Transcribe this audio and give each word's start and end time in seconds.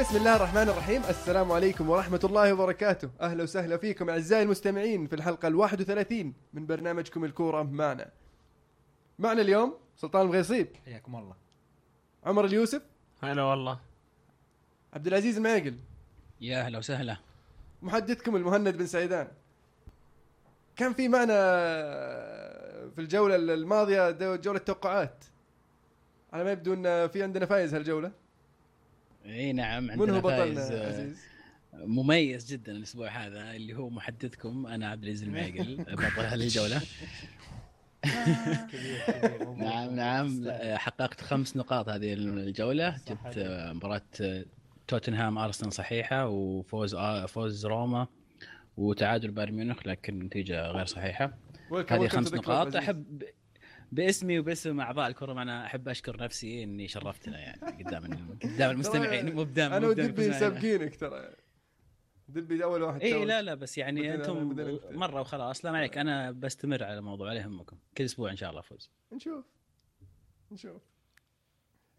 بسم 0.00 0.16
الله 0.16 0.36
الرحمن 0.36 0.68
الرحيم. 0.68 1.02
السلام 1.02 1.52
عليكم 1.52 1.90
ورحمة 1.90 2.20
الله 2.24 2.52
وبركاته. 2.52 3.10
أهلا 3.20 3.42
وسهلا 3.42 3.76
فيكم 3.76 4.10
أعزائي 4.10 4.42
المستمعين 4.42 5.06
في 5.06 5.14
الحلقة 5.14 5.48
الواحد 5.48 5.80
وثلاثين 5.80 6.34
من 6.52 6.66
برنامجكم 6.66 7.24
الكورة 7.24 7.62
معنا. 7.62 8.10
معنا 9.18 9.42
اليوم 9.42 9.74
سلطان 9.96 10.26
الغيصيب. 10.26 10.68
حياكم 10.84 11.16
الله. 11.16 11.34
عمر 12.24 12.44
اليوسف. 12.44 12.82
هلا 13.22 13.42
والله. 13.42 13.80
عبد 14.92 15.06
العزيز 15.06 15.36
المعقل 15.36 15.78
يا 16.40 16.60
أهلا 16.60 16.78
وسهلا. 16.78 17.16
محدثكم 17.82 18.36
المهند 18.36 18.76
بن 18.76 18.86
سعيدان. 18.86 19.28
كان 20.76 20.92
في 20.92 21.08
معنا 21.08 21.34
في 22.94 22.98
الجولة 22.98 23.36
الماضية 23.36 24.10
جولة 24.36 24.58
توقعات. 24.58 25.24
على 26.32 26.44
ما 26.44 26.52
يبدو 26.52 26.74
إن 26.74 27.08
في 27.08 27.22
عندنا 27.22 27.46
فايز 27.46 27.74
هالجولة. 27.74 28.27
إي 29.28 29.52
نعم 29.52 29.84
من 29.84 29.90
عندنا 29.90 30.16
هو 30.16 30.20
بطلنا 30.20 30.60
آه، 30.60 30.88
عزيز؟ 30.88 31.18
مميز 31.74 32.52
جدا 32.52 32.72
الأسبوع 32.72 33.08
هذا 33.08 33.50
اللي 33.50 33.74
هو 33.74 33.90
محدثكم 33.90 34.66
أنا 34.66 34.88
عبد 34.88 35.02
العزيز 35.02 35.22
المعقل 35.22 35.84
بطل 35.94 36.24
هذه 36.24 36.34
الجولة 36.34 36.80
نعم 39.56 39.94
نعم 39.96 40.50
حققت 40.76 41.20
خمس 41.20 41.56
نقاط 41.56 41.88
هذه 41.88 42.12
الجولة 42.12 42.96
جبت. 43.08 43.38
آه، 43.38 43.72
مباراة 43.72 44.02
آه، 44.20 44.44
توتنهام 44.88 45.38
أرسنال 45.38 45.72
صحيحة 45.72 46.28
وفوز 46.28 46.94
آه، 46.94 47.26
فوز 47.26 47.66
روما 47.66 48.06
وتعادل 48.76 49.30
بايرن 49.30 49.54
ميونخ 49.54 49.86
لكن 49.86 50.18
نتيجة 50.18 50.66
غير 50.66 50.86
صحيحة 50.86 51.34
هذه 51.88 52.08
خمس 52.08 52.34
نقاط. 52.34 52.76
أحب 52.76 53.22
باسمي 53.92 54.38
وباسم 54.38 54.80
أعضاء 54.80 55.08
الكرة 55.08 55.32
معنا 55.32 55.66
أحب 55.66 55.88
أشكر 55.88 56.22
نفسي 56.22 56.62
إني 56.64 56.88
شرفتنا 56.88 57.38
يعني 57.38 57.84
قدام 57.84 58.36
قدام 58.42 58.70
المستمعين 58.70 59.34
مو 59.34 59.40
قدام 59.40 59.72
أنا 59.72 59.86
ودبي. 59.88 60.32
سابقينك 60.32 60.96
ترى. 60.96 61.30
دبي 62.28 62.64
أول 62.64 62.82
واحد 62.82 63.00
اي. 63.02 63.24
لا 63.24 63.42
لا 63.42 63.54
بس 63.54 63.78
يعني 63.78 64.14
أنتم. 64.14 64.56
مرة 64.90 65.20
وخلاص 65.20 65.64
لا 65.64 65.72
ما 65.72 65.78
عليك 65.78 65.98
أنا 65.98 66.30
بستمر 66.30 66.84
على 66.84 66.98
الموضوع 66.98 67.32
لا 67.32 67.40
يهمكم 67.40 67.76
كل 67.98 68.04
أسبوع 68.04 68.30
إن 68.30 68.36
شاء 68.36 68.50
الله 68.50 68.60
فوز 68.60 68.90
نشوف. 69.12 69.44
نشوف. 70.52 70.82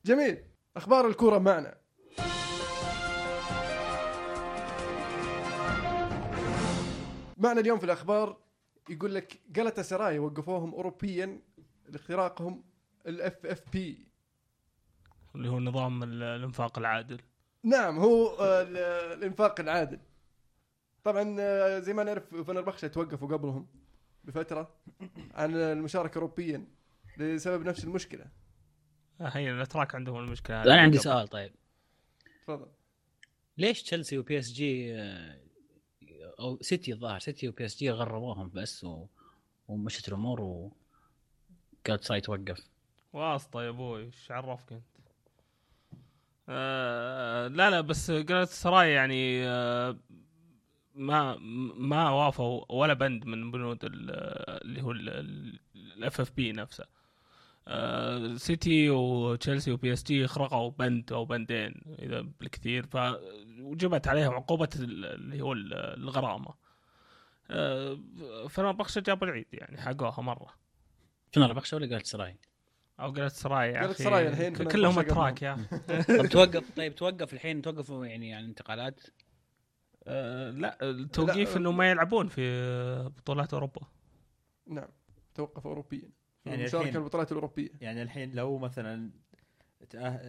جميل. 0.05 0.37
أخبار 0.75 1.07
الكورة 1.07 1.37
معنا. 1.37 1.77
معنا 7.37 7.59
اليوم 7.61 7.79
في 7.79 7.85
الأخبار 7.85 8.37
يقول 8.89 9.15
لك 9.15 9.39
غلطة 9.49 9.81
سراي 9.81 10.19
وقفوهم 10.19 10.73
اوروبيا 10.73 11.41
لاختراقهم 11.91 12.63
ال 13.07 13.45
FFP 13.45 14.07
اللي 15.35 15.49
هو 15.49 15.59
نظام 15.59 16.03
ال- 16.03 16.23
الانفاق 16.23 16.77
العادل. 16.79 17.21
نعم 17.63 17.99
هو 17.99 18.27
آه، 18.27 18.61
ال- 18.61 18.77
الانفاق 19.17 19.59
العادل. 19.59 19.99
طبعا 21.03 21.35
آه، 21.39 21.79
زي 21.79 21.93
ما 21.93 22.03
نعرف 22.03 22.35
فنربخشة 22.35 22.87
توقفوا 22.87 23.27
قبلهم 23.37 23.67
بفترة 24.23 24.75
عن 25.33 25.55
المشاركة 25.55 26.15
اوروبيا 26.17 26.67
لسبب 27.17 27.65
نفس 27.67 27.83
المشكلة. 27.83 28.25
آه، 29.21 29.27
هي 29.27 29.51
الأتراك 29.51 29.95
عندهم 29.95 30.19
المشكلة 30.19 30.63
أنا 30.63 30.81
عندي 30.81 30.97
قبل. 30.97 31.03
سؤال 31.03 31.27
طيب. 31.27 31.51
تفضل. 32.43 32.67
ليش 33.57 33.83
تشيلسي 33.83 34.17
وبي 34.17 34.39
اس 34.39 34.51
جي 34.51 34.93
أو 36.39 36.57
سيتي 36.61 36.93
الظاهر 36.93 37.19
سيتي 37.19 37.47
وبي 37.49 37.65
اس 37.65 37.77
جي 37.77 37.91
غرموهم 37.91 38.49
بس 38.49 38.83
و... 38.83 39.07
ومشت 39.67 40.07
الأمور 40.07 40.41
و 40.41 40.71
غلطة 41.87 42.03
سراي 42.03 42.21
توقف 42.21 42.67
واسطه 43.13 43.63
يا 43.63 43.69
أبوي 43.69 44.03
إيش 44.03 44.31
عرفك 44.31 44.73
أنت؟ 44.73 44.83
آه 46.49 47.47
لا 47.47 47.69
لا 47.69 47.81
بس 47.81 48.11
غلطة 48.11 48.49
سراي 48.49 48.91
يعني 48.91 49.47
آه 49.47 49.97
ما 50.95 51.35
ما 51.77 52.09
وافوا 52.09 52.65
ولا 52.69 52.93
بند 52.93 53.25
من 53.25 53.51
بنود 53.51 53.79
ال- 53.85 54.11
اللي 54.65 54.81
هو 54.81 54.91
ال 55.75 56.21
FFP 56.21 56.51
نفسه. 56.51 56.85
آه 57.67 58.35
سيتي 58.35 58.89
وتشيلسي 58.89 59.71
وبي 59.71 59.93
اس 59.93 60.03
جي 60.03 60.27
خرقوا 60.27 60.69
بند 60.71 61.13
أو 61.13 61.25
بندين 61.25 61.81
إذا 61.99 62.21
بالكثير 62.21 62.85
ف 62.85 62.97
وجبت 63.59 64.07
عليهم 64.07 64.33
عقوبة 64.33 64.69
ال- 64.75 65.05
اللي 65.05 65.41
هو 65.41 65.53
ال- 65.53 65.73
الغرامة. 65.73 66.53
آه 67.51 67.97
فنربخشة 68.49 68.99
جابوا 69.01 69.27
العيد 69.27 69.47
يعني 69.53 69.81
حقوها 69.81 70.21
مرة. 70.21 70.53
فنربخشة 71.35 71.75
ولا 71.77 71.87
غلطة 71.95 72.05
سراي؟ 72.05 72.37
أو 72.99 73.11
غلطة 73.11 73.33
سراي 73.33 73.69
يا 73.73 73.79
غلطة 73.79 73.91
أخي. 73.91 74.03
سراي 74.03 74.27
الحين 74.27 74.53
كلهم 74.55 74.99
أتراك 74.99 75.41
يا 75.41 75.57
طب 76.19 76.25
توقف 76.25 76.71
طيب 76.77 76.95
توقف 76.95 77.33
الحين 77.33 77.61
توقفوا 77.61 78.05
يعني 78.05 78.33
عن 78.33 78.43
الانتقالات. 78.43 79.01
آه، 80.07 80.49
لا 80.51 80.77
التوقيف 80.89 81.57
إنه 81.57 81.71
ما 81.71 81.89
يلعبون 81.91 82.27
في 82.27 82.41
بطولات 83.17 83.53
أوروبا. 83.53 83.81
نعم 84.67 84.87
توقف 85.35 85.67
اوروبيا. 85.67 86.09
يعني 86.45 86.61
المشاركه 86.61 86.83
الحين- 86.87 87.01
البطولات 87.01 87.31
الأوروبية. 87.31 87.69
يعني 87.81 88.01
الحين 88.01 88.31
لو 88.35 88.57
مثلا 88.57 89.11
تأه- 89.83 90.19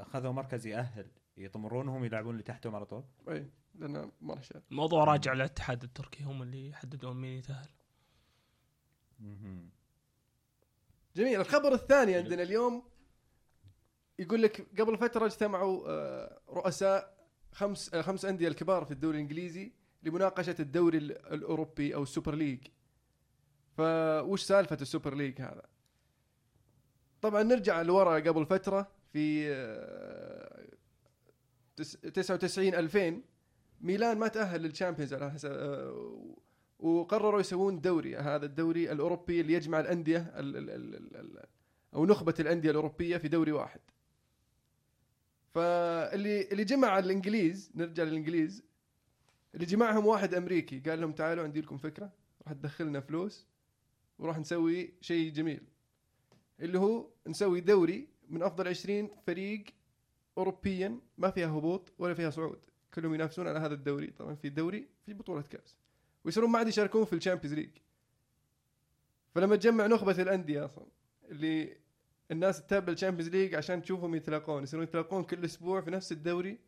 أخذوا 0.00 0.32
مركز 0.32 0.66
يأهل 0.66 1.06
يطمرونهم 1.36 2.04
يلعبون 2.04 2.32
اللي 2.32 2.42
تحتهم 2.42 2.74
على 2.74 2.84
طول؟ 2.86 3.04
اي 3.28 3.50
لأن 3.74 4.10
ما 4.20 4.34
راح 4.34 4.42
الموضوع 4.70 5.04
راجع 5.04 5.32
للاتحاد 5.32 5.82
التركي 5.82 6.24
هم 6.24 6.42
اللي 6.42 6.68
يحددون 6.68 7.16
مين 7.16 7.38
يتأهل. 7.38 7.68
جميل. 11.16 11.40
الخبر 11.40 11.74
الثاني 11.74 12.14
عندنا 12.14 12.42
اليوم 12.42 12.82
يقول 14.18 14.42
لك 14.42 14.66
قبل 14.80 14.98
فترة 14.98 15.26
اجتمعوا 15.26 15.84
آه، 15.88 16.40
رؤساء 16.48 17.16
خمس 17.52 17.94
آه، 17.94 18.02
خمس 18.02 18.24
أندية 18.24 18.48
الكبار 18.48 18.84
في 18.84 18.90
الدوري 18.90 19.16
الإنجليزي 19.16 19.72
لمناقشة 20.02 20.54
الدوري 20.60 20.98
ال- 20.98 21.32
الأوروبي 21.34 21.94
أو 21.94 22.02
ال 22.02 22.07
Super 22.07 22.34
League 22.34 22.58
فوش 23.76 24.42
سالفة 24.42 24.78
ال 24.80 24.86
Super 24.86 25.14
League 25.14 25.40
هذا؟ 25.40 25.62
طبعا 27.22 27.42
نرجع 27.42 27.82
لورا 27.82 28.14
قبل 28.20 28.46
فترة 28.46 28.90
في 29.12 29.46
آه، 29.52 30.66
تس- 31.76 31.96
99 31.96 32.74
2000 32.74 33.22
ميلان 33.80 34.18
ما 34.18 34.28
تأهل 34.28 34.62
لل 34.62 34.72
Champions 34.72 35.14
على 35.14 35.30
حسب 35.30 35.50
آه، 35.52 36.36
وقرروا 36.78 37.40
يسوون 37.40 37.80
دوري 37.80 38.16
هذا 38.16 38.46
الدوري 38.46 38.92
الأوروبي 38.92 39.40
اللي 39.40 39.52
يجمع 39.52 39.80
الأندية 39.80 40.18
ال 40.18 40.56
ال 40.56 40.70
ال 40.70 40.94
ال 40.94 41.16
ال 41.16 41.44
أو 41.94 42.06
نخبة 42.06 42.34
الأندية 42.40 42.70
الأوروبية 42.70 43.16
في 43.16 43.28
دوري 43.28 43.52
واحد. 43.52 43.80
فاللي 45.54 46.48
اللي 46.52 46.64
جمع 46.64 46.98
الإنجليز 46.98 47.70
نرجع 47.74 48.02
للإنجليز 48.02 48.62
اللي 49.54 49.66
جمعهم 49.66 50.06
واحد 50.06 50.34
أمريكي 50.34 50.80
قال 50.80 51.00
لهم 51.00 51.12
تعالوا 51.12 51.44
عندي 51.44 51.60
لكم 51.60 51.78
فكرة 51.78 52.12
راح 52.44 52.52
تدخلنا 52.52 53.00
فلوس 53.00 53.46
وراح 54.18 54.38
نسوي 54.38 54.94
شيء 55.00 55.32
جميل. 55.32 55.60
اللي 56.60 56.78
هو 56.78 57.08
نسوي 57.26 57.60
دوري 57.60 58.08
من 58.28 58.42
أفضل 58.42 58.68
20 58.68 59.10
فريق 59.26 59.64
اوروبيا 60.38 61.00
ما 61.18 61.30
فيها 61.30 61.48
هبوط 61.48 61.92
ولا 61.98 62.14
فيها 62.14 62.30
صعود. 62.30 62.58
كلهم 62.94 63.14
ينافسون 63.14 63.48
على 63.48 63.58
هذا 63.58 63.74
الدوري. 63.74 64.06
طبعا 64.06 64.34
في 64.34 64.48
دوري 64.48 64.88
في 65.06 65.14
بطولة 65.14 65.42
كأس. 65.42 65.76
ويصيرون 66.26 66.50
ما 66.50 66.58
عاد 66.58 66.68
يشاركون 66.68 67.04
في 67.04 67.12
ال 67.12 67.16
Champions 67.16 67.54
League. 67.54 67.70
فلما 69.34 69.56
تجمع 69.56 69.86
نخبة 69.86 70.22
الأندية 70.22 70.64
أصلا 70.64 70.86
اللي 71.28 71.76
الناس 72.30 72.66
تتابع 72.66 72.92
ال 72.92 72.96
Champions 72.96 73.28
League 73.28 73.54
عشان 73.54 73.82
تشوفهم 73.82 74.14
يتلاقون 74.14 74.62
يصيرون 74.62 74.84
يتلاقون 74.84 75.24
كل 75.24 75.44
أسبوع 75.44 75.80
في 75.80 75.90
نفس 75.90 76.12
الدوري. 76.12 76.58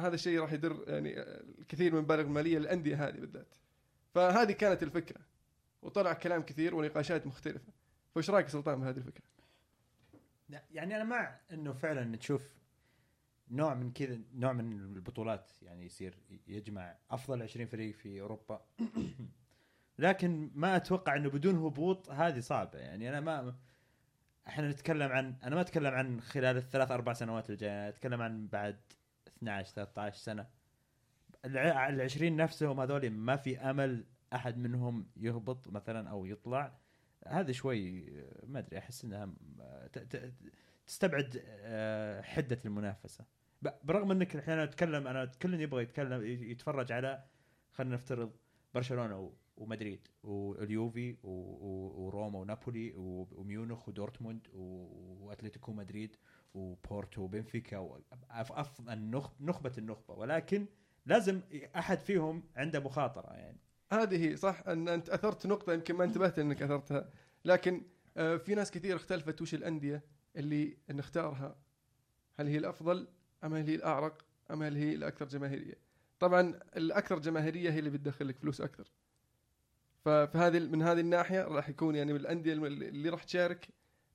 هذا 0.00 0.14
الشيء 0.14 0.40
راح 0.40 0.52
يدر 0.52 0.84
يعني 0.86 1.20
الكثير 1.58 1.92
من 1.92 1.98
المبالغ 1.98 2.20
المالية 2.20 2.58
للأندية 2.58 3.08
هذه 3.08 3.16
بالذات. 3.16 3.54
فهذه 4.14 4.52
كانت 4.52 4.82
الفكرة. 4.82 5.20
وطلع 5.82 6.12
كلام 6.12 6.42
كثير 6.42 6.74
ونقاشات 6.74 7.26
مختلفة. 7.26 7.72
فإيش 8.14 8.30
رأيك 8.30 8.48
سلطان 8.48 8.80
بهذه 8.80 8.96
الفكرة؟ 8.96 9.24
يعني 10.70 10.96
أنا 10.96 11.04
مع 11.04 11.40
إنه 11.52 11.72
فعلا 11.72 12.16
تشوف 12.16 12.61
نوع 13.52 13.74
من 13.74 13.92
كذا 13.92 14.18
نوع 14.34 14.52
من 14.52 14.72
البطولات 14.72 15.50
يعني 15.62 15.84
يصير 15.84 16.14
يجمع 16.48 16.96
أفضل 17.10 17.42
20 17.42 17.66
فريق 17.66 17.94
في 17.94 18.20
أوروبا. 18.20 18.64
لكن 19.98 20.50
ما 20.54 20.76
أتوقع 20.76 21.16
إنه 21.16 21.30
بدون 21.30 21.56
هبوط 21.56 22.10
هذه 22.10 22.40
صعبة. 22.40 22.78
يعني 22.78 23.08
أنا 23.08 23.20
ما 23.20 23.54
إحنا 24.48 24.70
نتكلم 24.70 25.12
عن 25.12 25.36
أنا 25.42 25.54
ما 25.54 25.60
أتكلم 25.60 25.94
عن 25.94 26.20
خلال 26.20 26.56
الثلاث 26.56 26.90
أربع 26.90 27.12
سنوات 27.12 27.50
الجايه 27.50 27.72
أنا 27.72 27.88
أتكلم 27.88 28.22
عن 28.22 28.46
بعد 28.46 28.80
12 29.38 29.72
13 29.74 30.16
سنة. 30.18 30.46
ال 31.44 32.00
20 32.00 32.36
نفسهم 32.36 32.80
هذول 32.80 33.10
ما 33.10 33.36
في 33.36 33.58
أمل 33.58 34.04
أحد 34.34 34.58
منهم 34.58 35.06
يهبط 35.16 35.68
مثلا 35.68 36.10
أو 36.10 36.26
يطلع. 36.26 36.78
هذا 37.26 37.52
شوي 37.52 38.10
ما 38.46 38.58
أدري 38.58 38.78
أحس 38.78 39.04
إنها 39.04 39.28
تستبعد 40.86 41.42
آه، 41.46 42.22
حدة 42.22 42.58
المنافسة. 42.64 43.24
برغم 43.62 44.10
انك 44.10 44.34
الحين 44.34 44.54
أنا 44.54 44.64
اتكلم 44.64 45.06
أنا 45.06 45.24
كل 45.24 45.60
يبغى 45.60 45.82
يتكلم 45.82 46.24
يتفرج 46.24 46.92
على 46.92 47.24
خلينا 47.72 47.94
نفترض 47.94 48.32
برشلونة 48.74 49.32
ومدريد 49.56 50.08
واليوفي 50.22 51.16
وروما 51.22 52.38
ونابولي 52.38 52.92
وميونخ 52.96 53.88
ودورتموند 53.88 54.48
وأتلتيكو 54.52 55.72
مدريد 55.72 56.16
وبورتو 56.54 57.22
وبنفيكا 57.22 58.00
نخبة 59.40 59.72
النخبة. 59.78 60.14
ولكن 60.14 60.66
لازم 61.06 61.40
أحد 61.76 61.98
فيهم 61.98 62.42
عنده 62.56 62.80
مخاطرة 62.80 63.32
يعني. 63.32 63.58
هذه 63.92 64.28
هي 64.28 64.36
صح؟ 64.36 64.62
ان 64.68 64.88
أنت 64.88 65.08
أثرت 65.08 65.46
نقطة 65.46 65.72
يمكن 65.72 65.94
ما 65.94 66.04
انتبهت 66.04 66.38
إنك 66.38 66.62
أثرتها. 66.62 67.10
لكن 67.44 67.82
آه، 68.16 68.36
في 68.36 68.54
ناس 68.54 68.70
كثير 68.70 68.96
اختلفت 68.96 69.42
وش 69.42 69.54
الأندية 69.54 70.04
اللي 70.36 70.76
نختارها. 70.90 71.56
هل 72.34 72.46
هي 72.46 72.58
الأفضل؟ 72.58 73.08
ام 73.44 73.54
هل 73.54 73.68
هي 73.68 73.74
الأعرق 73.74 74.24
ام 74.50 74.62
هل 74.62 74.76
هي 74.76 74.94
الأكثر 74.94 75.28
جماهيرية. 75.28 75.74
طبعا 76.20 76.60
الأكثر 76.76 77.18
جماهيرية 77.18 77.70
هي 77.70 77.78
اللي 77.78 77.90
بتدخل 77.90 78.28
لك 78.28 78.36
فلوس 78.38 78.60
أكثر. 78.60 78.92
فهذه 80.04 80.58
من 80.58 80.82
هذه 80.82 81.00
الناحية 81.00 81.42
راح 81.42 81.68
يكون 81.68 81.96
يعني 81.96 82.12
من 82.12 82.20
الأندية 82.20 82.52
اللي 82.52 83.08
راح 83.08 83.24
تشارك 83.24 83.68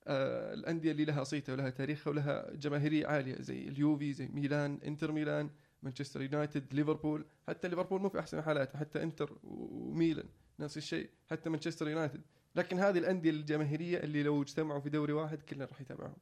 آه 0.07 0.53
الأندية 0.53 0.91
اللي 0.91 1.06
لها 1.06 1.24
صيته 1.24 1.53
ولها 1.53 1.69
تاريخها 1.69 2.12
ولها 2.12 2.53
جماهيرية 2.53 3.07
عالية 3.07 3.41
زي 3.41 3.68
اليوفي 3.68 4.13
زي 4.13 4.27
ميلان 4.27 4.79
إنتر 4.85 5.12
ميلان 5.12 5.50
مانشستر 5.83 6.21
يونايتد 6.21 6.74
ليفربول. 6.74 7.25
حتى 7.47 7.68
ليفربول 7.68 8.01
مو 8.01 8.09
في 8.09 8.19
أحسن 8.19 8.41
حالاته 8.41 8.79
حتى 8.79 9.03
إنتر 9.03 9.38
وميلان 9.44 10.25
نفس 10.59 10.77
الشيء 10.77 11.09
حتى 11.31 11.50
مانشستر 11.50 11.88
يونايتد. 11.88 12.21
لكن 12.56 12.79
هذه 12.79 12.97
الأندية 12.97 13.29
الجماهيرية 13.29 14.00
اللي 14.00 14.24
لو 14.24 14.41
اجتمعوا 14.41 14.79
في 14.79 14.89
دوري 14.89 15.13
واحد 15.13 15.41
كلنا 15.41 15.65
راح 15.65 15.81
يتابعهم. 15.81 16.18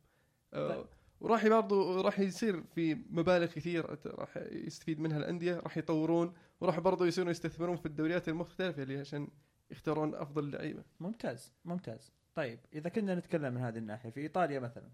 آه 0.54 0.75
طيب. 0.75 0.86
وراح 1.20 1.48
برضو 1.48 2.02
راح 2.02 2.20
يصير 2.20 2.64
في 2.64 2.96
مبالغ 2.96 3.46
كثير 3.46 3.98
راح 4.06 4.38
يستفيد 4.38 5.00
منها 5.00 5.18
الأندية 5.18 5.56
راح 5.60 5.78
يطورون 5.78 6.34
وراح 6.62 6.80
برضو 6.80 7.06
يصيرون 7.06 7.32
يستثمرون 7.32 7.76
في 7.78 7.86
الدوريات 7.86 8.30
المختلفة 8.30 8.84
اللي 8.84 8.98
عشان 9.00 9.28
يختارون 9.72 10.16
أفضل 10.16 10.52
لعيبة. 10.52 10.84
ممتاز 11.00 11.54
ممتاز. 11.66 12.12
طيب 12.36 12.60
إذا 12.74 12.90
كنا 12.90 13.16
نتكلم 13.16 13.54
من 13.54 13.62
هذه 13.62 13.78
الناحية 13.78 14.10
في 14.10 14.20
إيطاليا 14.20 14.60
مثلا 14.60 14.90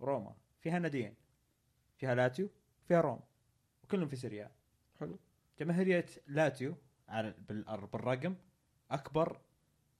روما 0.00 0.34
فيها 0.60 0.78
ناديين 0.78 1.14
فيها 1.96 2.14
لاتسيو 2.14 2.48
فيها 2.88 3.00
روما 3.00 3.22
وكلهم 3.84 4.08
في 4.08 4.16
سيريا 4.16 4.39
آ. 4.39 4.50
حلو. 5.00 5.18
جماهيرية 5.60 6.06
لاتسيو 6.26 6.74
على 7.08 7.34
بالرقم 7.92 8.34
أكبر 8.90 9.40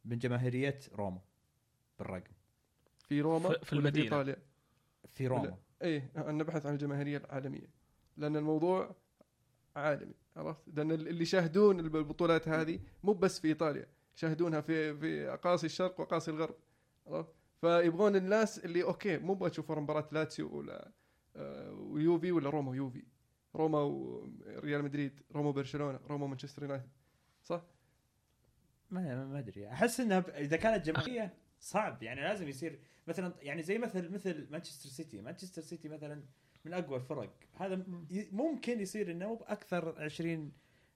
من 0.05 0.19
جماهيرية 0.19 0.79
روما 0.95 1.21
بالرقم. 1.99 2.33
في 3.09 3.21
روما 3.21 3.49
في- 3.49 3.65
في 3.65 3.73
المدينة. 3.73 4.06
في 4.09 4.15
إيطاليا؟ 4.15 4.37
في 5.14 5.26
روما. 5.26 5.56
إيه 5.82 6.10
نبحث 6.16 6.66
عن 6.66 6.72
الجماهيرية 6.72 7.16
العالمية 7.19 7.70
لأن 8.16 8.37
الموضوع 8.37 8.96
عالمي 9.76 10.14
عرفت؟ 10.37 10.62
لأن 10.75 10.90
اللي 10.93 11.22
يشاهدون 11.22 11.81
البطولات 11.81 12.49
هذه 12.49 12.81
مو 13.02 13.12
بس 13.12 13.40
في 13.40 13.49
إيطاليا 13.49 13.87
يشاهدونها 14.16 14.60
في 14.60 14.96
في 14.96 15.28
أقاصي 15.32 15.66
الشرق 15.66 16.00
وأقاصي 16.00 16.31
الغرب 16.31 16.55
عرفت؟ 17.06 17.32
فيبغون 17.60 18.16
الناس 18.16 18.64
اللي 18.64 18.82
okay 18.82 19.19
مو 19.19 19.34
بتشوف 19.34 19.70
مباراة 19.72 20.08
لاتسيو 20.12 20.56
ولا 20.58 20.90
آه، 21.37 21.72
ويوفي 21.72 22.32
ولا 22.32 22.50
روما 22.50 22.70
ويوفي؟ 22.70 23.02
روما 23.54 23.78
وريال 23.78 24.82
مدريد 24.84 25.20
روما 25.32 25.49
وبرشلونة 25.49 26.00
روما 26.08 26.25
ومانشستر 26.25 26.62
يونايتد 26.62 26.88
صح؟ 27.44 27.62
ما 28.90 29.25
ما 29.25 29.38
أدري 29.38 29.69
أحس 29.69 30.00
إنها 30.00 30.19
ب- 30.20 30.28
إذا 30.31 30.56
كانت 30.56 30.87
جماهيرية 30.87 31.34
صعب 31.61 32.02
يعني 32.02 32.20
لازم 32.20 32.49
يصير 32.49 32.78
مثلا 33.08 33.34
يعني 33.43 33.62
زي 33.62 33.78
مثل 33.78 34.08
مثل 34.12 34.46
مانشستر 34.50 34.88
سيتي. 34.88 35.20
مانشستر 35.20 35.62
سيتي 35.62 35.88
مثلا 35.88 36.22
من 36.64 36.72
أقوى 36.75 36.96
الفرق. 36.96 37.31
هذا 37.55 37.84
ممكن 38.32 38.81
يصير 38.81 39.10
إنه 39.10 39.28
مو 39.28 39.44
أكثر 39.46 40.02
20 40.02 40.52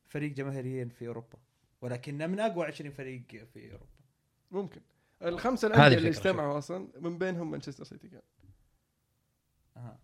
فريق 0.07 0.33
جماهيريا 0.33 0.85
في 0.85 1.07
أوروبا 1.09 1.39
ولكنه 1.81 2.27
من 2.27 2.41
أقوى 2.41 2.67
20 2.67 2.91
فريق 2.91 3.27
في 3.55 3.73
أوروبا. 3.73 3.93
ممكن. 4.51 4.81
الخمسه 5.23 5.69
الأندية 5.69 5.97
اللي 5.97 6.09
اجتمعوا 6.09 6.59
أصلا 6.59 6.89
من 7.01 7.19
بينهم 7.19 7.51
مانشستر 7.51 7.85
سيتي 7.85 8.09
كان. 8.09 8.23
أها. 9.77 9.99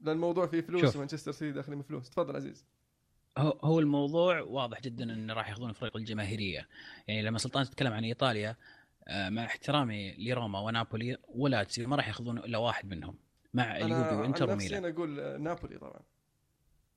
لأن 0.00 0.14
الموضوع 0.14 0.46
فيه 0.46 0.60
فلوس 0.60 0.82
شوف. 0.82 0.96
ومانشستر 0.96 1.32
سيتي 1.32 1.52
داخلين 1.52 1.78
بفلوس. 1.78 2.10
تفضل 2.10 2.36
عزيز. 2.36 2.64
هو 3.38 3.50
هو 3.50 3.80
الموضوع 3.80 4.40
واضح 4.40 4.80
جدا 4.80 5.04
انه 5.04 5.34
راح 5.34 5.48
يأخذون 5.48 5.70
الفرق 5.70 5.96
الجماهيرية. 5.96 6.68
يعني 7.08 7.22
لما 7.22 7.38
سلطان 7.38 7.64
تتكلم 7.64 7.92
عن 7.92 8.04
إيطاليا 8.04 8.56
مع 9.10 9.44
احترامي 9.44 10.14
لروما 10.18 10.60
ونابولي 10.60 11.16
ولاتسيو 11.28 11.88
ما 11.88 11.96
راح 11.96 12.08
ياخذون 12.08 12.38
إلا 12.38 12.58
واحد 12.58 12.88
منهم 12.88 13.18
مع 13.54 13.76
اليوفي 13.76 14.14
وإنتر 14.14 14.50
وميلان 14.50 14.84
أنا 14.84 14.94
أقول 14.94 15.20
آه، 15.20 15.36
نابولي 15.36 15.78
طبعا. 15.78 16.00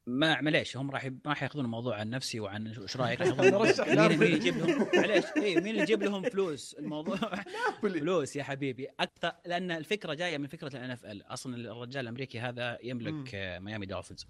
ما 0.08 0.42
معليش 0.42 0.78
هم 0.78 0.92
راح 0.92 1.10
راح 1.26 1.44
ياخذون 1.44 1.66
الموضوع 1.66 2.00
عن 2.00 2.10
نفسي 2.10 2.40
وعن 2.40 2.68
إيش 2.68 2.98
رأيك؟ 2.98 3.22
مين. 3.22 4.20
مين 4.20 4.34
يجيب 4.34 4.58
لهم 4.58 4.88
معليش 4.96 5.26
اي 5.38 5.62
مين 5.62 5.76
يجيب 5.76 6.04
لهم 6.04 6.24
فلوس؟ 6.24 6.74
الموضوع 6.74 7.18
نابولي. 7.72 8.00
فلوس 8.00 8.36
يا 8.36 8.44
حبيبي. 8.44 8.88
أكثر 9.00 9.32
لأن 9.46 9.72
الفكرة 9.72 10.14
جاية 10.14 10.38
من 10.38 10.48
فكرة 10.48 10.68
ال 10.78 10.92
NFL 10.92 11.22
أصلا 11.22 11.56
الرجال 11.56 12.04
الأمريكي 12.04 12.40
هذا. 12.40 12.78
يملك 12.84 13.36
آه، 13.36 13.60
ميامي 13.60 13.86
دولفينز. 13.86 14.28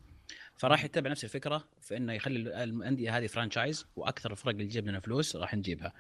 فراح 0.58 0.84
يتبع 0.84 1.10
نفس 1.10 1.24
الفكرة 1.24 1.68
في 1.82 1.98
إنه 1.98 2.14
يخلي 2.14 2.64
الأندية 2.64 3.18
هذه 3.18 3.28
franchise 3.28 3.86
وأكثر 3.96 4.32
الفرق 4.32 4.52
اللي 4.54 4.66
تجيب 4.66 4.88
لنا 4.88 5.00
فلوس 5.00 5.36
راح 5.36 5.54
نجيبها. 5.56 5.94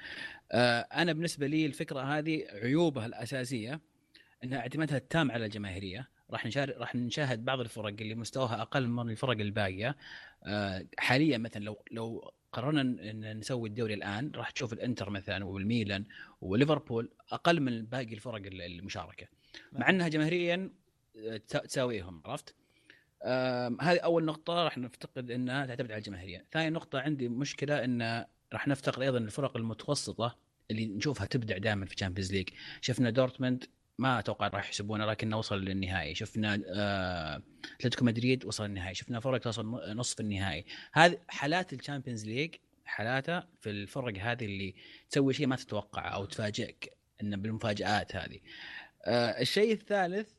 آه، 0.52 0.80
أنا 0.80 1.14
بالنسبة 1.14 1.48
لي 1.48 1.66
الفكرة 1.66 2.00
هذه 2.02 2.46
عيوبها 2.50 3.06
الأساسية 3.06 3.82
إنها 4.44 4.60
اعتمادها 4.60 4.98
التام 4.98 5.32
على 5.32 5.46
الجماهيرية 5.46 6.10
راح 6.32 6.46
نشارك 6.46 6.78
راح 6.78 6.96
نشاهد 6.96 7.46
بعض 7.46 7.60
الفرق 7.60 7.86
اللي 7.88 8.16
مستواها 8.16 8.62
أقل 8.62 8.88
من 8.88 9.10
الفرق 9.10 9.40
الباقية 9.40 9.96
آه، 10.44 10.86
حاليا 10.98 11.38
مثلا 11.38 11.64
لو 11.64 11.84
لو 11.92 12.32
قررنا 12.52 12.82
ان 12.82 13.38
نسوي 13.40 13.70
الدوري 13.70 13.94
الآن 13.94 14.32
راح 14.36 14.50
تشوف 14.52 14.74
الإنتر 14.74 15.10
مثلا 15.10 15.46
والميلان 15.46 16.06
وليفربول 16.42 17.10
أقل 17.32 17.60
من 17.62 17.86
باقي 17.86 18.14
الفرق 18.14 18.42
المشاركة 18.46 19.28
مع 19.72 19.90
إنها 19.90 20.08
جماهيريا 20.08 20.70
آه، 21.18 21.38
تسا- 21.38 21.66
تساويهم 21.66 22.22
عرفت؟ 22.26 22.56
هذه 23.82 24.00
أول 24.00 24.26
نقطة 24.26 24.64
راح 24.64 24.78
نفتقد 24.78 25.32
إنها 25.32 25.66
تعتمد 25.66 25.92
على 25.92 25.98
الجماهيرية، 25.98 26.46
ثاني 26.52 26.70
نقطة 26.70 27.00
عندي 27.00 27.30
مشكلة 27.30 27.84
إن 27.84 28.26
راح 28.54 28.68
نفتقد 28.68 29.02
أيضا 29.02 29.18
الفرق 29.18 29.58
المتوسطة 29.58 30.38
اللي 30.72 30.86
نشوفها 30.86 31.26
تبدع 31.26 31.58
دائما 31.58 31.86
في 31.86 31.96
Champions 31.96 32.34
League، 32.34 32.50
شفنا 32.82 33.10
دورتموند 33.10 33.66
ما 33.98 34.20
أتوقع 34.20 34.48
راح 34.48 34.66
يحسبونه 34.66 35.06
لكنه 35.06 35.38
وصل 35.38 35.62
للنهائي، 35.62 36.16
شفنا 36.16 36.62
آه، 36.68 37.42
أتلتيكو 37.80 38.06
مدريد 38.06 38.46
وصل 38.46 38.64
للنهائي، 38.64 38.96
شفنا 38.96 39.20
فرق 39.20 39.38
توصل 39.38 39.96
نصف 39.96 40.20
النهائي، 40.20 40.66
هذه 40.94 41.18
حالات 41.28 41.74
ال 41.74 41.79
Champions 41.79 42.26
League 42.26 42.56
حالاتها 42.86 43.48
في 43.62 43.70
الفرق 43.70 44.18
هذه 44.18 44.46
اللي 44.46 44.76
تسوي 45.10 45.34
شيء 45.34 45.48
ما 45.48 45.56
تتوقعه 45.56 46.10
أو 46.10 46.26
تفاجئك 46.26 46.98
انه 47.22 47.38
بالمفاجآت 47.38 48.16
هذه. 48.16 48.40
آه، 49.06 49.42
الشيء 49.42 49.74
الثالث 49.74 50.30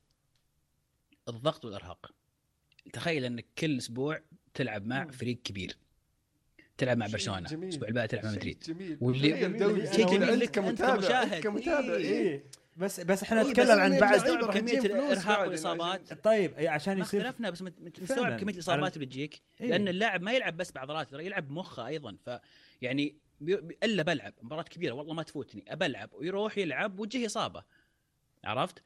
الضغط 1.28 1.64
والإرهاق. 1.64 2.15
تخيل 2.92 3.24
انك 3.24 3.44
كل 3.58 3.78
أسبوع 3.78 4.20
تلعب 4.54 4.86
مع 4.86 5.04
مم. 5.04 5.10
فريق 5.10 5.38
كبير. 5.44 5.76
تلعب 6.78 6.96
مع 6.96 7.06
برشلونة، 7.06 7.48
جميل. 7.48 7.64
الأسبوع 7.64 7.88
اللي 7.88 8.00
بعد 8.00 8.08
تلعب 8.08 8.24
مع 8.24 8.30
مدريد. 8.32 8.60
جميل 8.66 8.98
واللي- 9.00 9.46
دوري 9.58 9.86
شيء 9.92 10.06
جميل 10.06 10.40
لك 10.40 10.50
كمتابع 10.50 11.38
كمتابع 11.40 11.94
إيه. 11.94 11.96
إيه. 11.96 12.28
إيه. 12.28 12.44
بس 12.76 13.00
بس 13.00 13.22
إحنا 13.22 13.42
إيه، 13.42 13.50
نتكلم 13.50 13.78
عن 13.80 13.98
بعد 13.98 14.20
بعد 14.20 14.28
والإصابات. 15.48 16.02
عشان- 16.06 16.16
طيب 16.16 16.54
أي 16.54 16.68
عشان 16.68 16.98
يصير 16.98 17.20
اختلفنا 17.20 17.50
بس. 17.50 17.62
مستوعب 18.02 18.40
كمية 18.40 18.54
الإصابات 18.54 18.94
اللي 18.94 19.06
بتجيك 19.06 19.42
إيه. 19.60 19.68
لأن 19.70 19.88
اللاعب 19.88 20.22
ما 20.22 20.32
يلعب 20.32 20.56
بس 20.56 20.72
بعضلات 20.72 21.12
يلعب 21.12 21.50
مخه 21.50 21.86
أيضا 21.86 22.16
ف 22.26 22.30
يعني 22.82 23.16
بي- 23.40 23.56
بي- 23.56 23.76
إلا 23.82 24.02
بلعب 24.02 24.32
مباراة 24.42 24.62
كبيرة 24.62 24.92
والله 24.92 25.14
ما 25.14 25.22
تفوتني 25.22 25.64
أبلعب 25.68 26.10
ويروح 26.12 26.58
يلعب 26.58 27.00
وتجيه 27.00 27.26
إصابة 27.26 27.64
عرفت؟ 28.44 28.82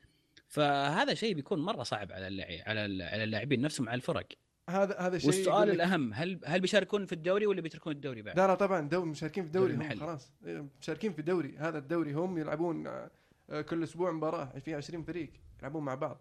فهذا 0.51 1.15
شيء 1.15 1.35
بيكون 1.35 1.59
مرة 1.63 1.83
صعب 1.83 2.13
على 2.13 2.29
اللاعب 2.29 2.61
على 2.67 3.05
على 3.05 3.25
اللاعبين 3.25 3.61
نفسهم 3.61 3.89
على 3.89 3.97
الفرق. 3.97 4.27
هذا 4.71 4.99
هذا 4.99 5.19
شيء 5.19 5.27
والسؤال 5.27 5.49
يقول 5.57 5.69
لك- 5.69 5.75
الأهم 5.75 6.15
هل 6.15 6.41
هل 6.45 6.61
بيشاركون 6.61 7.07
في 7.07 7.13
الدوري 7.13 7.47
ولا 7.47 7.61
بيتركون 7.61 7.93
الدوري 7.93 8.23
بعد؟ 8.23 8.37
لا 8.37 8.47
لا 8.47 8.55
طبعا 8.55 8.89
دوري 8.89 9.11
مشاركين 9.11 9.43
في 9.43 9.47
الدوري 9.47 9.73
دوري 9.73 9.87
هم. 9.95 10.01
خلاص. 10.01 10.33
إيه، 10.47 10.67
مشاركين 10.81 11.13
في 11.13 11.19
الدوري. 11.19 11.57
هذا 11.59 11.79
الدوري 11.79 12.13
هم 12.13 12.39
يلعبون 12.39 12.87
آه، 12.87 13.61
كل 13.69 13.83
أسبوع 13.83 14.11
مباراة 14.13 14.59
في 14.59 14.75
20 14.75 15.03
فريق 15.03 15.33
يلعبون 15.59 15.85
مع 15.85 15.95
بعض. 15.95 16.21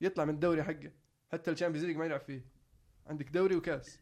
يطلع 0.00 0.24
من 0.24 0.34
الدوري 0.34 0.62
حقه. 0.62 0.90
حتى 1.32 1.50
ال 1.50 1.54
Champions 1.54 1.86
League 1.86 1.96
ما 1.96 2.04
يلعب 2.04 2.20
فيه. 2.20 2.44
عندك 3.06 3.28
دوري 3.30 3.56
وكاس. 3.56 4.00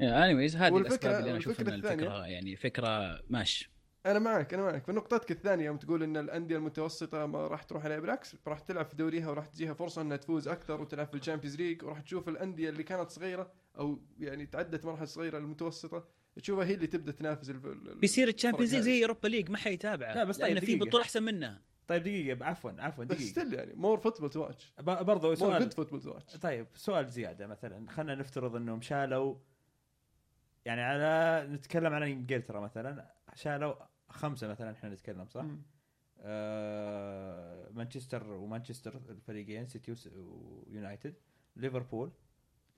anyways 0.00 0.56
هذه 0.56 0.76
الأسباب 0.78 1.14
اللي 1.20 1.30
أنا 1.30 1.38
أشوف 1.38 1.58
والفكرة 1.58 1.74
ان 1.74 1.82
الثانية- 1.82 1.86
الفكرة 1.86 2.26
يعني 2.26 2.56
فكرة 2.56 3.20
ماشي. 3.30 3.70
أنا 4.06 4.18
معك 4.18 4.54
أنا 4.54 4.62
معك. 4.62 4.84
فنقطتك 4.84 5.30
الثانية 5.30 5.64
يوم 5.64 5.76
تقول 5.76 6.02
إن 6.02 6.16
الأندية 6.16 6.56
المتوسطة 6.56 7.26
ما 7.26 7.46
راح 7.46 7.62
تروح 7.62 7.84
عليها 7.84 7.98
بالعكس 8.00 8.36
راح 8.46 8.60
تلعب 8.60 8.84
في 8.86 8.96
دوريها 8.96 9.30
وراح 9.30 9.46
تجيها 9.46 9.74
فرصة 9.74 10.02
إنها 10.02 10.16
تفوز 10.16 10.48
أكثر 10.48 10.80
وتلعب 10.80 11.06
في 11.06 11.14
ال 11.14 11.18
Champions 11.18 11.56
League 11.56 11.84
وراح 11.84 12.00
تشوف 12.00 12.28
الأندية 12.28 12.68
اللي 12.68 12.82
كانت 12.82 13.10
صغيرة 13.10 13.52
أو 13.78 13.98
يعني 14.20 14.46
تعدت 14.46 14.84
مراحل 14.84 15.08
صغيرة 15.08 15.38
المتوسطة 15.38 16.04
تشوفها 16.36 16.64
هي 16.64 16.74
اللي 16.74 16.86
تبدأ 16.86 17.12
تنافس 17.12 17.50
بيصير 18.00 18.28
الشامبيونز 18.28 18.74
ليج 18.74 18.82
زي 18.82 19.02
اوروبا 19.02 19.28
ليج 19.28 19.50
ما 19.50 19.58
حيتابعه 19.58 20.14
لا، 20.14 20.24
بس 20.24 20.38
طيب 20.38 20.58
في 20.58 20.66
دقيقة. 20.66 20.86
بطولة 20.88 21.02
أحسن 21.04 21.22
منها 21.22 21.60
طيب 21.88 22.02
دقيقة 22.02 22.44
عفوا 22.46 22.70
عفوا 22.78 23.04
بس 23.04 23.16
دقيقة. 23.16 23.28
ستيل 23.30 23.54
يعني 23.54 23.72
مور 23.74 23.98
فوتبول 24.00 24.30
تو 24.30 24.40
واتش 24.42 24.72
ب- 24.78 25.04
برضو 25.04 25.26
مور 25.26 25.34
سؤال. 25.36 25.58
جود 25.60 25.72
فوتبول 25.72 26.02
تو 26.02 26.10
واتش 26.10 26.36
طيب 26.36 26.66
سؤال 26.74 27.08
زيادة 27.08 27.46
مثلا 27.46 27.90
خلينا 27.90 28.14
نفترض 28.14 28.56
إنهم 28.56 28.80
شالوا 28.80 29.34
يعني 30.64 30.80
على 30.82 31.46
نتكلم 31.52 31.92
على 31.94 32.12
إنجلترا 32.12 32.60
مثلا 32.60 33.14
شالوا 33.34 33.74
خمسة 34.10 34.48
مثلا 34.48 34.70
إحنا 34.72 34.88
نتكلم 34.88 35.26
صح؟ 35.28 35.44
آه 36.20 37.70
مانشستر 37.70 38.32
ومانشستر 38.32 39.00
الفريقين 39.08 39.66
سيتي 39.66 39.94
ويونايتد 40.16 41.14
ليفربول 41.56 42.10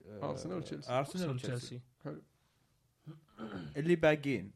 آه، 0.05 0.29
أرسنال 0.29 0.57
وتشيلسي. 0.57 0.91
أرسنال 0.91 1.29
وتشيلسي. 1.29 1.81
تشيلسي 1.99 2.21
اللي 3.77 3.95
باقيين 3.95 4.51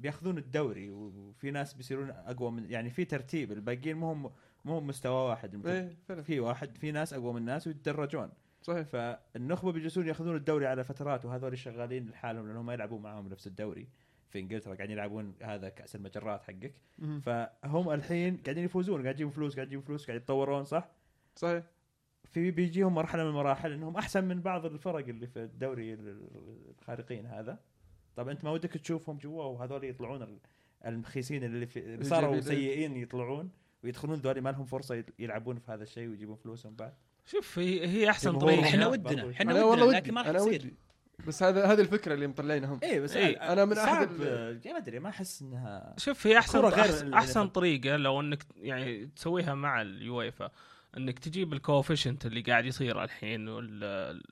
بياخذون 0.00 0.38
الدوري 0.38 0.90
وفي 0.90 1.50
ناس 1.50 1.74
بيصيرون 1.74 2.10
أقوى 2.10 2.50
من 2.50 2.70
يعني 2.70 2.90
في 2.90 3.04
ترتيب 3.04 3.52
الباقيين 3.52 3.96
مو 3.96 4.12
هم 4.12 4.30
مو 4.64 4.80
مستوى 4.80 5.28
واحد 5.28 5.66
إيه 5.66 5.96
في 6.22 6.40
واحد 6.40 6.76
في 6.78 6.92
ناس 6.92 7.12
أقوى 7.12 7.32
من 7.32 7.38
الناس 7.38 7.66
ويتدرجون. 7.66 8.30
صحيح. 8.62 8.86
فالنخبة 8.86 9.72
بيجلسون 9.72 10.08
ياخذون 10.08 10.36
الدوري 10.36 10.66
على 10.66 10.84
فترات 10.84 11.24
وهذول 11.24 11.58
شغالين 11.58 12.08
لحالهم 12.08 12.46
لأنهم 12.46 12.66
ما 12.66 12.74
يلعبون 12.74 13.02
معاهم 13.02 13.28
نفس 13.28 13.46
الدوري. 13.46 13.88
في 14.34 14.40
إنجلترا 14.40 14.74
قاعدين 14.74 14.90
يلعبون 14.96 15.34
هذا 15.42 15.68
كأس 15.68 15.96
المجرات 15.96 16.42
حقك. 16.42 16.74
فهم 17.22 17.90
الحين 17.90 18.36
قاعدين 18.36 18.64
يفوزون 18.64 19.02
قاعد 19.02 19.14
يجيبون 19.14 19.32
فلوس 19.32 19.54
قاعد 19.54 19.66
يجيبون 19.66 19.84
فلوس 19.84 20.06
قاعد 20.06 20.20
يتطورون 20.20 20.64
صح؟ 20.64 20.88
صحيح 21.36 21.64
في 22.24 22.50
بيجيهم 22.50 22.94
مرحلة 22.94 23.22
من 23.22 23.28
المراحل 23.30 23.72
إنهم 23.72 23.96
أحسن 23.96 24.24
من 24.24 24.40
بعض 24.40 24.66
الفرق 24.66 25.08
اللي 25.08 25.26
في 25.26 25.38
الدوري 25.42 25.94
الخارقين 25.94 27.26
هذا 27.26 27.58
طب 28.16 28.28
أنت 28.28 28.44
ما 28.44 28.50
ودك 28.50 28.70
تشوفهم 28.70 29.16
جوا 29.18 29.44
وهذول 29.44 29.84
يطلعون 29.84 30.22
ال- 30.22 30.38
المخيسين 30.86 31.44
اللي, 31.44 31.66
في 31.66 31.78
اللي 31.80 32.04
صاروا. 32.04 32.40
سيئين 32.40 32.96
يطلعون 32.96 33.50
ويدخلون 33.84 34.18
ذولي 34.18 34.40
ما 34.40 34.50
لهم 34.50 34.64
فرصه 34.64 35.04
يلعبون 35.18 35.58
في 35.58 35.72
هذا 35.72 35.82
الشيء 35.82 36.08
ويجيبون 36.08 36.36
فلوسهم 36.36 36.74
بعد 36.74 36.94
شوف 37.26 37.58
هي 37.58 37.86
هي 37.86 38.10
أحسن 38.10 38.38
طريقة 38.38 38.64
إحنا. 38.68 38.86
ودنا 38.86 39.30
إحنا 39.30 39.64
ودنا 39.64 39.84
لكن 39.96 40.14
ما 40.14 40.22
راح 40.22 40.30
تصير 40.30 40.74
بس 41.26 41.42
هذا 41.42 41.66
هذه 41.66 41.80
الفكرة 41.80 42.14
اللي 42.14 42.26
مطلعينها 42.26 42.74
هم 42.74 42.80
إيه 42.82 43.00
بس 43.00 43.16
إيه، 43.16 43.52
أنا 43.52 43.64
من 43.64 43.72
ال- 43.72 44.60
يا 44.66 44.72
ما 44.72 44.78
أدري 44.78 44.98
ما 44.98 45.08
أحس 45.08 45.42
إنها 45.42 45.94
شوف 45.98 46.26
هي 46.26 46.38
أحسن 46.38 46.58
غير 46.60 47.14
أحسن 47.14 47.48
طريقة 47.48 47.96
لو 47.96 48.20
إنك 48.20 48.42
يعني 48.56 49.06
تسويها 49.06 49.54
مع 49.54 49.82
اليويفا 49.82 50.50
إنك 50.96 51.18
تجيب 51.18 51.52
ال 51.52 51.58
coefficient 51.58 52.26
اللي 52.26 52.40
قاعد 52.40 52.64
يصير 52.64 53.04
الحين 53.04 53.44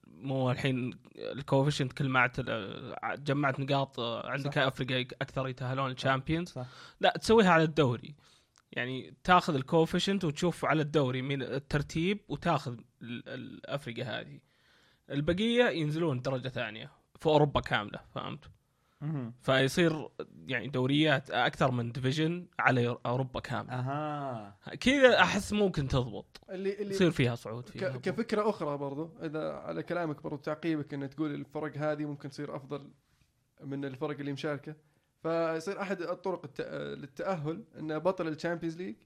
مو 0.06 0.50
الحين 0.50 0.98
ال 1.16 1.23
coefficient 1.23 1.92
كل 1.92 2.08
ما 2.08 2.20
عت- 2.20 2.40
جمعت 3.20 3.60
نقاط 3.60 4.00
عندك. 4.00 4.58
الفرق 4.58 4.86
اللي 4.86 5.06
أكثر 5.22 5.48
يتأهلون 5.48 5.90
ال 5.90 5.96
Champions 5.96 6.48
صح. 6.48 6.66
لا 7.00 7.14
تسويها 7.20 7.50
على 7.50 7.62
الدوري. 7.62 8.14
يعني 8.72 9.14
تاخذ 9.24 9.54
ال 9.54 9.60
coefficient 9.60 10.24
وتشوف 10.24 10.64
على 10.64 10.82
الدوري 10.82 11.22
من 11.22 11.42
الترتيب 11.42 12.20
وتاخذ 12.28 12.72
ال- 13.02 13.28
الافرقه 13.28 14.20
هذه. 14.20 14.40
البقية 15.10 15.64
ينزلون 15.64 16.20
درجة 16.22 16.48
ثانية 16.48 16.90
في 17.18 17.26
أوروبا 17.26 17.60
كاملة 17.60 18.00
فهمت. 18.14 18.44
فيصير 19.40 20.08
يعني 20.46 20.68
دوريات 20.68 21.30
أكثر 21.30 21.70
من 21.70 21.92
division 21.92 22.46
على 22.58 22.96
أوروبا. 23.06 23.40
كاملة. 23.40 23.72
أها. 23.74 24.56
كذا 24.80 25.20
أحس 25.20 25.52
ممكن 25.52 25.88
تضبط. 25.88 26.40
اللي 26.50 26.82
اللي 26.82 26.94
يصير 26.94 27.10
فيها 27.10 27.34
صعود 27.34 27.64
ك- 27.68 27.72
فيها 27.72 27.88
كفكرة 27.96 28.50
أخرى 28.50 28.76
برضو 28.78 29.10
إذا 29.22 29.52
على 29.52 29.82
كلامك 29.82 30.22
برضو 30.22 30.36
تعقيبك 30.36 30.94
ان 30.94 31.10
تقول 31.10 31.34
الفرق 31.34 31.76
هذه 31.76 32.04
ممكن 32.04 32.28
تصير 32.30 32.56
أفضل 32.56 32.90
من 33.64 33.84
الفرق 33.84 34.18
اللي 34.18 34.32
مشاركة. 34.32 34.74
فيصير 35.22 35.80
أحد 35.80 36.00
الطرق 36.02 36.44
الت... 36.44 36.60
للتأهل 37.00 37.64
ان 37.78 37.98
بطل 37.98 38.28
ال 38.28 38.33
Champions 38.33 38.76
League 38.76 38.96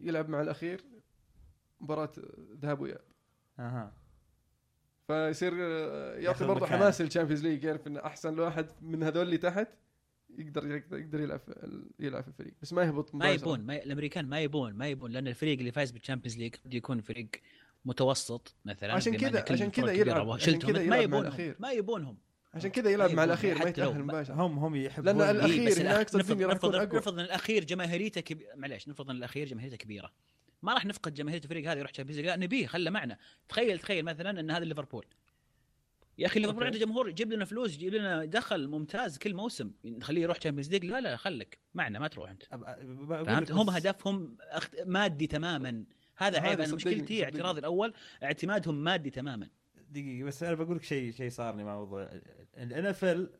يلعب 0.00 0.28
مع 0.28 0.40
الأخير 0.40 0.84
مباراة 1.80 2.12
ذهاب 2.62 2.80
واياب 2.80 3.00
أها. 3.58 3.92
فيصير 5.12 5.52
آه، 5.60 6.14
يعطي 6.18 6.46
مكان. 6.46 6.66
حماس 6.68 7.00
لل 7.00 7.08
Champions 7.08 7.42
League 7.46 7.64
يعرف 7.64 7.86
إن 7.86 7.96
أحسن 7.96 8.38
واحد 8.40 8.66
من 8.82 9.02
هذول 9.02 9.22
اللي 9.22 9.38
تحت 9.38 9.68
يقدر 10.38 10.66
يقدر 10.76 10.98
يقدر 10.98 11.20
يلعب 11.20 11.40
يلعب 11.98 12.22
في 12.22 12.28
الفريق 12.28 12.52
بس 12.62 12.72
ما 12.72 12.82
يهبط 12.82 13.14
ما. 13.14 13.30
يبون 13.30 13.60
ما 13.60 13.74
ي... 13.74 13.82
الأمريكان 13.84 14.26
ما 14.26 14.40
يبون 14.40 14.72
ما 14.72 14.88
يبون 14.88 15.10
لأن 15.12 15.28
الفريق 15.28 15.58
اللي 15.58 15.72
فاز 15.72 15.90
بال 15.90 15.99
Champions 15.99 16.38
League 16.38 16.54
بده 16.64 16.76
يكون 16.76 17.00
فريق 17.00 17.28
متوسط 17.84 18.54
مثلا 18.64 18.92
عشان 18.92 19.16
كذا- 19.16 19.44
عشان 19.52 19.70
كذا 19.70 19.92
يلعب- 19.92 20.30
عشان 20.30 20.58
كذا 20.58 20.82
ما 20.86 20.96
يبونهم 20.98 21.22
الأخير. 21.26 21.56
ما 21.58 21.72
يبونهم 21.72 22.16
عشان 22.54 22.70
كذا 22.70 22.90
يلعب 22.90 23.06
مع 23.10 23.12
يبون 23.12 23.24
الأخير 23.24 23.58
ما 23.58 23.68
يتأهل 23.68 24.02
مباشرة 24.02 24.34
هم 24.34 24.58
هم 24.58 24.76
يحبون 24.76 25.08
الأخير 25.22 25.60
إيه، 25.62 25.66
بس 25.68 25.78
هناك 25.78 26.08
الأخ- 26.08 26.12
صدقني 26.12 26.44
نفرض 26.44 26.44
راح 26.44 26.54
نفرض, 26.54 26.74
يكون 26.74 26.86
أقوى. 26.88 26.98
نفرض 26.98 27.14
إن 27.18 27.20
الأخير 27.24 27.64
جماهيريته 27.64 28.20
كبي... 28.20 28.46
معليش 28.56 28.88
نفرض 28.88 29.10
إن 29.10 29.16
الأخير 29.16 29.46
جماهيريته 29.48 29.76
كبيرة 29.76 30.12
ما 30.62 30.74
راح 30.74 30.86
نفقد 30.86 31.14
جماهيريه 31.14 31.44
الفريق 31.44 31.70
هذا 31.70 31.78
يروح 31.78 31.90
Champions 31.90 32.18
League. 32.20 32.28
لا 32.28 32.36
نبيه 32.36 32.66
خله 32.66 32.90
معنا. 32.90 33.18
تخيل 33.48 33.78
تخيل 33.78 34.04
مثلا 34.04 34.40
إن 34.40 34.50
هذا 34.50 34.64
ليفربول. 34.64 35.06
يا 36.18 36.26
أخي 36.26 36.40
ليفربول. 36.40 36.64
عنده 36.64 36.78
جمهور 36.78 37.08
يجيب 37.08 37.32
لنا 37.32 37.44
فلوس 37.44 37.74
يجيب 37.74 37.94
لنا 37.94 38.24
دخل 38.24 38.68
ممتاز 38.68 39.18
كل 39.18 39.34
موسم. 39.34 39.72
نخليه 39.84 40.22
يروح 40.22 40.36
Champions 40.36 40.70
League. 40.70 40.84
لا 40.84 41.00
لا 41.00 41.16
خلك 41.16 41.58
معنا 41.74 41.98
ما 41.98 42.08
تروح 42.08 42.30
أنت. 42.30 42.42
فهمت؟ 43.08 43.52
هم 43.52 43.70
هدفهم. 43.70 44.36
مادي 44.86 45.26
تماما. 45.26 45.84
هذا 46.16 46.40
عيب 46.40 46.60
أنا 46.60 46.74
مشكلتي. 46.74 47.24
اعتراضي 47.24 47.60
الأول 47.60 47.94
اعتمادهم 48.22 48.84
مادي 48.84 49.10
تماما. 49.10 49.48
دقيقة 49.90 50.26
بس 50.26 50.42
أنا 50.42 50.54
بقول 50.54 50.76
لك 50.76 50.82
شيء 50.82 51.12
شيء 51.12 51.30
صارني 51.30 51.64
مع 51.64 51.76
موضوع 51.76 52.10
ال 52.58 52.86
NFL 52.86 53.30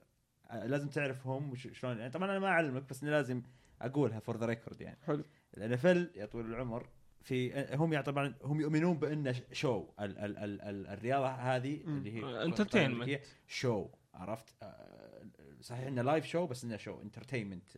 لازم 0.53 0.89
تعرف 0.89 1.27
هم 1.27 1.51
وش- 1.51 1.69
شلون. 1.73 1.99
يعني 1.99 2.11
طبعا 2.11 2.31
أنا 2.31 2.39
ما 2.39 2.47
أعلمك 2.47 2.83
بس 2.91 3.05
لازم 3.05 3.43
أقولها 3.83 4.21
for 4.21 4.37
the 4.37 4.47
record 4.47 4.81
يعني. 4.81 4.99
حلو. 5.07 5.25
ال 5.57 5.73
NFL 5.73 6.11
يا 6.17 6.27
طويل 6.27 6.47
العمر 6.47 6.89
في 7.29 7.67
هم 7.75 8.01
طبعا 8.01 8.35
هم 8.43 8.61
يؤمنون 8.61 8.99
بأن 8.99 9.35
show 9.53 9.89
ال 10.01 10.19
ال 10.19 10.39
ال 10.39 10.63
ال 10.63 10.87
الرياضة 10.87 11.29
هذه. 11.29 11.81
اللي 11.81 12.13
هي. 12.13 12.43
القدم 12.43 12.81
الأمريكية، 12.81 13.23
show 13.47 13.89
عرفت 14.15 14.55
آه، 14.63 15.27
صحيح 15.61 15.87
إنه 15.87 16.03
live 16.03 16.25
show 16.25 16.47
بس 16.47 16.65
إنه 16.65 16.77
show 16.77 17.03
entertainment 17.03 17.71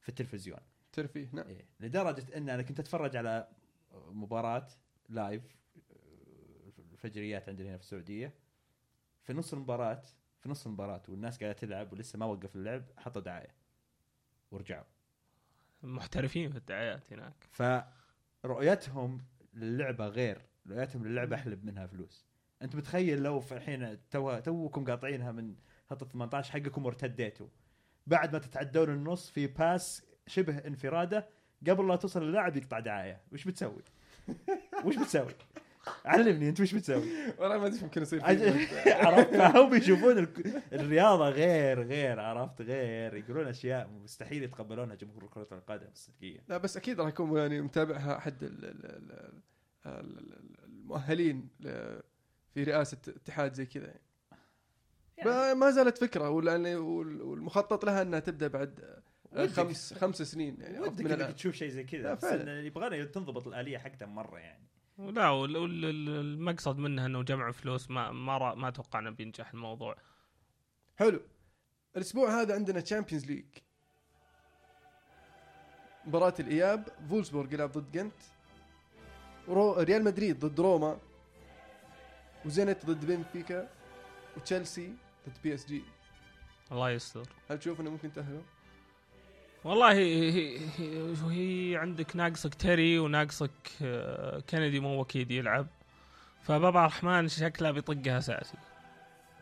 في 0.00 0.08
التلفزيون 0.08 0.58
ترفيه 0.92 1.28
نعم 1.32 1.46
إيه. 1.46 1.64
لدرجة 1.80 2.36
إن 2.36 2.48
أنا 2.48 2.62
كنت 2.62 2.80
أتفرج 2.80 3.16
على 3.16 3.48
مباراة 4.10 4.68
live 5.08 5.56
الفجريات 6.78 7.48
عندنا 7.48 7.68
هنا 7.68 7.76
في 7.76 7.82
السعودية 7.82 8.34
في 9.22 9.32
نص 9.32 9.52
المباراة 9.52 10.02
في 10.40 10.48
نص 10.48 10.66
المباراة 10.66 11.02
والناس 11.08 11.38
قاعدة 11.38 11.58
تلعب 11.58 11.92
ولسه 11.92 12.18
ما 12.18 12.26
وقف 12.26 12.56
اللعب 12.56 12.84
حطوا 12.96 13.22
دعاية 13.22 13.54
ورجعوا 14.50 14.84
محترفين 15.82 16.50
في 16.50 16.58
الدعايات 16.58 17.12
هناك 17.12 17.48
فرؤيتهم 18.42 19.24
للعبة 19.54 20.06
غير 20.06 20.42
رؤيتهم 20.70 21.06
للعبة 21.06 21.36
أحلب 21.36 21.64
منها 21.64 21.86
فلوس 21.86 22.26
أنت 22.62 22.76
متخيل 22.76 23.22
لو 23.22 23.40
في 23.40 23.54
الحين 23.54 24.08
تو 24.10 24.38
توكم 24.38 24.84
قاطعينها 24.84 25.32
من 25.32 25.54
خط 25.90 26.04
18 26.04 26.52
حقكم 26.52 26.84
وارتديتوا 26.86 27.46
بعد 28.06 28.32
ما 28.32 28.38
تتعدون 28.38 28.90
النص 28.90 29.30
في 29.30 29.46
pass 29.46 30.06
شبه 30.26 30.58
انفراده 30.58 31.28
قبل 31.68 31.88
لا 31.88 31.96
توصل 31.96 32.22
اللاعب 32.22 32.56
يقطع 32.56 32.78
دعاية 32.80 33.20
وش 33.32 33.44
بتسوي؟ 33.44 33.82
وش 34.84 34.96
بتسوي؟ 34.96 35.34
علمني 36.04 36.48
أنت 36.48 36.60
وش 36.60 36.74
بتسوي؟ 36.74 37.04
والله 37.38 37.58
ما 37.58 37.66
أدري 37.66 37.74
إيش 37.76 37.82
ممكن 37.82 38.02
يصير. 38.02 38.24
عرفت 39.06 39.34
فهم 39.36 39.74
يشوفون 39.74 40.18
ال- 40.18 40.62
الرياضة 40.72 41.28
غير 41.28 41.82
غير 41.82 42.20
عرفت 42.20 42.60
غير 42.62 43.14
يقولون 43.14 43.46
أشياء 43.46 43.88
مستحيل 43.88 44.42
يتقبلونها 44.42 44.94
جمهور 44.94 45.26
كرة 45.26 45.48
القدم 45.52 45.86
الصدقية 45.92 46.38
لا 46.48 46.58
بس 46.58 46.76
أكيد 46.76 47.00
راح 47.00 47.08
يكون 47.08 47.36
يعني 47.38 47.60
متابعها 47.60 48.16
أحد 48.16 48.42
ال- 48.42 48.64
ال- 48.64 48.84
ال- 48.86 49.42
ال- 49.86 50.18
ال- 50.18 50.64
المؤهلين 50.64 51.48
في 52.54 52.64
رئاسة 52.64 52.98
اتحاد 53.08 53.54
زي 53.54 53.66
كذا 53.66 53.86
يعني. 53.86 54.00
ما- 55.30 55.54
ما 55.54 55.70
زالت 55.70 55.98
فكرة 55.98 56.28
وال- 56.30 56.76
والمخطط 57.22 57.84
لها 57.84 58.02
إنها 58.02 58.18
تبدأ 58.20 58.48
بعد 58.48 59.02
خمس 59.46 59.94
خمس 59.94 60.22
سنين 60.22 60.56
يعني 60.60 60.80
ودك 60.80 61.00
من 61.04 61.12
إنك 61.12 61.34
تشوف 61.34 61.54
شيء 61.54 61.68
زي 61.68 61.84
كذا 61.84 62.14
بس. 62.14 62.24
إنه 62.24 62.50
يبغانا 62.52 63.04
تنضبط 63.04 63.46
الآلية 63.48 63.78
حقتها 63.78 64.06
مرة 64.06 64.38
يعني 64.38 64.71
لا 64.98 65.28
وال- 65.30 65.56
وال- 65.56 65.84
ال- 65.84 66.08
المقصد 66.08 66.78
منها 66.78 67.06
إنه 67.06 67.22
جمع 67.22 67.50
فلوس 67.50 67.90
ما 67.90 68.10
ما 68.10 68.54
ما 68.54 68.68
أتوقع 68.68 68.98
إنه 68.98 69.10
بينجح 69.10 69.50
الموضوع. 69.50 69.96
حلو. 70.96 71.20
الأسبوع 71.96 72.40
هذا 72.40 72.54
عندنا 72.54 72.80
Champions 72.80 73.26
League 73.26 73.44
مباراة 76.04 76.34
الإياب 76.40 76.88
فولسبورغ 77.10 77.52
يلعب 77.54 77.72
ضد 77.72 77.92
جنت 77.92 78.12
و- 79.48 79.72
ريال 79.72 80.04
مدريد 80.04 80.38
ضد 80.46 80.60
روما 80.60 80.98
وزينت 82.44 82.86
ضد 82.86 83.04
بنفيكا 83.06 83.68
وتشيلسي 84.36 84.94
ضد 85.28 85.36
بي 85.42 85.54
إس 85.54 85.66
جي. 85.66 85.82
الله 86.72 86.90
يستر. 86.90 87.28
هل 87.50 87.58
تشوف 87.58 87.80
إنه 87.80 87.90
ممكن 87.90 88.12
تاهلوا؟ 88.12 88.42
والله 89.64 89.92
هي, 89.92 90.32
هي, 90.32 90.58
هي, 91.30 91.76
عندك 91.76 92.16
ناقصك 92.16 92.54
تيري 92.54 92.98
وناقصك 92.98 93.50
آه، 93.82 94.40
كندي 94.50 94.80
مو 94.80 95.02
أكيد 95.02 95.30
يلعب. 95.30 95.66
فبابا 96.42 96.80
الرحمن 96.80 97.28
شكله 97.28 97.70
بيطقها 97.70 98.18
اساسي 98.18 98.56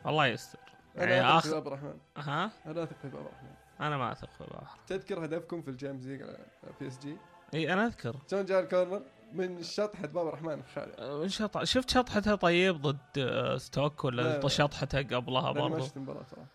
الله 0.07 0.27
يستر. 0.27 0.59
يعني 0.97 1.21
أنا 1.21 1.39
اثق 1.39 1.43
في 1.47 1.51
آخر- 1.51 1.55
باب 1.55 1.67
الرحمن 1.67 1.95
ها؟ 2.17 2.51
أنا 2.67 2.83
اثق 2.83 2.97
في 3.03 3.09
باب 3.09 3.21
الرحمن 3.27 3.51
أنا 3.81 3.97
ما 3.97 4.13
أثق 4.13 4.29
في 4.39 4.45
بابا 4.45 4.67
تذكر 4.87 5.25
هدفكم 5.25 5.63
في 5.63 5.69
الجيمز 5.71 6.09
ليج 6.09 6.23
على 6.23 6.37
بي 6.81 6.87
اس 6.89 6.99
جي 6.99 7.17
إي 7.55 7.73
أنا 7.73 7.87
أذكر. 7.87 8.17
شلون 8.31 8.45
جاء 8.45 8.61
الكورنر 8.61 9.03
من 9.33 9.63
شطحة 9.63 10.07
باب 10.07 10.27
الرحمن 10.29 10.63
خالد. 10.75 10.95
آه، 10.99 11.27
شط... 11.27 11.63
شفت 11.65 11.91
شطحتها 11.91 12.35
طيب 12.35 12.83
ضد 12.83 12.99
آه، 13.19 13.57
ستوك 13.57 14.05
لا. 14.05 14.11
ولا 14.39 14.49
شطحتها 14.49 15.03
قبلها 15.03 15.51
أنا 15.51 15.69
ما 15.69 15.81
شفت 15.81 15.97
المباراة 15.97 16.25
صراحة. 16.25 16.47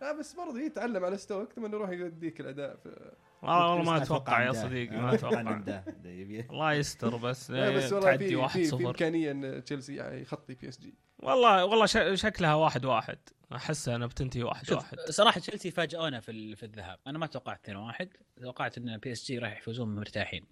لا 0.00 0.12
بس 0.18 0.32
برضه 0.34 0.60
يتعلم 0.60 1.04
على 1.04 1.16
ستوك 1.16 1.52
ثم 1.52 1.66
يروح 1.66 1.90
يوديك 1.90 2.40
الأداء 2.40 2.76
في 2.76 3.10
والله 3.42 3.70
والله 3.74 3.92
ما 3.92 4.02
أتوقع 4.02 4.42
يا. 4.42 4.52
صديقي 4.52 4.96
آه، 4.96 5.00
ما 5.00 5.14
أتوقع 5.14 5.40
الله 6.50 6.72
يستر 6.72 7.16
بس. 7.16 7.50
لا 7.50 7.70
بس 7.70 7.92
والله 7.92 8.10
تعدي 8.10 8.28
في 8.28 8.36
واحد 8.36 8.52
في, 8.52 8.64
في 8.64 8.70
صفر. 8.70 8.86
إمكانية 8.86 9.30
إن 9.30 9.64
تشيلسي 9.64 10.20
يخطي 10.22 10.54
بي 10.54 10.68
اس 10.68 10.78
جي 10.80 10.94
والله 11.18 11.64
والله 11.64 11.86
ش- 11.86 12.20
شكلها 12.20 12.54
واحد 12.54 12.84
واحد. 12.84 13.18
احس 13.54 13.88
إنها 13.88 14.06
بتنتهي 14.06 14.42
واحد 14.42 14.66
شوف 14.66 14.78
واحد. 14.78 14.98
صراحة 15.10 15.40
تشيلسي 15.40 15.70
فاجئونا 15.70 16.20
في 16.20 16.30
ال- 16.30 16.56
في 16.56 16.62
الذهاب. 16.62 16.98
أنا 17.06 17.18
ما 17.18 17.26
توقعت 17.26 17.60
2 17.62 17.76
1 17.76 18.08
توقعت 18.42 18.78
إن 18.78 18.96
بي 18.98 19.12
اس 19.12 19.24
جي 19.26 19.38
راح 19.38 19.58
يفوزون 19.58 19.94
مرتاحين. 19.94 20.44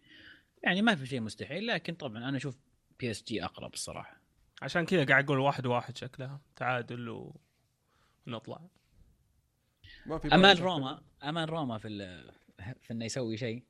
يعني 0.63 0.83
ما 0.83 0.95
في 0.95 1.07
شيء 1.07 1.21
مستحيل 1.21 1.67
لكن 1.67 1.95
طبعا 1.95 2.29
أنا 2.29 2.37
أشوف 2.37 2.57
بي 3.01 3.11
اس 3.11 3.23
جي 3.25 3.45
أقرب 3.45 3.75
الصراحة. 3.75 4.21
عشان 4.63 4.85
كذا 4.87 5.05
قاعد 5.05 5.25
أقول 5.25 5.39
واحد 5.39 5.67
واحد 5.67 5.97
شكلها. 5.99 6.41
تعادل. 6.57 7.31
ونطلع. 8.27 8.61
ما 10.07 10.19
في 10.19 10.35
امال. 10.35 10.61
روما. 10.63 11.03
امال 11.23 11.51
روما 11.51 11.79
في 11.79 11.89
ال- 11.89 12.33
في 12.83 12.93
إنه 12.93 13.05
يسوي 13.05 13.37
شيء. 13.37 13.65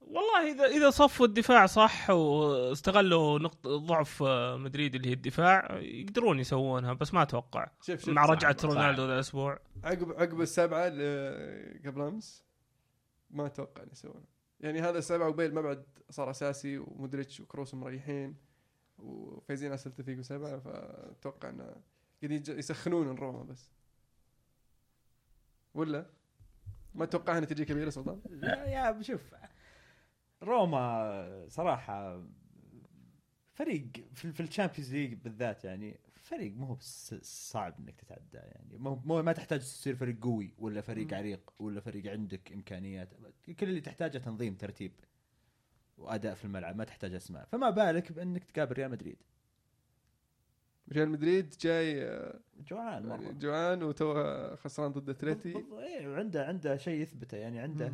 والله 0.00 0.52
اذا 0.52 0.64
إذا 0.64 0.90
صفوا 0.90 1.26
الدفاع 1.26 1.66
صح 1.66 2.10
واستغلوا 2.10 3.38
نقطة 3.38 3.76
ضعف 3.76 4.22
مدريد 4.56 4.94
اللي 4.94 5.08
هي 5.08 5.12
الدفاع 5.12 5.78
يقدرون 5.80 6.38
يسوونها 6.40 6.92
بس 6.92 7.14
ما 7.14 7.22
أتوقع. 7.22 7.70
شوف 7.82 8.00
شوف 8.00 8.08
مع 8.08 8.24
رجعة 8.26 8.56
صعب. 8.56 8.70
رونالدو 8.70 9.06
ذا 9.06 9.14
الأسبوع. 9.14 9.58
عقب 9.84 10.12
عقب 10.12 10.40
السبعة 10.40 10.86
اللي 10.88 11.80
قبل 11.90 12.00
أمس 12.00 12.44
ما 13.30 13.46
أتوقع 13.46 13.82
ان 13.82 13.88
يسوونها 13.92 14.26
يعني 14.60 14.80
هذا 14.80 14.98
السبعة 14.98 15.28
وبيل 15.28 15.54
ما 15.54 15.60
بعد 15.60 15.84
صار 16.10 16.30
أساسي 16.30 16.78
ومودريتش 16.78 17.40
وكروس 17.40 17.74
مريحين 17.74 18.36
وفايزين 18.98 19.68
على 19.68 19.78
سلتا 19.78 20.02
فيجو 20.02 20.22
سبعة 20.22 20.58
فأتوقع 20.58 21.48
إنه 21.48 21.76
قاعدين 22.22 22.58
يسخنون 22.58 23.16
روما 23.16 23.42
بس. 23.42 23.70
ولا؟ 25.74 26.06
ما 26.94 27.04
اتوقعها 27.04 27.40
نتيجه 27.40 27.62
كبيرة 27.62 27.90
سلطان؟ 27.90 28.20
لا 28.30 28.64
يا 28.66 29.02
شوف 29.02 29.34
روما 30.42 31.46
صراحة 31.48 32.26
فريق 33.52 33.86
في, 34.14 34.32
في 34.32 34.40
ال 34.40 34.45
Champions 34.45 34.94
League 34.94 35.14
بالذات 35.14 35.64
يعني 35.64 36.00
فريق 36.14 36.52
مو 36.52 36.76
صعب 37.22 37.78
إنك 37.78 38.00
تتعدى 38.00 38.38
يعني. 38.38 38.78
مو, 38.78 38.94
مو 39.04 39.22
ما 39.22 39.32
تحتاج 39.32 39.60
تصير 39.60 39.96
فريق 39.96 40.18
قوي 40.22 40.54
ولا 40.58 40.80
فريق. 40.80 41.14
عريق 41.14 41.52
ولا 41.58 41.80
فريق 41.80 42.12
عندك 42.12 42.52
إمكانيات. 42.52 43.14
كل 43.58 43.68
اللي 43.68 43.80
تحتاجه 43.80 44.18
تنظيم 44.18 44.54
ترتيب 44.54 44.92
وأداء 45.98 46.34
في 46.34 46.44
الملعب 46.44 46.76
ما 46.76 46.84
تحتاج 46.84 47.14
أسماء. 47.14 47.44
فما 47.44 47.70
بالك 47.70 48.12
بإنك 48.12 48.44
تقابل 48.44 48.72
ريال 48.72 48.90
مدريد. 48.90 49.16
ريال 50.92 51.08
مدريد 51.10 51.54
جاي 51.60 52.04
آه، 52.04 52.40
جوعان 52.58 53.06
مرة. 53.06 53.30
جوعان 53.32 53.82
وتو 53.82 54.14
خسران 54.56 54.92
ضد 54.92 55.08
أتلتي. 55.10 55.56
إيه، 55.78 56.08
وعنده 56.08 56.46
عنده 56.46 56.76
شيء 56.76 57.00
يثبته 57.00 57.36
يعني 57.36 57.60
عنده 57.60 57.92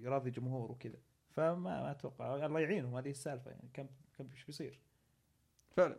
يراضي 0.00 0.30
جمهور 0.30 0.70
وكذا. 0.70 0.98
فما 1.30 1.54
ما 1.54 1.90
أتوقع 1.90 2.46
الله 2.46 2.60
يعينهم 2.60 2.96
هذه 2.96 3.10
السالفة 3.10 3.50
يعني 3.50 3.68
كم 3.74 3.86
كم 4.18 4.28
إيش 4.32 4.44
بيصير؟ 4.44 4.80
فعلا. 5.76 5.96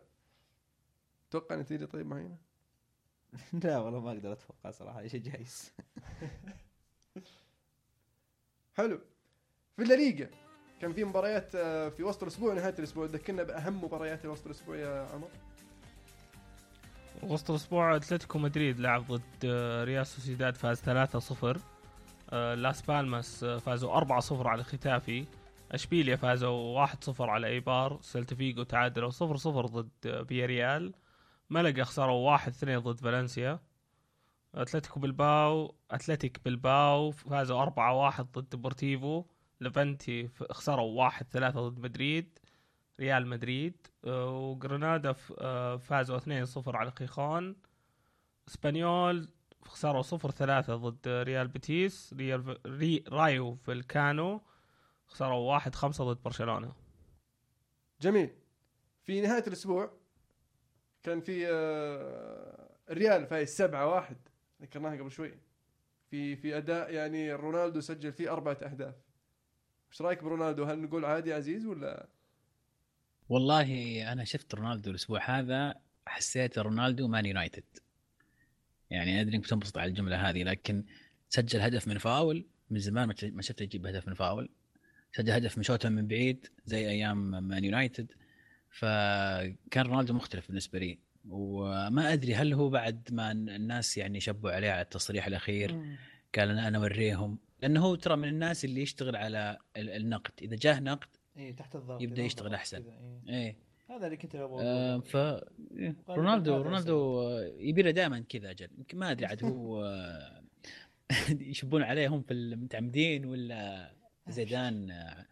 أتوقع 1.28 1.56
نتيجة 1.56 1.84
طيب 1.84 2.06
معينه 2.06 2.36
لا 3.64 3.78
والله 3.78 4.00
ما 4.00 4.12
أقدر 4.12 4.32
أتوقع 4.32 4.70
صراحة 4.70 5.06
شيء 5.06 5.20
جايز. 5.22 5.72
حلو. 8.76 9.00
في 9.76 9.82
الليغا 9.82 10.30
كان 10.80 10.92
في 10.92 11.04
مباريات 11.04 11.54
آه، 11.54 11.88
في 11.88 12.02
وسط 12.02 12.22
الأسبوع 12.22 12.52
ونهايه 12.52 12.74
الأسبوع. 12.78 13.06
ذكرنا 13.06 13.42
بأهم 13.42 13.84
مباريات 13.84 14.26
وسط 14.26 14.46
الأسبوع 14.46 14.76
يا 14.76 15.06
عمر. 15.14 15.28
وسط 17.22 17.50
الأسبوع 17.50 17.96
أتلتيكو 17.96 18.38
مدريد 18.38 18.80
لعب 18.80 19.12
ضد 19.12 19.22
آه، 19.44 19.84
ريال 19.84 20.06
سوسيداد 20.06 20.56
فاز 20.56 20.80
3-0 20.80 21.60
آه، 22.30 22.54
لاس 22.54 22.82
بالماس 22.82 23.44
فازوا 23.44 23.92
4-0 23.96 24.46
على 24.46 24.64
ختافي. 24.64 25.24
أشبيليا 25.72 26.16
فازوا 26.16 26.86
1-0 26.86 27.20
على 27.20 27.46
إيبار. 27.46 27.98
سيلتا 28.00 28.34
فيجو 28.34 28.62
تعادلوا 28.62 29.10
0-0 29.10 29.66
ضد 29.66 30.24
فياريال. 30.28 30.94
ملقا 31.50 31.84
خسروا 31.84 32.38
1-2 32.38 32.78
ضد 32.78 33.00
فالنسيا. 33.00 33.60
أتلتيكو 34.54 35.00
بلباو 35.00 35.74
أتلتيك 35.90 36.40
بلباو 36.44 37.10
فازوا 37.10 37.62
4-1 37.62 38.20
ضد 38.20 38.48
ديبورتيفو 38.48 39.24
ليفانتي 39.60 40.28
ف- 40.28 40.52
خسروا 40.52 41.10
1-3 41.10 41.68
ضد 41.68 41.78
مدريد 41.78 42.38
ريال 43.00 43.26
مدريد 43.26 43.86
آه، 44.04 44.30
وغرنادا 44.30 45.14
آه، 45.38 45.76
فازوا 45.76 46.16
2-0 46.18 46.76
على 46.76 46.90
خيخون 46.90 47.56
اسبانيول 48.48 49.28
خسروا 49.62 50.02
0-3 50.02 50.76
ضد 50.76 51.08
ريال 51.08 51.48
بيتيس 51.48 52.14
ريال 52.18 52.58
ري 52.66 53.04
رايو 53.08 53.54
فاليكانو 53.54 54.40
خسروا 55.06 55.58
1-5 55.58 56.04
ضد 56.04 56.22
برشلونة. 56.22 56.72
جميل. 58.00 58.30
في 59.02 59.20
نهاية 59.20 59.44
الأسبوع 59.46 59.90
كان 61.02 61.20
في 61.20 61.46
آه، 61.48 62.68
الريال 62.90 63.26
فايز 63.26 63.48
7 63.56 63.86
1 63.86 64.16
ذكرناها 64.62 64.96
قبل 64.98 65.10
شوي. 65.10 65.34
في 66.10 66.36
في 66.36 66.56
أداء 66.56 66.92
يعني 66.94 67.32
رونالدو 67.32 67.80
سجل 67.80 68.12
فيه 68.12 68.32
أربعة 68.32 68.58
أهداف. 68.62 68.94
إيش 69.92 70.02
رأيك 70.02 70.22
برونالدو؟ 70.24 70.64
هل 70.64 70.78
نقول 70.78 71.04
عادي 71.04 71.32
عزيز 71.32 71.66
ولا؟ 71.66 72.08
والله 73.28 74.02
أنا 74.12 74.24
شفت 74.24 74.54
رونالدو 74.54 74.90
الأسبوع 74.90 75.38
هذا 75.38 75.74
حسيت 76.06 76.58
رونالدو 76.58 77.08
مان 77.08 77.26
يونايتد. 77.26 77.64
يعني 78.90 79.20
أدري 79.20 79.36
إنك 79.36 79.46
تنبسط 79.46 79.78
على 79.78 79.88
الجملة 79.88 80.30
هذه 80.30 80.42
لكن 80.42 80.84
سجل 81.28 81.60
هدف 81.60 81.88
من 81.88 81.98
فاول 81.98 82.46
من 82.70 82.78
زمان 82.78 83.08
ما 83.08 83.14
ش- 83.16 83.24
ما 83.24 83.42
شفته 83.42 83.62
يجيب 83.62 83.86
هدف 83.86 84.08
من 84.08 84.14
فاول. 84.14 84.48
سجل 85.12 85.30
هدف 85.30 85.56
من 85.58 85.62
شوطه 85.64 85.88
من 85.88 86.06
بعيد 86.06 86.46
زي 86.66 86.88
أيام 86.90 87.30
مان 87.48 87.64
يونايتد. 87.64 88.12
فكان 88.70 89.86
رونالدو 89.86 90.14
مختلف 90.14 90.48
بالنسبة 90.48 90.78
لي. 90.78 90.98
وما 91.28 92.12
أدري 92.12 92.34
هل 92.34 92.52
هو 92.52 92.70
بعد 92.70 93.08
ما 93.12 93.32
الناس 93.32 93.98
يعني 93.98 94.20
شبوا 94.20 94.50
عليه 94.50 94.70
على 94.70 94.80
التصريح 94.82 95.26
الأخير 95.26 95.70
قال 96.38 96.50
أنا 96.50 96.68
أنا 96.68 96.78
اوريهم 96.78 97.38
لأنه 97.62 97.84
هو 97.84 97.94
ترى 97.94 98.16
من 98.16 98.28
الناس 98.28 98.64
اللي 98.64 98.82
يشتغل 98.82 99.16
على 99.16 99.58
ال- 99.76 99.90
النقد. 99.90 100.32
إذا 100.42 100.56
جاه 100.56 100.80
نقد 100.80 101.08
إي 101.38 101.52
تحت 101.52 101.76
الضغط 101.76 102.02
يبدأ 102.02 102.14
إذا 102.16 102.26
يشتغل 102.26 102.54
إيه. 102.54 103.20
إيه 103.28 103.56
هذا 103.90 104.06
اللي 104.06 104.16
كنت 104.16 104.34
أبغى 104.34 104.64
آه،. 104.64 104.98
ف 104.98 105.16
إيه، 105.16 105.96
رونالدو 106.08 106.62
رونالدو 106.62 107.22
آه، 107.22 107.52
يبي 107.58 107.82
له 107.82 107.90
دائما 107.90 108.20
كذا 108.28 108.50
أجل. 108.50 108.68
يمكن 108.78 108.98
ما 108.98 109.10
أدري 109.10 109.26
عاد 109.26 109.44
هو 109.44 109.84
آه، 109.84 110.42
يشبون 111.30 111.82
عليه 111.82 112.08
هم 112.08 112.22
في 112.22 112.34
المتعمدين 112.34 113.24
ولا 113.24 113.92
زيدان 114.28 114.90
آه، 114.90 115.26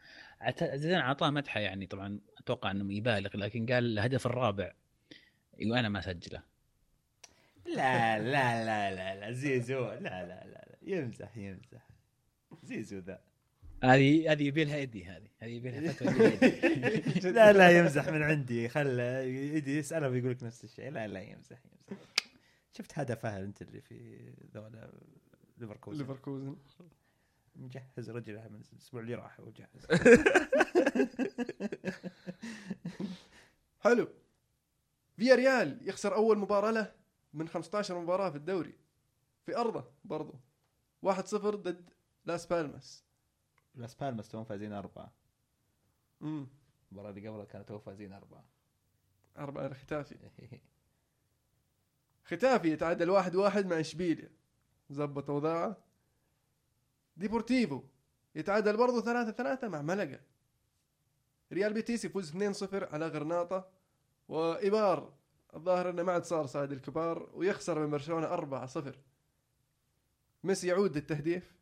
زيدان 0.77 1.01
اعطاه 1.01 1.31
مدحه 1.31 1.61
يعني. 1.61 1.87
طبعا 1.87 2.21
أتوقع 2.39 2.71
إنه 2.71 2.95
يبالغ 2.95 3.37
لكن 3.37 3.67
قال 3.67 3.85
الهدف 3.85 4.27
الرابع 4.27 4.73
وأنا 5.67 5.89
ما 5.89 5.99
أسجله. 5.99 6.43
لا 7.67 8.19
لا 8.19 8.65
لا 8.65 8.95
لا 8.95 9.21
لا 9.21 9.33
زيزو 9.33 9.85
لا 9.87 10.01
لا 10.01 10.27
لا, 10.27 10.45
لا. 10.47 10.77
يمزح 10.83 11.37
يمزح. 11.37 11.96
زيزو 12.66 12.98
ذا 12.98 13.20
هذه 13.85 14.33
هذه 14.33 14.42
يبي 14.42 14.64
لها 14.64 14.76
إيدي 14.76 15.05
هذه. 15.05 15.29
هذه 15.38 15.50
يبي 15.50 15.70
لها 15.70 15.81
يدي. 15.81 17.31
لا 17.31 17.52
لا 17.52 17.79
يمزح 17.79 18.09
من 18.09 18.22
عندي. 18.22 18.68
خل 18.68 19.00
يدي 19.00 19.79
يسأله 19.79 20.09
بيقول 20.09 20.31
لك 20.31 20.42
نفس 20.42 20.64
الشيء. 20.64 20.90
لا 20.90 21.07
لا 21.07 21.20
يمزح 21.20 21.59
يمزح. 21.64 22.00
شفت 22.72 22.98
هدفه 22.98 23.38
أنت 23.38 23.62
اللي 23.62 23.81
في 23.81 24.18
ذولا 24.55 24.92
ليفركوزن؟ 25.59 25.98
ليفركوزن. 25.98 26.57
مجهز 27.57 28.11
رجله 28.11 28.48
من 28.48 28.61
الأسبوع 28.72 29.00
اللي 29.00 29.14
راح 29.14 29.40
وجهز 29.40 29.87
حلو. 33.85 34.09
فيا 35.16 35.35
ريال 35.35 35.88
يخسر 35.88 36.14
أول 36.14 36.38
مباراة 36.38 36.70
له 36.70 36.92
من 37.35 37.48
15 37.48 38.00
مباراة 38.00 38.31
في 38.31 38.37
الدوري. 38.37 38.74
في 39.46 39.57
أرضه 39.57 39.85
برضو 40.05 40.35
1-0 41.07 41.35
ضد 41.35 41.96
لاس 42.27 42.47
بالماس 42.47 43.05
لاس 43.75 43.95
بالماس 43.95 44.29
توهم 44.29 44.45
فايزين 44.45 44.73
أربعة. 44.73 45.12
امم 46.23 46.47
المباراة 46.89 47.11
اللي 47.11 47.29
قبلها 47.29 47.45
كانوا 47.45 47.67
توهم 47.67 47.81
فايزين 47.81 48.12
أربعة. 48.12 48.45
على 49.37 49.75
ختافي. 49.75 50.17
ختافي 52.31 52.73
يتعادل 52.73 53.11
واحد 53.11 53.37
واحد 53.37 53.67
مع 53.67 53.81
إشبيليا. 53.81 54.31
زبط 54.91 55.31
اوضاعه 55.31 55.77
ديبورتيفو 57.17 57.83
يتعادل 58.35 58.77
برضه 58.77 59.01
ثلاثة 59.01 59.31
ثلاثة 59.31 59.69
مع 59.69 59.83
ملقا. 59.83 60.21
ريال 61.53 61.73
بيتيس 61.73 62.05
يفوز 62.05 62.33
2-0 62.33 62.37
على 62.73 63.09
غرناطة. 63.09 63.69
وإيبار 64.29 65.12
الظاهر 65.55 65.91
إنه 65.91 66.03
ما 66.03 66.12
عاد 66.12 66.25
صار 66.25 66.47
صاد 66.47 66.73
الكبار 66.73 67.31
ويخسر 67.35 67.79
من 67.79 67.91
برشلونة 67.91 68.27
4-0 68.27 68.99
ميسي 70.45 70.67
يعود 70.69 70.97
للتهديف. 70.97 71.57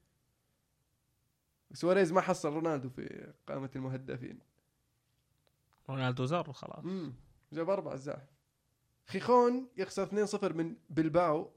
سواريز 1.74 2.12
ما 2.12 2.20
حصل 2.20 2.52
رونالدو 2.52 2.88
في 2.88 3.32
قائمة 3.46 3.70
المهدفين 3.76 4.38
رونالدو 5.88 6.24
زر 6.24 6.52
خلاص. 6.52 6.84
امم 6.84 7.14
جاب 7.52 7.70
أربع 7.70 7.92
الزاحف. 7.92 8.28
خيخون 9.06 9.68
يخسر 9.76 10.06
2-0 10.06 10.52
من 10.52 10.76
بلباو. 10.90 11.50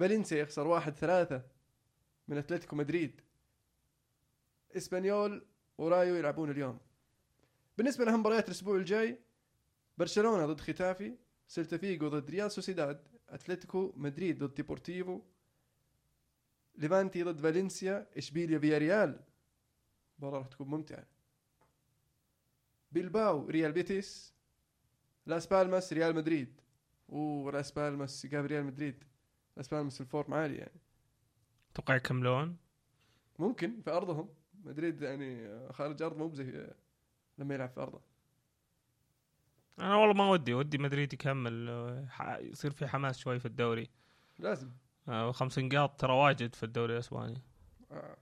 فالنسيا 0.00 0.38
يخسر 0.38 0.66
واحد 0.66 0.92
ثلاثة 0.92 1.42
من 2.28 2.38
أتلتيكو 2.38 2.76
مدريد. 2.76 3.20
إسبانيول 4.76 5.46
ورايو 5.78 6.14
يلعبون 6.14 6.50
اليوم. 6.50 6.78
بالنسبة 7.78 8.04
لهم 8.04 8.20
مباريات 8.20 8.46
الأسبوع 8.46 8.76
الجاي 8.76 9.20
برشلونة 9.98 10.46
ضد 10.46 10.60
ختافي 10.60 11.16
سيلتا 11.48 11.76
فيجو 11.76 12.08
ضد 12.08 12.30
ريال 12.30 12.50
سوسيداد 12.50 13.08
أتلتيكو 13.28 13.92
مدريد 13.96 14.44
ضد 14.44 14.54
ديبورتيفو 14.54 15.20
ليفانتي 16.76 17.22
ضد 17.22 17.40
فالنسيا 17.40 18.06
اشبيليا 18.16 18.58
فيا 18.58 18.78
ريال. 18.78 19.20
مباراة 20.18 20.38
راح 20.38 20.46
تكون 20.46 20.68
ممتعة. 20.68 21.06
بيلباو 22.92 23.46
ريال 23.46 23.72
بيتيس. 23.72 24.34
لاس 25.26 25.46
بالماس 25.46 25.92
ريال 25.92 26.14
مدريد. 26.14 26.60
ولاس 27.08 27.72
بالماس 27.72 28.24
يقابل 28.24 28.46
ريال 28.46 28.64
مدريد. 28.64 29.04
لاس 29.56 29.68
بالماس 29.68 30.00
ال 30.00 30.07
form 30.07 30.34
عالي 30.34 30.56
يعني. 30.56 30.80
أتوقع 31.72 31.94
يكملون 31.96 32.56
ممكن 33.38 33.80
في 33.80 33.90
أرضهم. 33.90 34.28
مدريد 34.64 35.02
يعني 35.02 35.58
خارج 35.72 36.02
أرض 36.02 36.16
مو 36.16 36.28
بزي 36.28 36.70
لما 37.38 37.54
يلعب 37.54 37.68
في 37.68 37.80
أرضه. 37.80 38.00
أنا 39.78 39.96
والله 39.96 40.14
ما 40.14 40.30
ودي 40.30 40.54
ودي 40.54 40.78
مدريد 40.78 41.12
يكمل 41.12 41.68
يصير 42.40 42.70
في 42.70 42.86
حماس 42.86 43.18
شوي 43.18 43.38
في 43.38 43.46
الدوري. 43.46 43.90
لازم. 44.38 44.70
خمس 45.06 45.58
نقاط 45.58 46.00
ترى 46.00 46.12
واجد 46.12 46.54
في 46.54 46.62
الدوري 46.62 46.94
الإسباني. 46.94 47.42
آه. 47.90 48.16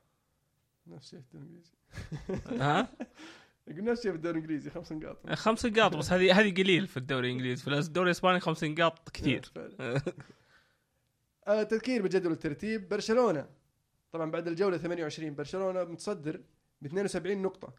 نفس 0.86 1.04
الشيء 1.04 1.20
في 1.20 1.34
الدوري 1.34 1.44
الإنجليزي. 1.44 2.62
ها؟ 2.62 2.88
يقول 3.66 3.84
نفس 3.84 3.98
الشيء 3.98 4.10
في 4.10 4.16
الدوري 4.16 4.38
الإنجليزي 4.38 4.70
خمس 4.70 4.92
نقاط. 4.92 5.30
خمس 5.30 5.66
نقاط 5.66 5.96
بس 5.96 6.12
هذه 6.12 6.40
هذه 6.40 6.54
قليل 6.54 6.86
في 6.86 6.96
الدوري 6.96 7.28
الإنجليزي. 7.28 7.62
في 7.64 7.78
الدوري 7.78 8.06
الإسباني 8.06 8.40
خمس 8.40 8.64
نقاط 8.64 9.08
كثير. 9.08 9.50
فعلا. 9.54 10.00
آه 11.46 11.62
تذكير 11.62 12.02
بجدول 12.02 12.32
الترتيب 12.32 12.88
برشلونة. 12.88 13.48
طبعا 14.12 14.30
بعد 14.30 14.48
الجولة 14.48 14.78
28 14.78 15.34
برشلونة 15.34 15.84
متصدر 15.84 16.40
ب 16.82 16.86
72 16.86 17.42
نقطة. 17.42 17.74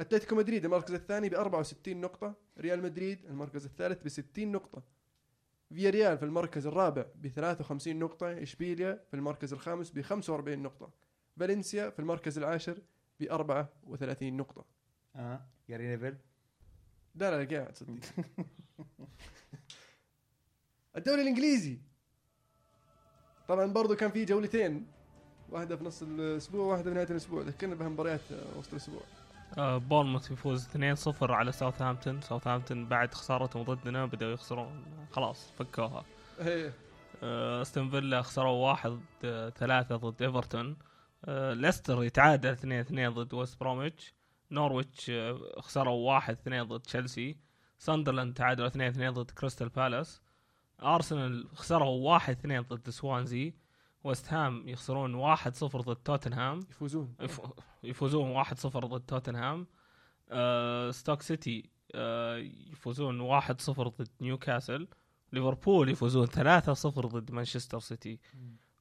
أتلتيكو 0.00 0.34
مدريد 0.34 0.64
المركز 0.64 0.94
الثاني 0.94 1.28
ب 1.28 1.34
64 1.34 2.00
نقطة. 2.00 2.34
ريال 2.58 2.82
مدريد 2.82 3.24
المركز 3.24 3.64
الثالث 3.64 4.02
ب 4.02 4.08
60 4.08 4.52
نقطة. 4.52 4.82
فيا 5.74 5.90
ريال 5.90 6.18
في 6.18 6.24
المركز 6.24 6.66
الرابع 6.66 7.04
ب 7.14 7.28
53 7.28 7.98
نقطة 7.98 8.42
إشبيليا 8.42 9.04
في 9.10 9.14
المركز 9.14 9.52
الخامس 9.52 9.90
ب 9.90 10.00
45 10.00 10.58
نقطة 10.58 10.90
فالنسيا 11.36 11.90
في 11.90 11.98
المركز 11.98 12.38
العاشر 12.38 12.82
ب 13.20 13.22
34 13.22 14.36
نقطة. 14.36 14.64
آه 15.16 15.46
جاري 15.68 15.86
نيفل. 15.86 16.16
لا 17.14 17.44
لا 17.44 17.56
قاعد 17.56 17.76
صدق 17.76 17.94
الدوري 20.96 21.22
الإنجليزي. 21.22 21.78
طبعا 23.48 23.66
برضو 23.66 23.96
كان 23.96 24.10
في 24.10 24.24
جولتين 24.24 24.86
واحدة 25.50 25.76
في 25.76 25.84
نص 25.84 26.02
الأسبوع 26.02 26.60
وواحدة 26.60 26.90
في 26.90 26.94
نهاية 26.94 27.10
الأسبوع. 27.10 27.42
ذكرنا 27.42 27.74
بها 27.74 27.88
مباريات 27.88 28.32
آه، 28.32 28.58
وسط 28.58 28.70
الأسبوع. 28.70 29.02
آه، 29.58 29.78
بورنموث 29.78 30.30
يفوز 30.30 30.66
2-0 30.66 31.30
على 31.30 31.52
ساوثهامبتون. 31.52 32.20
ساوثهامبتون 32.20 32.88
بعد 32.88 33.14
خسارتهم 33.14 33.62
ضدنا 33.62 34.06
بدأوا 34.06 34.32
يخسرون. 34.32 34.84
خلاص 35.12 35.50
فكوها. 35.58 36.04
إيه 36.40 36.72
أستون 37.62 37.90
فيلا 37.90 38.22
خسروا 38.22 38.68
واحد 38.68 39.00
آه، 39.24 39.50
ثلاثة 39.50 39.96
ضد 39.96 40.22
إيفرتون. 40.22 40.76
آه، 41.24 41.52
ليستر 41.54 42.04
يتعادل 42.04 42.50
2 42.50 42.80
2 42.80 43.08
ضد 43.08 43.34
ويست 43.34 43.60
بروميتش. 43.60 44.14
نورويتش 44.50 45.10
خسروا 45.58 46.12
واحد 46.12 46.34
اثنين 46.34 46.62
ضد 46.62 46.80
تشيلسي. 46.80 47.36
ساندرلاند 47.78 48.34
تعادلوا 48.34 48.66
2 48.68 48.88
2 48.88 49.10
ضد 49.10 49.30
كريستال 49.30 49.68
بالاس. 49.68 50.22
أرسنال 50.82 51.48
خسروا 51.54 52.10
واحد 52.12 52.36
اثنين 52.38 52.60
ضد 52.60 52.90
سوانزي. 52.90 53.54
ويست 54.04 54.32
هام 54.32 54.68
يخسرون 54.68 55.14
واحد 55.14 55.54
صفر 55.54 55.80
ضد 55.80 55.96
توتنهام 55.96 56.60
يفوزون. 56.70 57.14
يف- 57.20 57.40
يفوزون 57.82 58.30
واحد 58.30 58.58
صفر 58.58 58.86
ضد 58.86 59.00
توتنهام 59.06 59.66
آه، 60.30 60.90
ستوك 60.90 61.22
سيتي 61.22 61.70
آه، 61.94 62.36
يفوزون 62.72 63.20
واحد 63.20 63.60
صفر 63.60 63.88
ضد 63.88 64.08
نيوكاسل 64.20 64.88
ليفربول 65.32 65.88
يفوزون 65.88 66.26
ثلاثة 66.26 66.72
صفر 66.74 67.06
ضد 67.06 67.30
مانشستر 67.32 67.80
سيتي 67.80 68.20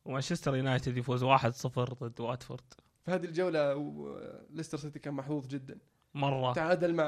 ومانشستر 0.05 0.55
يونايتد 0.55 0.97
يفوز 0.97 1.23
واحد 1.23 1.53
صفر 1.53 1.93
ضد 1.93 2.19
واتفورد 2.21 2.73
في 3.05 3.11
هذه 3.11 3.25
الجولة 3.25 3.75
و- 3.75 4.19
ليستر 4.49 4.77
سيتي 4.77 4.99
كان 4.99 5.13
محظوظ 5.13 5.47
جدا. 5.47 5.77
مرة. 6.13 6.53
تعادل 6.53 6.93
مع 6.93 7.05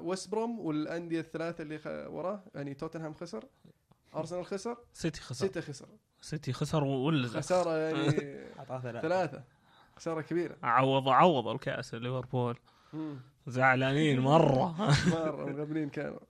ويست 0.00 0.28
بروم 0.30 0.58
والأندية 0.60 1.20
الثلاثة 1.20 1.62
اللي 1.62 1.78
خ- 1.78 1.86
وراه 1.86 2.44
يعني 2.54 2.74
توتنهام 2.74 3.14
خسر 3.14 3.44
ارسنال 4.16 4.46
خسر 4.46 4.76
سيتي 4.92 5.20
خسر. 5.20 5.34
سيتي 5.46 5.60
خسر. 5.60 5.88
سيتي 6.20 6.52
خسر 6.52 6.84
ولا 6.84 7.28
خسارة 7.28 7.70
يعني 7.86 8.10
ثلاثة. 9.00 9.44
خسارة 9.96 10.20
كبيرة. 10.20 10.56
عوض 10.62 11.08
عوضوا 11.08 11.52
الكأس 11.52 11.94
ليفربول. 11.94 12.58
زعلانين 13.46 14.20
مرة. 14.20 14.76
مرة 15.14 15.46
مغبنين 15.46 15.88
كانوا. 15.88 16.20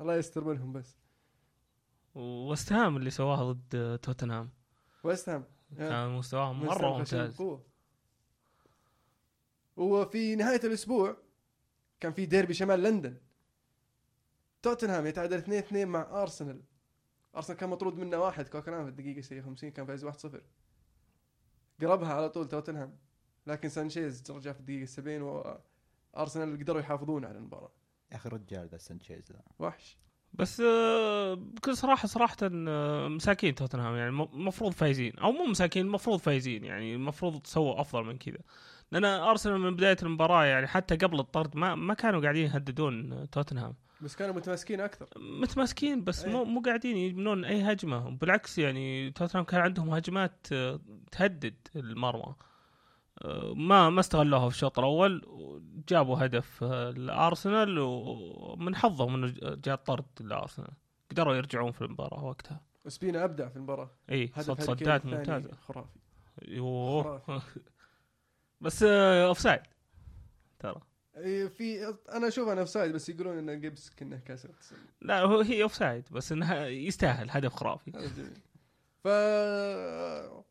الله 0.00 0.16
يستر 0.16 0.44
منهم 0.44 0.72
بس. 0.72 0.96
وست 2.14 2.72
هام 2.72 2.96
اللي 2.96 3.10
سواها 3.10 3.52
ضد 3.52 3.98
توتنهام. 4.02 4.50
ويست 5.04 5.28
هام. 5.28 5.44
كان 5.78 6.10
مستواهم 6.10 6.70
خشن 6.70 6.84
ممتاز. 6.84 7.42
وفي 9.76 10.36
نهاية 10.36 10.60
الأسبوع 10.64 11.16
كان 12.00 12.12
في 12.12 12.26
ديربي 12.26 12.54
شمال 12.54 12.82
لندن. 12.82 13.16
توتنهام 14.62 15.06
يتعادل 15.06 15.36
2 15.38 15.58
2 15.58 15.88
مع 15.88 16.22
أرسنال. 16.22 16.60
أرسنال 17.36 17.58
كان 17.58 17.68
مطرود 17.68 17.98
منه 17.98 18.16
واحد 18.16 18.48
كوكران 18.48 18.84
في 18.84 18.90
الدقيقة 18.90 19.42
50 19.42 19.70
كان 19.70 19.86
فايز 19.86 20.04
1 20.04 20.18
0 20.18 20.42
قربها 21.80 22.14
على 22.14 22.28
طول 22.28 22.48
توتنهام 22.48 22.96
لكن 23.46 23.68
سانشيز 23.68 24.30
رجع 24.30 24.52
في 24.52 24.60
الدقيقة 24.60 24.84
70 24.84 25.22
وأرسنال 26.14 26.58
قدروا 26.58 26.80
يحافظون 26.80 27.24
على 27.24 27.38
المباراة. 27.38 27.72
يا 28.12 28.16
أخي 28.16 28.28
رجال 28.28 28.68
ذا 28.68 28.76
سانشيز 28.76 29.32
ذا. 29.32 29.42
وحش. 29.58 29.98
بس 30.32 30.60
آه، 30.60 31.34
بكل 31.34 31.76
صراحة 31.76 32.08
صراحة 32.08 32.36
آه، 32.42 33.08
مساكين 33.08 33.54
توتنهام 33.54 33.96
يعني 33.96 34.10
المفروض 34.10 34.72
فايزين. 34.72 35.18
أو 35.18 35.32
مو 35.32 35.44
مساكين 35.44 35.86
المفروض 35.86 36.18
فايزين 36.18 36.64
يعني 36.64 36.94
المفروض 36.94 37.46
سووا 37.46 37.80
أفضل 37.80 38.04
من 38.04 38.18
كذا. 38.18 38.38
لأن 38.92 39.04
أرسنال 39.04 39.58
من 39.60 39.76
بداية 39.76 39.96
المباراة 40.02 40.44
يعني 40.44 40.66
حتى 40.66 40.96
قبل 40.96 41.20
الطرد 41.20 41.56
ما 41.56 41.74
ما 41.74 41.94
كانوا 41.94 42.20
قاعدين 42.20 42.46
يهددون 42.46 43.30
توتنهام. 43.30 43.74
بس 44.04 44.16
كانوا 44.16 44.34
متماسكين 44.34 44.80
أكثر. 44.80 45.06
متماسكين 45.16 46.04
بس 46.04 46.24
أيه. 46.24 46.32
مو 46.32 46.44
مو 46.44 46.60
قاعدين 46.60 46.96
يبنون 46.96 47.44
أي 47.44 47.62
هجمة. 47.62 48.10
بالعكس 48.10 48.58
يعني 48.58 49.10
توتنهام 49.10 49.44
كان 49.44 49.60
عندهم 49.60 49.90
هجمات 49.90 50.46
آه، 50.52 50.80
تهدد 51.12 51.54
المرمى. 51.76 52.34
آه، 53.22 53.54
ما 53.56 53.90
ما 53.90 54.00
استغلوها 54.00 54.48
في 54.48 54.54
الشوط 54.54 54.78
الأول. 54.78 55.22
جابوا 55.88 56.24
هدف 56.24 56.64
آه، 56.64 56.90
الارسنال 56.90 57.78
ومن 57.78 58.76
حظهم 58.76 59.14
إنه 59.14 59.34
جاء 59.42 59.76
طرد 59.76 60.04
الارسنال 60.20 60.72
قدروا 61.10 61.34
يرجعون 61.34 61.72
في 61.72 61.82
المباراة 61.82 62.24
وقتها. 62.24 62.60
واوسبينا 62.84 63.24
أبدع 63.24 63.48
في 63.48 63.56
المباراة. 63.56 63.90
إي 64.10 64.30
صد 64.40 64.60
صدات 64.60 65.06
ممتازه 65.06 65.50
خرافي. 65.54 65.98
يوه 66.42 67.18
خرافي. 67.18 67.60
بس 68.60 68.82
آه، 68.82 69.26
offside 69.26 69.62
ترى. 70.58 70.80
في 71.22 71.94
أنا 72.12 72.28
أشوف 72.28 72.48
أنا 72.48 72.60
offside 72.60 72.92
بس 72.92 73.08
يقولون 73.08 73.48
أن 73.48 73.60
جيبس 73.60 73.90
كنا 73.98 74.16
كاسر 74.16 74.48
التسلل. 74.48 74.78
لا 75.00 75.20
هو 75.20 75.40
هي 75.40 75.62
offside 75.62 76.04
بس 76.10 76.32
إنها 76.32 76.66
يستاهل 76.66 77.30
هدف 77.30 77.54
خرافي. 77.54 77.90
جميل. 77.90 78.38
ف 79.04 79.08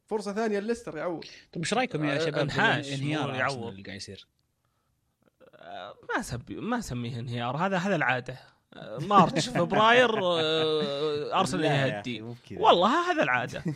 فرصة 0.05 0.33
ثانية 0.33 0.59
ليستر 0.59 0.97
يعوض. 0.97 1.23
طيب 1.53 1.63
إيش 1.63 1.73
رأيكم 1.73 2.05
يا 2.05 2.15
آه، 2.15 2.25
شباب؟ 2.25 2.39
انحاش، 2.39 2.93
انهيار 2.93 3.33
يعوض. 3.33 3.67
اللي 3.67 3.83
قاعد 3.83 3.97
يصير؟ 3.97 4.27
آه، 5.55 5.95
ما 6.15 6.21
سبي 6.21 6.55
ما 6.55 6.79
أسميه 6.79 7.19
انهيار 7.19 7.57
هذا 7.57 7.77
هذا 7.77 7.95
العادة. 7.95 8.37
آه، 8.73 8.97
March 8.97 9.49
فبراير 9.49 10.09
أرسنال 11.39 11.65
يهدي. 11.65 12.35
والله 12.51 13.11
هذا 13.11 13.23
العادة. 13.23 13.63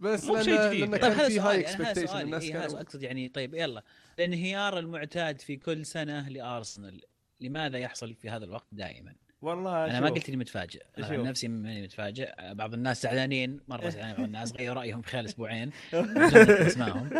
بس 0.00 0.24
مو 0.24 0.36
لأن. 0.36 0.46
لأن 0.46 0.90
طيب 0.90 0.96
كان 0.96 1.12
هذا 1.12 1.28
في 1.28 1.40
high 1.40 1.60
expectation 1.60 2.20
الناس 2.20 2.42
إيه، 2.42 2.58
هذا 2.58 2.66
كانوا 2.66 2.80
أقصد 2.80 3.02
يعني 3.02 3.28
طيب 3.28 3.54
يلا. 3.54 3.82
الانهيار 4.20 4.78
المعتاد 4.78 5.40
في 5.40 5.56
كل 5.56 5.86
سنة 5.86 6.28
لأرسنال. 6.28 7.00
لماذا 7.40 7.78
يحصل 7.78 8.14
في 8.14 8.30
هذا 8.30 8.44
الوقت 8.44 8.66
دائما؟ 8.72 9.14
والله 9.42 9.84
أنا 9.84 10.00
ما 10.00 10.08
شوف. 10.08 10.16
قلت 10.16 10.28
إني 10.28 10.36
متفاجئ. 10.36 10.82
أنا. 10.98 11.06
عن 11.06 11.22
نفسي 11.22 11.48
ماني 11.48 11.82
متفاجئ. 11.82 12.54
بعض 12.54 12.74
الناس 12.74 13.02
زعلانين 13.02 13.60
مرة 13.68 13.88
زعلانين 13.94 14.16
بعض 14.16 14.24
الناس 14.24 14.52
غيروا 14.56 14.74
رأيهم 14.74 15.02
خلال 15.02 15.24
أسبوعين. 15.24 15.70
اسمائهم 16.66 17.10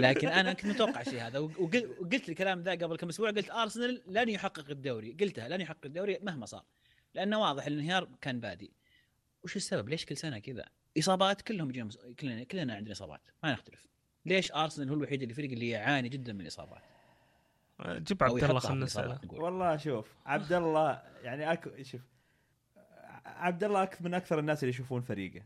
لكن 0.00 0.28
أنا 0.28 0.52
كنت 0.52 0.66
متوقع 0.66 1.02
شيء 1.02 1.20
هذا. 1.26 1.38
وقل- 1.38 1.94
وقلت 2.00 2.28
الكلام 2.28 2.60
ذا 2.60 2.70
قبل 2.72 2.96
كم 2.96 3.08
أسبوع. 3.08 3.30
قلت 3.30 3.50
أرسنال 3.50 4.02
لن 4.06 4.28
يحقق 4.28 4.70
الدوري. 4.70 5.16
قلتها 5.20 5.48
لن 5.48 5.60
يحقق 5.60 5.84
الدوري 5.86 6.18
مهما 6.22 6.46
صار. 6.46 6.64
لأنه 7.14 7.40
واضح 7.40 7.66
الانهيار 7.66 8.08
كان 8.20 8.40
بادي. 8.40 8.72
وش 9.44 9.56
السبب؟ 9.56 9.88
ليش 9.88 10.04
كل 10.06 10.16
سنة 10.16 10.38
كذا؟ 10.38 10.64
إصابات 10.98 11.42
كلهم 11.42 11.72
كلنا 12.20 12.44
كلنا 12.44 12.74
عندنا 12.74 12.92
إصابات. 12.92 13.20
ما 13.42 13.52
نختلف. 13.52 13.86
ليش 14.28 14.52
أرسنال 14.52 14.88
هو 14.88 14.94
الوحيد 14.94 15.22
اللي 15.22 15.30
الفريق 15.30 15.50
اللي 15.50 15.68
يعاني 15.68 16.08
جدا 16.08 16.32
من 16.32 16.40
الإصابات؟ 16.40 16.82
جيب 17.86 18.24
عبد 18.24 18.34
الله 18.34 18.50
الإصابات 18.50 18.82
نسأله. 18.82 19.20
والله 19.32 19.76
شوف 19.76 20.14
عبد 20.26 20.52
الله 20.52 21.02
يعني 21.22 21.52
أك... 21.52 21.82
شوف 21.82 22.00
عبد 23.26 23.64
الله 23.64 23.82
أك... 23.82 24.02
من 24.02 24.14
أكثر 24.14 24.38
الناس 24.38 24.62
اللي 24.62 24.70
يشوفون 24.70 25.00
فريقه. 25.00 25.42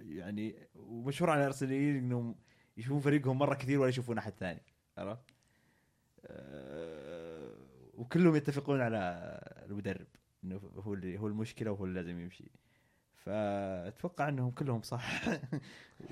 يعني 0.00 0.54
ومشهور 0.74 1.30
عن 1.30 1.38
الأرسناليين 1.38 1.96
إنهم 1.96 2.34
يشوفون 2.76 3.00
فريقهم 3.00 3.38
مرة 3.38 3.54
كثير 3.54 3.80
ولا 3.80 3.88
يشوفون 3.88 4.18
أحد 4.18 4.32
ثاني 4.32 4.62
عرفت؟ 4.98 5.24
آه، 6.26 7.56
وكلهم 7.94 8.36
يتفقون 8.36 8.80
على 8.80 9.40
المدرب 9.66 10.06
إنه 10.44 10.60
هو 10.74 10.94
اللي 10.94 11.18
هو 11.18 11.26
المشكلة 11.26 11.70
وهو 11.70 11.84
اللي 11.84 12.00
لازم 12.00 12.18
يمشي. 12.18 12.50
فأتوقع 13.24 14.28
أنهم 14.28 14.50
كلهم 14.50 14.82
صح. 14.82 15.22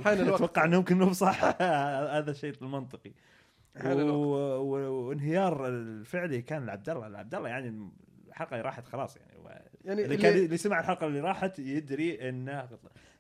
حان 0.05 0.21
الوقت. 0.21 0.41
أتوقع 0.41 0.65
أنهم 0.65 0.83
كلهم 0.83 1.13
صح. 1.13 1.45
هذا 2.17 2.31
الشيء 2.31 2.55
المنطقي. 2.63 3.13
و... 3.85 4.11
وانهيار 5.09 5.69
الفعلي 5.69 6.43
كان 6.43 6.67
لعبد 6.67 6.89
الله. 6.89 7.09
لعبد 7.09 7.35
الله 7.35 7.49
يعني 7.49 7.91
الحلقة 8.29 8.51
اللي 8.51 8.63
راحت 8.63 8.87
خلاص 8.87 9.17
يعني. 9.17 9.31
يعني 9.85 10.05
اللي 10.05 10.17
كان 10.17 10.33
اللي 10.33 10.45
اللي 10.45 10.57
سمع 10.57 10.81
الحلقة 10.81 11.07
اللي 11.07 11.21
راحت 11.21 11.59
يدري 11.59 12.29
إنه 12.29 12.69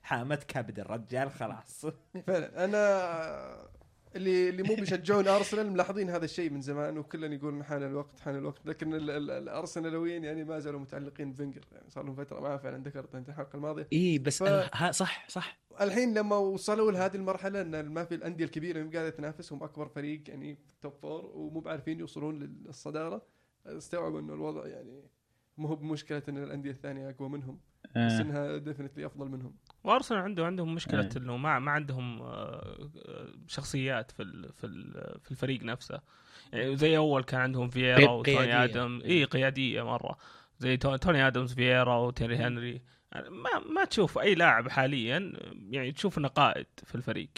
حامت 0.02 0.44
كبد 0.44 0.80
الرجال 0.80 1.30
خلاص. 1.30 1.86
فعلا. 2.26 2.64
أنا 2.64 3.70
اللي 4.16 4.48
اللي 4.48 4.62
مو 4.62 4.74
بيشجعون 4.74 5.28
أرسنال 5.28 5.72
ملاحظين 5.72 6.10
هذا 6.10 6.24
الشيء 6.24 6.50
من 6.50 6.60
زمان 6.60 6.98
وكلنا 6.98 7.34
يقولون 7.34 7.64
حان 7.64 7.82
الوقت 7.82 8.20
حان 8.20 8.36
الوقت. 8.36 8.66
لكن 8.66 8.94
ال- 8.94 9.10
ال- 9.10 9.30
الأرسنالويين 9.30 10.24
يعني 10.24 10.44
ما 10.44 10.58
زالوا 10.58 10.80
متعلقين 10.80 11.32
بفنجر 11.32 11.60
يعني 11.72 11.90
صار 11.90 12.04
لهم 12.04 12.14
فترة 12.14 12.40
ما 12.40 12.56
فعلا 12.56 12.82
ذكرت 12.82 13.14
أنت 13.14 13.28
الحلقة 13.28 13.56
الماضية. 13.56 13.88
إي 13.92 14.18
بس 14.18 14.42
ف- 14.42 14.70
ها 14.74 14.92
صح 14.92 15.28
صح. 15.28 15.58
الحين 15.80 16.14
لما 16.14 16.36
وصلوا 16.36 16.92
لهذه 16.92 17.16
المرحلة 17.16 17.60
إن 17.60 17.88
ما 17.88 18.04
في 18.04 18.14
الأندية 18.14 18.44
الكبيرة 18.44 18.80
اللي 18.80 18.92
قاعدة 18.96 19.10
تنافس 19.10 19.52
هم 19.52 19.62
أكبر 19.62 19.88
فريق 19.88 20.22
يعني 20.28 20.58
top 20.82 20.92
four 21.02 21.24
ومو 21.34 21.60
بعارفين 21.60 22.00
يوصلون 22.00 22.38
للصدارة 22.66 23.22
استوعبوا 23.66 24.20
إنه 24.20 24.34
الوضع 24.34 24.66
يعني 24.66 25.02
مو 25.58 25.74
بمشكلة 25.74 26.22
إن 26.28 26.38
الأندية 26.38 26.70
الثانية 26.70 27.10
أقوى 27.10 27.28
منهم 27.28 27.60
بس 27.84 27.96
آه. 27.96 28.20
إنها 28.20 28.56
definitely 28.56 29.06
أفضل 29.06 29.28
منهم. 29.28 29.54
وأرسنال 29.84 30.20
عنده 30.20 30.46
عندهم 30.46 30.74
مشكلة 30.74 31.00
إيه. 31.00 31.08
إنه 31.16 31.36
ما 31.36 31.58
ما 31.58 31.70
عندهم 31.70 32.22
آه، 32.22 32.88
شخصيات 33.46 34.10
في 34.10 34.22
ال- 34.22 34.52
في 34.52 34.66
ال- 34.66 35.20
في 35.24 35.30
الفريق 35.30 35.62
نفسه. 35.62 36.00
يعني 36.52 36.76
زي 36.76 36.96
أول 36.96 37.22
كان 37.24 37.40
عندهم 37.40 37.68
فييرا 37.68 38.10
وتوني 38.10 38.36
قيادية. 38.38 38.64
آدم. 38.64 39.02
اي 39.04 39.24
قيادية 39.24 39.82
مرة. 39.82 40.18
زي 40.58 40.76
تو- 40.76 40.96
توني 40.96 41.26
آدمز 41.26 41.54
فييرا 41.54 41.96
وتيري 41.96 42.36
هنري. 42.36 42.82
يعني 43.12 43.30
ما 43.30 43.50
ما 43.74 43.84
تشوف 43.84 44.18
أي 44.18 44.34
لاعب 44.34 44.68
حاليا 44.68 45.32
يعني 45.70 45.92
تشوف 45.92 46.18
إنه 46.18 46.28
قائد 46.28 46.66
في 46.84 46.94
الفريق. 46.94 47.28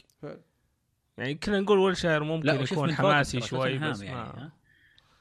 يعني 1.18 1.34
كنا 1.34 1.60
نقول 1.60 1.78
ويلشاير 1.78 2.24
ممكن 2.24 2.48
يكون 2.60 2.94
حماسي 2.94 3.40
شوي 3.40 3.78
بس 3.78 4.00
يعني 4.00 4.50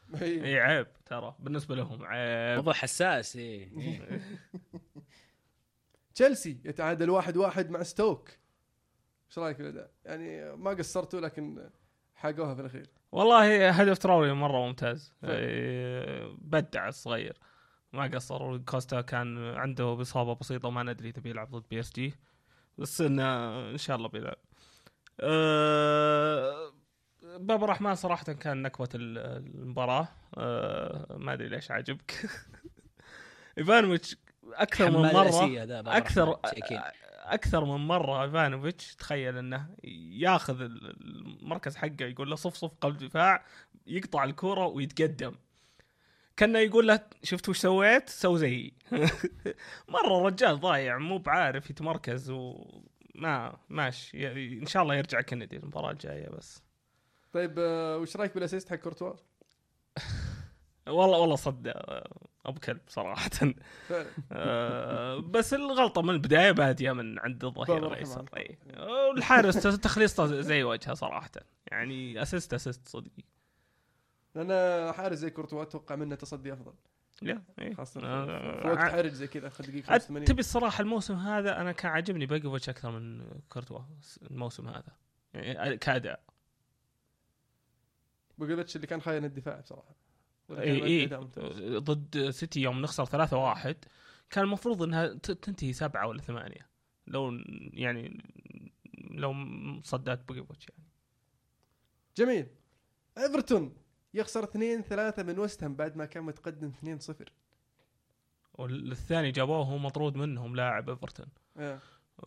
ما 0.09 0.21
اي 0.21 0.59
عيب 0.59 0.87
ترى. 1.05 1.35
بالنسبة 1.39 1.75
لهم 1.75 2.03
عيب. 2.05 2.55
موضوع 2.57 2.73
حساس 2.73 3.35
اي 3.35 3.41
إيه. 3.41 4.21
تشيلسي 6.21 6.57
يتعادل 6.65 7.09
واحد 7.09 7.37
واحد 7.37 7.69
مع 7.69 7.83
ستوك. 7.83 8.29
إيش 9.29 9.39
رأيك 9.39 9.57
في 9.57 9.63
الأداء؟ 9.63 9.91
يعني 10.05 10.55
ما 10.55 10.71
قصرتوا 10.71 11.19
لكن 11.19 11.69
حاقوها 12.15 12.55
في 12.55 12.61
الأخير. 12.61 12.89
والله 13.11 13.69
هدف 13.69 13.97
تراوري 13.97 14.33
مرة 14.33 14.67
ممتاز. 14.67 15.13
إيه، 15.23 16.35
بدع 16.41 16.87
الصغير 16.87 17.37
ما 17.93 18.03
قصر 18.03 18.57
كوستا 18.57 19.01
كان 19.01 19.37
عنده 19.37 20.01
إصابة 20.01 20.35
بسيطة 20.35 20.69
ما 20.69 20.83
ندري 20.83 21.09
إذا 21.09 21.21
بيلعب 21.21 21.51
ضد 21.55 21.63
PSG. 21.69 22.13
بس 22.77 23.01
انه 23.01 23.23
إن 23.71 23.77
شاء 23.77 23.97
الله 23.97 24.09
بيلعب. 24.09 24.37
أه 25.19 26.73
بابا 27.23 27.63
رحمن 27.63 27.95
صراحة 27.95 28.23
كان 28.33 28.61
نكبة 28.61 28.89
ال- 28.95 29.17
المباراة. 29.17 30.07
أه 30.37 31.17
ما 31.19 31.33
أدري 31.33 31.49
ليش 31.49 31.71
عجبك 31.71 32.13
ايفانوفيتش 33.57 34.17
أكثر 34.43 34.91
من 34.91 35.13
مرة 35.13 35.63
أكثر. 35.97 36.39
أكثر 37.23 37.65
من 37.65 37.87
مرة 37.87 38.23
ايفانوفيتش 38.23 38.95
تخيل 38.95 39.37
إنه 39.37 39.69
ياخذ 40.13 40.61
المركز 40.61 41.75
حقه 41.75 42.05
يقول 42.05 42.29
له 42.29 42.35
صف 42.35 42.55
صف 42.55 42.71
قلب 42.81 42.97
دفاع 42.97 43.45
يقطع 43.87 44.23
الكوره 44.23 44.65
ويتقدم 44.65 45.35
كأنه 46.37 46.59
يقول 46.59 46.87
له 46.87 46.99
شفت 47.23 47.49
وش 47.49 47.57
سويت؟ 47.57 48.09
سو 48.09 48.37
زيي 48.37 48.73
مرة 49.89 50.17
الرجال 50.17 50.59
ضايع 50.59 50.97
مو 50.97 51.17
بعارف 51.17 51.69
يتمركز 51.69 52.29
وما 52.29 53.57
ماشي 53.69 54.17
يعني 54.17 54.59
إن 54.59 54.65
شاء 54.65 54.83
الله 54.83 54.95
يرجع 54.95 55.21
كندي 55.21 55.57
المباراة 55.57 55.91
الجاية 55.91 56.29
بس 56.29 56.63
طيب 57.33 57.55
آه، 57.59 57.97
وش 57.97 58.17
رأيك 58.17 58.33
بال 58.33 58.42
assist 58.42 58.69
حق 58.69 58.75
كورتوا؟ 58.75 59.13
والله 60.87 61.17
والله 61.19 61.35
صد 61.35 61.67
ابو 62.45 62.59
كلب 62.59 62.79
صراحة. 62.87 63.29
آه، 64.31 65.17
بس 65.19 65.53
الغلطة 65.53 66.01
من 66.01 66.09
البداية 66.09 66.51
باديه 66.51 66.91
من 66.91 67.19
عند 67.19 67.45
الظهير 67.45 67.87
الأيسر. 67.87 68.25
والحارس 69.09 69.55
تخليصته 69.61 70.41
زي 70.41 70.63
وجهه 70.63 70.93
صراحة. 70.93 71.31
يعني 71.71 72.21
assist 72.21 72.53
assist 72.53 72.87
صدقي 72.87 73.23
لأن 74.35 74.91
حارس 74.93 75.17
زي 75.17 75.29
كورتوا 75.29 75.61
أتوقع 75.61 75.95
منه 75.95 76.15
تصدي 76.15 76.53
أفضل. 76.53 76.73
لا 77.21 77.41
إيه. 77.59 77.73
خاصة 77.73 78.01
آه، 78.03 78.61
في 78.61 78.67
وقت 78.67 78.77
ع- 78.77 78.89
حرج 78.91 79.11
زي 79.11 79.27
كذا 79.27 79.47
اخذ 79.47 79.63
دقيقة 79.63 79.85
أت- 79.85 80.01
85 80.01 80.25
تبي 80.25 80.39
الصراحة 80.39 80.81
الموسم 80.81 81.15
هذا 81.15 81.61
أنا 81.61 81.71
كان 81.71 81.91
عاجبني 81.91 82.25
بيجوفيتش 82.25 82.69
أكثر 82.69 82.91
من 82.91 83.25
كورتوا 83.49 83.79
الموسم 84.31 84.67
هذا. 84.67 84.95
يعني 85.33 85.77
كأداء. 85.77 86.19
بيجوفيتش 88.37 88.75
اللي 88.75 88.87
كان 88.87 89.01
خاين 89.01 89.25
الدفاع 89.25 89.59
بصراحة. 89.59 89.95
اي 90.59 90.83
اي 90.85 91.17
ممتاز. 91.17 91.59
ضد 91.77 92.29
سيتي 92.29 92.61
يوم 92.61 92.81
نخسر 92.81 93.05
3 93.05 93.37
1 93.37 93.75
كان 94.29 94.43
المفروض 94.43 94.83
إنها 94.83 95.07
ت- 95.07 95.31
تنتهي 95.31 95.73
سبعة 95.73 96.07
ولا 96.07 96.21
ثمانية. 96.21 96.69
لو 97.07 97.31
يعني 97.73 98.23
لو 99.11 99.33
صدات 99.83 100.27
بيجوفيتش 100.27 100.67
يعني. 100.69 100.83
جميل. 102.17 102.47
إيفرتون 103.17 103.75
يخسر 104.13 104.43
2 104.43 104.81
3 104.81 105.23
من 105.23 105.39
ويست 105.39 105.63
هام 105.63 105.75
بعد 105.75 105.97
ما 105.97 106.05
كان 106.05 106.23
متقدم 106.23 106.67
2 106.67 106.99
0 106.99 107.31
والثاني 108.53 109.31
جابوه 109.31 109.57
هو 109.65 109.77
مطرود 109.77 110.15
منهم 110.17 110.55
لاعب 110.55 110.89
إيفرتون. 110.89 111.25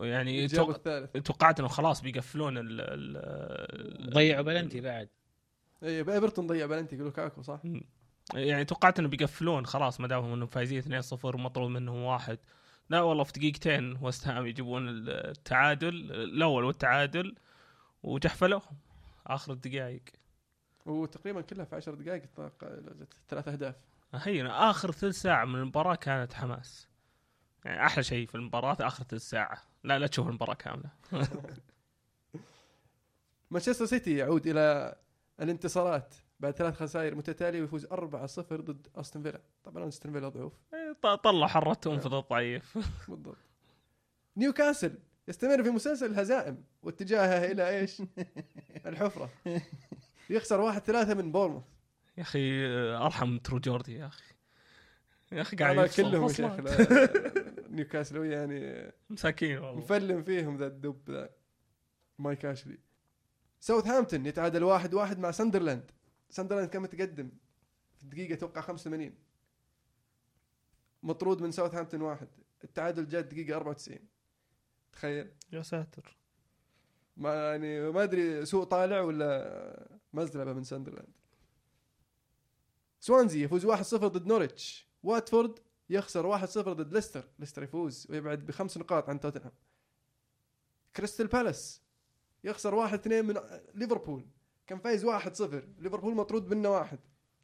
يعني 0.01 0.47
توق- 0.47 0.69
الثالث. 0.75 1.17
توقعت 1.17 1.59
إنه 1.59 1.67
خلاص 1.67 2.01
بيقفلون 2.01 2.57
ال 2.57 2.67
ال 2.81 4.13
ضيعوا 4.13 4.41
بلنتي 4.41 4.81
بعد. 4.81 5.09
اي 5.83 5.97
ايفرتون 5.99 6.47
ضيع 6.47 6.65
بلنتي 6.65 6.95
لوكاكو 6.95 7.41
صح؟ 7.41 7.61
يعني 8.33 8.65
توقعت 8.65 8.99
انه 8.99 9.07
بيقفلون 9.07 9.65
خلاص 9.65 9.99
ما 9.99 10.07
دامهم 10.07 10.33
إنهم 10.33 10.47
فايزين 10.47 11.01
2-0 11.01 11.25
ومطرود 11.25 11.69
منهم 11.69 12.03
واحد. 12.03 12.39
لا 12.89 13.01
والله 13.01 13.23
في 13.23 13.31
دقيقتين 13.31 13.97
وست 14.01 14.27
هام 14.27 14.45
يجيبون 14.45 14.87
التعادل 14.89 16.11
الأول 16.11 16.63
والتعادل 16.63 17.35
وجحفلوهم 18.03 18.77
آخر 19.27 19.53
الدقائق 19.53 20.03
وتقريبا 20.85 21.41
كلها 21.41 21.65
في 21.65 21.75
10 21.75 21.95
دقائق 21.95 22.23
ثلاث 23.29 23.47
أهداف. 23.47 23.75
هي 24.13 24.47
آخر 24.47 24.91
ثلث 24.91 25.21
ساعة 25.21 25.45
من 25.45 25.55
المباراة 25.55 25.95
كانت 25.95 26.33
حماس. 26.33 26.87
يعني 27.65 27.85
أحلى 27.85 28.03
شيء 28.03 28.27
في 28.27 28.35
المباراة 28.35 28.77
آخر 28.79 29.03
ثلث 29.03 29.29
ساعة. 29.29 29.61
لا 29.83 29.99
لا 29.99 30.07
تشوف 30.07 30.27
المباراة 30.27 30.53
كاملة. 30.53 30.89
مانشستر 33.51 33.85
سيتي 33.85 34.17
يعود 34.17 34.47
إلى 34.47 34.95
الانتصارات. 35.41 36.15
بعد 36.39 36.53
ثلاث 36.55 36.75
خسائر 36.75 37.15
متتالية 37.15 37.61
ويفوز 37.61 37.85
4-0 37.85 37.91
ضد 38.61 38.87
أستون 38.95 39.23
فيلا. 39.23 39.41
طبعا 39.63 39.87
أستون 39.87 40.11
فيلا 40.11 40.29
ضعوف. 40.29 40.53
ط- 41.01 41.07
طلع 41.07 41.47
حرتهم 41.47 41.99
في 41.99 42.05
الضعيف. 42.05 42.77
بالضبط. 43.09 43.37
نيوكاسل 44.37 44.97
يستمر 45.27 45.63
في 45.63 45.69
مسلسل 45.69 46.05
الهزائم 46.05 46.63
واتجاهه 46.83 47.51
إلى 47.51 47.69
إيش؟ 47.79 48.01
الحفرة. 48.85 49.29
يخسر 50.29 50.61
واحد 50.61 50.81
ثلاثة 50.81 51.13
من 51.13 51.31
بورنموث. 51.31 51.63
يا 52.17 52.21
أخي 52.21 52.65
أرحم 52.95 53.37
True 53.37 53.59
Geordie 53.59 53.95
يا 53.95 54.05
أخي. 54.07 54.23
يا 55.31 55.41
أخي 55.41 55.57
قاعد 55.57 55.89
كلهم 55.89 56.23
يا 56.23 56.27
شيخ 56.27 56.51
نيوكاسل 57.75 58.25
يعني 58.25 58.91
مساكين 59.09 59.57
والله. 59.57 59.79
مفلم 59.79 60.23
فيهم 60.23 60.57
ذا 60.57 60.67
الدب 60.67 61.09
ذا. 61.09 61.29
مايك 62.19 62.45
آشلي. 62.45 62.77
ساوثهامبتون 63.59 64.25
يتعادل 64.25 64.63
واحد 64.63 64.93
واحد 64.93 65.19
مع 65.19 65.31
ساندرلاند. 65.31 65.91
ساندرلاند 66.29 66.69
كان 66.69 66.81
متقدم 66.81 67.31
في 67.97 68.03
الدقيقة 68.03 68.33
أتوقع 68.33 68.61
85 68.61 69.15
مطرود 71.03 71.41
من 71.41 71.51
ساوثهامبتون 71.51 72.01
واحد. 72.01 72.27
التعادل 72.63 73.07
جاء 73.07 73.21
الدقيقة 73.21 73.55
94 73.55 73.99
تخيل. 74.91 75.31
يا 75.51 75.61
ساتر. 75.61 76.17
ما 77.17 77.51
يعني 77.51 77.91
ما 77.91 78.03
أدري 78.03 78.45
سوء 78.45 78.63
طالع 78.63 79.01
ولا 79.01 79.97
مزلبة 80.13 80.53
من 80.53 80.63
ساندرلاند. 80.63 81.13
سوانزي 82.99 83.43
يفوز 83.43 83.65
1-0 83.65 84.07
ضد 84.07 84.27
نوريتش. 84.27 84.87
واتفورد 85.03 85.59
يخسر 85.89 86.25
1-0 86.25 86.73
ضد 86.73 86.93
ليستر. 86.93 87.29
ليستر 87.39 87.63
يفوز 87.63 88.07
ويبعد 88.09 88.45
بخمس 88.45 88.77
نقاط 88.77 89.09
عن 89.09 89.19
توتنهام. 89.19 89.51
كريستال 90.95 91.27
بالاس 91.27 91.81
يخسر 92.43 92.75
1-2 92.75 93.07
من 93.07 93.35
ليفربول. 93.73 94.27
كان 94.67 94.79
فايز 94.79 95.05
1-0 95.05 95.09
ليفربول 95.79 96.15
مطرود 96.15 96.53
منه 96.53 96.69
واحد. 96.69 96.99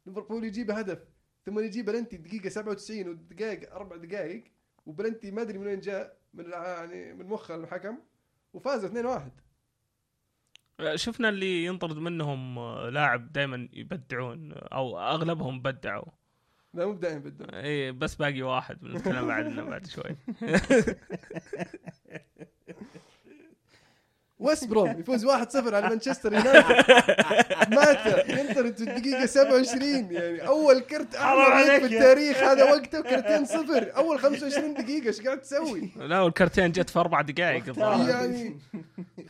ليفربول 0.06 0.44
يجيب 0.44 0.70
هدف 0.70 0.98
ثم 1.46 1.58
يجيب 1.58 1.84
بلنتي 1.84 2.16
دقيقة 2.16 2.48
97 2.48 3.08
ودقائق 3.08 3.74
أربع 3.74 3.96
دقائق 3.96 4.44
وبلنتي 4.86 5.30
ما 5.30 5.42
أدري 5.42 5.58
من 5.58 5.66
وين 5.66 5.80
جاء 5.80 6.16
من 6.34 6.50
يعني 6.50 7.14
من 7.14 7.26
مخ 7.26 7.50
الحكم 7.50 7.98
وفازوا 8.54 9.20
2-1 10.80 10.94
شفنا 10.94 11.28
اللي 11.28 11.64
ينطرد 11.64 11.96
منهم 11.96 12.58
آه، 12.58 12.88
لاعب 12.88 13.32
دائما 13.32 13.68
يبدعون 13.72 14.52
أو 14.52 14.98
أغلبهم 14.98 15.62
بدعوا. 15.62 16.04
لا 16.74 16.86
مو 16.86 16.92
دائما 16.92 17.18
بدهم 17.18 17.48
اي 17.52 17.92
بس 17.92 18.14
باقي 18.14 18.42
واحد 18.42 18.80
بنتكلم 18.80 19.30
عنه 19.30 19.64
بعد 19.64 19.86
شوي. 19.86 20.16
ويست 24.42 24.64
بروم 24.68 25.00
يفوز 25.00 25.26
1-0 25.26 25.30
على 25.74 25.88
مانشستر 25.88 26.32
يونايتد. 26.32 26.68
مات 27.74 28.28
ينطرد 28.28 28.76
في 28.76 28.82
الدقيقة 28.82 29.26
27 29.26 30.12
يعني 30.12 30.46
أول 30.46 30.80
كرت 30.80 31.16
عليك 31.16 31.86
في 31.86 31.94
التاريخ 31.94 32.36
هذا 32.36 32.64
وقته 32.64 33.00
كرتين 33.00 33.44
صفر. 33.44 33.92
أول 33.96 34.18
25 34.18 34.74
دقيقة 34.74 35.06
إيش 35.06 35.20
قاعد 35.20 35.40
تسوي؟ 35.40 35.90
لا 35.96 36.20
والكرتين 36.20 36.72
جت 36.72 36.90
في 36.90 36.98
أربع 36.98 37.20
دقائق. 37.20 37.64
الظاهر. 37.68 38.08
يعني 38.10 38.58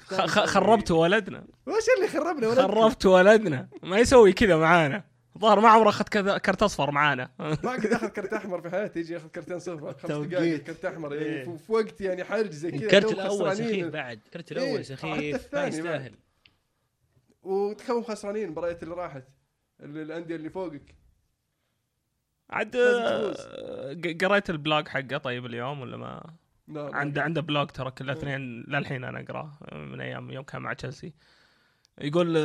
خ- 0.07 0.27
خ- 0.27 0.45
خربت 0.45 0.91
ولدنا. 0.91 1.45
وش 1.67 1.75
اللي 1.97 2.09
خربنا 2.09 2.49
ولا 2.49 2.63
خربت 2.63 3.07
ولدنا. 3.07 3.69
ما 3.83 3.99
يسوي 3.99 4.33
كذا 4.33 4.57
معانا. 4.57 5.12
ظهر 5.39 5.61
ما 5.61 5.69
عمره 5.69 5.89
أخذ 5.89 6.05
كذا 6.05 6.39
كرت 6.39 6.63
أصفر 6.63 6.91
معانا. 6.91 7.31
ما 7.39 7.55
قد 7.73 7.87
أخذ 7.87 8.09
كرت 8.17 8.33
أحمر 8.33 8.61
في 8.61 8.71
حياته 8.71 8.99
يجي 8.99 9.13
يأخذ 9.13 9.29
كرتين 9.29 9.59
صفر 9.59 9.93
خمس. 9.95 10.11
دقائق 10.27 10.63
كرت 10.63 10.85
أحمر. 10.85 11.15
يعني 11.15 11.27
إيه. 11.29 11.45
في- 11.45 11.59
في 11.59 11.73
وقت 11.73 12.01
يعني 12.01 12.25
حرج 12.25 12.51
زي 12.51 12.71
كذا 12.71 12.81
الكرت 12.85 13.13
الأول. 13.13 13.57
سخيف 13.57 13.87
بعد. 13.87 14.21
الكرت 14.27 14.53
إيه، 14.53 14.65
الأول 14.65 14.85
سخيف 14.85 15.33
ما 15.35 15.37
الثاني 15.37 15.69
يستاهل. 15.77 16.15
وتكون 17.43 18.03
خسرانين 18.03 18.45
المباريات 18.45 18.83
اللي 18.83 18.95
راحت 18.95 19.25
ال- 19.81 19.99
الأندية 19.99 20.37
اللي 20.37 20.51
فوقك. 20.51 20.95
عاد 22.51 22.77
قريت 24.25 24.51
ال 24.51 24.58
blog 24.58 24.89
حقه 24.89 25.17
طيب 25.19 25.47
اليوم 25.47 25.81
ولا 25.81 25.97
ما. 25.97 26.23
عنده 26.69 27.23
عنده 27.23 27.41
blog 27.41 27.67
ترى 27.69 27.91
كل 27.91 28.11
اثنين 28.11 28.63
للحين 28.69 29.05
أنا 29.05 29.21
أقرأه 29.21 29.53
من 29.73 30.01
أيام 30.01 30.31
يوم 30.31 30.45
كان 30.45 30.63
مع 30.63 30.73
تشيلسي. 30.73 31.13
يقول 32.01 32.37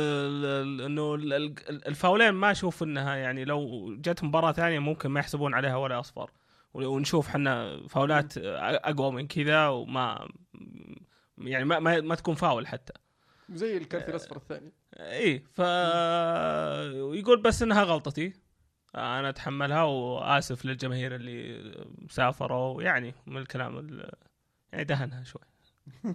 إنه 0.82 1.14
ال- 1.14 1.32
ال- 1.32 1.88
الفاولين 1.88 2.30
ما 2.30 2.50
أشوف 2.50 2.82
إنها 2.82 3.16
يعني 3.16 3.44
لو 3.44 3.94
جت 3.96 4.24
مباراة 4.24 4.52
ثانية 4.52 4.78
ممكن 4.78 5.08
ما 5.10 5.20
يحسبون 5.20 5.54
عليها 5.54 5.76
ولا 5.76 6.00
أصفر. 6.00 6.30
ونشوف 6.74 7.28
حنا 7.28 7.80
فاولات 7.88 8.32
أقوى 8.38 9.12
من 9.12 9.26
كذا 9.26 9.68
وما 9.68 10.28
يعني 11.38 11.64
ما 11.64 11.78
ما, 11.78 12.00
ما 12.00 12.14
تكون 12.14 12.34
فاول 12.34 12.66
حتى. 12.66 12.92
زي 13.52 13.76
الكرت 13.76 14.08
الأصفر 14.08 14.36
الثاني. 14.36 14.72
إيه 14.96 15.44
ف 15.54 15.58
يقول 17.18 17.42
بس 17.42 17.62
إنها 17.62 17.82
غلطتي. 17.82 18.32
أنا 18.94 19.28
أتحملها 19.28 19.82
وآسف 19.82 20.64
للجماهير 20.64 21.14
اللي 21.14 21.74
سافروا 22.10 22.82
يعني 22.82 23.14
من 23.26 23.36
الكلام 23.36 23.78
ال- 23.78 24.12
يعني 24.72 24.84
دهنها 24.84 25.24
شوي. 25.24 25.42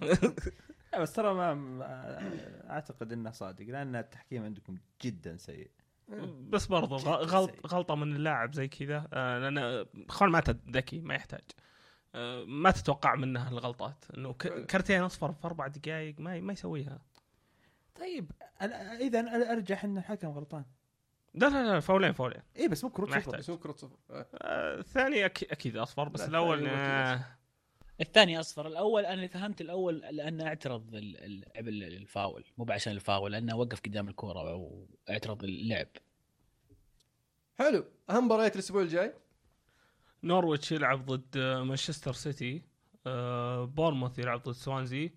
لا، 0.94 1.00
بس 1.02 1.12
ترى 1.12 1.34
ما 1.34 1.54
ما- 1.54 2.70
أعتقد 2.70 3.12
إنه 3.12 3.30
صادق 3.30 3.64
لأن 3.66 3.96
التحكيم 3.96 4.44
عندكم 4.44 4.76
جدا 5.02 5.36
سيء. 5.36 5.70
بس 6.48 6.66
برضو 6.66 6.96
غ- 6.96 7.24
غلط 7.24 7.66
غلطة 7.66 7.94
من 7.94 8.16
اللاعب 8.16 8.54
زي 8.54 8.68
كذا. 8.68 9.08
آه، 9.12 9.38
لأن 9.38 9.86
خوان 10.08 10.30
مات 10.30 10.50
ذكي 10.50 11.00
ما 11.00 11.14
يحتاج. 11.14 11.40
آه، 12.14 12.44
ما 12.44 12.70
تتوقع 12.70 13.14
منه 13.14 13.48
الغلطات. 13.48 14.04
إنه 14.16 14.32
ك- 14.32 14.66
كرتين 14.66 15.02
أصفر 15.02 15.32
في 15.32 15.46
أربع 15.46 15.66
دقائق 15.66 16.20
ما 16.20 16.40
ما 16.40 16.52
يسويها. 16.52 16.98
طيب 17.94 18.30
إذا 19.00 19.20
أرجح 19.52 19.84
إن 19.84 19.98
الحكم 19.98 20.28
غلطان. 20.28 20.64
لا 21.34 21.46
لا 21.46 21.72
لا 21.72 21.80
فاولين 21.80 22.12
فاولين. 22.12 22.42
اي 22.56 22.68
بس 22.68 22.84
مو 22.84 22.90
كروت 22.90 23.08
ما 23.08 23.14
صفر 23.14 23.20
يحتاج. 23.28 23.40
بس 23.40 23.50
هو 23.50 23.58
كرة 23.58 23.72
صفر 23.72 23.96
آه. 24.10 24.26
آه، 24.34 24.78
الثاني 24.78 25.28
أك- 25.28 25.50
أكيد 25.50 25.76
أصفر 25.76 26.08
بس 26.08 26.20
لا، 26.20 26.26
الأول 26.26 26.58
الثاني 26.58 26.70
هو 26.72 26.76
آه، 27.14 27.24
الثاني 28.00 28.40
أصفر 28.40 28.66
الأول 28.66 29.06
أنا 29.06 29.26
فهمت 29.26 29.60
الأول 29.60 29.98
لأنه 29.98 30.46
اعترض 30.46 30.94
ال- 30.94 31.24
اللعب 31.24 31.68
ال- 31.68 31.82
الفاول 31.96 32.44
مو 32.58 32.66
عشان 32.70 32.92
الفاول 32.92 33.32
لأنه 33.32 33.56
وقف 33.56 33.80
قدام 33.80 34.08
الكورة 34.08 34.54
واعترض 35.08 35.44
اللعب 35.44 35.86
حلو. 37.58 37.84
أهم 38.10 38.24
مباريات 38.24 38.54
الأسبوع 38.54 38.82
الجاي؟ 38.82 39.14
نورويتش 40.22 40.72
يلعب 40.72 41.06
ضد 41.06 41.36
آه، 41.36 41.62
مانشستر 41.62 42.12
سيتي 42.12 42.62
آه، 43.06 43.64
بورنموث 43.64 44.18
يلعب 44.18 44.42
ضد 44.42 44.52
سوانزي 44.52 45.12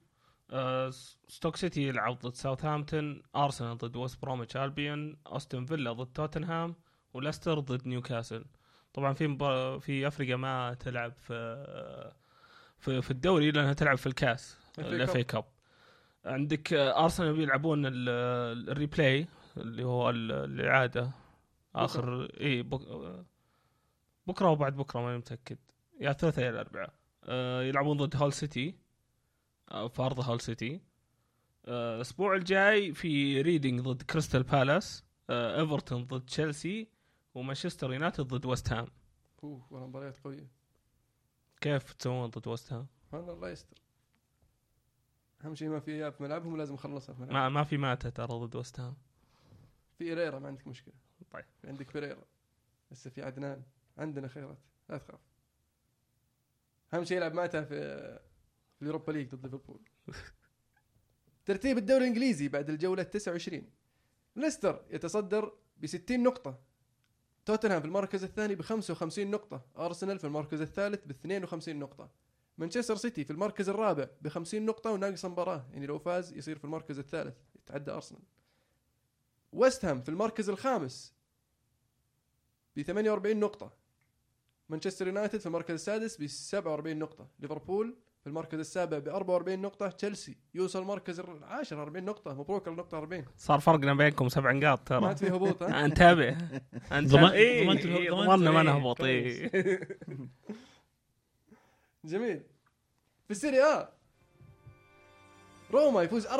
آه، 0.51 0.89
ستوك 1.27 1.55
سيتي 1.55 1.81
يلعب 1.87 2.19
ضد 2.19 2.33
ساوثهامبتون 2.33 3.21
أرسنال 3.35 3.77
ضد 3.77 3.95
ويست 3.95 4.21
بروميتش 4.21 4.57
ألبيون 4.57 5.17
أستون 5.27 5.65
فيلا 5.65 5.91
ضد 5.93 6.13
توتنهام 6.13 6.75
وليستر 7.13 7.59
ضد 7.59 7.87
نيوكاسل. 7.87 8.45
طبعا 8.93 9.13
في 9.13 9.27
مبا... 9.27 9.79
في 9.79 10.07
أفرقة 10.07 10.35
ما 10.35 10.73
تلعب 10.73 11.11
في 11.11 11.27
في, 11.27 12.26
في 12.79 13.11
الدوري 13.11 13.51
لانها 13.51 13.73
تلعب 13.73 13.97
في 13.97 14.07
الكاس 14.07 14.57
FA 14.75 14.79
ال 14.79 15.15
FA 15.15 15.23
Cup 15.23 15.45
عندك 16.25 16.73
آه، 16.73 17.03
ارسنال 17.03 17.33
بيلعبون 17.33 17.85
ال- 17.85 18.69
ال 18.69 18.78
replay 18.78 19.27
اللي 19.57 19.83
هو 19.83 20.09
ال- 20.09 20.31
الإعادة. 20.31 21.11
آخر 21.75 22.25
إي 22.41 22.63
بك... 22.63 22.81
بكرة 24.27 24.49
وبعد 24.49 24.75
بكرة 24.75 24.99
ماني 25.01 25.17
متأكد. 25.17 25.57
يا 25.99 26.11
الثلاثاء 26.11 26.45
يا 26.45 26.49
الاربعاء 26.49 26.93
آه 27.23 27.61
يلعبون 27.63 27.97
ضد 27.97 28.15
هول 28.15 28.33
سيتي 28.33 28.75
آه 29.71 29.87
في 29.87 30.01
ارض 30.01 30.19
هول 30.19 30.41
سيتي 30.41 30.81
آه، 31.65 31.95
الأسبوع 31.95 32.35
الجاي 32.35 32.93
في 32.93 33.41
ريدنج 33.41 33.79
ضد 33.81 34.01
كريستال 34.01 34.43
بالاس 34.43 35.03
آه 35.29 35.61
ايفرتون 35.61 36.03
ضد 36.05 36.25
تشيلسي 36.25 36.87
ومانشستر 37.35 37.93
يونايتد 37.93 38.23
ضد 38.27 38.45
ويست 38.45 38.73
هام 38.73 38.87
أوه 39.43 39.87
مباريات 39.87 40.17
قوية. 40.23 40.47
كيف 41.61 41.93
تسوون 41.93 42.29
ضد 42.29 42.47
ويست 42.47 42.73
هام؟ 42.73 42.87
سبحان 43.05 43.29
الله 43.29 43.49
يستر. 43.49 43.77
أهم 45.45 45.55
شيء 45.55 45.69
ما 45.69 45.79
في 45.79 45.91
إياب 45.91 46.13
في 46.13 46.23
ملعبهم 46.23 46.53
ولازم 46.53 46.73
أخلصها 46.73 47.13
في 47.13 47.21
ملعبهم. 47.21 47.37
ما 47.37 47.49
ما 47.49 47.63
في 47.63 47.77
ماتا 47.77 48.09
ترى 48.09 48.27
ضد 48.27 48.55
ويست 48.55 48.79
هام. 48.79 48.95
في 49.97 50.03
هيريرا 50.03 50.39
ما 50.39 50.47
عندك 50.47 50.67
مشكلة. 50.67 50.93
طيب. 51.31 51.45
في 51.61 51.67
عندك 51.67 51.93
بيريرا 51.93 52.23
لسه 52.91 53.09
في 53.09 53.21
عدنان. 53.21 53.63
عندنا 53.97 54.27
خيارات 54.27 54.57
لا 54.89 54.97
تخاف. 54.97 55.19
أهم 56.93 57.03
شيء 57.03 57.17
يلعب 57.17 57.33
ماتا 57.33 57.63
في 57.63 57.69
في 58.75 58.81
ال 58.81 58.86
Europa 58.86 59.11
League 59.11 59.35
ضد 59.35 59.43
ليفربول. 59.43 59.81
ترتيب 61.45 61.77
الدوري 61.77 62.03
الإنجليزي 62.03 62.47
بعد 62.47 62.69
الجولة 62.69 63.03
29 63.03 63.61
ليستر 64.35 64.85
يتصدر 64.89 65.57
ب 65.77 65.85
60 65.85 66.23
نقطة. 66.23 66.66
توتنهام 67.47 67.81
في 67.81 67.87
المركز 67.87 68.23
الثاني 68.23 68.55
ب 68.55 68.61
55 68.61 69.31
نقطة، 69.31 69.65
أرسنال 69.77 70.19
في 70.19 70.27
المركز 70.27 70.61
الثالث 70.61 71.05
ب 71.05 71.09
52 71.09 71.79
نقطة. 71.79 72.09
مانشستر 72.57 72.95
سيتي 72.95 73.23
في 73.23 73.31
المركز 73.31 73.69
الرابع 73.69 74.07
ب 74.21 74.27
50 74.27 74.65
نقطة 74.65 74.91
وناقص 74.91 75.25
مباراة، 75.25 75.65
يعني 75.71 75.85
لو 75.85 75.99
فاز 75.99 76.33
يصير 76.33 76.57
في 76.57 76.65
المركز 76.65 76.99
الثالث، 76.99 77.35
يتعدى 77.55 77.91
أرسنال. 77.91 78.21
ويست 79.51 79.85
هام 79.85 80.01
في 80.01 80.09
المركز 80.09 80.49
الخامس 80.49 81.13
ب 82.75 82.81
48 82.81 83.39
نقطة. 83.39 83.73
مانشستر 84.69 85.07
يونايتد 85.07 85.39
في 85.39 85.45
المركز 85.45 85.73
السادس 85.73 86.17
ب 86.17 86.27
47 86.27 86.99
نقطة، 86.99 87.27
ليفربول 87.39 87.95
في 88.27 88.31
المركز 88.31 88.59
السابع 88.59 88.99
ب 88.99 89.07
44 89.07 89.61
نقطة، 89.61 89.87
تشيلسي 89.87 90.37
يوصل 90.53 90.81
المركز 90.81 91.19
العاشر 91.19 91.81
40 91.81 92.05
نقطة، 92.05 92.33
مبروك 92.33 92.67
النقطة 92.67 92.97
40. 92.97 93.25
صار 93.37 93.59
فرقنا 93.59 93.93
بينكم 93.93 94.29
سبع 94.29 94.51
نقاط 94.51 94.91
ما 94.91 94.99
ترى 94.99 95.07
عاد 95.07 95.17
في 95.17 95.29
هبوط 95.29 95.63
ها؟ 95.63 95.85
انتبه. 95.85 96.37
ضمننا 98.09 98.51
ما 98.51 98.63
نهبط. 98.63 99.01
إيه. 99.01 99.51
جميل. 102.11 102.43
في 103.25 103.31
السيريا 103.31 103.89
روما 105.71 106.01
يفوز 106.01 106.27
4-1 106.27 106.31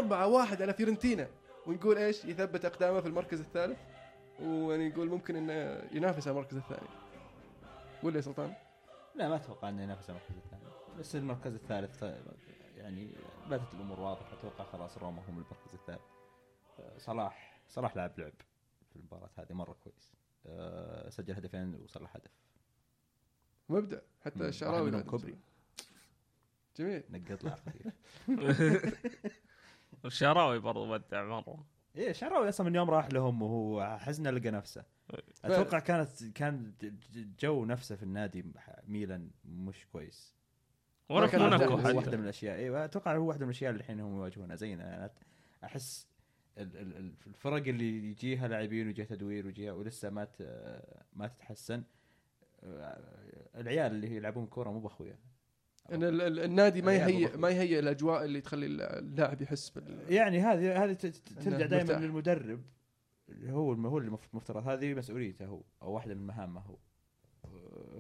على 0.62 0.74
فيورنتينا 0.74 1.28
ونقول 1.68 1.98
إيش؟ 1.98 2.26
يثبت 2.26 2.66
أقدامه 2.66 3.02
في 3.02 3.08
المركز 3.08 3.40
الثالث. 3.40 3.78
ويعني 4.42 4.90
نقول 4.90 5.10
ممكن 5.10 5.36
إنه 5.36 5.82
ينافس 5.92 6.28
على 6.28 6.38
المركز 6.38 6.58
الثاني. 6.58 6.88
قول 8.04 8.14
لي 8.14 8.18
يا 8.18 8.24
سلطان. 8.24 8.54
لا 9.16 9.30
ما 9.30 9.36
أتوقع 9.36 9.70
إنه 9.70 9.84
ينافس 9.84 10.10
على 10.10 10.20
المركز 10.20 10.36
الثاني. 10.46 10.57
بس 11.00 11.16
المركز 11.16 11.54
الثالث 11.54 12.04
يعني 12.76 13.16
بدت 13.50 13.74
الأمور 13.74 14.00
واضحة. 14.00 14.34
أتوقع 14.40 14.64
خلاص 14.64 14.98
روما 14.98 15.22
هم 15.30 15.38
المركز 15.38 15.74
الثالث. 15.74 16.02
آه، 16.80 16.98
صلاح 16.98 17.62
صلاح 17.68 17.96
لعب 17.96 18.20
لعب 18.20 18.34
في 18.90 18.96
المباراة 18.96 19.30
هذه 19.38 19.54
مرة 19.54 19.74
كويس. 19.84 20.12
آه، 20.46 21.10
سجل 21.10 21.34
هدفين 21.34 21.76
وصلح 21.76 22.16
هدف. 22.16 22.32
مبدع 23.70 24.00
حتى. 24.22 24.48
الشعراوي 24.48 25.04
كوبري. 25.04 25.38
جميل. 26.78 27.04
نقط 27.10 27.44
له 27.44 27.56
خفيف. 27.56 27.94
الشراوي 30.06 30.60
برضو 30.60 30.92
بدع 30.92 31.24
مرة. 31.24 31.66
إيه 31.96 32.12
شعراوي 32.12 32.50
أصلا 32.50 32.70
من 32.70 32.76
يوم 32.76 32.90
راح 32.90 33.08
لهم 33.12 33.42
وهو 33.42 33.98
حزنه 33.98 34.30
لقى 34.30 34.52
نفسه. 34.52 34.86
أتوقع 35.44 35.80
كانت 35.80 36.24
كان 36.24 36.74
جو 37.40 37.66
نفسه 37.66 37.96
في 37.96 38.04
النادي 38.04 38.46
ميلان 38.88 39.32
مش 39.46 39.88
كويس. 39.88 40.37
كان 41.10 41.42
موناكو. 41.42 41.64
هو 41.74 41.78
حتى. 41.88 41.92
واحدة 41.98 42.18
من 42.18 42.24
الأشياء 42.24 42.56
أيوه 42.58 42.86
أتوقع 42.86 43.16
هو 43.18 43.28
واحدة 43.28 43.46
من 43.46 43.52
الأشياء 43.52 43.72
اللي 43.72 43.80
الحين 43.82 44.00
هم 44.00 44.16
يواجهونها 44.16 44.56
زينا 44.56 44.84
يعني 44.90 45.12
أحس 45.64 46.08
ال- 46.58 46.78
ال- 46.78 46.98
ال- 46.98 47.14
الفرق 47.28 47.68
اللي 47.68 48.10
يجيها 48.12 48.48
لاعبين 48.48 48.88
ويجيها 48.88 49.06
تدوير 49.06 49.46
ويجيها 49.46 49.72
ولسه 49.72 50.10
ما 50.10 50.26
ت- 50.26 50.82
ما 51.14 51.28
تتحسن 51.28 51.84
آه، 52.64 52.98
العيال 53.56 53.92
اللي 53.92 54.16
يلعبون 54.16 54.46
كورة 54.48 54.70
مو 54.72 54.80
بأخويا 54.80 55.16
إن 55.92 56.04
ال- 56.04 56.22
ال- 56.22 56.40
النادي 56.40 56.82
ما 56.82 56.94
يهيئ. 56.96 57.38
ما 57.38 57.50
يهيئ 57.50 57.80
الأجواء 57.80 58.26
اللي 58.26 58.42
تخلي 58.42 58.66
اللاعب 58.66 59.42
يحس 59.42 59.70
بال 59.70 60.14
يعني 60.14 60.40
هذه 60.40 60.84
هذه 60.84 60.94
ت- 60.94 61.06
ت- 61.06 61.34
ترجع 61.44 61.66
دائما. 61.66 61.92
للمدرب 61.94 62.62
اللي 63.30 63.52
هو 63.52 63.74
هو 63.74 63.98
اللي 63.98 64.08
المفترض 64.34 64.68
هذه 64.68 64.94
مسؤوليته 64.94 65.46
هو 65.46 65.62
أو 65.82 65.92
واحدة 65.92 66.16
من 66.16 66.28
مهامه 66.28 66.62
هو 66.62 66.78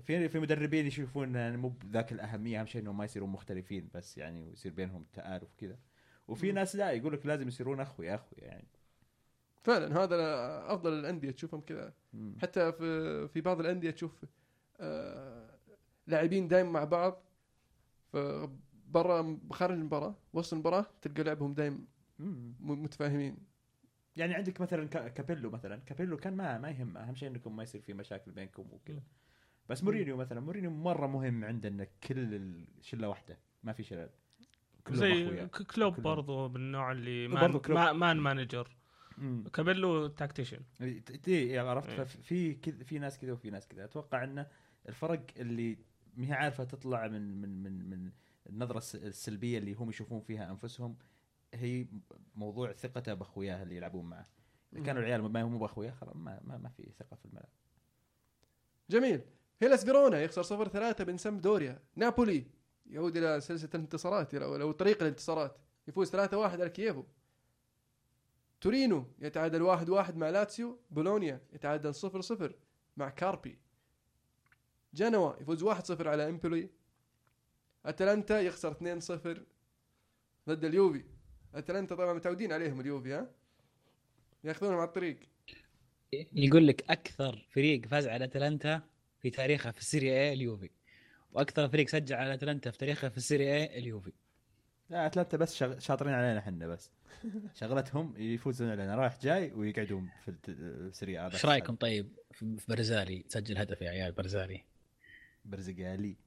في 0.02 0.30
في 0.30 0.39
مدربين 0.39 0.88
يشوفون 0.88 1.36
يعني 1.36 1.58
مو 1.58 1.70
بذاك 1.70 2.12
الأهمية 2.12 2.60
أهم 2.60 2.66
شيء 2.66 2.82
إنهم 2.82 2.98
ما 2.98 3.06
يصيرون 3.06 3.30
مختلفين 3.30 3.89
بس 3.93 4.18
يعني 4.18 4.43
ويصير 4.43 4.72
بينهم 4.74 5.06
تآلف 5.14 5.54
كذا. 5.58 5.78
وفي. 6.28 6.52
ناس 6.52 6.76
لا 6.76 6.91
يقول 6.91 7.14
لك 7.14 7.26
لازم 7.26 7.48
يصيرون 7.48 7.80
اخويا 7.80 8.16
اخويا 8.16 8.45
يعني. 8.45 8.68
فعلا 9.64 10.04
هذا 10.04 10.16
أفضل 10.74 10.93
الأندية 10.93 11.32
تشوفهم 11.32 11.62
كذا. 11.62 11.93
حتى 12.41 12.72
في 12.72 13.28
في 13.28 13.41
بعض 13.41 13.60
الأندية 13.60 13.91
تشوف 13.91 14.26
آه، 14.80 15.58
لاعبين 16.08 16.48
دايم 16.48 16.72
مع 16.74 16.84
بعض 16.84 17.24
برا 18.88 19.38
خارج 19.52 19.76
المباراة 19.78 20.16
وسط 20.34 20.54
المباراة 20.54 20.86
تلقى 21.02 21.24
لعبهم 21.24 21.54
دايم 21.54 21.88
متفاهمين. 22.60 23.38
يعني 24.16 24.34
عندك 24.34 24.62
مثلا 24.62 24.88
كا- 24.88 25.08
كابيلو 25.08 25.50
مثلا. 25.50 25.76
كابيلو 25.86 26.18
كان 26.18 26.36
ما 26.36 26.58
ما 26.58 26.70
يهمه. 26.70 27.00
أهم 27.00 27.16
شيء 27.16 27.30
إنكم 27.30 27.56
ما 27.56 27.64
يصير 27.64 27.82
في 27.82 27.93
مشاكل 27.93 28.32
بينكم 28.32 28.68
وكذا. 28.72 29.02
بس 29.70 29.84
مورينيو 29.84 30.18
مثلا 30.18 30.39
مورينيو 30.39 30.72
مرة 30.72 31.07
مهم 31.07 31.43
عنده 31.45 31.70
انك 31.70 31.89
كل 32.03 32.34
الشله 32.80 33.09
واحدة 33.09 33.38
ما 33.63 33.74
في 33.74 33.84
شلل. 33.84 34.09
كلهم 34.88 34.99
زي 34.99 35.47
كلوب 35.47 35.93
كلهم. 35.93 36.03
برضو 36.03 36.49
من 36.49 36.55
النوع 36.55 36.91
اللي 36.91 37.28
man, 37.28 37.59
كلوب. 37.59 37.78
ما- 37.78 37.93
man 37.93 38.18
manager. 38.18 38.78
كابيلو 39.53 40.07
tactician 40.07 40.59
إي 41.28 41.59
عرفت؟ 41.59 41.89
إيه. 41.89 42.03
ففي 42.03 42.53
كذا 42.53 42.84
في 42.84 42.99
ناس 42.99 43.18
كذا 43.20 43.32
وفي 43.34 43.49
ناس 43.49 43.68
كذا. 43.68 43.84
أتوقع 43.86 44.24
ان 44.24 44.45
الفرق 44.89 45.26
اللي 45.38 45.78
ما 46.18 46.28
هي 46.28 46.34
عارفة 46.34 46.63
تطلع 46.63 47.07
من 47.07 47.41
من 47.41 47.63
من 47.63 47.89
من 47.89 48.11
النظرة 48.49 48.78
الس- 48.78 48.95
السلبية 48.95 49.57
اللي 49.57 49.74
هم 49.74 49.89
يشوفون 49.89 50.22
فيها 50.22 50.51
أنفسهم 50.51 50.97
هي 51.53 51.86
موضوع 52.36 52.72
ثقته 52.74 53.13
بأخوياه 53.13 53.63
اللي 53.63 53.76
يلعبون 53.76 54.05
معه. 54.05 54.28
إذا 54.74 54.84
كانوا 54.84 55.01
العيال 55.01 55.22
ما 55.32 55.45
مو 55.45 55.57
بأخوياه 55.59 55.91
خلاص 55.91 56.15
ما, 56.15 56.39
ما, 56.43 56.57
ما 56.57 56.70
في 56.70 56.91
ثقة 56.97 57.15
في 57.15 57.26
الملعب. 57.26 57.49
جميل. 58.89 59.22
هيلاس 59.62 59.86
فيرونا 59.86 60.22
يخسر 60.22 60.43
0 60.43 60.68
3 60.68 61.05
من 61.05 61.18
سامبدوريا. 61.18 61.80
نابولي 61.95 62.45
يعود 62.86 63.18
إلى 63.18 63.41
سلسلة 63.41 63.70
الانتصارات 63.76 64.36
لو 64.36 64.72
طريق 64.72 65.01
الانتصارات. 65.01 65.58
يفوز 65.88 66.10
3 66.10 66.38
1 66.38 66.62
على 66.62 66.70
كييفو. 66.70 67.03
تورينو 68.62 69.05
يتعادل 69.20 69.62
1 69.62 69.89
1 69.89 70.18
مع 70.18 70.30
لاتسيو. 70.30 70.80
بولونيا 70.89 71.41
يتعادل 71.53 71.95
0 71.95 72.22
0 72.22 72.55
مع 72.97 73.10
كاربي. 73.10 73.60
جنوا 74.93 75.41
يفوز 75.41 75.64
1 75.64 75.86
0 75.86 76.08
على 76.08 76.30
إمبولي. 76.30 76.70
أتلانتا 77.86 78.41
يخسر 78.41 78.72
2 78.72 78.99
0 78.99 79.43
ضد 80.49 80.66
اليوفي. 80.66 81.03
أتلانتا 81.55 81.95
طبعا 81.95 82.14
متعودين 82.14 82.51
عليهم 82.51 82.80
اليوفي 82.80 83.14
ها؟ 83.14 83.32
يأخذونهم 84.43 84.78
على 84.78 84.88
الطريق. 84.88 85.20
يقول 86.34 86.68
لك 86.68 86.91
أكثر 86.91 87.47
فريق 87.51 87.86
فاز 87.86 88.08
على 88.08 88.26
أتلانتا 88.26 88.82
في 89.32 89.38
تاريخه 89.38 89.71
في 89.71 89.80
ال 89.80 89.85
Serie 89.85 90.13
A 90.13 90.34
اليوفي. 90.34 90.69
وأكثر 91.32 91.69
فريق 91.69 91.88
سجل 91.88 92.15
على 92.15 92.34
أتلانتا 92.34 92.71
في 92.71 92.78
تاريخه 92.78 93.09
في 93.09 93.17
ال 93.18 93.24
Serie 93.24 93.55
A 93.55 93.80
اليوفي. 93.80 94.13
لا 94.89 95.05
أتلانتا 95.05 95.38
بس 95.38 95.55
شغ... 95.55 95.80
شاطرين 95.80 96.13
علينا 96.13 96.39
إحنا 96.39 96.67
بس. 96.67 96.91
شغلتهم 97.59 98.13
يفوزون 98.17 98.69
علينا. 98.69 98.95
رايح 98.95 99.19
جاي 99.21 99.51
ويقعدون 99.53 100.09
في 100.25 100.34
السريع 100.49 101.25
إيش 101.25 101.45
رأيكم 101.45 101.75
طيب 101.75 102.09
في 102.32 102.57
برزالي؟ 102.67 103.25
سجل 103.28 103.57
هدف 103.57 103.82
يا 103.82 103.89
عيال 103.89 104.11
برزالي. 104.11 104.63
برزالي. 105.45 106.18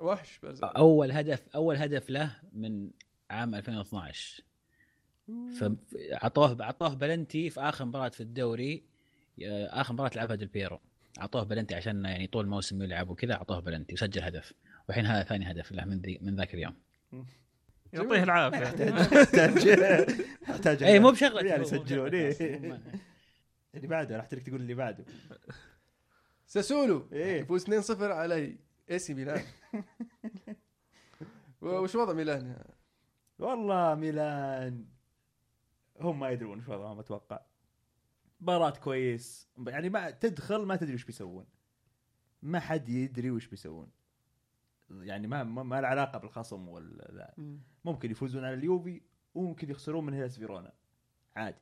وحش 0.00 0.38
بس 0.38 0.60
أول 0.62 1.12
هدف 1.12 1.48
أول 1.54 1.76
هدف 1.76 2.10
له 2.10 2.36
من 2.52 2.90
عام 3.30 3.54
2012 3.54 4.42
فعطوه 5.60 6.64
عطوه 6.64 6.94
بلنتي 6.94 7.50
في 7.50 7.60
آخر 7.60 7.84
مباراة 7.84 8.08
في 8.08 8.20
الدوري 8.20 8.84
آه، 9.42 9.80
آخر 9.80 9.94
مباراة 9.94 10.10
لعبها 10.16 10.36
ديل 10.36 10.48
بيرو. 10.48 10.80
عطوه 11.20 11.42
بلنتي 11.42 11.74
عشان 11.74 12.04
يعني 12.04 12.26
طول 12.26 12.44
الموسم 12.44 12.82
يلعب 12.82 13.10
وكذا 13.10 13.34
عطوه 13.34 13.60
بلنتي 13.60 13.94
وسجل 13.94 14.22
هدف 14.22 14.52
والحين 14.88 15.06
هذا 15.06 15.22
ثاني 15.22 15.50
هدف 15.50 15.72
له 15.72 15.84
من 15.84 16.00
ذي 16.00 16.18
من 16.22 16.36
ذاك 16.36 16.54
اليوم 16.54 16.74
يعطيه 17.92 18.22
العافية 18.22 18.84
يحتاج 19.20 19.66
يحتاج 20.48 20.82
اي 20.82 20.98
مو 20.98 21.10
بشغلة 21.10 21.56
بشغلة 21.56 21.62
يسجلون. 21.62 22.14
إيه. 22.14 22.80
اللي 23.74 23.86
بعده 23.86 24.16
راح 24.16 24.26
ترك 24.26 24.42
تقول 24.42 24.60
اللي 24.60 24.74
بعده 24.74 25.04
ساسولو 26.46 27.08
إيه. 27.12 27.40
يفوز 27.40 27.90
2-0 27.90 28.02
على 28.02 28.58
اي 28.90 28.98
سي 28.98 29.14
ميلان 29.14 29.42
وش 31.62 31.94
وضع 31.94 32.12
ميلان؟ 32.12 32.56
والله 33.38 33.94
ميلان 33.94 34.84
هم 36.00 36.20
ما 36.20 36.30
يدرون 36.30 36.58
إيش 36.58 36.68
وضعهم 36.68 36.98
أتوقع 36.98 37.40
مباراة 38.40 38.70
كويس. 38.70 39.48
يعني 39.66 39.88
ما 39.88 40.10
تدخل 40.10 40.66
ما 40.66 40.76
تدري 40.76 40.94
وش 40.94 41.04
بيسوون. 41.04 41.46
ما 42.42 42.60
حد 42.60 42.88
يدري 42.88 43.30
وش 43.30 43.46
بيسوون. 43.46 43.90
يعني 44.90 45.26
ما 45.26 45.44
ما, 45.44 45.62
ما 45.62 45.80
له 45.80 45.88
علاقة 45.88 46.18
بالخصم 46.18 46.68
ولا 46.68 47.10
لا. 47.12 47.56
ممكن 47.84 48.10
يفوزون 48.10 48.44
على 48.44 48.54
اليوفي 48.54 49.00
وممكن 49.34 49.70
يخسرون 49.70 50.06
من 50.06 50.14
هيلاس 50.14 50.38
فيرونا. 50.38 50.72
عادي. 51.36 51.60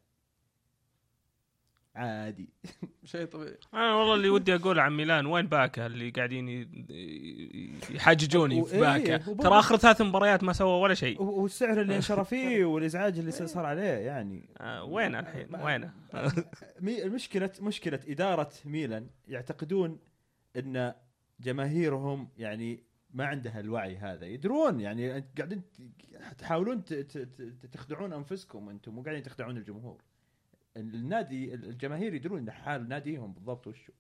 عادي. 1.94 2.48
شيء 3.04 3.26
طبيعي. 3.26 3.58
أنا 3.74 3.94
والله 3.94 4.14
اللي 4.14 4.28
ودي 4.28 4.54
أقول 4.54 4.78
عن 4.78 4.96
ميلان 4.96 5.26
وين 5.26 5.46
باكا 5.46 5.86
اللي 5.86 6.10
قاعدين 6.10 6.48
يحججوني 7.90 8.64
في 8.64 8.74
إيه، 8.74 8.80
باكا 8.80 9.16
ترى 9.16 9.58
آخر 9.58 9.76
ثلاث 9.76 10.00
مباريات 10.00 10.44
ما 10.44 10.52
سوى 10.52 10.80
ولا 10.80 10.94
شيء. 10.94 11.22
والسعر 11.22 11.80
اللي 11.80 11.96
انشرى 11.96 12.24
فيه 12.34 12.64
والإزعاج 12.64 13.18
اللي 13.18 13.32
صار 13.32 13.66
عليه 13.66 13.82
يعني. 13.82 14.48
آه، 14.60 14.84
وينه 14.84 15.18
الحين؟ 15.18 15.54
وينه؟ 15.54 15.92
المشكلة 17.04 17.50
مشكلة 17.60 18.00
إدارة 18.08 18.50
ميلان 18.64 19.06
يعتقدون 19.28 19.98
أن 20.56 20.94
جماهيرهم 21.40 22.28
يعني 22.38 22.84
ما 23.10 23.26
عندها 23.26 23.60
الوعي 23.60 23.96
هذا. 23.96 24.26
يدرون 24.26 24.80
يعني 24.80 25.24
قاعدين 25.36 25.62
تحاولون 26.38 26.84
تخدعون 27.72 28.12
أنفسكم 28.12 28.68
أنتم 28.68 28.94
مو 28.94 29.02
قاعدين 29.02 29.22
تخدعون 29.22 29.56
الجمهور. 29.56 30.02
النادي 30.76 31.54
الجماهير 31.54 32.14
يدرون 32.14 32.38
إن 32.38 32.50
حال 32.50 32.88
ناديهم 32.88 33.32
بالضبط 33.32 33.66
وشو. 33.66 33.92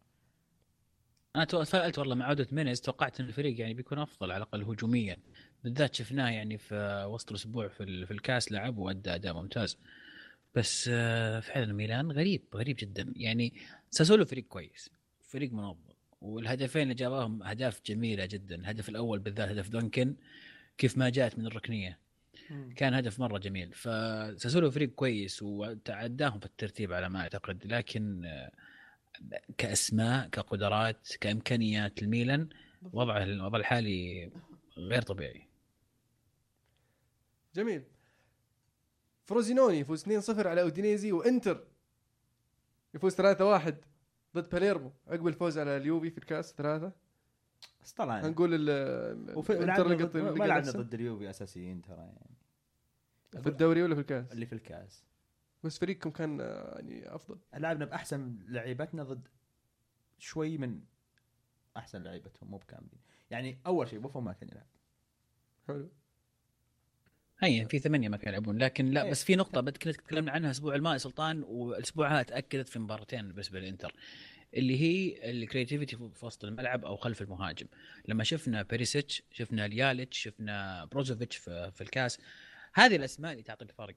أنا 1.36 1.44
تفائلت 1.44 1.98
والله 1.98 2.14
مع 2.14 2.26
عودة 2.26 2.46
مينيز 2.52 2.80
توقعت 2.80 3.20
إن 3.20 3.26
الفريق 3.26 3.60
يعني 3.60 3.74
بيكون 3.74 3.98
أفضل 3.98 4.30
على 4.30 4.36
الأقل 4.42 4.62
هجوميا. 4.62 5.16
بالذات 5.64 5.94
شفناه 5.94 6.30
يعني 6.30 6.58
في 6.58 7.04
وسط 7.08 7.30
الأسبوع 7.30 7.68
في, 7.68 7.82
ال- 7.82 8.06
في 8.06 8.12
الكاس 8.12 8.52
لعب 8.52 8.78
وأدى 8.78 9.14
أداء 9.14 9.34
ممتاز. 9.34 9.78
بس 10.54 10.90
آه، 10.92 11.40
فعلا 11.40 11.72
ميلان 11.72 12.12
غريب 12.12 12.42
غريب 12.54 12.76
جدا. 12.80 13.12
يعني 13.16 13.52
ساسولو 13.90 14.24
فريق 14.24 14.44
كويس 14.44 14.90
فريق 15.20 15.52
منظم. 15.52 15.76
والهدفين 16.20 16.82
اللي 16.82 16.94
جابهم 16.94 17.42
أهداف 17.42 17.80
جميلة 17.86 18.26
جدا. 18.26 18.54
الهدف 18.54 18.88
الأول 18.88 19.18
بالذات 19.18 19.48
هدف 19.48 19.68
دونكن 19.68 20.14
كيف 20.78 20.98
ما 20.98 21.08
جاءت 21.08 21.38
من 21.38 21.46
الركنية. 21.46 21.98
كان 22.76 22.94
هدف 22.94 23.20
مرة 23.20 23.38
جميل. 23.38 23.72
فساسولو 23.74 24.70
فريق 24.70 24.90
كويس 24.90 25.42
وتعداهم 25.42 26.38
في 26.40 26.46
الترتيب 26.46 26.92
على 26.92 27.08
ما 27.08 27.20
أعتقد. 27.20 27.66
لكن 27.66 28.24
آه، 28.24 28.50
كأسماء 29.58 30.28
كقدرات 30.28 31.08
كإمكانيات 31.20 32.02
الميلان 32.02 32.48
وضعه 32.92 33.22
الوضع 33.22 33.58
الحالي 33.58 34.30
غير 34.76 35.02
طبيعي. 35.02 35.48
جميل. 37.54 37.82
فروزينوني 39.24 39.78
يفوز 39.78 40.04
2-0 40.30 40.46
على 40.46 40.62
أودينيزي 40.62 41.12
وإنتر 41.12 41.66
يفوز 42.94 43.14
3-1 43.14 43.74
ضد 44.36 44.48
باليرمو. 44.50 44.92
عقب 45.06 45.26
الفوز 45.28 45.58
على 45.58 45.76
اليوفي 45.76 46.10
في 46.10 46.18
الكاس 46.18 46.54
ثلاثة. 46.54 46.92
بس 47.82 47.92
طلع. 47.92 48.20
هنقول 48.20 48.50
ال 48.70 49.36
وفي 49.38 49.52
قط- 49.54 50.16
ما 50.16 50.44
لعبنا 50.44 50.70
ضد 50.70 50.94
اليوفي 50.94 51.30
أساسيين 51.30 51.82
ترى 51.82 51.96
يعني. 51.96 52.36
في 53.42 53.48
الدوري 53.48 53.82
ولا 53.82 53.94
في 53.94 54.00
الكاس؟ 54.00 54.32
اللي 54.32 54.46
في 54.46 54.52
الكاس. 54.52 55.04
بس 55.64 55.78
فريقكم 55.78 56.10
كان 56.10 56.40
آه، 56.40 56.74
يعني 56.78 57.14
أفضل. 57.14 57.38
لعبنا 57.54 57.84
بأحسن 57.84 58.38
لعيبتنا 58.48 59.02
ضد 59.02 59.28
شوي 60.18 60.58
من 60.58 60.80
أحسن 61.76 62.02
لعيبتهم 62.02 62.50
مو 62.50 62.56
بكاملين. 62.56 63.00
يعني 63.30 63.58
أول 63.66 63.88
شيء 63.88 63.98
بوفون 63.98 64.24
ما 64.24 64.32
كان 64.32 64.48
يلعب. 64.48 64.66
حلو. 65.68 65.90
هي 67.40 67.64
في 67.64 67.78
ثمانية 67.78 68.08
ما 68.08 68.16
كانوا 68.16 68.32
يلعبون 68.32 68.58
لكن 68.58 68.90
لا 68.90 69.02
إيه. 69.02 69.10
بس 69.10 69.24
في 69.24 69.36
نقطة 69.36 69.70
كنا 69.70 69.92
تكلمنا 69.92 70.32
عنها 70.32 70.46
الأسبوع 70.46 70.74
الماضي 70.74 70.98
سلطان 70.98 71.42
والأسبوع 71.42 72.14
هذا 72.14 72.22
تأكدت 72.22 72.68
في 72.68 72.78
مباراتين 72.78 73.28
بالنسبة 73.28 73.60
للإنتر 73.60 73.94
اللي 74.54 74.80
هي 74.80 75.30
ال 75.30 75.36
creativity 75.36 75.96
في 75.96 76.26
وسط 76.26 76.44
الملعب 76.44 76.84
أو 76.84 76.96
خلف 76.96 77.22
المهاجم. 77.22 77.66
لما 78.08 78.24
شفنا 78.24 78.62
بيريسيتش 78.62 79.22
شفنا 79.30 79.68
ليايتش 79.68 80.18
شفنا 80.18 80.84
بروزوفيتش 80.84 81.36
في, 81.36 81.70
في 81.74 81.80
الكاس 81.80 82.18
هذه 82.74 82.96
الأسماء 82.96 83.32
اللي 83.32 83.42
تعطي 83.42 83.64
الفرق 83.64 83.96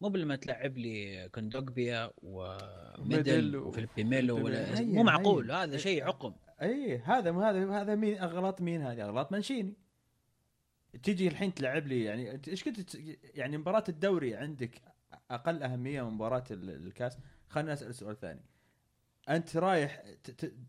مو 0.00 0.08
لما 0.08 0.36
تلعب 0.36 0.78
لي 0.78 1.28
كوندوغبيا 1.28 2.10
وميديل 2.22 3.56
وفيليبي 3.56 4.04
ميلو 4.04 4.44
ولا 4.44 4.80
مو 4.82 5.02
معقول. 5.02 5.50
هذا 5.52 5.76
شيء 5.76 6.04
عقم. 6.04 6.34
أي 6.62 6.98
هذا 6.98 7.30
هذا 7.32 7.70
هذا 7.70 7.94
مين 7.94 8.18
أغلاط 8.18 8.60
مين 8.60 8.82
هذه؟ 8.82 9.04
أغلاط 9.04 9.32
منشيني 9.32 9.74
تيجي 11.02 11.28
الحين 11.28 11.54
تلعب 11.54 11.86
لي 11.86 12.04
يعني 12.04 12.40
إيش 12.48 12.64
كنت 12.64 12.94
يعني 13.34 13.58
مباراة 13.58 13.84
الدوري 13.88 14.34
عندك 14.34 14.82
أقل 15.30 15.62
أهمية 15.62 16.02
من 16.02 16.10
مباراة 16.14 16.44
ال- 16.50 16.86
الكاس؟ 16.86 17.18
خليني 17.48 17.72
أسأل 17.72 17.94
سؤال 17.94 18.20
ثاني. 18.20 18.40
أنت 19.28 19.56
رايح 19.56 20.02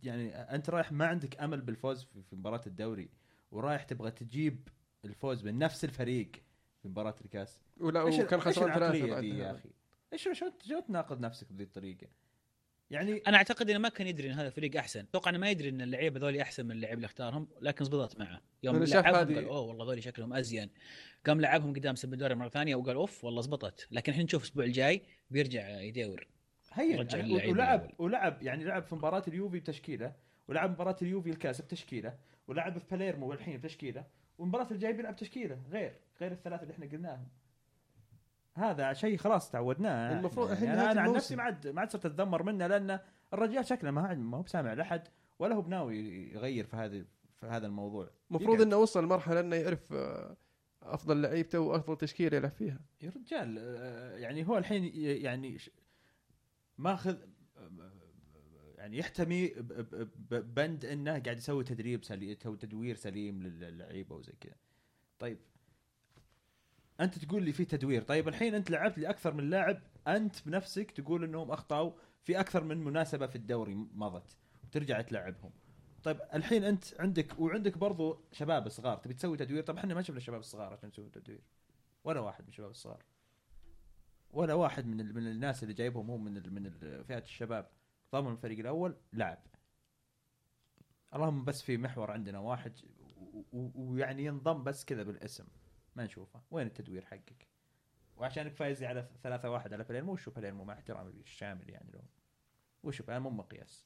يعني 0.04 0.36
أنت 0.36 0.70
رايح 0.70 0.92
ما 0.92 1.06
عندك 1.06 1.40
أمل 1.42 1.62
بالفوز 1.62 2.04
في 2.04 2.22
في 2.30 2.36
مباراة 2.36 2.62
الدوري 2.68 3.10
ورايح 3.52 3.84
تبغى 3.84 4.12
تجيب 4.12 4.68
الفوز 5.06 5.44
من 5.46 5.58
نفس 5.60 5.84
الفريق. 5.84 6.32
في 6.82 6.88
مباراة 6.88 7.16
الكاس 7.26 7.62
ولا 7.80 8.12
إيش- 8.12 8.20
وكان 8.20 8.40
خسران 8.42 8.74
ثلاثة 8.74 9.20
دي 9.20 9.38
يا 9.38 9.52
أخي؟ 9.52 9.70
إيش 10.14 10.24
شو 10.24 10.34
شو 10.34 10.80
تناقض 10.88 11.20
نفسك 11.22 11.52
بهذه 11.52 11.64
الطريقة؟ 11.64 12.08
يعني 12.92 13.22
أنا 13.28 13.38
أعتقد 13.38 13.70
إنه 13.70 13.80
ما 13.80 13.90
كان 13.90 14.08
يدري 14.08 14.28
إن 14.28 14.34
هذا 14.34 14.48
الفريق 14.48 14.78
أحسن. 14.78 15.00
أتوقع 15.00 15.30
إنه 15.32 15.38
ما 15.38 15.50
يدري 15.50 15.70
إن 15.70 15.82
اللعيبة 15.82 16.20
ذولي 16.20 16.42
أحسن 16.42 16.66
من 16.66 16.72
اللعيب 16.72 16.96
اللي 16.96 17.06
اختارهم 17.06 17.48
لكن 17.62 17.86
زبطت 17.86 18.20
معه. 18.20 18.42
يوم 18.64 18.84
لعبهم 18.84 19.16
هذه- 19.16 19.36
قال 19.36 19.46
أوه 19.46 19.60
والله 19.60 19.86
ذولي 19.86 20.02
شكلهم 20.02 20.34
أزين. 20.34 20.70
قام 21.26 21.42
لعبهم 21.42 21.74
قدام 21.74 21.96
سمبدوري 21.96 22.36
مرة 22.36 22.50
ثانية 22.50 22.76
وقال 22.76 22.96
أوف 22.96 23.24
والله 23.24 23.42
زبطت. 23.42 23.88
لكن 23.92 24.12
الحين 24.12 24.26
نشوف 24.26 24.42
الأسبوع 24.42 24.66
الجاي 24.66 25.02
بيرجع 25.30 25.70
يدور. 25.82 26.28
هي 26.74 26.92
يعني 26.96 27.52
ولعب. 27.52 27.92
ولعب 28.00 28.42
يعني 28.44 28.64
لعب 28.64 28.84
في 28.84 28.96
مباراة 28.96 29.24
اليوفي 29.28 29.60
بتشكيلة 29.60 30.14
ولعب 30.48 30.72
مباراة 30.72 30.96
اليوفي 31.02 31.30
الكاس 31.30 31.62
بتشكيلة 31.62 32.18
ولعب 32.48 32.78
في 32.78 32.86
باليرمو 32.92 33.34
الحين 33.34 33.58
بتشكيلة 33.58 34.06
والمباراة 34.38 34.68
الجاية 34.72 34.94
بيلعب 34.94 35.16
تشكيلة 35.16 35.62
غير. 35.72 35.94
غير 36.22 36.32
الثلاثة 36.32 36.64
اللي 36.64 36.74
إحنا 36.74 36.86
قلناهم 36.86 37.28
هذا 38.54 38.94
شيء 38.94 39.18
خلاص 39.18 39.52
تعودناه 39.52 40.20
المفروض 40.20 40.48
يعني 40.48 40.60
الحين 40.60 40.70
أنا, 40.70 40.84
نهاية 40.84 40.92
أنا 40.92 41.02
عن. 41.02 41.14
نفسي 41.14 41.36
ما 41.36 41.44
عاد 41.44 41.68
ما 41.68 41.82
عاد 41.82 41.92
صرت 41.92 42.06
أتذمر 42.06 42.44
منه 42.44 42.68
لأن 42.68 43.00
الرجال 43.34 43.66
شكله 43.66 43.92
ما 43.92 44.14
ما 44.14 44.38
هو 44.38 44.42
بسامع 44.42 44.74
لأحد 44.74 45.08
ولا 45.40 45.56
هو 45.56 45.62
بناوي 45.62 45.98
يغير 46.34 46.66
في 46.66 46.76
هذه 46.76 47.06
في 47.40 47.46
هذا 47.46 47.68
الموضوع 47.68 48.10
المفروض. 48.32 48.62
إنه 48.62 48.78
وصل 48.78 49.06
مرحله 49.06 49.40
إنه 49.40 49.56
يعرف 49.56 49.94
آه، 49.94 50.38
أفضل 50.84 51.22
لعيبته 51.22 51.60
وأفضل 51.60 51.98
تشكيلة 51.98 52.38
يلعب 52.38 52.52
فيها 52.52 52.80
يا 53.02 53.10
رجال 53.10 53.58
آه، 53.60 54.18
يعني 54.18 54.48
هو 54.48 54.58
الحين 54.58 54.92
يعني 54.96 55.58
ماخذ 56.78 57.18
يعني 58.78 58.98
يحتمي 58.98 59.48
بند 60.30 60.86
إنه 60.86 61.12
قاعد 61.20 61.38
يسوي 61.38 61.64
تدريب 61.64 62.04
سليم 62.04 62.34
تدوير 62.34 62.96
سليم 62.96 63.44
للعيبة 63.44 64.16
وزي 64.16 64.34
كذا. 64.40 64.56
طيب 65.20 65.38
أنت 67.02 67.18
تقول 67.18 67.44
لي 67.44 67.52
في 67.52 67.66
تدوير، 67.66 68.02
طيب 68.02 68.28
الحين 68.28 68.56
أنت 68.56 68.72
لعبت 68.72 68.98
لي 68.98 69.10
أكثر 69.10 69.34
من 69.34 69.50
لاعب 69.50 69.82
أنت 70.08 70.48
بنفسك 70.48 70.92
تقول 70.92 71.24
إنهم 71.24 71.52
أخطأوا 71.52 71.92
في 72.24 72.40
أكثر 72.40 72.64
من 72.64 72.78
مناسبة 72.78 73.28
في 73.28 73.36
الدوري 73.36 73.76
مضت 73.76 74.38
وترجع 74.64 75.02
تلعبهم. 75.02 75.52
طيب 76.04 76.22
الحين 76.34 76.64
أنت 76.64 76.84
عندك 77.00 77.40
وعندك 77.40 77.78
برضو 77.78 78.22
شباب 78.32 78.70
صغار 78.70 78.98
تبي 78.98 79.14
تسوي 79.14 79.38
تدوير؟ 79.38 79.64
طب 79.64 79.78
إحنا 79.78 79.94
ما 79.94 80.02
شفنا 80.02 80.18
الشباب 80.18 80.40
الصغار 80.40 80.74
عشان 80.74 80.90
نسوي 80.90 81.10
تدوير. 81.10 81.42
ولا 82.04 82.20
واحد 82.20 82.44
من 82.44 82.50
الشباب 82.50 82.72
الصغار 82.72 83.04
ولا 84.32 84.54
واحد 84.54 84.86
من 84.86 85.16
من 85.16 85.28
الناس 85.28 85.64
اللي 85.64 85.74
جايبهم 85.74 86.12
هو 86.12 86.18
من 86.18 86.54
من 86.54 86.70
فئة 87.04 87.24
الشباب. 87.24 87.70
ضمن 88.14 88.32
الفريق 88.32 88.60
الأول 88.60 88.96
لعب 89.14 89.40
اللهم 91.16 91.46
بس 91.46 91.62
في 91.62 91.78
محور 91.78 92.12
عندنا 92.12 92.40
واحد 92.40 92.74
ويعني 93.54 94.26
ينضم 94.26 94.64
بس 94.64 94.86
كذا 94.86 95.04
بالاسم. 95.04 95.46
ما 95.96 96.04
نشوفه. 96.06 96.42
وين 96.52 96.68
التدوير 96.68 97.06
حقك؟ 97.06 97.48
وعشانك 98.18 98.54
فايز 98.54 98.84
على 98.84 99.10
ثلاثة 99.24 99.50
واحد 99.50 99.74
على 99.74 99.84
باليرمو 99.84 100.14
وشو 100.14 100.32
باليرمو 100.32 100.64
مع 100.64 100.74
احترامي 100.74 101.10
الشامل 101.10 101.70
يعني 101.70 101.92
لهم 101.92 102.06
وشوف 102.84 103.10
أنا 103.10 103.20
مو 103.20 103.30
مقياس. 103.30 103.86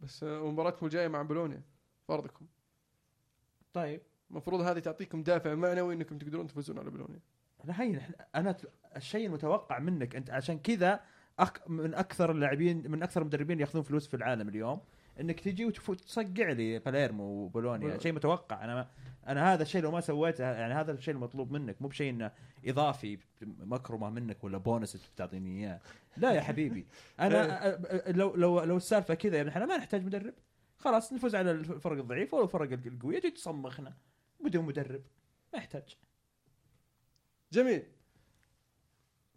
بس 0.00 0.22
آه، 0.22 0.50
مباراتكم 0.50 0.86
الجاية 0.86 1.08
مع 1.08 1.22
بولونيا 1.22 1.62
فرضكم. 2.08 2.46
طيب. 3.72 4.02
المفروض 4.30 4.60
هذه 4.60 4.78
تعطيكم 4.78 5.22
دافع 5.22 5.54
معنوي 5.54 5.94
إنكم 5.94 6.18
تقدرون 6.18 6.46
تفوزون 6.46 6.78
على 6.78 6.90
بولونيا. 6.90 7.20
لا 7.64 7.82
هي 7.82 8.00
أنا 8.34 8.56
الشيء 8.96 9.26
المتوقع 9.26 9.78
منك 9.78 10.16
أنت 10.16 10.30
عشان 10.30 10.58
كذا 10.58 11.00
أك 11.38 11.70
من 11.70 11.94
أكثر 11.94 12.30
اللاعبين 12.30 12.90
من 12.90 13.02
أكثر 13.02 13.20
المدربين 13.20 13.60
ياخذون 13.60 13.82
فلوس 13.82 14.08
في 14.08 14.14
العالم 14.14 14.48
اليوم 14.48 14.80
انك 15.20 15.40
تجي 15.40 15.64
وتصقع 15.64 16.50
لي 16.52 16.78
باليرمو 16.78 17.24
وبولونيا. 17.24 17.98
شيء 17.98 18.12
متوقع. 18.12 18.64
أنا 18.64 18.74
ما 18.74 18.88
أنا 19.26 19.52
هذا 19.52 19.62
الشيء 19.62 19.82
لو 19.82 19.90
ما 19.90 20.00
سويته 20.00 20.44
يعني 20.44 20.74
هذا 20.74 20.92
الشيء 20.92 21.14
المطلوب 21.14 21.52
منك. 21.52 21.82
مو 21.82 21.88
بشيء 21.88 22.10
إنه 22.10 22.32
إضافي 22.66 23.18
مكرمة 23.42 24.10
منك 24.10 24.44
ولا 24.44 24.58
بونس 24.58 25.08
بتعطيني 25.14 25.60
إياه. 25.60 25.80
لا 26.16 26.32
يا 26.32 26.40
حبيبي. 26.40 26.86
أنا 27.20 27.78
لو 28.08 28.34
لو 28.34 28.60
لو 28.60 28.76
السالفة 28.76 29.14
كذا 29.14 29.36
يا 29.36 29.40
ابن 29.40 29.48
الحلال 29.48 29.68
ما 29.68 29.76
نحتاج 29.76 30.04
مدرب. 30.04 30.34
خلاص 30.78 31.12
نفوز 31.12 31.34
على 31.34 31.50
الفرق 31.50 31.98
الضعيفه 31.98 32.38
والفرق 32.38 32.72
القوية. 32.86 33.18
تجي 33.18 33.30
تصمخنا. 33.30 33.94
بدون 34.44 34.64
مدرب. 34.64 35.02
ما 35.52 35.58
يحتاج. 35.58 35.96
جميل. 37.52 37.82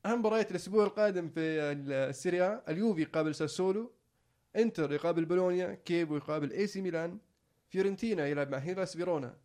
أهم 0.05 0.19
مباريات 0.19 0.51
الأسبوع 0.51 0.85
القادم 0.85 1.29
في 1.29 1.39
ال 1.39 1.55
Serie 1.55 2.32
A. 2.32 2.63
اليوفي 2.69 3.01
يقابل 3.01 3.35
ساسولو. 3.35 3.91
انتر 4.55 4.91
يقابل 4.93 5.25
بولونيا 5.25 5.73
كييفو 5.73 6.17
يقابل 6.17 6.51
إي 6.51 6.67
سي 6.67 6.81
ميلان. 6.81 7.19
فيورنتينا 7.69 8.27
يلعب 8.27 8.49
مع 8.51 8.57
هيلاس 8.57 8.97
فيرونا. 8.97 9.37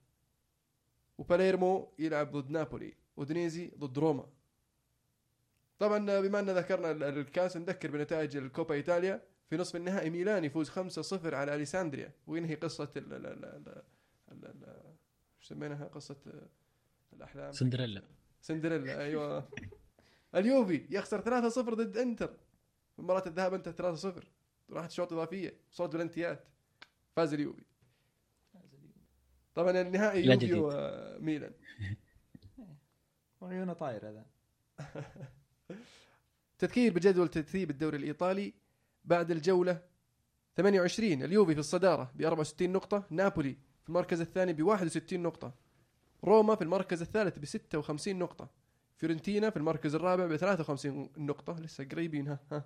وباليرمو 1.18 1.92
يلعب 1.98 2.36
ضد 2.36 2.50
نابولي 2.50 2.94
أودينيزي 3.16 3.72
ضد 3.78 3.98
روما. 3.98 4.26
طبعا 5.78 6.20
بما 6.20 6.40
أن 6.40 6.50
ذكرنا 6.50 6.90
ال- 6.90 7.02
الكاس 7.02 7.56
نذكر 7.56 7.90
بنتائج 7.90 8.36
ال 8.36 8.43
Coppa 8.43 8.74
Italia. 8.74 9.22
في 9.50 9.56
نصف 9.56 9.76
النهائي 9.76 10.10
ميلان 10.10 10.44
يفوز 10.44 10.68
5-0 10.70 11.34
على 11.34 11.54
أليساندريا. 11.54 12.12
وينهي 12.26 12.54
قصة 12.54 12.90
ال 12.96 13.12
ال 13.12 13.82
ال 14.30 14.94
سميناها؟ 15.42 15.84
قصة 15.84 16.16
الأحلام. 17.12 17.52
سندريلا. 17.52 18.02
سندريلا 18.40 19.00
أيوه. 19.00 19.48
اليوفي 20.34 20.86
يخسر 20.90 21.20
3-0 21.20 21.74
ضد 21.74 21.96
إنتر. 21.96 22.36
في 22.96 23.02
مباراة 23.02 23.22
الذهاب 23.26 23.54
انتهت 23.54 23.74
3-0 24.22 24.24
راحت 24.70 24.90
شوط 24.90 25.12
اضافية 25.12 25.56
صوت 25.70 25.96
بلنتيات 25.96 26.44
فاز 27.16 27.34
اليوفي. 27.34 27.64
طبعا 29.54 29.80
النهائي 29.80 30.26
يوفي. 30.46 31.18
وميلان 31.20 31.52
وعيونه 33.40 33.72
طاير 33.82 34.08
هذا. 34.08 34.26
تذكير 36.58 36.92
بجدول 36.92 37.28
ترتيب 37.28 37.70
الدوري 37.70 37.96
الإيطالي 37.96 38.54
بعد 39.04 39.30
الجولة 39.30 39.82
28 40.56 41.22
اليوفي 41.22 41.54
في 41.54 41.60
الصدارة 41.60 42.12
ب 42.14 42.22
64 42.22 42.72
نقطة 42.72 43.06
نابولي 43.10 43.56
في 43.82 43.88
المركز 43.88 44.20
الثاني 44.20 44.52
ب 44.52 44.62
61 44.62 45.20
نقطة 45.22 45.54
روما 46.24 46.54
في 46.54 46.62
المركز 46.62 47.02
الثالث 47.02 47.38
ب 47.38 47.44
56 47.44 48.18
نقطة 48.18 48.50
فيورنتينا 48.96 49.50
في 49.50 49.56
المركز 49.56 49.94
الرابع 49.94 50.26
ب 50.26 50.36
53 50.36 51.10
نقطة. 51.16 51.60
لسه 51.60 51.84
قريبين 51.84 52.28
ها 52.28 52.38
ها. 52.52 52.64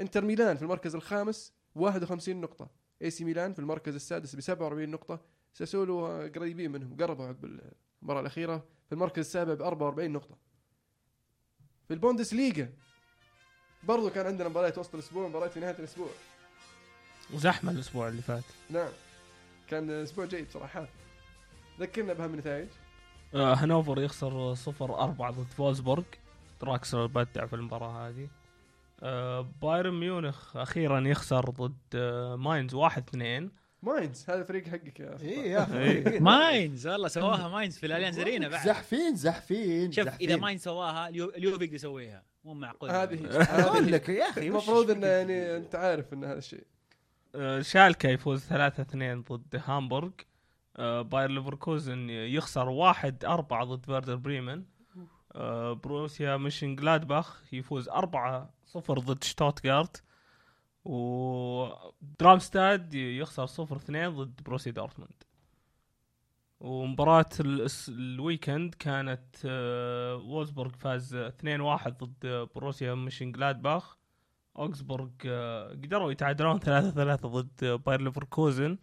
انتر 0.00 0.24
ميلان 0.24 0.56
في 0.56 0.62
المركز 0.62 0.94
الخامس 0.94 1.52
51 1.74 2.40
نقطة. 2.40 2.70
إي 3.02 3.10
سي 3.10 3.24
ميلان 3.24 3.52
في 3.52 3.58
المركز 3.58 3.94
السادس 3.94 4.36
ب 4.36 4.40
47 4.40 4.88
نقطة. 4.88 5.20
ساسولو 5.52 6.06
آه، 6.06 6.28
قريبين 6.28 6.72
منهم 6.72 6.96
قربوا 6.96 7.26
عقب 7.26 7.44
المباراة 8.02 8.20
الأخيرة. 8.20 8.64
في 8.86 8.92
المركز 8.92 9.18
السابع 9.18 9.54
ب 9.54 9.62
44 9.62 10.10
نقطة. 10.12 10.36
في 11.88 11.94
البوندس 11.94 12.34
ليجا 12.34 12.72
برضو 13.82 14.10
كان 14.10 14.26
عندنا 14.26 14.48
مباريات 14.48 14.78
وسط 14.78 14.94
الأسبوع 14.94 15.28
مباريات 15.28 15.52
في 15.52 15.60
نهاية 15.60 15.78
الأسبوع. 15.78 16.08
وزحمة 17.34 17.72
الأسبوع 17.72 18.08
اللي 18.08 18.22
فات. 18.22 18.44
نعم. 18.70 18.90
كان 19.68 19.90
أسبوع 19.90 20.24
جيد 20.24 20.50
صراحة. 20.50 20.88
ذكرنا 21.80 22.12
بأهم 22.12 22.34
النتائج. 22.34 22.68
آه 23.34 23.54
هانوفر 23.54 24.00
يخسر 24.00 24.54
0 24.54 24.94
4 25.04 25.30
ضد 25.30 25.46
فولسبورغ. 25.56 26.04
دراكسلر 26.60 27.06
بدع 27.06 27.46
في 27.46 27.56
المباراة 27.56 28.08
هذه. 28.08 28.24
آه 28.24 28.45
بايرن 29.62 29.94
ميونخ 30.00 30.56
أخيرا 30.56 31.00
يخسر 31.00 31.50
ضد 31.50 31.76
آه 31.94 32.36
ماينز 32.36 32.74
1 32.74 33.02
2 33.08 33.50
ماينز 33.82 34.24
هذا 34.30 34.40
الفريق 34.40 34.68
حقك 34.68 35.00
يا 35.00 35.14
أخي. 35.16 35.24
اي 35.28 35.50
يا 35.50 35.76
إيه. 35.78 36.08
أخي 36.08 36.18
ماينز 36.30 36.86
والله 36.86 37.08
سواها 37.08 37.48
ماينز 37.48 37.78
في 37.78 37.86
الاليانز 37.86 38.18
ارينا 38.18 38.48
بعد. 38.48 38.66
زحفين 38.66 39.16
زحفين 39.16 39.92
شوف. 39.92 40.08
إذا 40.20 40.36
ماينز 40.36 40.60
سواها 40.62 41.08
اليو- 41.08 41.34
اليوفي 41.36 41.64
يقدر 41.64 41.74
يسويها 41.74 42.22
مو 42.44 42.54
معقول. 42.54 42.90
هذه 42.90 43.26
أقول 43.40 43.92
لك 43.92 44.08
يا 44.08 44.30
أخي 44.30 44.48
المفروض 44.48 44.90
انه 44.90 45.06
يعني 45.06 45.56
أنت 45.56 45.74
عارف 45.74 46.12
إن 46.12 46.24
هذا 46.24 46.38
الشيء. 46.38 46.64
آه 47.34 47.60
شالكا 47.60 48.08
يفوز 48.08 48.40
3 48.44 48.82
2 48.82 49.22
ضد 49.22 49.62
هامبورغ. 49.66 50.10
آه 50.76 51.02
باير 51.02 51.30
ليفركوزن 51.30 52.10
يخسر 52.10 52.68
1 52.68 53.24
4 53.24 53.64
ضد 53.64 53.84
فيردر 53.86 54.14
بريمن. 54.16 54.62
آه 55.34 55.72
بروسيا 55.72 56.36
مونشن 56.36 56.76
جلادباخ 56.76 57.42
يفوز 57.52 57.88
4 57.88 58.55
0 58.66 58.98
ضد 58.98 59.24
شتوتغارت 59.24 60.02
ودارمشتات 60.84 62.94
يخسر 62.94 63.46
0 63.46 63.76
2 63.76 64.08
ضد 64.08 64.42
بروسيا 64.42 64.72
دورتموند. 64.72 65.22
ومباراة 66.60 67.26
ال 67.88 67.99
weekend 67.99 68.74
كانت 68.74 69.36
آه، 69.44 70.16
فولسبورغ 70.16 70.70
فاز 70.70 71.16
2-1 71.16 72.04
ضد 72.04 72.48
بروسيا 72.54 72.94
مونشن 72.94 73.32
جلادباخ 73.32 73.96
أوكسبورغ 74.58 75.08
آه، 75.26 75.68
قدروا 75.68 76.12
يتعادلون 76.12 76.60
3-3 76.60 77.28
ضد 77.28 77.64
باير 77.86 78.00
ليفركوزن. 78.00 78.78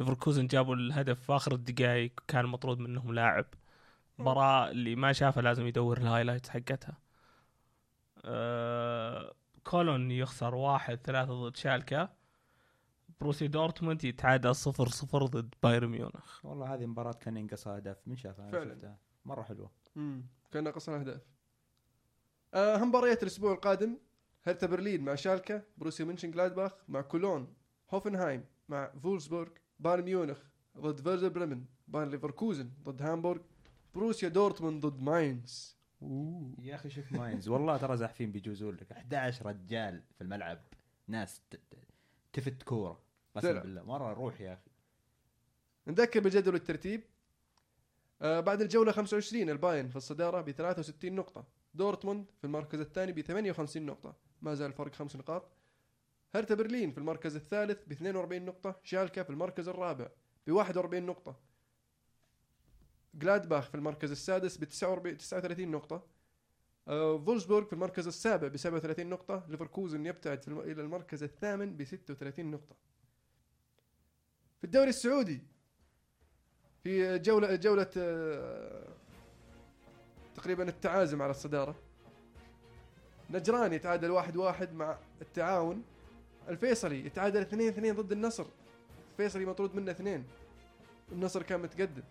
ليفركوزن 0.00 0.46
جابوا 0.46 0.74
الهدف 0.74 1.20
في 1.20 1.32
آخر 1.36 1.54
الدقائق 1.54 2.12
كان 2.28 2.46
مطرود 2.46 2.78
منهم 2.78 3.14
لاعب. 3.14 3.46
مباراة 4.18 4.70
اللي 4.70 4.96
ما 4.96 5.12
شافها 5.12 5.42
لازم 5.42 5.66
يدور 5.66 5.98
ال 5.98 6.03
highlight 6.03 6.48
حقتها. 6.48 7.01
آه 8.24 9.34
كولون 9.64 10.10
يخسر 10.10 10.54
واحد 10.54 10.98
ثلاثة 11.04 11.48
ضد 11.48 11.56
شالكا 11.56 12.08
بروسيا 13.20 13.48
دورتموند 13.48 14.04
يتعادل 14.04 14.54
صفر 14.54 14.88
صفر 14.88 15.26
ضد 15.26 15.54
بايرن 15.62 15.88
ميونخ. 15.88 16.44
والله 16.46 16.74
هذه 16.74 16.86
مباراة 16.86 17.12
كان 17.12 17.36
ينقص 17.36 17.68
أهداف 17.68 17.96
من 18.06 18.16
شافها؟ 18.16 18.50
فعلاً. 18.50 18.74
شفتها. 18.74 18.98
مرة 19.24 19.42
حلوة. 19.42 19.70
امم 19.96 20.26
كان 20.52 20.64
ناقص 20.64 20.88
أهداف. 20.88 21.22
آه، 22.54 22.76
اهم 22.76 22.88
مباريات 22.88 23.22
الأسبوع 23.22 23.52
القادم. 23.52 23.98
هرتا 24.44 24.66
برلين 24.66 25.04
مع 25.04 25.14
شالكا 25.14 25.62
بروسيا 25.76 26.04
منشن 26.04 26.30
جلادباخ 26.30 26.72
مع 26.88 27.00
كولون 27.00 27.54
هوفنهايم 27.90 28.44
مع 28.68 28.92
فولسبورغ 29.02 29.48
بايرن 29.78 30.04
ميونخ 30.04 30.38
ضد 30.78 31.00
فيردر 31.00 31.28
بريمن 31.28 31.64
باير 31.88 32.10
ليفركوزن 32.10 32.70
ضد 32.82 33.02
هامبورغ 33.02 33.40
بروسيا 33.94 34.28
دورتموند 34.28 34.86
ضد 34.86 35.00
ماينز. 35.00 35.76
يا 36.62 36.74
أخي 36.74 36.90
شوف 36.90 37.12
ماينز. 37.12 37.48
والله 37.48 37.76
ترى 37.76 37.96
زاحفين 37.96 38.32
بيجوزون 38.32 38.74
لك. 38.74 38.92
11 38.92 39.46
رجال 39.46 40.02
في 40.14 40.20
الملعب. 40.24 40.60
ناس 41.08 41.40
ت- 41.50 41.56
ت- 41.56 41.60
تفت 42.32 42.62
كورة. 42.62 43.00
قسم. 43.36 43.60
بالله. 43.60 43.82
مرة 43.82 44.12
روح 44.12 44.40
يا 44.40 44.52
أخي. 44.52 44.70
نذكر 45.86 46.20
بجدول 46.20 46.54
الترتيب. 46.54 47.02
آه 48.22 48.40
بعد 48.40 48.60
الجولة 48.60 48.92
25 48.92 49.50
الباين 49.50 49.88
في 49.88 49.96
الصدارة 49.96 50.40
ب 50.40 50.50
63 50.50 51.14
نقطة. 51.14 51.44
دورتموند 51.74 52.26
في 52.38 52.44
المركز 52.44 52.80
الثاني 52.80 53.12
ب 53.12 53.20
58 53.20 53.86
نقطة. 53.86 54.14
ما 54.42 54.54
زال 54.54 54.66
الفرق 54.70 54.94
خمس 54.94 55.16
نقاط. 55.16 55.48
هرتا 56.34 56.54
برلين 56.54 56.90
في 56.90 56.98
المركز 56.98 57.36
الثالث 57.36 57.84
ب 57.86 57.92
42 57.92 58.44
نقطة. 58.44 58.76
شالكا 58.82 59.22
في 59.22 59.30
المركز 59.30 59.68
الرابع 59.68 60.08
ب 60.46 60.50
41 60.52 61.06
نقطة. 61.06 61.36
جلادباخ 63.14 63.68
في 63.68 63.74
المركز 63.74 64.10
السادس 64.10 64.56
ب 64.56 64.64
49 64.64 65.16
39 65.16 65.70
نقطة. 65.70 66.02
آه 66.88 67.18
فولسبورغ 67.18 67.66
في 67.66 67.72
المركز 67.72 68.06
السابع 68.06 68.48
ب 68.48 68.56
37 68.56 69.06
نقطة. 69.06 69.46
ليفركوزن 69.48 70.06
يبتعد 70.06 70.40
الم... 70.48 70.60
إلى 70.60 70.82
المركز 70.82 71.22
الثامن 71.22 71.76
ب 71.76 71.84
36 71.84 72.50
نقطة. 72.50 72.76
في 74.58 74.64
الدوري 74.64 74.88
السعودي 74.88 75.40
في 76.82 77.18
جولة 77.18 77.54
جولة 77.54 77.90
آه، 77.96 78.88
تقريبا 80.34 80.68
التعازم 80.68 81.22
على 81.22 81.30
الصدارة. 81.30 81.74
نجران 83.30 83.72
يتعادل 83.72 84.10
واحد 84.10 84.36
واحد 84.36 84.72
مع 84.72 84.98
التعاون. 85.22 85.84
الفيصلي 86.48 87.06
يتعادل 87.06 87.40
اثنين 87.40 87.68
اثنين 87.68 87.94
ضد 87.94 88.12
النصر. 88.12 88.46
الفيصلي 89.12 89.44
مطرود 89.44 89.74
منه 89.74 89.90
اثنين. 89.90 90.24
النصر 91.12 91.42
كان 91.42 91.60
متقدم. 91.60 92.02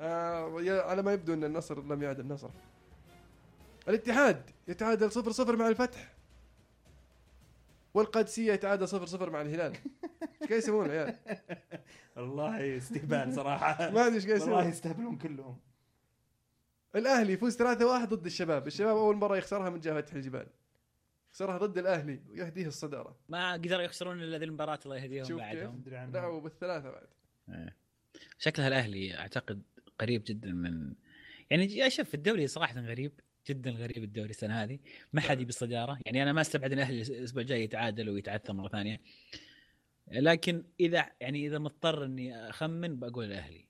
آه 0.00 0.82
على 0.90 1.02
ما 1.02 1.12
يبدو 1.12 1.34
أن 1.34 1.44
النصر 1.44 1.82
لم 1.82 2.02
يعد 2.02 2.20
النصر 2.20 2.50
الاتحاد 3.88 4.50
يتعادل 4.68 5.12
صفر 5.12 5.30
صفر 5.32 5.56
مع 5.56 5.68
الفتح 5.68 6.14
والقادسية 7.94 8.52
يتعادل 8.52 8.88
صفر 8.88 9.06
صفر 9.06 9.30
مع 9.30 9.40
الهلال 9.40 9.72
إيش 9.72 10.48
قاعد 10.48 10.62
يسوون 10.62 10.86
العيال؟ 10.86 11.16
والله 12.16 12.76
استهبال 12.76 13.34
صراحة 13.34 13.90
ما 13.94 14.06
أدري 14.06 14.16
إيش 14.16 14.26
قاعد 14.26 14.40
والله 14.40 14.58
يسوون 14.58 14.72
يستهبلون 14.72 15.16
كلهم 15.16 15.58
الأهلي 16.96 17.32
يفوز 17.32 17.56
3-1 17.56 17.62
ضد 18.04 18.26
الشباب، 18.26 18.66
الشباب 18.66 18.96
أول 18.96 19.16
مرة 19.16 19.36
يخسرها 19.36 19.70
من 19.70 19.80
جهة 19.80 20.00
فتح 20.00 20.14
الجبال. 20.14 20.46
خسرها 21.32 21.58
ضد 21.58 21.78
الأهلي 21.78 22.22
ويهديه 22.28 22.66
الصدارة. 22.66 23.16
ما 23.28 23.52
قدروا 23.52 23.82
يخسرون 23.82 24.22
إلا 24.22 24.38
ذي 24.38 24.44
المباراة 24.44 24.78
الله 24.84 24.96
يهديهم 24.96 25.36
بعدهم 25.36 25.82
لا 25.86 26.28
بالثلاثه 26.28 26.90
بعد. 26.90 27.06
إيه. 27.48 27.76
شكلها 28.38 28.68
الأهلي 28.68 29.18
أعتقد 29.18 29.62
قريب 29.98 30.22
جدا 30.26 30.52
من 30.52 30.94
يعني 31.50 31.76
يا 31.76 31.88
شوف 31.88 32.14
الدوري 32.14 32.46
صراحة 32.46 32.80
غريب 32.80 33.12
جدا 33.48 33.70
غريب 33.70 34.04
الدوري 34.04 34.30
السنة 34.30 34.62
هذه. 34.62 34.78
ما 35.12 35.20
حد 35.20 35.40
يبي 35.40 35.48
الصدارة. 35.48 35.98
يعني 36.06 36.22
أنا 36.22 36.32
ما 36.32 36.40
أستبعد 36.40 36.72
إن 36.72 36.78
الاهلي 36.78 37.02
الأسبوع 37.02 37.42
الجاي 37.42 37.62
يتعادل 37.62 38.10
ويتعثر 38.10 38.52
مرة 38.52 38.68
ثانية. 38.68 39.00
لكن 40.08 40.64
إذا 40.80 41.10
يعني 41.20 41.46
إذا 41.46 41.58
مضطر 41.58 42.04
إني 42.04 42.48
أخمن 42.50 42.98
بقول 42.98 43.24
الاهلي 43.24 43.64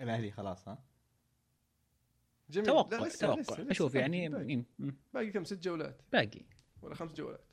الأهلي 0.00 0.30
خلاص 0.30 0.68
ها؟ 0.68 0.84
جميل. 2.50 2.66
توقع 2.66 2.98
لا، 2.98 3.04
لسه- 3.06 3.26
توقع. 3.26 3.40
لسه- 3.40 3.62
لسه 3.62 3.70
أشوف 3.70 3.94
يعني 3.94 4.28
باقي, 4.28 4.62
باقي 5.14 5.30
كم 5.30 5.44
ست 5.44 5.58
جولات. 5.62 6.00
باقي. 6.12 6.42
ولا 6.82 6.94
خمس 6.94 7.12
جولات. 7.12 7.44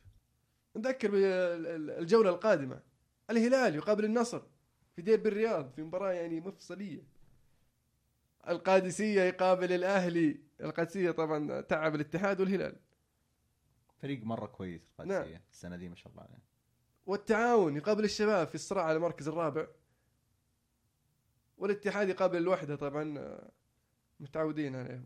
نذكر 0.77 1.11
بالجوله 1.11 2.29
القادمة. 2.29 2.81
الهلال 3.29 3.75
يقابل 3.75 4.05
النصر 4.05 4.41
في 4.95 5.01
ديربي 5.01 5.29
الرياض 5.29 5.71
في 5.75 5.81
مباراة 5.83 6.13
يعني 6.13 6.39
مفصلية. 6.41 7.03
القادسية 8.47 9.21
يقابل 9.21 9.71
الأهلي، 9.71 10.39
القادسية 10.61 11.11
طبعا 11.11 11.61
تعب 11.61 11.95
الاتحاد 11.95 12.39
والهلال. 12.39 12.75
فريق 14.01 14.23
مرة 14.23 14.45
كويس 14.45 14.81
القادسية. 14.91 15.41
السنة 15.51 15.75
دي 15.75 15.89
ما 15.89 15.95
شاء 15.95 16.11
الله 16.11 16.23
عليه. 16.23 16.43
والتعاون 17.05 17.75
يقابل 17.77 18.03
الشباب 18.03 18.47
في 18.47 18.55
الصراع 18.55 18.83
على 18.83 18.97
المركز 18.97 19.27
الرابع. 19.27 19.67
والاتحاد 21.57 22.09
يقابل 22.09 22.37
الوحدة 22.37 22.75
طبعا 22.75 23.19
آه، 23.19 23.51
متعودين 24.19 24.75
عليهم. 24.75 25.05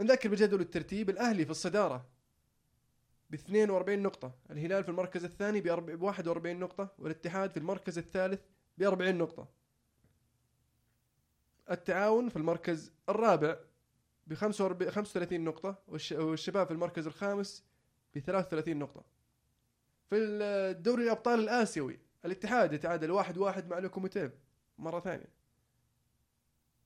نذكر 0.00 0.28
بجدول 0.28 0.60
الترتيب 0.60 1.10
الأهلي 1.10 1.44
في 1.44 1.50
الصدارة 1.50 2.06
ب 3.30 3.34
42 3.34 4.02
نقطة 4.02 4.34
الهلال 4.50 4.84
في 4.84 4.88
المركز 4.88 5.24
الثاني 5.24 5.60
ب 5.60 6.02
41 6.02 6.60
نقطة 6.60 6.92
والاتحاد 6.98 7.50
في 7.50 7.56
المركز 7.56 7.98
الثالث 7.98 8.40
ب 8.78 8.82
40 8.82 9.18
نقطة. 9.18 9.59
التعاون 11.70 12.28
في 12.28 12.36
المركز 12.36 12.92
الرابع 13.08 13.56
ب 14.26 14.34
35 14.34 15.44
نقطة 15.44 15.78
والش- 15.88 16.12
والشباب 16.12 16.66
في 16.66 16.72
المركز 16.72 17.06
الخامس 17.06 17.64
ب 18.14 18.18
33 18.18 18.78
نقطة. 18.78 19.04
في 20.10 20.16
الدوري 20.16 21.04
الأبطال 21.04 21.40
الآسيوي 21.40 21.98
الاتحاد 22.24 22.72
يتعادل 22.72 23.10
واحد 23.10 23.38
واحد 23.38 23.68
مع 23.68 23.78
لوكوموتيف 23.78 24.32
مرة 24.78 25.00
ثانية. 25.00 25.28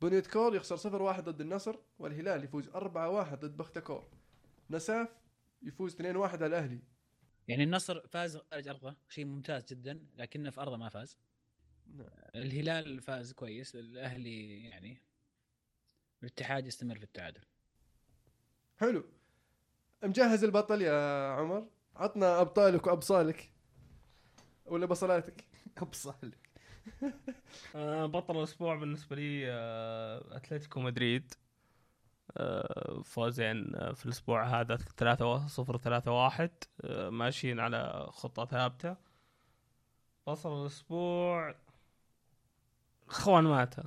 بنيت 0.02 0.26
كور 0.26 0.54
يخسر 0.54 0.76
صفر 0.76 1.02
واحد 1.02 1.24
ضد 1.24 1.40
النصر 1.40 1.76
والهلال 1.98 2.44
يفوز 2.44 2.68
أربعة 2.68 3.08
واحد 3.10 3.40
ضد 3.44 3.56
بختكور. 3.56 4.08
نساف 4.70 5.08
يفوز 5.62 5.94
2 5.94 6.16
واحد 6.16 6.42
على 6.42 6.46
الأهلي. 6.58 6.78
يعني 7.48 7.64
النصر 7.64 8.06
فاز 8.08 8.36
خارج 8.36 8.68
ارضه 8.68 8.96
شيء 9.08 9.24
ممتاز 9.24 9.64
جدا 9.64 10.06
لكنه 10.16 10.50
في 10.50 10.60
أرضه 10.60 10.76
ما 10.76 10.88
فاز. 10.88 11.18
نعم. 11.86 12.08
الهلال 12.34 13.00
فاز 13.00 13.32
كويس 13.32 13.76
الأهلي 13.76 14.64
يعني 14.64 15.02
الاتحاد 16.22 16.66
يستمر 16.66 16.96
في 16.98 17.04
التعادل. 17.04 17.44
حلو. 18.76 19.04
مجهز 20.04 20.44
البطل 20.44 20.82
يا 20.82 21.28
عمر؟ 21.32 21.68
عطنا 21.96 22.40
أبطالك 22.40 22.86
وأبصالك. 22.86 23.50
ولا 24.66 24.86
بصلاتك؟ 24.86 25.44
ابصال 25.78 26.32
آه، 27.76 28.06
بطل 28.06 28.38
الأسبوع 28.38 28.76
بالنسبة 28.76 29.16
لي 29.16 29.44
آه، 29.50 30.36
أتلتيكو 30.36 30.80
مدريد. 30.80 31.34
آه، 32.36 33.02
فوزين 33.04 33.64
في 33.94 34.06
الأسبوع 34.06 34.60
هذا 34.60 34.76
3 34.76 35.46
0 35.46 35.78
3 35.78 36.12
1 36.12 36.50
ماشيين 37.10 37.60
على 37.60 38.06
خطة 38.10 38.44
ثابتة. 38.44 38.96
بطل 40.26 40.62
الأسبوع 40.62 41.54
خوان 43.08 43.44
ماتا. 43.44 43.84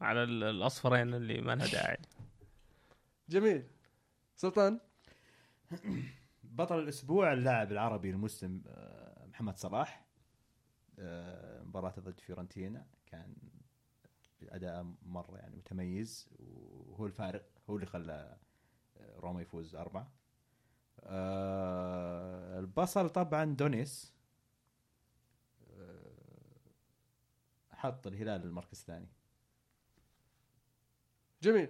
على 0.00 0.22
ال- 0.22 0.44
الاصفرين 0.44 1.14
اللي 1.14 1.40
ما 1.40 1.54
لها 1.54 1.66
داعي. 1.66 1.98
جميل. 3.28 3.66
سلطان؟ 4.36 4.80
بطل 6.44 6.78
الأسبوع 6.78 7.32
اللاعب 7.32 7.72
العربي 7.72 8.10
المسلم 8.10 8.62
آه، 8.66 9.26
محمد 9.26 9.56
صلاح. 9.56 10.04
آه، 10.98 11.62
مباراته 11.62 12.02
ضد 12.02 12.20
فيورنتينا. 12.20 12.86
كان 13.06 13.34
أداء 14.42 14.86
مرة 15.02 15.36
يعني 15.36 15.56
متميز 15.56 16.28
وهو 16.38 17.06
الفارق 17.06 17.48
هو 17.70 17.74
اللي 17.76 17.86
خلى 17.86 18.36
آه، 18.96 19.18
روما 19.20 19.42
يفوز 19.42 19.74
أربعة. 19.74 20.12
آه، 21.00 22.58
البصل 22.58 23.08
طبعا 23.10 23.44
دونيس. 23.44 24.11
حط 27.82 28.06
الهلال 28.06 28.42
المركز 28.42 28.78
الثاني. 28.78 29.08
جميل. 31.42 31.68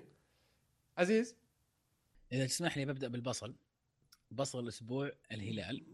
عزيز؟ 0.99 1.37
إذا 2.33 2.47
تسمح 2.47 2.77
لي 2.77 2.85
ببدأ 2.85 3.09
بالبصل. 3.09 3.55
بصل 4.31 4.59
الأسبوع 4.59 5.13
الهلال. 5.33 5.87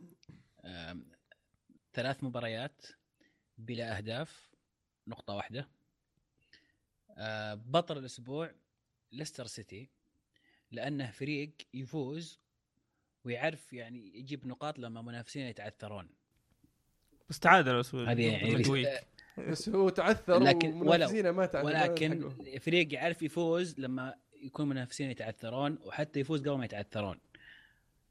ثلاث 1.92 2.24
مباريات 2.24 2.86
بلا 3.58 3.96
أهداف 3.96 4.50
نقطة 5.06 5.34
واحدة. 5.34 5.68
آه، 7.10 7.54
بطل 7.54 7.98
الأسبوع 7.98 8.54
ليستر 9.12 9.46
سيتي 9.46 9.88
لأنه 10.70 11.10
فريق 11.10 11.52
يفوز 11.74 12.40
ويعرف 13.24 13.72
يعني 13.72 14.18
يجيب 14.18 14.46
نقاط 14.46 14.78
لما 14.78 15.02
منافسين 15.02 15.46
يتعثرون. 15.46 16.08
بس 17.30 17.38
تعادل 17.38 17.78
بس 17.78 17.94
هذه 17.94 18.32
يعني. 18.32 18.88
بس 19.38 19.68
هو 19.68 19.88
تعثر 19.88 20.38
لكن 20.38 20.72
ومنافسينه 20.72 21.30
ما 21.30 21.46
تعثر 21.46 21.66
ولكن 21.66 22.30
فريق 22.60 22.94
يعرف 22.94 23.22
يفوز 23.22 23.80
لما 23.80 24.14
يكون 24.42 24.68
منافسين 24.68 25.10
يتعثرون 25.10 25.78
وحتى 25.84 26.20
يفوز 26.20 26.40
قبل 26.40 26.58
ما 26.58 26.64
يتعثرون. 26.64 27.20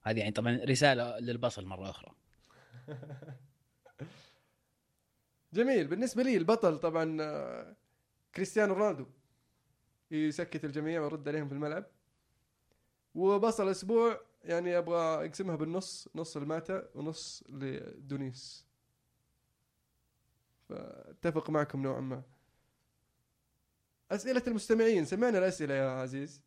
هذه 0.02 0.20
يعني 0.20 0.32
طبعا 0.32 0.60
رسالة 0.66 1.20
للبصل 1.20 1.66
مرة 1.66 1.90
أخرى. 1.90 2.12
جميل. 5.54 5.88
بالنسبة 5.88 6.24
لي 6.24 6.38
البطل 6.38 6.78
طبعا 6.78 7.18
آه، 7.22 7.76
كريستيانو 8.36 8.74
رونالدو. 8.74 9.06
يسكت 10.12 10.66
الجميع 10.66 11.02
ويرد 11.02 11.28
عليهم 11.28 11.48
في 11.48 11.54
الملعب. 11.54 11.86
وبصل 13.16 13.66
الأسبوع 13.66 14.22
يعني 14.44 14.78
أبغى 14.78 15.26
أقسمها 15.26 15.56
بالنص 15.56 16.10
نص 16.16 16.38
الماتا 16.38 16.90
ونص 16.96 17.44
لدونيس. 17.50 18.67
فاتفق 20.70 21.50
معكم 21.50 21.82
نوعا 21.82 22.02
ما. 22.02 22.24
أسئلة 24.12 24.44
المستمعين 24.48 25.06
سمعنا 25.06 25.38
الأسئلة 25.38 25.74
يا 25.74 25.90
عزيز. 25.90 26.42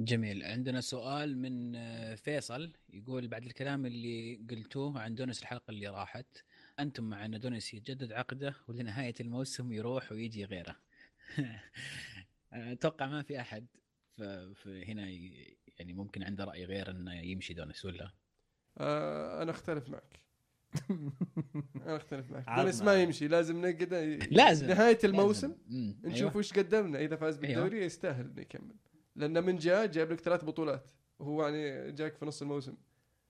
جميل. 0.00 0.42
عندنا 0.42 0.80
سؤال 0.80 1.38
من 1.38 1.76
آه، 1.76 2.14
فيصل 2.14 2.72
يقول 2.92 3.28
بعد 3.28 3.44
الكلام 3.44 3.86
اللي 3.86 4.40
قلتوه 4.50 5.00
عن 5.00 5.14
دونيس 5.14 5.42
الحلقة 5.42 5.70
اللي 5.70 5.88
راحت 5.88 6.26
أنتم 6.78 7.04
مع 7.04 7.24
أن 7.24 7.40
دونيس 7.40 7.74
يجدد 7.74 8.12
عقده 8.12 8.54
ولنهاية 8.68 9.14
الموسم 9.20 9.72
يروح 9.72 10.12
ويجي 10.12 10.44
غيره. 10.44 10.76
أتوقع 12.52 13.06
ما 13.06 13.22
في 13.22 13.40
أحد 13.40 13.66
هنا 14.66 15.10
يعني 15.78 15.92
ممكن 15.92 16.22
عنده 16.22 16.44
رأي 16.44 16.64
غير 16.64 16.90
إنه 16.90 17.14
يمشي 17.14 17.54
دونيس 17.54 17.84
ولا؟ 17.84 18.10
آه 18.78 19.42
أنا 19.42 19.50
أختلف 19.50 19.88
معك. 19.88 20.20
أنا 21.86 21.96
أختلف 21.96 22.30
معك. 22.30 22.56
دونيس 22.56 22.82
ما 22.82 23.02
يمشي 23.02 23.28
لازم 23.28 23.66
نقعد. 23.66 23.94
لازم. 24.30 24.66
نهاية 24.66 24.98
الموسم 25.04 25.54
مم. 25.68 25.96
نشوف 26.04 26.20
أيوة. 26.20 26.36
وش 26.36 26.52
قدمنا. 26.52 26.98
إذا 26.98 27.16
فاز 27.16 27.38
أيوة. 27.38 27.62
بالدوري 27.62 27.84
يستاهل 27.84 28.24
إنه 28.24 28.40
يكمل. 28.40 28.74
لأنه 29.16 29.40
من 29.40 29.56
جاء 29.56 29.86
جايب 29.86 30.12
لك 30.12 30.20
ثلاث 30.20 30.44
بطولات 30.44 30.90
وهو 31.18 31.46
يعني 31.48 31.92
جاك 31.92 32.16
في 32.16 32.26
نص 32.26 32.42
الموسم. 32.42 32.74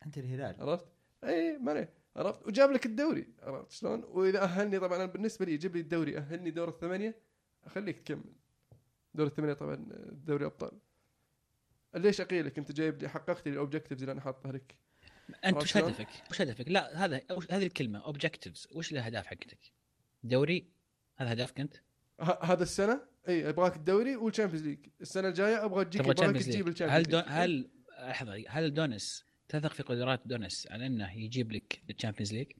أنت 0.06 0.18
الهلال. 0.18 0.56
عرفت؟ 0.60 0.86
إي 1.24 1.58
ما 1.58 1.70
عليه. 1.70 1.92
عرفت؟ 2.16 2.46
وجاب 2.46 2.70
لك 2.70 2.86
الدوري. 2.86 3.26
عرفت 3.42 3.70
شلون؟ 3.70 4.04
وإذا 4.04 4.42
أهلني 4.42 4.78
طبعا 4.78 4.96
أنا 4.96 5.06
بالنسبة 5.06 5.44
لي 5.46 5.52
يجيب 5.54 5.74
لي 5.76 5.80
الدوري 5.82 6.18
أهلني 6.18 6.50
دور 6.50 6.68
الثمانية 6.68 7.14
أخليك 7.64 7.98
تكمل. 7.98 8.32
دور 9.14 9.26
الثمانية 9.26 9.54
طبعا 9.54 9.86
دوري 10.12 10.44
أبطال. 10.44 10.72
ليش 11.94 12.20
أقيلك؟ 12.20 12.58
أنت 12.58 12.72
جايب 12.72 13.02
لي 13.02 13.08
حققت 13.08 13.46
لي 13.48 13.52
ال 13.52 13.57
objectives 13.57 14.02
اللي 14.02 14.12
أنا 14.12 14.20
حاطها 14.20 14.52
لك. 14.52 14.74
أنت 15.44 15.56
وش؟ 15.56 15.76
هدفك؟ 15.76 16.08
وش 16.30 16.40
هدفك؟ 16.40 16.68
لا 16.68 17.04
هذا 17.04 17.20
هذه 17.50 17.66
الكلمة 17.66 17.98
objectives 17.98 18.68
وش 18.72 18.92
الأهداف 18.92 19.26
حقتك؟ 19.26 19.72
دوري 20.24 20.68
هذا 21.16 21.32
هدفك 21.32 21.60
أنت؟ 21.60 21.76
هذا 22.20 22.62
السنة 22.62 23.00
إي 23.28 23.48
أبغاك 23.48 23.76
الدوري 23.76 24.16
وال 24.16 24.25
Champions 24.25 24.66
League 24.66 24.78
السنة 25.00 25.28
الجاية 25.28 25.64
أبغى 25.64 25.84
تجيك 25.84 26.00
ابغاك 26.00 26.36
تجيب 26.36 26.66
هل 26.66 26.72
ال 26.72 26.76
Champions 26.76 27.14
League. 27.14 27.24
هل 27.26 27.70
لحظة 28.08 28.44
هل 28.48 28.74
دونيس 28.74 29.24
تثق 29.48 29.72
في 29.72 29.82
قدرات 29.82 30.20
دونيس 30.24 30.68
على 30.70 30.86
إنه 30.86 31.16
يجيب 31.16 31.52
لك 31.52 31.82
ال 31.90 31.95
Champions 31.95 32.34
League؟ 32.34 32.52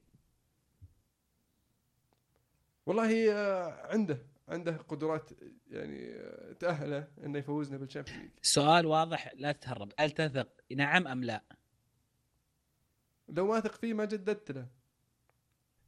والله 2.85 3.31
آه، 3.33 3.87
عنده 3.93 4.25
عنده 4.47 4.77
قدرات 4.77 5.29
يعني 5.71 6.15
آه، 6.15 6.53
تأهله 6.53 7.07
إنه 7.23 7.39
يفوزنا 7.39 7.77
بال 7.77 7.85
Champions 7.85 8.21
League 8.21 8.31
السؤال 8.43 8.85
واضح 8.85 9.33
لا 9.35 9.51
تتهرب 9.51 9.91
هل 9.99 10.11
تثق 10.11 10.49
نعم 10.75 11.07
أم 11.07 11.23
لا؟ 11.23 11.43
لو 13.29 13.47
ما 13.47 13.57
اثق 13.57 13.75
فيه 13.75 13.93
ما 13.93 14.05
جددت 14.05 14.51
له 14.51 14.67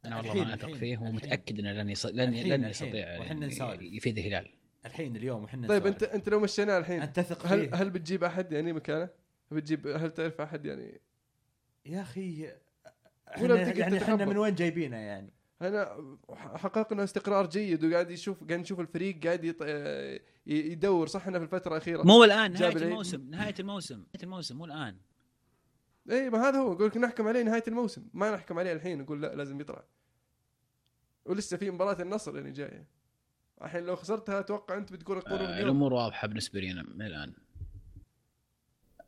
أنا 0.04 0.16
والله 0.16 0.34
ما 0.34 0.54
أثق 0.54 0.72
فيه. 0.72 0.98
ومتاكد 0.98 1.58
إنه 1.58 1.72
لن 1.72 1.90
يص- 1.90 2.06
لن 2.06 2.34
لن. 2.34 2.64
يستطيع 2.64 3.20
وحنا 3.20 3.46
نسولف. 3.46 3.82
يفيد 3.82 4.18
الهلال 4.18 4.48
الحين 4.86 5.16
اليوم 5.16 5.44
وحنا 5.44 5.68
طيب. 5.68 5.86
انت 5.86 6.02
أنت 6.02 6.28
لو 6.28 6.40
مشيناه 6.40 6.78
الحين 6.78 7.02
أنت 7.02 7.20
تثق 7.20 7.46
هل 7.46 7.68
فيه 7.68 7.74
هل 7.76 7.90
بتجيب 7.90 8.24
أحد 8.24 8.52
يعني 8.52 8.72
مكانه؟ 8.72 9.08
بتجيب 9.50 9.86
هل 9.86 10.10
تعرف 10.10 10.40
أحد 10.40 10.66
يعني 10.66 11.00
يا 11.86 12.02
أخي 12.02 12.52
ولا 13.40 13.62
إحنا 13.62 13.74
يعني 13.78 13.98
إحنا. 14.02 14.24
من 14.24 14.36
وين 14.36 14.54
جايبينه 14.54 14.96
يعني 14.96 15.32
أنا 15.62 16.16
حققنا 16.34 17.04
استقرار 17.04 17.46
جيد 17.46 17.84
وقاعد 17.84 18.10
يشوف 18.10 18.44
قاعد 18.44 18.60
نشوف 18.60 18.80
الفريق 18.80 19.24
قاعد 19.24 19.44
يط... 19.44 19.62
يدور 20.46 21.06
صح 21.06 21.26
إنه 21.26 21.38
في 21.38 21.44
الفترة 21.44 21.72
الأخيرة 21.72 22.02
مو 22.02 22.24
الآن 22.24 22.52
نهاية. 22.52 22.76
الموسم 22.76 23.30
نهاية 23.30 23.54
الموسم 23.60 23.94
نهاية 23.98 24.22
الموسم 24.22 24.56
مو 24.56 24.64
الآن 24.64 24.96
اي 26.10 26.30
ما 26.30 26.48
هذا 26.48 26.58
هو. 26.58 26.72
أقول 26.72 26.86
لك 26.86 26.96
نحكم 26.96 27.28
عليه 27.28 27.42
نهاية 27.42 27.64
الموسم. 27.68 28.08
ما 28.14 28.30
نحكم 28.34 28.58
عليه 28.58 28.72
الحين 28.72 28.98
نقول 28.98 29.22
لا 29.22 29.34
لازم 29.34 29.60
يطلع. 29.60 29.84
ولسه 31.24 31.56
في 31.56 31.70
مباراة 31.70 32.02
النصر 32.02 32.36
يعني 32.36 32.52
جاية. 32.52 32.86
الحين 33.62 33.84
لو 33.84 33.96
خسرتها 33.96 34.40
أتوقع 34.40 34.76
أنت 34.76 34.92
بتقول 34.92 35.20
قولوا 35.20 35.46
آه 35.58 35.60
الأمور 35.62 35.92
واضحة 35.92 36.28
بالنسبة 36.28 36.60
لي 36.60 36.74
من 36.74 37.02
الآن. 37.02 37.32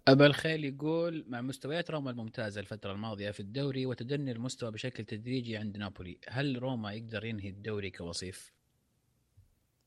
أبا 0.09 0.27
الخيل 0.27 0.65
يقول 0.65 1.25
مع 1.29 1.41
مستويات 1.41 1.91
روما 1.91 2.11
الممتازة 2.11 2.61
الفترة 2.61 2.93
الماضية 2.93 3.31
في 3.31 3.41
الدوري 3.41 3.87
وتدني 3.87 4.33
المستوى 4.33 4.71
بشكل 4.71 5.05
تدريجي 5.05 5.57
عند 5.57 5.77
نابولي 5.77 6.19
هل 6.29 6.59
روما 6.63 6.93
يقدر 6.93 7.25
ينهي 7.25 7.49
الدوري 7.49 7.91
كوصيف؟ 7.91 8.53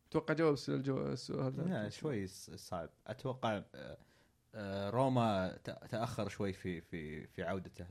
أتوقع 0.09 0.33
جواب 0.33 0.53
السؤال 0.53 0.77
الجو- 0.79 1.11
السؤال 1.11 1.57
لا 1.57 1.81
هذا 1.81 1.89
شوي 1.89 2.27
صعب. 2.27 2.89
أتوقع 3.07 3.63
آه، 3.75 3.97
روما 4.89 5.57
ت- 5.63 5.85
تأخر 5.89 6.29
شوي 6.29 6.53
في 6.53 6.81
في 6.81 7.27
في 7.27 7.43
عودته 7.43 7.85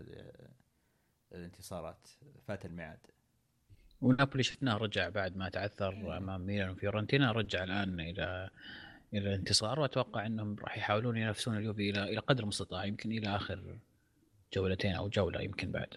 الانتصارات 1.33 2.09
فات 2.49 2.65
الميعاد 2.67 2.99
ونابولي 4.01 4.43
شفناه 4.43 4.77
رجع 4.77 5.09
بعد 5.09 5.37
ما 5.37 5.49
تعثر 5.49 6.17
أمام 6.17 6.41
ميلان 6.47 6.71
وفيورنتينا 6.71 7.33
رجع 7.33 7.65
الآن 7.65 8.01
إلى 8.01 8.51
إلى 9.15 9.29
الانتصار 9.29 9.81
وأتوقع 9.81 10.27
إنهم 10.27 10.57
راح 10.59 10.79
يحاولون 10.79 11.17
ينافسون 11.17 11.57
اليوفي 11.57 11.91
إلى 11.91 12.05
إلى 12.05 12.19
قدر 12.19 12.43
المستطاع 12.43 12.85
يمكن 12.85 13.13
إلى 13.13 13.37
آخر 13.37 13.79
جولتين 14.55 14.95
أو 14.95 15.09
جولة 15.09 15.41
يمكن 15.41 15.71
بعد. 15.73 15.97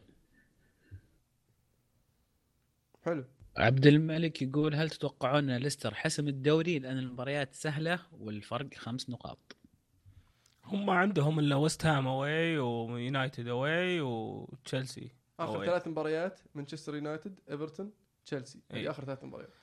حلو 3.05 3.25
عبد 3.57 3.85
الملك 3.87 4.41
يقول 4.41 4.75
هل 4.75 4.89
تتوقعون 4.89 5.49
إن 5.49 5.61
ليستر 5.61 5.93
حسم 5.93 6.27
الدوري 6.27 6.79
لأن 6.79 6.97
المباريات 6.97 7.53
سهلة 7.53 7.99
والفرق 8.11 8.73
خمس 8.73 9.09
نقاط؟ 9.09 9.55
هم 10.65 10.89
عندهم 10.89 11.39
إلا 11.39 11.55
ويست 11.55 11.85
هام 11.85 12.07
away 12.07 12.57
ويونايتد 12.57 13.47
away 13.47 14.01
وتشيلسي 14.01 15.11
آخر. 15.39 15.65
ثلاث 15.65 15.87
مباريات 15.87 16.39
مانشستر 16.55 16.95
يونايتد 16.95 17.39
ايفرتون 17.49 17.91
تشيلسي. 18.25 18.61
هذه 18.71 18.89
آخر 18.89 19.05
ثلاث 19.05 19.23
مباريات 19.23 19.53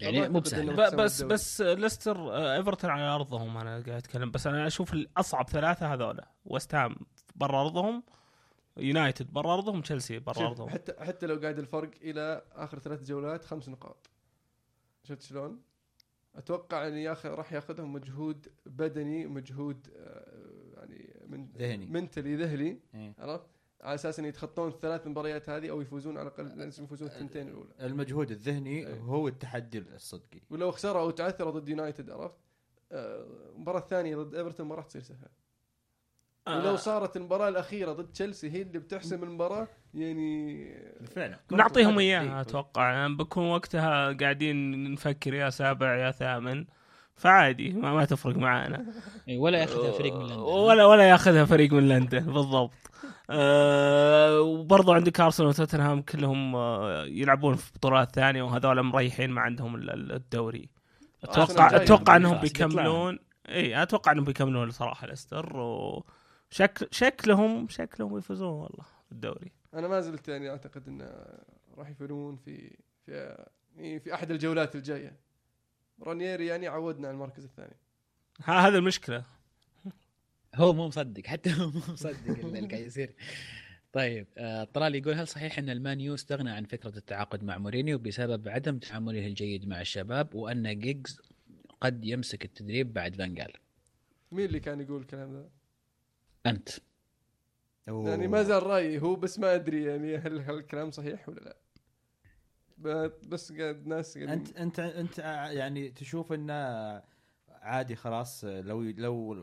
يعني 0.00 0.28
مو 0.28 0.40
بسهل. 0.40 0.96
بس. 0.96 1.22
بس 1.22 1.60
ليستر 1.60 2.36
ايفرتون 2.36 2.90
على 2.90 3.02
أرضهم 3.02 3.56
أنا 3.56 3.70
قاعد 3.70 3.88
أتكلم 3.88 4.30
بس 4.30 4.46
أنا 4.46 4.66
أشوف 4.66 4.92
الأصعب 4.92 5.48
ثلاثة 5.48 5.94
هذولا 5.94 6.28
ويست 6.44 6.74
هام 6.74 6.96
برا 7.34 7.60
أرضهم 7.60 8.02
يونايتد 8.76 9.32
برا 9.32 9.54
أرضهم 9.54 9.80
تشيلسي 9.80 10.18
برا 10.18 10.46
أرضهم 10.46 10.68
حتى 10.68 10.94
حتى 11.04 11.26
لو 11.26 11.36
قاعد 11.36 11.58
الفرق 11.58 11.90
إلى 12.02 12.42
آخر 12.52 12.78
ثلاث 12.78 13.02
جولات 13.02 13.44
خمس 13.44 13.68
نقاط 13.68 14.10
شفت 15.04 15.22
شلون؟ 15.22 15.62
أتوقع 16.36 16.88
أن 16.88 16.94
ياخذ 16.94 17.28
راح 17.28 17.52
يأخذهم 17.52 17.92
مجهود 17.92 18.48
بدني 18.66 19.26
ومجهود 19.26 19.88
آه، 19.96 20.76
يعني 20.76 21.14
من 21.26 21.48
ذهني. 21.58 21.86
منتلي 21.86 22.36
ذهني 22.36 22.80
إيه. 22.94 23.14
عرفت؟ 23.18 23.46
على 23.80 23.94
أساس 23.94 24.18
إن 24.18 24.24
يتخطون 24.24 24.68
الثلاث 24.68 25.06
مباريات 25.06 25.48
هذه 25.48 25.70
أو 25.70 25.80
يفوزون 25.80 26.18
على 26.18 26.28
الأقل 26.28 26.58
لازم 26.58 26.84
يفوزون 26.84 27.08
الثنتين 27.08 27.48
الأولى 27.48 27.70
المجهود 27.80 28.30
الذهني 28.30 28.86
إيه. 28.86 29.00
هو 29.00 29.28
التحدي 29.28 29.78
الصدقي 29.78 30.40
ولو 30.50 30.70
خسروا 30.70 31.02
أو 31.02 31.10
تعثروا 31.10 31.52
ضد 31.52 31.68
يونايتد 31.68 32.10
عرفت؟ 32.10 32.36
آه، 32.92 33.26
المباراة 33.54 33.78
الثانية 33.78 34.16
ضد 34.16 34.34
إيفرتون 34.34 34.66
ما 34.66 34.74
راح 34.74 34.84
تصير 34.84 35.02
سهلة 35.02 35.28
ولو 36.48 36.76
صارت 36.76 37.16
المباراة 37.16 37.48
الأخيرة 37.48 37.92
ضد 37.92 38.06
تشيلسي 38.12 38.50
هي 38.50 38.62
اللي 38.62 38.78
بتحسم 38.78 39.22
المباراة 39.24 39.68
يعني 39.94 40.68
فعلا. 41.14 41.38
نعطيهم 41.52 41.98
إيه. 41.98 42.20
إياها 42.20 42.40
أتوقع. 42.40 42.92
يعني 42.92 43.14
بكون 43.14 43.44
وقتها 43.44 44.12
قاعدين 44.12 44.92
نفكر 44.92 45.34
يا 45.34 45.50
سابع 45.50 45.96
يا 45.96 46.10
ثامن. 46.10 46.64
فعادي 47.16 47.70
ما, 47.72 47.92
ما 47.94 48.04
تفرق 48.04 48.36
معانا. 48.36 48.84
إي، 49.28 49.38
ولا 49.38 49.58
ياخذها 49.58 49.90
فريق 49.92 50.14
من 50.16 50.22
لندن. 50.26 50.36
ولا 50.38 50.84
ولا 50.84 51.08
ياخذها 51.08 51.44
فريق 51.44 51.72
من 51.72 51.88
لندن 51.88 52.20
بالضبط. 52.32 52.70
أه 53.30 54.40
وبرضو 54.40 54.92
عندك 54.92 55.20
أرسنال 55.20 55.48
وتوتنهام 55.48 56.02
كلهم 56.02 56.56
آه، 56.56 57.04
يلعبون 57.04 57.54
في 57.54 57.72
بطولات 57.74 58.14
ثانية 58.14 58.42
وهذول 58.42 58.82
مريحين 58.82 59.30
ما 59.30 59.40
عندهم 59.40 59.74
ال- 59.74 59.90
ال- 59.90 60.12
الدوري. 60.12 60.68
أتوقع 61.24 61.76
أتوقع 61.76 62.16
إنهم 62.16 62.38
بيكملون. 62.40 63.18
اي 63.48 63.82
أتوقع 63.82 64.12
إنهم 64.12 64.24
بيكملون 64.24 64.70
صراحة 64.70 65.06
ليستر 65.06 65.56
وشكل 66.54 66.88
شكلهم 66.90 67.68
شكلهم 67.68 68.18
يفوزون 68.18 68.48
والله 68.48 68.84
الدوري 69.12 69.52
أنا 69.74 69.88
ما 69.88 70.00
زلت 70.00 70.28
يعني 70.28 70.50
أعتقد 70.50 70.88
انه 70.88 71.12
راح 71.76 71.88
يفوزون 71.88 72.36
في 72.36 72.76
في 73.06 73.36
يعني 73.76 74.00
في 74.00 74.14
أحد 74.14 74.30
الجولات 74.30 74.76
الجاية. 74.76 75.16
رانييري 76.02 76.46
يعني 76.46 76.66
عودنا 76.68 77.08
على 77.08 77.14
المركز 77.14 77.44
الثاني. 77.44 77.76
ها 78.44 78.68
هذا 78.68 78.78
المشكلة. 78.78 79.24
هو 80.54 80.72
مو 80.72 80.86
مصدق 80.86 81.26
حتى 81.26 81.52
هو 81.52 81.70
مو 81.70 81.80
مصدق 81.88 82.28
اللي 82.28 82.68
قاعد 82.68 82.86
يصير. 82.86 83.14
طيب 83.92 84.26
آه، 84.38 84.64
طلال 84.64 84.94
يقول 84.94 85.14
هل 85.14 85.28
صحيح 85.28 85.58
إن 85.58 85.70
المان 85.70 85.96
يو 85.96 86.14
استغنى 86.14 86.50
عن 86.50 86.64
فكرة 86.64 86.98
التعاقد 86.98 87.44
مع 87.44 87.58
مورينيو 87.58 87.98
بسبب 87.98 88.48
عدم 88.48 88.78
تعامله 88.78 89.26
الجيد 89.26 89.68
مع 89.68 89.80
الشباب 89.80 90.34
وأن 90.34 90.78
جيجز 90.78 91.20
قد 91.80 92.04
يمسك 92.04 92.44
التدريب 92.44 92.92
بعد 92.92 93.16
فانجال 93.16 93.52
مين 94.32 94.44
اللي 94.44 94.60
كان 94.60 94.80
يقول 94.80 95.00
الكلام 95.00 95.32
ذا؟ 95.32 95.48
أنت. 96.46 96.68
أوه. 97.88 98.10
يعني 98.10 98.28
ما 98.28 98.42
زال 98.42 98.62
رأيي 98.62 99.02
هو 99.02 99.16
بس 99.16 99.38
ما 99.38 99.54
أدري 99.54 99.84
يعني 99.84 100.16
هل 100.16 100.40
هل 100.40 100.54
الكلام 100.54 100.90
صحيح 100.90 101.28
ولا 101.28 101.40
لا. 101.40 101.56
ب- 102.78 103.28
بس 103.28 103.52
قاعد 103.52 103.86
ناس 103.86 104.18
قاعدين 104.18 104.32
انت 104.34 104.56
انت 104.56 104.78
أنت 104.80 105.18
يعني 105.52 105.90
تشوف 105.90 106.32
إنه 106.32 106.54
عادي 107.48 107.96
خلاص 107.96 108.44
لو 108.44 108.82
لو 108.82 109.34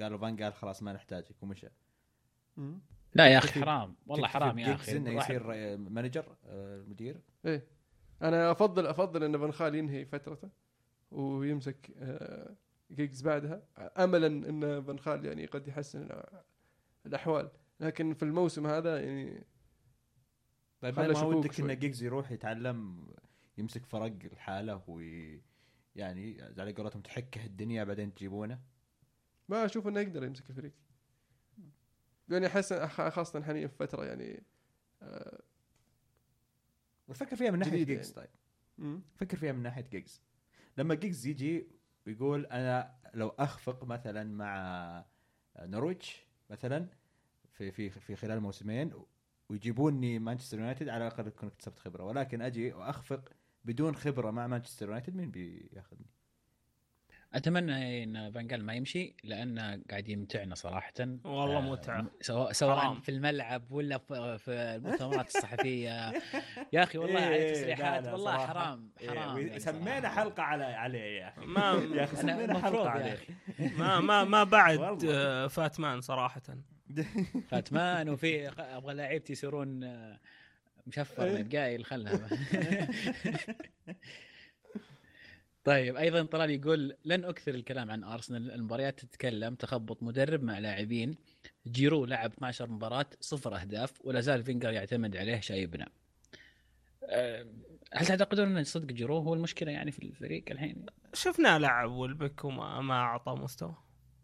قالوا 0.00 0.18
فان 0.18 0.36
خال 0.36 0.54
خلاص 0.54 0.82
ما 0.82 0.92
نحتاجك 0.92 1.42
ومشى. 1.42 1.68
لا 3.14 3.26
يا 3.26 3.38
أخي 3.38 3.60
حرام. 3.60 3.96
والله 4.06 4.28
حرام 4.28 4.58
يا 4.58 4.74
أخي. 4.74 4.96
إنه 4.96 5.10
يصير 5.10 5.76
manager 5.76 6.36
مدير 6.88 7.20
إيه. 7.44 7.66
أنا 8.22 8.50
افضل 8.50 8.86
أفضل 8.86 9.24
إن 9.24 9.38
فان 9.38 9.52
خال 9.52 9.74
ينهي 9.74 10.04
فترته 10.04 10.50
ويمسك 11.10 11.90
آه، 11.98 12.54
جيجز 12.90 13.22
بعدها 13.22 13.62
املا 13.78 14.26
إن 14.26 14.82
فان 14.82 14.98
خال 14.98 15.24
يعني 15.24 15.46
قد 15.46 15.68
يحسن 15.68 16.08
الأحوال 17.06 17.50
لكن 17.80 18.14
في 18.14 18.22
الموسم 18.22 18.66
هذا 18.66 19.00
يعني 19.00 19.44
طيب 20.80 21.00
ما 21.00 21.22
ودك. 21.22 21.60
إن 21.60 21.78
جيجز 21.78 22.02
يروح 22.02 22.32
يتعلم 22.32 23.08
يمسك 23.58 23.86
فرق 23.86 24.12
لحاله 24.32 24.82
وي 24.86 25.42
يعني 25.96 26.42
على 26.58 26.72
قولتهم 26.72 27.02
تحكه 27.02 27.44
الدنيا 27.44 27.84
بعدين 27.84 28.14
تجيبونه 28.14 28.60
ما 29.48 29.64
أشوف 29.64 29.88
إنه 29.88 30.00
يقدر 30.00 30.24
يمسك 30.24 30.50
الفريق 30.50 30.72
يعني 32.28 32.46
أحس 32.46 32.72
خاصة 32.72 33.42
حاليا 33.42 33.66
في 33.66 33.74
فترة 33.74 34.04
يعني 34.04 34.42
آه، 35.02 35.42
فكر 37.14 37.36
فيها 37.36 37.50
من 37.50 37.58
ناحية 37.58 37.84
جيجز 37.84 38.14
يعني. 38.16 38.28
طيب. 38.78 39.00
فكر 39.16 39.36
فيها 39.36 39.52
من 39.52 39.62
ناحية 39.62 39.88
جيجز 39.90 40.22
لما 40.78 40.94
جيجز 40.94 41.26
يجي 41.26 41.66
ويقول 42.06 42.46
أنا 42.46 42.94
لو 43.14 43.28
أخفق 43.28 43.84
مثلا 43.84 44.24
مع 44.24 45.04
نورويتش 45.58 46.26
مثلا 46.50 46.88
في 47.52 47.70
في 47.70 47.90
في 47.90 48.16
خلال 48.16 48.40
موسمين 48.40 48.92
ويجيبوني 49.48 50.18
مانشستر 50.18 50.58
يونايتد 50.58 50.88
على 50.88 51.06
الأقل 51.06 51.26
اكون 51.26 51.48
اكتسبت 51.48 51.78
خبرة 51.78 52.04
ولكن 52.04 52.42
أجي 52.42 52.72
وأخفق 52.72 53.32
بدون 53.64 53.96
خبرة 53.96 54.30
مع 54.30 54.46
مانشستر 54.46 54.86
يونايتد 54.86 55.14
مين 55.16 55.30
بياخذني؟ 55.30 56.06
أتمنى 57.34 58.04
إن 58.04 58.32
فانجال 58.32 58.64
ما 58.64 58.74
يمشي 58.74 59.14
لأنه 59.24 59.80
قاعد 59.90 60.08
يمتعنا 60.08 60.54
صراحة 60.54 60.92
والله 61.24 61.56
آه، 61.58 61.60
متعة 61.60 62.06
سواء 62.20 62.52
سواء 62.52 62.78
حرام. 62.78 63.00
في 63.00 63.08
الملعب 63.10 63.72
ولا 63.72 63.98
في 63.98 64.38
في 64.38 64.50
المؤتمرات 64.50 65.26
الصحفية 65.36 66.12
يا 66.72 66.82
أخي 66.82 66.98
والله 66.98 67.20
عليه 67.20 67.36
إيه، 67.36 67.52
تصريحات 67.54 68.02
لا، 68.02 68.06
لا، 68.06 68.12
والله 68.12 68.32
صراحة. 68.36 68.46
حرام 68.46 68.90
حرام 69.08 69.36
إيه، 69.36 69.46
يعني 69.46 69.60
سمينا 69.60 70.00
صراحة. 70.00 70.14
حلقة 70.14 70.42
على 70.42 70.64
عليه 70.64 71.20
يا 71.20 71.28
أخي 71.28 71.46
ما 71.46 71.62
يا 71.96 72.04
أخي 72.04 72.16
سمينا 72.16 72.58
حلقة 72.62 72.88
عليه. 72.90 73.18
ما 73.78 74.00
ما 74.00 74.24
ما 74.24 74.44
بعد. 74.44 75.04
آه، 75.04 75.46
فاتمان 75.46 76.00
صراحة 76.00 76.42
فاتمان 77.48 78.08
وفي 78.08 78.48
أبغى 78.48 78.94
لعيبتي 78.94 79.32
يصيرون 79.32 79.84
آه، 79.84 80.18
مشفر 80.86 81.24
إيه. 81.24 81.42
من 81.42 81.48
قايل 81.48 81.84
خلها 81.84 82.28
طيب 85.64 85.96
أيضا 85.96 86.22
طلال 86.22 86.50
يقول 86.50 86.96
لن 87.04 87.24
أكثر 87.24 87.54
الكلام 87.54 87.90
عن 87.90 88.04
أرسنال 88.04 88.50
المباريات 88.50 89.00
تتكلم 89.00 89.54
تخبط 89.54 90.02
مدرب 90.02 90.42
مع 90.42 90.58
لاعبين. 90.58 91.14
جيرو 91.66 92.04
لعب 92.04 92.32
12 92.32 92.70
مباراة 92.70 93.06
صفر 93.20 93.56
أهداف 93.60 93.92
ولا 94.04 94.20
زال 94.20 94.42
فينجر 94.44 94.70
يعتمد 94.72 95.16
عليه 95.16 95.40
شايبنا. 95.40 95.88
أه، 97.04 97.46
هل 97.94 98.06
تعتقدون 98.06 98.56
أن 98.56 98.64
صدق 98.64 98.86
جيرو 98.92 99.18
هو 99.18 99.34
المشكلة 99.34 99.72
يعني 99.72 99.90
في 99.92 99.98
الفريق 100.02 100.44
الحين؟ 100.50 100.86
شفناه 101.14 101.58
لعب 101.58 101.90
والبك 101.90 102.44
وما 102.44 102.80
ما 102.80 102.94
أعطى 102.94 103.32
مستوى. 103.32 103.74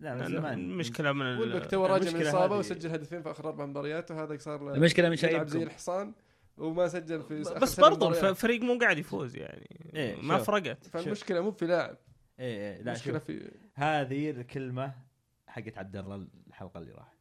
لا 0.01 0.15
من 0.15 0.25
زمان. 0.27 0.59
المشكلة 0.59 1.13
من 1.13 1.27
ال- 1.27 1.41
والبك 1.41 1.67
تو 1.71 1.87
راجع 1.87 1.95
من 1.95 2.01
المشكلة 2.03 2.23
الاصابه 2.23 2.55
هذه- 2.55 2.59
وسجل 2.59 2.91
هدفين 2.91 3.23
في 3.23 3.31
آخر 3.31 3.49
أربع 3.49 3.67
مباريات 3.67 4.11
وهذا 4.11 4.37
صار 4.39 4.65
له 4.65 4.75
المشكلة 4.75 5.09
من 5.09 5.17
يلعب 5.23 5.47
زي 5.47 5.53
شايبكم 5.53 5.71
الحصان. 5.71 6.15
وما 6.59 6.89
سجل 6.89 7.23
في 7.23 7.41
بس 7.41 7.79
مباريات. 7.81 8.25
الفريق 8.25 8.61
مو 8.61 8.79
قاعد 8.79 8.99
يفوز 8.99 9.37
يعني. 9.37 9.91
إيه، 9.95 10.17
ما 10.23 10.39
شوف. 10.39 10.47
فرقت. 10.47 10.85
فالمشكلة 10.85 11.41
مو 11.41 11.51
في 11.51 11.67
لاعب. 11.67 11.97
إيه 12.39 12.77
إيه 12.77 12.83
لا 12.83 12.93
المشكلة 12.93 13.19
شوف. 13.19 13.27
في 13.27 13.51
هذه 13.75 14.31
الكلمة 14.31 14.95
حقت 15.47 15.79
عبد 15.79 15.97
الله 15.97 16.27
الحلقة 16.47 16.79
اللي 16.79 16.93
راحت. 16.93 17.17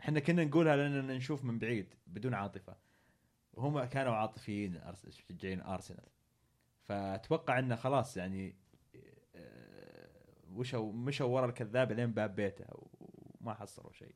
إحنا 0.00 0.20
كنا 0.20 0.44
نقولها 0.44 0.76
لأننا 0.76 1.16
نشوف 1.16 1.44
من 1.44 1.58
بعيد 1.58 1.94
بدون 2.06 2.34
عاطفة. 2.34 2.76
وهم 3.52 3.84
كانوا 3.84 4.14
عاطفيين 4.14 4.80
مشجعين 5.06 5.60
أرسنال. 5.60 6.08
فأتوقع 6.82 7.58
إنه 7.58 7.76
خلاص 7.76 8.16
يعني 8.16 8.56
آه، 9.34 10.08
وشوا 10.52 10.92
مشوا 10.92 11.26
ورا 11.26 11.46
الكذاب 11.46 11.92
لين 11.92 12.12
باب 12.12 12.34
بيته 12.34 12.64
وما 13.40 13.54
حصلوا 13.54 13.92
شيء. 13.92 14.14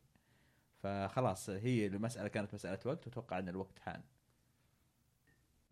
فخلاص 0.83 1.51
هي 1.51 1.87
المسألة 1.87 2.29
كانت 2.29 2.55
مسألة 2.55 2.79
وقت 2.85 3.07
وأتوقع 3.07 3.39
إن 3.39 3.49
الوقت 3.49 3.79
حان. 3.79 4.03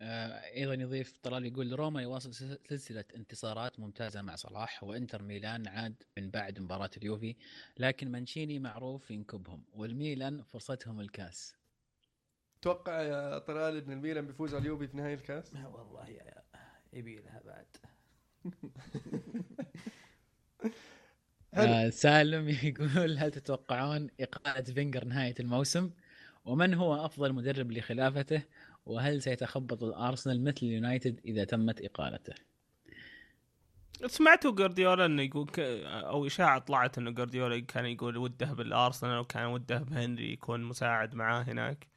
آه، 0.01 0.53
أيضا 0.53 0.73
يضيف 0.73 1.17
طلال 1.23 1.45
يقول 1.45 1.79
روما 1.79 2.01
يواصل 2.01 2.33
سلس- 2.33 2.57
سلسلة 2.69 3.05
انتصارات 3.15 3.79
ممتازة 3.79 4.21
مع 4.21 4.35
صلاح 4.35 4.83
وإنتر 4.83 5.23
ميلان 5.23 5.67
عاد 5.67 6.03
من 6.17 6.29
بعد 6.29 6.59
مباراة 6.59 6.89
اليوفي 6.97 7.35
لكن 7.77 8.11
مانشيني 8.11 8.59
معروف 8.59 9.11
ينكبهم 9.11 9.63
والميلان 9.73 10.43
فرصتهم 10.43 10.99
الكاس. 10.99 11.55
توقع 12.61 13.01
يا 13.01 13.39
طلال 13.39 13.77
إن 13.77 13.91
الميلان 13.91 14.27
بيفوز 14.27 14.53
على 14.53 14.61
اليوفي 14.61 14.87
في 14.87 14.97
نهائي 14.97 15.13
الكاس؟ 15.13 15.53
والله 15.75 16.09
يا 16.09 16.43
يبي 16.93 17.15
لها 17.19 17.41
بعد. 17.45 17.67
آه 21.57 21.89
سالم 21.89 22.49
يقول 22.63 23.17
هل 23.17 23.31
تتوقعون 23.31 24.07
اقاله 24.19 24.61
فينجر 24.61 25.05
نهاية 25.05 25.35
الموسم؟ 25.39 25.89
ومن 26.45 26.73
هو 26.73 27.05
أفضل 27.05 27.33
مدرب 27.33 27.71
لخلافته؟ 27.71 28.41
وهل 28.85 29.21
سيتخبط 29.21 29.83
الأرسنال 29.83 30.43
مثل 30.43 30.57
اليونايتد 30.63 31.19
إذا 31.25 31.43
تمت 31.43 31.81
إقالته؟ 31.81 32.33
سمعتوا 34.05 34.51
جوارديولا 34.51 35.05
إنه 35.05 35.21
يقول 35.21 35.47
ك... 35.47 35.59
أو 35.85 36.27
إشاعة 36.27 36.59
طلعت 36.59 36.97
إنه 36.97 37.11
جوارديولا 37.11 37.59
كان 37.59 37.85
يقول 37.85 38.17
وده 38.17 38.53
بالأرسنال 38.53 39.19
وكان 39.19 39.45
وده 39.45 39.77
بهنري 39.77 40.33
يكون 40.33 40.63
مساعد 40.63 41.15
معاه 41.15 41.43
هناك. 41.43 41.87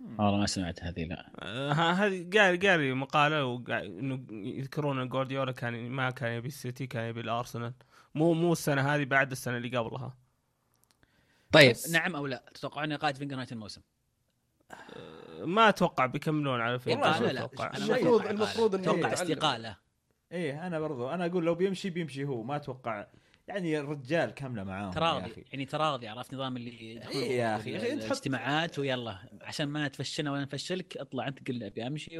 والله 0.00 0.36
ما 0.38 0.46
سمعت 0.46 0.82
هذه 0.82 1.04
لا. 1.04 1.30
آه، 1.42 1.72
ها- 1.72 1.92
هذه 1.92 2.30
قاري 2.34 2.68
قاري 2.68 2.94
مقالة 2.94 3.44
وقا- 3.44 3.82
إنه 3.84 4.24
يذكرون 4.30 5.00
إن 5.00 5.08
جوارديولا 5.08 5.52
كان 5.52 5.90
ما 5.90 6.10
كان 6.10 6.32
يبي 6.32 6.48
السيتي 6.48 6.86
كان 6.86 7.04
يبي 7.08 7.20
الأرسنال. 7.20 7.72
مو 8.14 8.32
مو 8.34 8.52
السنة 8.52 8.94
هذه 8.94 9.04
بعد 9.04 9.30
السنة 9.30 9.56
اللي 9.56 9.76
قبلها. 9.78 10.16
طيب 11.52 11.70
بس- 11.70 11.90
نعم 11.90 12.16
أو 12.16 12.26
لا؟ 12.26 12.44
تتوقعون 12.54 12.92
اقاله 12.92 13.12
فينجر 13.18 13.36
نهايه 13.36 13.48
الموسم؟ 13.52 13.80
آه، 14.70 15.44
ما 15.44 15.68
أتوقع 15.68 16.06
بيكملون 16.06 16.60
على 16.60 16.78
فكره 16.78 16.92
والله 16.94 17.32
لا 17.32 17.44
أتوقع 17.44 17.70
المفروض- 17.76 18.26
المفروض. 18.26 18.74
إنه 18.74 18.84
أتوقع. 18.90 19.12
استقالة. 19.12 19.76
إيه 20.32 20.66
أنا 20.66 20.80
برضو 20.80 21.08
أنا 21.10 21.26
أقول 21.26 21.44
لو 21.44 21.54
بيمشي 21.54 21.90
بيمشي 21.90 22.24
هو. 22.24 22.42
ما 22.42 22.56
أتوقع 22.56 23.06
يعني 23.48 23.78
الرجال 23.78 24.30
كاملة 24.30 24.64
معاهم 24.64 24.88
يا 24.88 24.94
تراضي 24.94 25.26
أخي. 25.32 25.44
يعني 25.52 25.64
تراضي 25.64 26.08
عرفت 26.08 26.34
نظام 26.34 26.56
اللي 26.56 26.94
يدخلون 26.94 27.22
إيه 27.22 27.38
يا 27.38 27.56
أخي، 27.56 27.92
أنت 27.92 28.04
حط- 28.04 28.12
اجتماعات 28.12 28.78
ويلا 28.78 29.18
عشان 29.42 29.68
ما 29.68 29.88
تفشلنا 29.88 30.32
ولا 30.32 30.42
نفشلك 30.42 30.96
اطلع 30.96 31.28
أنت 31.28 31.48
قل 31.48 31.62
أبي 31.64 31.86
أمشي 31.86 32.18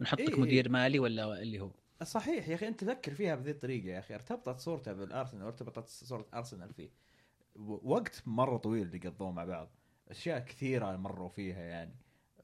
ونحطك 0.00 0.20
إيه. 0.20 0.40
مدير 0.40 0.68
مالي 0.68 0.98
ولا 0.98 1.42
اللي 1.42 1.60
هو. 1.60 1.70
صحيح 2.02 2.48
يا 2.48 2.54
أخي 2.54 2.68
أنت 2.68 2.84
فكر 2.84 3.14
فيها 3.14 3.34
بهذه 3.34 3.50
الطريقة 3.50 3.86
يا 3.88 3.98
أخي. 3.98 4.14
ارتبطت 4.14 4.60
صورته 4.60 4.92
بالأرسنال 4.92 5.44
وارتبطت 5.44 5.88
صورة 5.88 6.26
أرسنال 6.34 6.72
فيه 6.74 6.90
وقت 7.66 8.22
مرة 8.26 8.56
طويل 8.56 8.82
اللي 8.86 8.98
قضوه 8.98 9.32
مع 9.32 9.44
بعض. 9.44 9.70
أشياء 10.08 10.38
كثيرة 10.38 10.96
مروا 10.96 11.28
فيها 11.28 11.60
يعني 11.62 11.94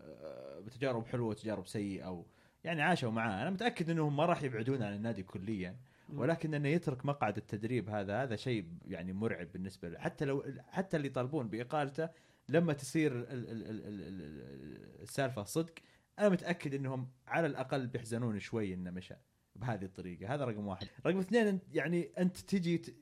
أه، 0.01 0.61
بتجارب 0.61 1.07
حلوة 1.07 1.29
وتجارب 1.29 1.67
سيئة 1.67 2.11
و 2.11 2.25
يعني 2.65 2.83
عاشوا 2.83 3.11
معاه. 3.11 3.43
أنا 3.43 3.51
متأكد 3.51 3.91
إنهم 3.91 4.17
ما 4.17 4.25
راح 4.27 4.43
يبعدون 4.43 4.83
عن 4.83 4.95
النادي 4.95 5.23
كليا. 5.23 5.77
ولكن 6.09 6.55
إنه 6.55 6.69
يترك 6.69 7.07
مقعد 7.07 7.37
التدريب 7.37 7.89
هذا 7.89 8.23
هذا 8.23 8.37
شيء 8.37 8.69
يعني 8.87 9.13
مرعب 9.13 9.53
بالنسبة 9.53 9.89
له. 9.89 9.99
حتى 9.99 10.25
لو 10.25 10.45
حتى 10.69 10.97
اللي 10.97 11.09
يطالبون 11.09 11.49
بإقالته 11.49 12.09
لما 12.49 12.73
تصير 12.73 13.13
ال- 13.13 13.29
ال- 13.33 13.51
ال- 13.51 13.63
ال- 13.71 14.03
ال- 14.03 15.03
السالفة 15.03 15.45
صدق 15.45 15.75
أنا 16.19 16.29
متأكد 16.29 16.75
إنهم 16.75 17.09
على 17.27 17.47
الأقل 17.47 17.87
بيحزنون 17.87 18.39
شوي 18.39 18.75
انه 18.75 18.91
مشى 18.91 19.15
بهذه 19.57 19.85
الطريقة. 19.85 20.35
هذا 20.35 20.45
رقم 20.45 20.67
واحد. 20.67 20.87
رقم 21.07 21.19
اثنين 21.19 21.61
يعني 21.73 22.11
أنت 22.19 22.37
تجي 22.37 22.79
ت- 22.79 22.95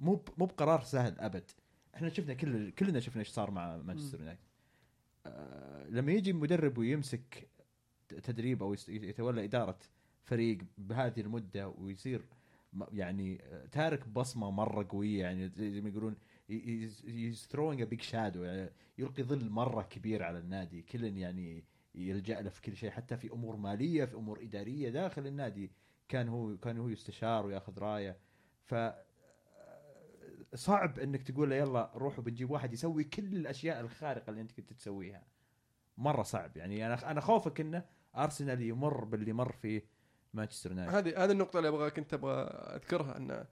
مو 0.00 0.24
مو 0.38 0.46
بقرار 0.46 0.82
سهل 0.82 1.20
أبد. 1.20 1.50
إحنا 1.94 2.08
شفنا 2.08 2.34
كل 2.34 2.70
كلنا 2.70 3.00
شفنا 3.00 3.20
إيش 3.20 3.28
صار 3.28 3.50
مع 3.50 3.76
مانشستر 3.76 4.18
يونايتد. 4.20 4.40
آه، 5.26 5.86
لما 5.88 6.12
يجي 6.12 6.32
مدرب 6.32 6.78
ويمسك 6.78 7.48
تدريب 8.08 8.62
أو 8.62 8.74
يتولى 8.88 9.44
إدارة 9.44 9.78
فريق 10.30 10.58
بهذه 10.78 11.20
المدة 11.20 11.68
ويصير 11.68 12.22
يعني 12.92 13.42
آه، 13.42 13.66
تارك 13.66 14.08
بصمة 14.08 14.50
مرة 14.50 14.86
قوية 14.90 15.20
يعني 15.20 15.48
زي 15.48 15.80
ما 15.80 15.88
يقولون 15.88 16.16
he's 16.48 17.48
throwing 17.50 17.82
a 17.82 17.84
big 17.84 18.00
shadow 18.00 18.42
يعني 18.42 18.70
يلقي 18.98 19.22
ظل 19.22 19.50
مرة 19.50 19.82
كبير 19.82 20.22
على 20.22 20.38
النادي 20.38 20.82
كل 20.82 21.16
يعني 21.16 21.64
يلجأ 21.94 22.40
له 22.40 22.50
في 22.50 22.62
كل 22.62 22.76
شيء 22.76 22.90
حتى 22.90 23.16
في 23.16 23.32
أمور 23.32 23.56
مالية 23.56 24.04
في 24.04 24.14
أمور 24.14 24.42
إدارية 24.42 24.90
داخل 24.90 25.26
النادي 25.26 25.70
كان 26.08 26.28
هو 26.28 26.56
كان 26.56 26.78
هو 26.78 26.88
يستشار 26.88 27.46
وياخذ 27.46 27.78
رايه. 27.78 28.16
ف 28.64 28.74
صعب 30.54 30.98
إنك 30.98 31.22
تقول 31.22 31.50
له 31.50 31.56
يلا 31.56 31.92
روحوا 31.94 32.24
بنجيب 32.24 32.50
واحد 32.50 32.72
يسوي 32.72 33.04
كل 33.04 33.36
الأشياء 33.36 33.80
الخارقة 33.80 34.30
اللي 34.30 34.40
أنت 34.40 34.52
كنت 34.52 34.72
تسويها. 34.72 35.22
مرة 35.98 36.22
صعب 36.22 36.56
يعني 36.56 36.86
أنا 36.86 37.10
أنا 37.10 37.20
خوفك 37.20 37.60
إنه 37.60 37.84
ارسنال 38.16 38.62
يمر 38.62 39.04
باللي 39.04 39.32
مر 39.32 39.52
فيه 39.52 39.84
مانشستر 40.34 40.70
يونايتد 40.70 40.94
هذه 40.94 41.24
هذه 41.24 41.30
النقطة 41.30 41.56
اللي 41.58 41.68
أبغى 41.68 41.90
كنت 41.90 42.14
أبغى 42.14 42.34
أذكرها 42.76 43.16
أن 43.16 43.44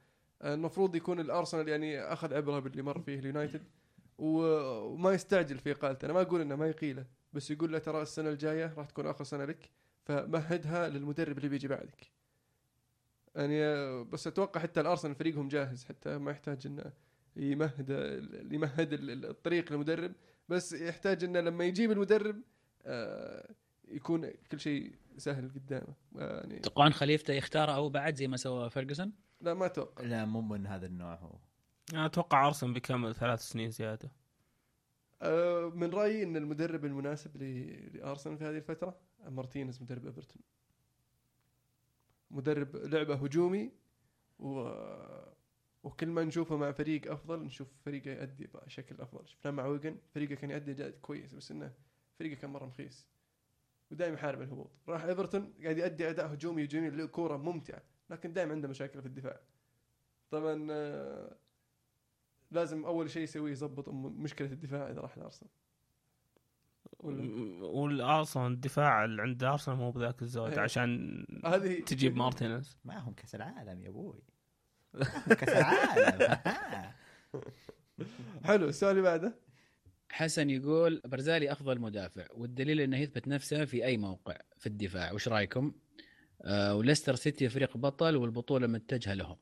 المفروض 0.45 0.97
يكون 0.97 1.21
الأرسنال 1.21 1.69
يعني 1.69 2.01
أخذ 2.01 2.35
عبرة 2.35 2.59
باللي 2.59 2.83
مر 2.83 3.01
فيه 3.01 3.19
اليونايتد 3.19 3.63
وما 4.19 5.13
يستعجل 5.13 5.59
في 5.59 5.73
إقالته، 5.73 6.05
أنا 6.07 6.13
ما 6.13 6.21
أقول 6.21 6.41
إنه 6.41 6.57
ما 6.57 6.67
يقيله 6.69 7.07
بس 7.33 7.51
يقول 7.51 7.73
له 7.73 7.79
ترى 7.79 8.03
السنة 8.03 8.31
الجاية 8.31 8.75
راح 8.77 8.87
تكون 8.87 9.07
آخر 9.07 9.25
سنة 9.25 9.45
لك 9.45 9.71
فمهدها 10.05 10.89
للمدرب 10.89 11.37
اللي 11.39 11.49
بيجي 11.49 11.69
بعدك. 11.69 12.11
يعني 13.35 13.61
بس 14.05 14.27
أتوقع 14.27 14.61
حتى 14.61 14.81
الأرسنال 14.81 15.15
فريقهم 15.15 15.49
جاهز 15.49 15.85
حتى 15.85 16.19
ما 16.19 16.31
يحتاج 16.31 16.67
إنه 16.67 16.93
يمهد 17.37 17.91
يمهد 18.53 18.93
ال- 18.93 19.11
ال- 19.11 19.27
الطريق 19.27 19.73
للمدرب 19.73 20.13
بس 20.49 20.73
يحتاج 20.73 21.25
إنه 21.25 21.41
لما 21.41 21.65
يجيب 21.65 21.93
المدرب 21.93 22.37
آه، 22.87 23.51
يكون 23.91 24.31
كل 24.31 24.61
شيء 24.61 24.95
سهل 25.17 25.51
قدامه. 25.51 25.95
يعني 26.15 26.59
تتوقعون 26.59 26.93
خليفته 26.93 27.35
يختاره 27.35 27.73
أو 27.73 27.89
بعد 27.89 28.15
زي 28.15 28.29
ما 28.29 28.37
سوى 28.37 28.71
فيرجسون؟ 28.71 29.13
لا 29.41 29.55
ما 29.55 29.67
أتوقع. 29.67 30.05
لا 30.05 30.25
مو 30.25 30.41
من 30.41 30.67
هذا 30.67 30.87
النوع 30.87 31.15
هو. 31.15 31.39
أنا 31.95 32.07
أتوقع 32.07 32.47
ارسنال 32.47 32.73
بيكمل 32.73 33.15
ثلاث 33.15 33.41
سنين 33.41 33.71
زيادة. 33.71 34.13
أه، 35.23 35.73
من 35.75 35.91
رأيي 35.91 36.23
إن 36.23 36.37
المدرب 36.37 36.85
المناسب 36.85 37.37
ل- 37.37 37.97
لارسنال 37.97 38.39
في 38.39 38.45
هذه 38.45 38.57
الفترة 38.57 38.99
مارتينيز 39.29 39.83
مدرب 39.83 40.07
إيفرتون. 40.07 40.43
مدرب 42.31 42.77
لعبة 42.77 43.15
هجومي 43.15 43.73
و... 44.39 44.71
وكل 45.83 46.07
ما 46.07 46.25
نشوفه 46.25 46.57
مع 46.57 46.73
فريق 46.73 47.13
أفضل 47.13 47.43
نشوف 47.45 47.69
فريقه 47.85 48.11
يؤدي 48.11 48.49
بشكل 48.55 49.01
أفضل. 49.01 49.29
شفناه 49.29 49.51
مع 49.53 49.67
ويجن 49.67 49.97
فريقه 50.15 50.35
كان 50.35 50.51
يؤدي 50.51 50.71
أداء 50.71 50.91
كويس 50.91 51.35
بس 51.35 51.51
إنه 51.51 51.73
فريقه 52.19 52.41
كان 52.41 52.51
مرة 52.51 52.67
مخيس 52.67 53.07
ودائما 53.91 54.15
يحارب 54.15 54.43
الهبوط. 54.43 54.71
راح 54.89 55.05
إيفرتون 55.05 55.53
قاعد 55.63 55.79
يؤدي 55.79 56.11
أداء 56.11 56.35
هجومي 56.35 56.63
له 56.97 57.07
كورة 57.07 57.37
ممتعة 57.37 57.83
لكن 58.11 58.33
دائما 58.33 58.53
عنده 58.53 58.69
مشاكل 58.69 59.01
في 59.03 59.07
الدفاع. 59.09 59.41
طبعا 60.31 60.67
آه، 60.71 61.37
لازم 62.51 62.85
أول 62.85 63.11
شيء 63.11 63.23
يسويه 63.23 63.53
يضبط 63.53 63.89
م- 63.89 64.23
مشكلة 64.23 64.53
الدفاع 64.53 64.91
إذا 64.91 65.01
راح 65.01 65.19
ولا؟ 67.01 67.23
م- 67.23 67.63
والأرسنال 67.63 68.53
الدفاع 68.53 69.05
اللي 69.05 69.23
عند 69.23 69.45
أرسنال 69.45 69.77
مو 69.77 69.91
بذاك 69.91 70.23
الزود 70.23 70.51
إيه. 70.53 70.61
عشان 70.61 71.25
هذه 71.45 71.81
تجيب 71.81 72.17
مارتينيز. 72.17 72.79
معهم 72.85 73.13
كأس 73.13 73.35
العالم 73.35 73.83
يا 73.83 73.89
أبوي. 73.89 74.23
كأس 75.41 75.49
العالم. 75.49 76.39
حلو 78.45 78.69
السؤال 78.69 78.91
اللي 78.91 79.03
بعده. 79.03 79.35
حسن 80.11 80.51
يقول 80.51 81.01
برزالي 81.05 81.53
أفضل 81.53 81.81
مدافع 81.81 82.27
والدليل 82.31 82.81
إنه 82.81 82.99
يثبت 82.99 83.29
نفسه 83.29 83.65
في 83.65 83.85
أي 83.85 83.97
موقع 83.97 84.37
في 84.59 84.67
الدفاع 84.67 85.13
وش 85.13 85.29
رأيكم؟ 85.29 85.73
آه 86.43 86.75
وليستر 86.75 87.15
سيتي 87.15 87.49
فريق 87.49 87.77
بطل 87.77 88.17
والبطولة 88.17 88.67
متجهة 88.67 89.15
لهم. 89.15 89.37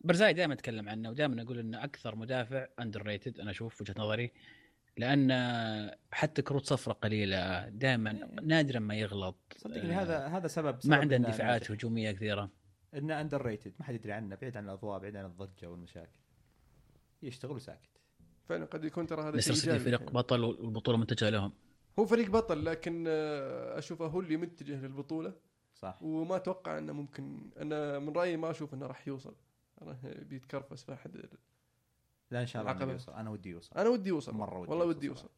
برزالي 0.00 0.32
دائما 0.32 0.54
أتكلم 0.54 0.88
عنه 0.88 1.10
ودائما 1.10 1.42
أقول 1.42 1.58
إنه 1.58 1.84
أكثر 1.84 2.16
مدافع 2.16 2.66
underrated 2.80 3.40
أنا 3.40 3.50
أشوف 3.50 3.80
وجهة 3.80 3.94
نظري 3.98 4.32
لأن 4.96 5.30
حتى 6.12 6.42
كروت 6.42 6.66
صفراء 6.66 6.96
قليلة 6.96 7.68
دائما 7.68 8.12
نادرا 8.42 8.78
ما 8.78 8.94
يغلط 8.94 9.36
صدقني 9.56 9.98
آه، 9.98 10.02
هذا 10.02 10.26
هذا 10.26 10.48
سبب, 10.48 10.80
سبب 10.80 10.90
ما 10.90 10.96
عنده 10.96 11.16
اندفاعات. 11.16 11.70
هجومية 11.70 12.12
كثيرة 12.12 12.50
إنه 12.94 13.20
underrated 13.20 13.72
ما 13.80 13.86
حد 13.86 13.94
يدري 13.94 14.12
عنه 14.12 14.36
بعيد 14.36 14.56
عن 14.56 14.64
الأضواء 14.64 14.98
بعيد 14.98 15.16
عن 15.16 15.24
الضجة 15.24 15.66
والمشاكل 15.70 16.20
يشتغل 17.22 17.52
وساكت 17.52 17.91
فعلا 18.48 18.64
قد 18.64 18.84
يكون 18.84 19.06
ترى 19.06 19.22
هذا 19.22 19.36
ليستر 19.36 19.54
شيء 19.54 19.62
سيتي 19.62 19.78
فريق 19.78 20.00
يعني. 20.00 20.12
بطل 20.12 20.44
والبطولة 20.44 20.98
متجهه 20.98 21.30
لهم. 21.30 21.52
هو 21.98 22.06
فريق 22.06 22.30
بطل 22.30 22.64
لكن 22.64 23.04
آه، 23.08 23.78
أشوفه 23.78 24.06
هو 24.06 24.20
اللي 24.20 24.36
متجه 24.36 24.80
للبطولة. 24.86 25.32
صح. 25.74 25.98
وما 26.02 26.36
أتوقع 26.36 26.78
إنه 26.78 26.92
ممكن 26.92 27.50
أنا 27.56 27.98
من 27.98 28.12
رأيي 28.12 28.36
ما 28.36 28.50
أشوف 28.50 28.74
إنه 28.74 28.86
راح 28.86 29.08
يوصل. 29.08 29.34
راح 29.82 29.96
بيتكرفس 30.06 30.84
في 30.84 30.92
أحد 30.92 31.28
لا 32.30 32.40
إن 32.40 32.46
شاء 32.46 32.62
الله. 32.62 32.92
يوصل 32.92 33.12
أنا 33.12 33.30
ودي 33.30 33.50
يوصل. 33.50 33.76
أنا 33.76 33.88
ودي 33.88 34.08
يوصل. 34.08 34.34
مرة 34.34 34.58
ودي 34.58 34.70
والله 34.70 34.84
يوصل 34.84 34.96
ودي 34.96 35.08
صراحة. 35.08 35.22
يوصل. 35.22 35.30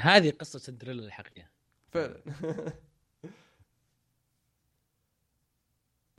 هذه 0.00 0.30
قصة 0.30 0.58
سندريلا 0.58 1.06
الحقيقية. 1.06 1.50
فعلا. 1.90 2.22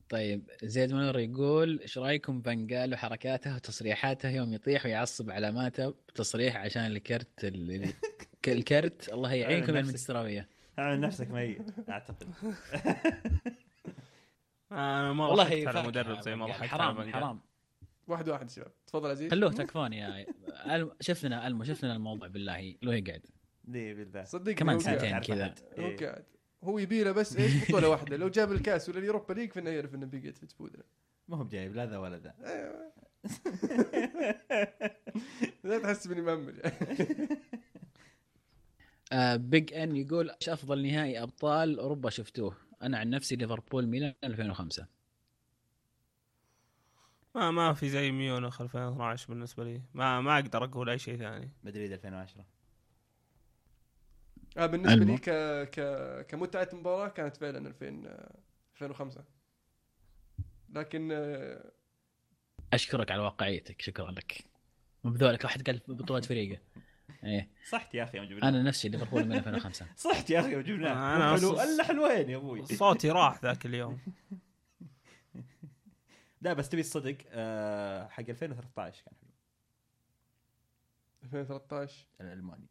طيب 0.10 0.50
زيد 0.64 0.94
منور 0.94 1.20
يقول 1.20 1.80
إيش 1.80 1.98
رأيكم 1.98 2.42
بنقال 2.42 2.94
وحركاته 2.94 3.56
وتصريحاته 3.56 4.30
يوم 4.30 4.54
يطيح 4.54 4.86
ويعصب 4.86 5.32
علاماته 5.32 5.90
بتصريح 6.10 6.58
عشان 6.58 6.86
الكرت 6.86 7.44
ال- 7.44 7.72
ال- 7.84 7.94
الكرت 8.58 9.10
الله 9.14 9.34
يعينكم. 9.34 9.70
المانشستراويه 9.70 10.48
اعمل 10.80 11.00
نفسك 11.00 11.32
ميت 11.32 11.90
أعتقد 11.90 12.28
أنا 14.72 15.14
ما 15.14 15.28
والله 15.28 15.64
على 15.70 15.88
مدرب 15.88 16.22
زي 16.22 16.36
ما. 16.36 16.46
ضحكت 16.46 16.74
على 16.74 16.84
حرام. 16.84 17.12
حرام 17.14 17.40
واحد 18.08 18.30
واحد 18.30 18.50
شباب 18.50 18.72
تفضل 18.88 19.10
عزيز 19.10 19.32
خلوه 19.32 19.52
تكفون 19.52 19.94
يا 19.94 20.26
شوف 21.02 21.26
لنا 21.26 21.48
ألم 21.48 21.64
شوف 21.64 21.84
لنا 21.86 21.96
الموضوع 21.96 22.28
بالله 22.28 22.76
لو 22.82 22.92
يقعد 22.92 23.22
ليه 23.68 23.94
بالله 23.94 24.24
صدقني 24.24 24.54
كمان 24.54 24.80
ساعتين 24.80 25.10
قاعد. 25.10 25.24
كذا. 25.24 25.56
هو. 25.80 25.96
قاعد 26.00 26.24
هو 26.64 26.80
يبي 26.80 27.04
له 27.04 27.12
بس 27.12 27.36
إيش؟ 27.36 27.70
بطولة 27.70 27.90
واحدة. 27.94 28.18
لو 28.18 28.30
جاب 28.30 28.52
الكاس 28.52 28.90
ولا 28.90 29.00
اليوروبا 29.00 29.34
ليج 29.34 29.52
فإنه 29.52 29.70
يعرف 29.70 29.96
إنه 29.96 30.06
بيقعد 30.06 30.38
في 30.38 30.46
تبودره 30.46 30.84
ما 31.28 31.38
هو 31.38 31.44
بجايب 31.44 31.76
لا 31.76 31.86
ذا 31.86 31.98
ولا 31.98 32.18
ذا. 32.18 32.34
لا 35.64 35.80
تحسب 35.80 36.12
إني 36.12 36.22
مأمل. 36.22 36.62
آه 39.14 39.36
بيج 39.36 39.74
ان 39.74 39.96
يقول 39.96 40.30
إيش 40.30 40.50
أفضل 40.50 40.88
نهائي 40.88 41.24
أبطال 41.24 41.80
أوروبا 41.80 42.10
شفتوه؟ 42.10 42.56
أنا 42.82 42.98
عن 42.98 43.10
نفسي 43.10 43.36
ليفربول 43.36 43.88
ميلان 43.88 44.14
2005 44.24 44.88
ما 47.36 47.52
ما 47.52 47.74
في 47.74 47.90
زي 47.90 48.12
ميونخ 48.12 48.62
2012 48.62 49.28
بالنسبة 49.30 49.64
لي. 49.64 49.82
ما 49.94 50.22
ما 50.22 50.36
أقدر 50.40 50.64
أقول 50.64 50.90
أي 50.90 51.00
شيء 51.00 51.18
ثاني. 51.18 51.50
مدريد 51.64 51.92
2010 51.92 52.42
آه 52.42 52.46
بالنسبة 54.56 54.94
المو. 54.94 55.14
لي 55.14 55.18
ك... 55.20 55.30
ك... 55.70 56.26
كمتعة 56.28 56.70
مباراه 56.74 57.08
كانت 57.08 57.38
فعلا 57.38 57.68
2000 57.68 58.04
آه، 58.08 58.36
2005 58.74 59.24
لكن 60.70 61.10
آه، 61.12 61.72
أشكرك 62.74 63.12
على 63.12 63.22
واقعيتك 63.22 63.82
شكرا 63.82 64.12
لك. 64.12 64.44
وبذولك 65.04 65.44
واحد 65.44 65.70
قال 65.70 65.82
بطولة 65.88 66.22
فريقه. 66.22 66.62
إيه. 67.24 67.50
صحت 67.70 67.96
يا 67.96 68.04
أخي 68.04 68.18
يوم 68.18 68.26
جبناه 68.28 68.50
أنا 68.50 68.62
نفسي 68.64 68.90
ليفربول 68.90 69.26
من 69.26 69.32
2005 69.36 69.86
صحت 69.98 70.30
يا 70.30 70.40
أخي 70.40 70.52
يوم 70.52 70.62
جبناه 70.62 71.18
مو 71.32 71.38
حلو. 71.38 71.62
الا 71.62 71.84
حلوين 71.84 72.30
يا 72.30 72.38
أبوي. 72.38 72.66
صوتي 72.76 73.12
راح 73.12 73.44
ذاك 73.44 73.66
اليوم. 73.66 74.00
لا 76.42 76.54
بس 76.54 76.70
تبي 76.70 76.82
الصدق 76.82 77.18
آه، 77.30 78.08
حق 78.08 78.24
2013 78.30 79.04
كان 79.04 79.14
حلو. 79.22 79.30
2013 81.24 82.06
الألماني. 82.22 82.68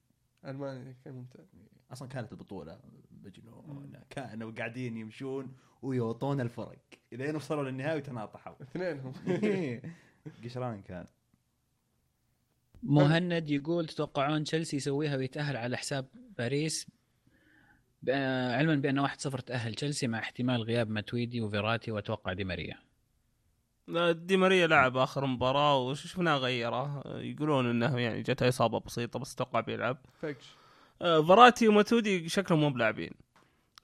ألمانيا 0.47 0.97
كان 1.05 1.15
ممتاز. 1.15 1.47
أصلا 1.93 2.09
كانت 2.09 2.33
البطولة 2.33 2.81
مجنونه 3.25 4.03
كانوا 4.11 4.53
قاعدين 4.53 4.97
يمشون 4.97 5.57
ويوطون 5.83 6.41
الفرق. 6.41 6.79
إلين 7.13 7.37
وصلوا 7.37 7.71
للنهائي 7.71 7.99
وتناطحوا. 7.99 8.63
اثنينهم. 8.63 9.13
قشران 10.45 10.83
كان. 10.83 11.07
مهند 12.83 13.51
يقول 13.51 13.87
تتوقعون 13.87 14.45
تشيلسي 14.45 14.77
يسويها 14.77 15.17
ويتأهل 15.17 15.57
على 15.57 15.77
حساب 15.77 16.07
باريس؟ 16.39 16.87
علما 18.09 18.75
بان 18.75 19.07
1-0 19.09 19.41
تأهل 19.41 19.75
تشيلسي 19.75 20.07
مع 20.07 20.19
احتمال 20.19 20.63
غياب 20.63 20.91
ماتويدي 20.91 21.41
وفيراتي 21.41 21.91
وأتوقع 21.91 22.33
دي 22.33 22.45
ماريا. 22.45 22.88
دي 24.13 24.37
ماريا 24.37 24.67
لعب 24.67 24.97
آخر 24.97 25.27
مباراة 25.27 25.79
وشفناه 25.79 26.37
غيرة. 26.37 27.03
يقولون 27.07 27.67
انه 27.67 27.99
يعني 27.99 28.23
جته 28.23 28.49
إصابة 28.49 28.81
بسيطة 28.81 29.19
بس 29.19 29.35
أتوقع 29.35 29.61
بيلعب. 29.61 29.99
فكش 30.23 30.57
آه، 31.03 31.23
فراتي 31.23 31.69
وماتودي 31.69 32.29
شكلهم 32.29 32.61
مو 32.61 32.71
بلاعبين. 32.71 33.11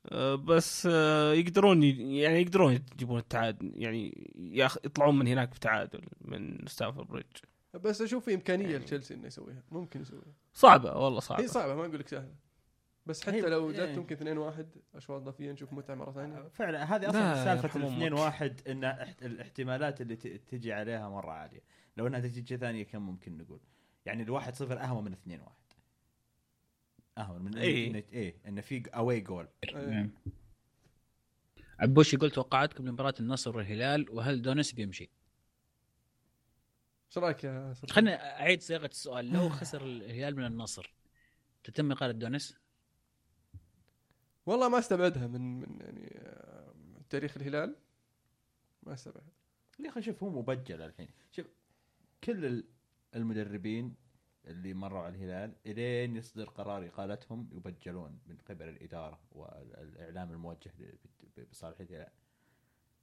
آه، 0.09 0.35
بس 0.35 0.89
آه، 0.91 1.33
يقدرون 1.33 1.83
يعني 1.83 2.41
يقدرون 2.41 2.73
يجيبون 2.73 3.19
التعادل 3.19 3.73
يعني 3.75 4.33
ياخ 4.53 4.77
يطلعون 4.85 5.19
من 5.19 5.27
هناك 5.27 5.49
بتعادل 5.49 6.01
من 6.21 6.67
ستافورد 6.67 7.09
بريدج. 7.09 7.37
بس 7.75 8.03
أشوف 8.03 8.25
في 8.25 8.35
إمكانية 8.35 8.77
لتشيلسي 8.77 9.15
إنه 9.15 9.27
يسويها. 9.27 9.63
ممكن 9.71 10.01
يسويها. 10.01 10.35
صعبة 10.55 10.97
والله 10.97 11.19
هي 11.19 11.21
صعبة 11.21 11.47
صعبه 11.47 11.75
ما 11.75 11.81
أقول 11.81 11.99
لك 11.99 12.09
سهلة. 12.09 12.35
بس 13.07 13.23
حتى 13.23 13.37
هي- 13.37 13.41
لو 13.41 13.73
جت 13.73 13.79
إيه. 13.79 13.97
ممكن 13.97 14.15
2 14.17 14.39
1 14.39 14.69
اشواط 14.95 15.21
اضافيه 15.23 15.53
نشوف 15.53 15.73
متعة 15.73 15.95
مرة 15.95 16.13
ثانية 16.13 16.49
فعلا 16.49 16.85
هذه 16.97 17.01
لا، 17.03 17.09
أصلا 17.11 17.45
سالفة 17.45 17.65
يرحم 17.65 17.81
الاثنين 17.81 18.13
أمك. 18.13 18.21
واحد 18.21 18.61
إن 18.69 18.85
احت- 18.85 19.23
الاحتمالات 19.23 20.01
اللي 20.01 20.17
ت- 20.17 20.27
تجي 20.27 20.73
عليها 20.73 21.09
مرة 21.09 21.31
عالية 21.33 21.61
لو 21.97 22.07
إنها 22.07 22.21
تجي 22.21 22.57
ثانية 22.57 22.83
كم 22.83 23.03
ممكن 23.03 23.39
نقول 23.39 23.61
يعني 24.07 24.23
الواحد 24.23 24.55
صفر 24.55 24.81
أهون 24.81 25.05
من 25.05 25.13
اثنين 25.13 25.41
واحد 25.41 25.65
أهون 27.19 27.43
من 27.43 27.57
إيه. 27.59 27.91
إن 27.91 27.95
إيه 28.13 28.37
انه 28.47 28.61
في 28.61 28.83
away 28.95 29.21
goal 29.21 29.49
إيه. 29.65 30.11
عبوش 31.79 32.15
يقول 32.15 32.31
توقعاتكم 32.31 32.89
لمباراة 32.89 33.15
النصر 33.21 33.57
والهلال 33.57 34.11
وهل 34.11 34.43
دونس 34.43 34.73
بيمشي؟ 34.73 35.11
إيش 37.09 37.19
رأيك 37.19 37.45
يا؟ 37.45 37.75
خليني 37.91 38.15
أعيد 38.15 38.61
صياغة 38.63 38.87
السؤال 38.87 39.33
لو 39.33 39.49
خسر 39.49 39.83
الهلال 39.85 40.37
من 40.37 40.45
النصر 40.47 40.95
تتم 41.65 41.93
إقالة 41.93 42.13
دونس؟ 42.13 42.57
والله 44.47 44.69
ما 44.69 44.79
استبعدها 44.79 45.27
من 45.27 45.61
من 45.61 45.81
يعني 45.81 46.13
آه، 46.19 46.75
تاريخ 47.11 47.37
الهلال. 47.37 47.77
ما 48.83 48.93
استبعد 48.95 49.23
يا 49.81 49.89
أخي 49.89 50.03
شوف 50.03 50.23
هو 50.23 50.31
مبجل 50.31 50.83
الحين. 50.83 51.09
شوف 51.33 51.47
كل 52.25 52.45
ال- 52.45 52.65
المدربين 53.15 53.95
اللي 54.45 54.75
مروا 54.75 55.01
على 55.03 55.15
الهلال 55.17 55.55
إلين 55.67 56.17
يصدر 56.17 56.49
قرار 56.49 56.87
إقالتهم 56.87 57.49
يبجلون 57.53 58.19
من 58.27 58.37
قبل 58.37 58.69
الإدارة 58.69 59.21
والإعلام 59.33 60.33
الموجه 60.33 60.73
بصالح 61.51 61.81
الهلال. 61.81 62.11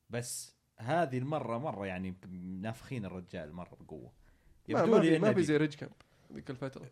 بس 0.09 0.55
هذه 0.77 1.17
المرة 1.17 1.57
مرة 1.57 1.85
يعني 1.85 2.15
نافخين 2.61 3.05
الرجال 3.05 3.53
مرة 3.53 3.75
بقوة. 3.79 4.11
ما, 4.69 4.85
ما 4.85 5.01
في 5.01 5.19
ما 5.19 5.33
في 5.33 5.43
زي 5.43 5.57
ريجيكامب. 5.57 5.91
ذيك 6.35 6.49
الفترة. 6.49 6.91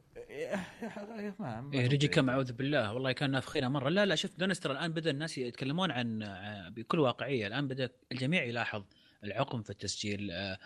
ما 1.40 1.62
ما 1.62 1.74
إيه 1.74 1.84
هو 1.86 1.88
ريجي 1.90 2.08
زي- 2.08 2.14
كم 2.14 2.30
أعوذ 2.30 2.54
بالله. 2.54 2.94
والله 2.94 3.12
كان 3.12 3.32
نافخينها 3.32 3.70
مرة. 3.70 3.90
لا 3.90 4.06
لا 4.06 4.16
شفت 4.16 4.40
دونس 4.40 4.60
ترى 4.60 4.74
الآن 4.74 4.94
بدأ 4.94 5.12
الناس 5.12 5.38
يتكلمون 5.38 5.92
عن 5.92 6.24
عن- 6.24 6.70
بكل 6.74 7.00
واقعية. 7.00 7.48
الآن 7.48 7.68
بدأ 7.68 7.90
الجميع 8.12 8.44
يلاحظ 8.44 8.84
العقم 9.24 9.62
في 9.62 9.70
التسجيل 9.70 10.32
آه، 10.32 10.58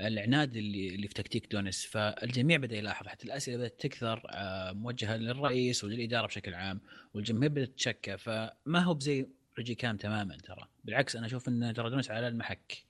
العناد 0.00 0.56
اللي 0.56 0.94
اللي 0.94 1.08
في 1.08 1.14
تكتيك 1.14 1.52
دونس. 1.52 1.86
فالجميع 1.86 2.56
بدأ 2.56 2.76
يلاحظ 2.76 3.06
حتى 3.06 3.24
الأسئلة 3.26 3.56
بدأت 3.56 3.80
تكثر 3.80 4.22
آه، 4.30 4.72
موجهة 4.72 5.16
للرئيس 5.16 5.84
وللإدارة 5.84 6.26
بشكل 6.26 6.54
عام 6.54 6.80
والجماهير 7.14 7.48
بدأت 7.50 7.68
تشكى. 7.68 8.16
فما 8.18 8.78
هو 8.80 8.94
بزي 8.94 9.26
ريجيكامب 9.58 9.96
تماما 9.96 10.36
ترى؟ 10.36 10.68
بالعكس 10.84 11.16
أنا 11.16 11.26
أشوف 11.26 11.48
إن 11.48 11.72
ترى 11.74 11.90
دونس 11.90 12.10
على 12.10 12.28
المحك. 12.28 12.84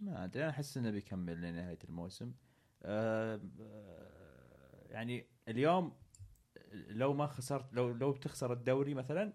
ما 0.00 0.24
أدري 0.24 0.42
أنا 0.42 0.50
أحس 0.50 0.76
إنه 0.76 0.90
بيكمل 0.90 1.40
لنهاية 1.40 1.78
الموسم. 1.88 2.24
آه، 2.26 2.30
آه، 2.30 2.47
يعني 4.90 5.26
اليوم 5.48 5.92
لو 6.72 7.12
ما 7.12 7.26
خسرت 7.26 7.74
لو 7.74 7.88
لو 7.88 8.12
بتخسر 8.12 8.52
الدوري 8.52 8.94
مثلا 8.94 9.32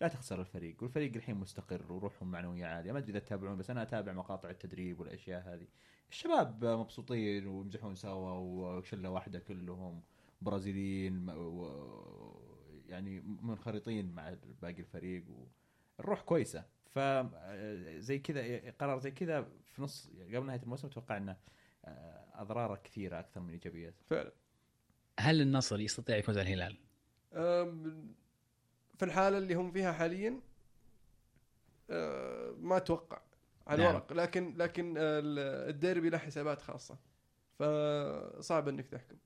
لا 0.00 0.08
تخسر 0.08 0.40
الفريق 0.40 0.82
والفريق 0.82 1.16
الحين 1.16 1.34
مستقر 1.34 1.92
وروحهم 1.92 2.30
معنوية 2.30 2.66
عالية 2.66 2.92
ما 2.92 2.98
أدري 2.98 3.10
إذا 3.10 3.18
تتابعون 3.18 3.56
بس 3.56 3.70
أنا 3.70 3.82
أتابع 3.82 4.12
مقاطع 4.12 4.50
التدريب 4.50 5.00
والأشياء 5.00 5.54
هذه. 5.54 5.66
الشباب 6.10 6.64
مبسوطين 6.64 7.46
ويمزحون 7.46 7.94
سوا 7.94 8.30
وشلة 8.30 9.10
واحدة 9.10 9.38
كلهم 9.38 10.02
برازيليين 10.40 11.26
يعني 12.88 13.20
منخرطين 13.20 14.12
مع 14.12 14.34
باقي 14.62 14.80
الفريق 14.80 15.24
والروح 15.98 16.20
كويسة. 16.20 16.64
ف 16.86 16.98
زي 17.98 18.18
كذا 18.18 18.70
قرار 18.70 18.98
زي 18.98 19.10
كذا 19.10 19.48
في 19.64 19.82
نص 19.82 20.10
قبل 20.34 20.46
نهاية 20.46 20.62
الموسم 20.62 20.88
أتوقع 20.88 21.16
إنه 21.16 21.36
آه، 21.84 22.27
اضراره 22.38 22.80
كثيرة 22.84 23.18
أكثر 23.18 23.40
من 23.40 23.50
ايجابياته 23.50 24.02
فعلا. 24.10 24.32
هل 25.20 25.40
النصر 25.40 25.80
يستطيع 25.80 26.16
يفوز 26.16 26.38
على 26.38 26.54
الهلال؟ 26.54 26.76
في 28.98 29.04
الحالة 29.04 29.38
اللي 29.38 29.54
هم 29.54 29.72
فيها 29.72 29.92
حاليا 29.92 30.40
أه، 31.90 32.54
ما 32.60 32.76
أتوقع. 32.76 33.20
على 33.66 33.82
نعم. 33.82 33.90
الورق. 33.90 34.12
لكن 34.12 34.54
لكن 34.56 34.94
ال- 34.98 35.68
الديربي 35.70 36.10
له 36.10 36.18
حسابات 36.18 36.60
خاصة. 36.62 36.98
فصعب 37.58 38.68
إنك 38.68 38.86
تحكم. 38.86 39.16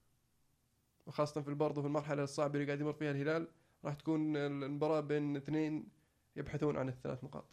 وخاصة 1.06 1.42
في 1.42 1.54
برضه 1.54 1.80
في 1.80 1.86
المرحلة 1.86 2.22
الصعبة 2.22 2.54
اللي 2.54 2.66
قاعد 2.66 2.80
يمر 2.80 2.92
فيها 2.92 3.10
الهلال 3.10 3.48
راح 3.84 3.94
تكون 3.94 4.36
المباراة 4.36 5.00
بين 5.00 5.36
اثنين 5.36 5.88
يبحثون 6.36 6.76
عن 6.76 6.88
الثلاث 6.88 7.24
نقاط. 7.24 7.44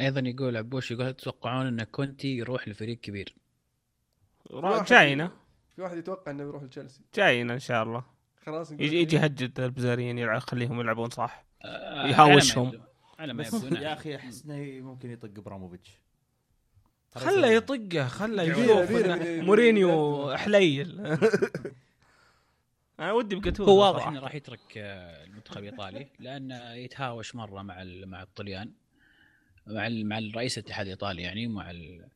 أيضا 0.00 0.20
يقول 0.20 0.56
عبوش 0.56 0.90
يقول 0.90 1.12
تتوقعون 1.14 1.66
أن 1.66 1.84
كونتي 1.84 2.28
يروح 2.28 2.68
لفريق 2.68 3.00
كبير؟ 3.00 3.34
جاينا. 4.88 5.30
في 5.76 5.82
واحد 5.82 5.96
يتوقع 5.96 6.30
إنه 6.32 6.44
بيروح 6.44 6.62
لتشيلسي. 6.62 7.00
جاينا 7.14 7.54
إن 7.54 7.58
شاء 7.58 7.82
الله. 7.82 8.04
خلاص 8.46 8.72
يجي 8.72 8.96
يجي 9.00 9.16
يهجد 9.16 9.60
البزاريين 9.60 10.18
يلعب 10.18 10.38
خليهم 10.40 10.80
يلعبون 10.80 11.10
صح. 11.10 11.44
آه، 11.64 12.06
يهاوشهم. 12.06 12.82
على 13.18 13.32
ما 13.32 13.44
يبدو- 13.44 13.64
يا 13.64 13.70
نعم. 13.80 13.84
أخي 13.92 14.16
أحس 14.16 14.44
إنه 14.44 14.80
ممكن 14.86 15.10
يطق 15.10 15.30
إبراموفيتش. 15.38 15.98
خله 17.14 17.46
يطقه 17.48 18.06
خله 18.08 18.42
يشوف. 18.42 18.90
مورينيو 19.46 20.36
حليل. 20.36 21.00
أنا 23.00 23.12
ودي 23.12 23.36
بجاتوزو 23.36 23.70
هو 23.70 23.80
واضح. 23.80 24.06
إنه 24.08 24.20
راح 24.20 24.34
يترك 24.34 24.60
آه، 24.76 25.24
المنتخب 25.24 25.58
الإيطالي 25.58 26.06
لأنه 26.18 26.72
يتهاوش 26.72 27.34
مرة 27.34 27.62
مع 27.62 27.82
ال- 27.82 28.06
مع 28.08 28.22
الطليان 28.22 28.72
مع 29.66 29.86
ال- 29.86 30.06
مع 30.06 30.18
رئيس 30.36 30.58
الاتحاد 30.58 30.86
الإيطالي 30.86 31.22
يعني 31.22 31.46
ومع 31.46 31.70
ال- 31.70 32.08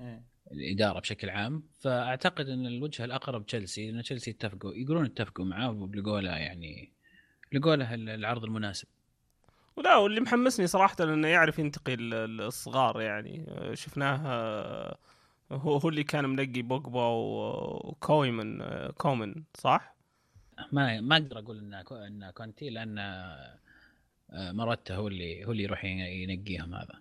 إيه. 0.00 0.22
الإدارة 0.52 1.00
بشكل 1.00 1.30
عام 1.30 1.62
فأعتقد 1.80 2.48
إن 2.48 2.66
الوجهه 2.66 3.04
الأقرب 3.04 3.46
تشيلسي 3.46 3.90
لأن 3.90 4.02
تشيلسي 4.02 4.30
اتفقوا 4.30 4.74
يقولون 4.74 5.04
اتفقوا 5.04 5.44
معاه 5.44 5.70
ولقوا 5.70 6.20
له 6.20 6.36
يعني 6.36 6.92
لقوا 7.52 7.76
له 7.76 7.94
العرض 7.94 8.44
المناسب. 8.44 8.88
ولا 9.76 9.96
واللي 9.96 10.20
محمسني 10.20 10.66
صراحة 10.66 10.96
إنه 11.00 11.28
يعرف 11.28 11.58
ينتقي 11.58 11.94
ال- 11.94 12.14
ال- 12.14 12.40
الصغار 12.40 13.00
يعني. 13.00 13.44
آه، 13.48 13.74
شفناه 13.74 14.20
آه، 14.26 14.98
هو 15.52 15.76
هو 15.76 15.88
اللي 15.88 16.04
كان 16.04 16.24
منقي 16.24 16.62
بوجبا 16.62 17.06
وكويمن 17.06 18.60
آه، 18.62 18.90
كومن 18.90 19.34
صح؟ 19.54 19.96
ما 20.72 21.00
ما 21.00 21.16
أقدر 21.16 21.38
أقول 21.38 21.58
إن 21.58 21.74
إن 21.92 22.30
كونتي 22.30 22.70
لأن 22.70 22.98
آه، 22.98 24.52
مرته 24.52 24.96
هو 24.96 25.08
اللي 25.08 25.44
هو 25.44 25.52
اللي 25.52 25.62
يروح 25.62 25.84
ينقيهم 25.84 26.74
هذا. 26.74 27.00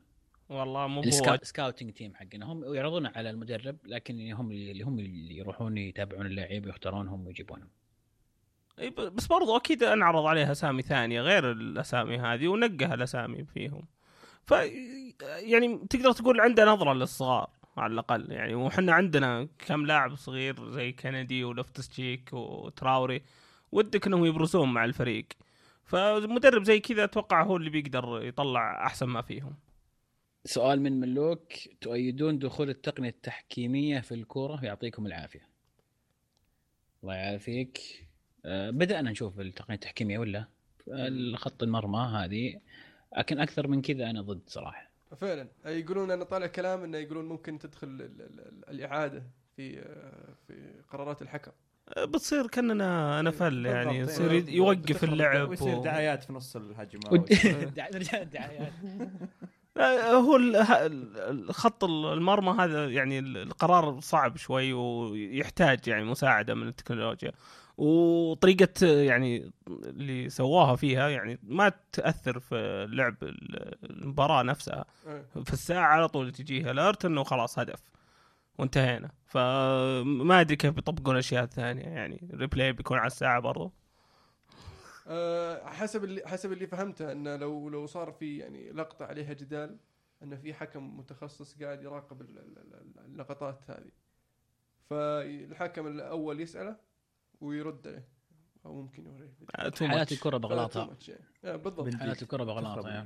والله 0.49 0.87
مو 0.87 1.01
هو. 1.01 1.33
ال 1.33 1.40
scouting 1.40 1.91
team 1.93 2.13
حقنا. 2.15 2.45
هم 2.45 2.73
يعرضون 2.73 3.05
على 3.05 3.29
المدرب 3.29 3.77
لكن 3.85 4.31
هم 4.33 4.51
اللي 4.51 4.83
هم 4.83 4.99
اللي 4.99 5.37
يروحون 5.37 5.77
يتابعون 5.77 6.25
اللاعب 6.25 6.65
ويختارونهم 6.65 7.27
ويجيبونهم. 7.27 7.67
ب- 8.77 9.01
بس 9.15 9.27
برضو 9.27 9.57
أكيد 9.57 9.83
أنعرض 9.83 10.25
عليها 10.25 10.51
أسامي 10.51 10.81
ثانية 10.81 11.21
غير 11.21 11.51
الأسامي 11.51 12.17
هذه 12.17 12.47
ونقى 12.47 12.93
الأسامي 12.93 13.45
فيهم. 13.45 13.81
ف 14.45 14.51
يعني 15.21 15.79
تقدر 15.89 16.11
تقول 16.11 16.41
عنده 16.41 16.65
نظرة 16.65 16.93
للصغار 16.93 17.49
على 17.77 17.93
الأقل. 17.93 18.31
يعني 18.31 18.55
وحنا 18.55 18.93
عندنا 18.93 19.47
كم 19.67 19.85
لاعب 19.85 20.15
صغير 20.15 20.69
زي 20.71 20.91
كندي 20.91 21.43
ولوفتس 21.43 21.89
تشيك 21.89 22.29
وتراوري 22.33 23.21
ودك 23.71 24.07
إنهم 24.07 24.25
يبرزون 24.25 24.73
مع 24.73 24.85
الفريق. 24.85 25.25
فمدرب 25.85 26.63
زي 26.63 26.79
كذا 26.79 27.03
أتوقع 27.03 27.43
هو 27.43 27.57
اللي 27.57 27.69
بيقدر 27.69 28.21
يطلع 28.23 28.85
أحسن 28.85 29.05
ما 29.05 29.21
فيهم. 29.21 29.55
سؤال 30.45 30.81
من 30.81 30.99
ملوك. 30.99 31.53
تؤيدون 31.81 32.39
دخول 32.39 32.69
التقنية 32.69 33.09
التحكيمية 33.09 33.99
في 33.99 34.13
الكورة؟ 34.13 34.65
يعطيكم 34.65 35.05
العافية. 35.05 35.47
الله 37.03 37.15
يعافيك. 37.15 37.79
آه، 38.45 38.69
بدأنا 38.69 39.11
نشوف 39.11 39.39
التقنية 39.39 39.75
التحكيمية 39.75 40.19
ولا؟ 40.19 40.45
الخط 40.87 41.63
المرمى 41.63 41.99
هذه. 41.99 42.59
لكن 43.17 43.39
أكثر 43.39 43.67
من 43.67 43.81
كذا 43.81 44.09
أنا 44.09 44.21
ضد 44.21 44.41
صراحة. 44.47 44.91
فعلا. 45.17 45.47
يقولون 45.65 46.11
أنا 46.11 46.23
طالع 46.23 46.47
كلام 46.47 46.83
أنه 46.83 46.97
يقولون 46.97 47.25
ممكن 47.25 47.59
تدخل 47.59 47.87
ال- 47.87 48.01
ال- 48.01 48.21
ال- 48.39 48.69
الإعادة 48.69 49.23
في 49.55 49.79
آه، 49.79 50.35
في 50.47 50.73
قرارات 50.89 51.21
الحكم. 51.21 51.51
بتصير 51.97 52.47
كأننا 52.47 53.21
نفل 53.21 53.65
يعني 53.65 53.97
بالضبط، 53.99 54.13
يصير 54.15 54.31
إيه. 54.31 54.55
يوقف 54.55 55.03
اللعب 55.03 55.49
ويصير 55.49 55.79
دعايات 55.81 56.23
في 56.23 56.33
نص 56.33 56.55
الهجمة 56.55 57.25
نرجع 57.77 58.21
الدعايات 58.21 58.73
هو 60.11 60.35
ال- 60.35 60.55
ه- 60.55 60.85
ال- 60.85 61.17
الخط 61.49 61.83
المرمى 61.83 62.55
هذا 62.63 62.89
يعني 62.89 63.19
ال- 63.19 63.37
القرار 63.37 63.99
صعب 63.99 64.37
شوي 64.37 64.73
ويحتاج 64.73 65.87
يعني 65.87 66.03
مساعدة 66.03 66.53
من 66.53 66.67
التكنولوجيا. 66.67 67.31
وطريقة 67.77 68.85
يعني 68.87 69.51
اللي 69.67 70.29
سواها 70.29 70.75
فيها 70.75 71.09
يعني 71.09 71.39
ما 71.43 71.71
تأثر 71.91 72.39
في 72.39 72.87
لعب 72.91 73.15
ال- 73.23 73.75
المباراة 73.89 74.43
نفسها. 74.43 74.85
إيه. 75.07 75.25
في 75.45 75.53
الساعة 75.53 75.85
على 75.87 76.07
طول 76.07 76.31
تجيها 76.31 76.71
الارت 76.71 77.05
إنه 77.05 77.23
خلاص 77.23 77.59
هدف 77.59 77.79
وانتهينا. 78.57 79.11
فما 79.25 80.41
أدري 80.41 80.55
كيف 80.55 80.71
بيطبقون 80.73 81.17
اشياء 81.17 81.45
ثانية 81.45 81.83
يعني. 81.83 82.29
ال 82.33 82.39
replay 82.39 82.73
بيكون 82.73 82.97
على 82.97 83.07
الساعة 83.07 83.39
برضو. 83.39 83.71
آه، 85.07 85.65
حسب 85.69 86.03
اللي 86.03 86.27
حسب 86.27 86.51
اللي 86.51 86.67
فهمته 86.67 87.11
إنه 87.11 87.35
لو 87.35 87.69
لو 87.69 87.85
صار 87.85 88.11
في 88.11 88.37
يعني 88.37 88.71
لقطة 88.71 89.05
عليها 89.05 89.33
جدال 89.33 89.77
انه 90.23 90.35
في 90.35 90.53
حكم 90.53 90.97
متخصص 90.97 91.63
قاعد 91.63 91.83
يراقب 91.83 92.21
ال- 92.21 92.37
ال- 92.39 92.57
ال- 92.57 92.99
اللقطات 93.05 93.59
هذه. 93.69 93.91
فالحكم 94.89 95.87
الأول 95.87 96.39
يسأله 96.41 96.77
ويرد 97.41 97.87
عليه 97.87 98.07
أو 98.65 98.81
ممكن 98.81 99.05
يوري 99.05 99.29
too 99.57 99.83
حالات 99.83 100.11
الكرة 100.11 100.37
بغلاطها. 100.37 100.97
آه، 101.45 101.55
بالضبط. 101.55 101.85
بال- 101.85 101.97
حالات 101.97 102.21
الكرة 102.23 102.43
بغلاطها 102.43 103.03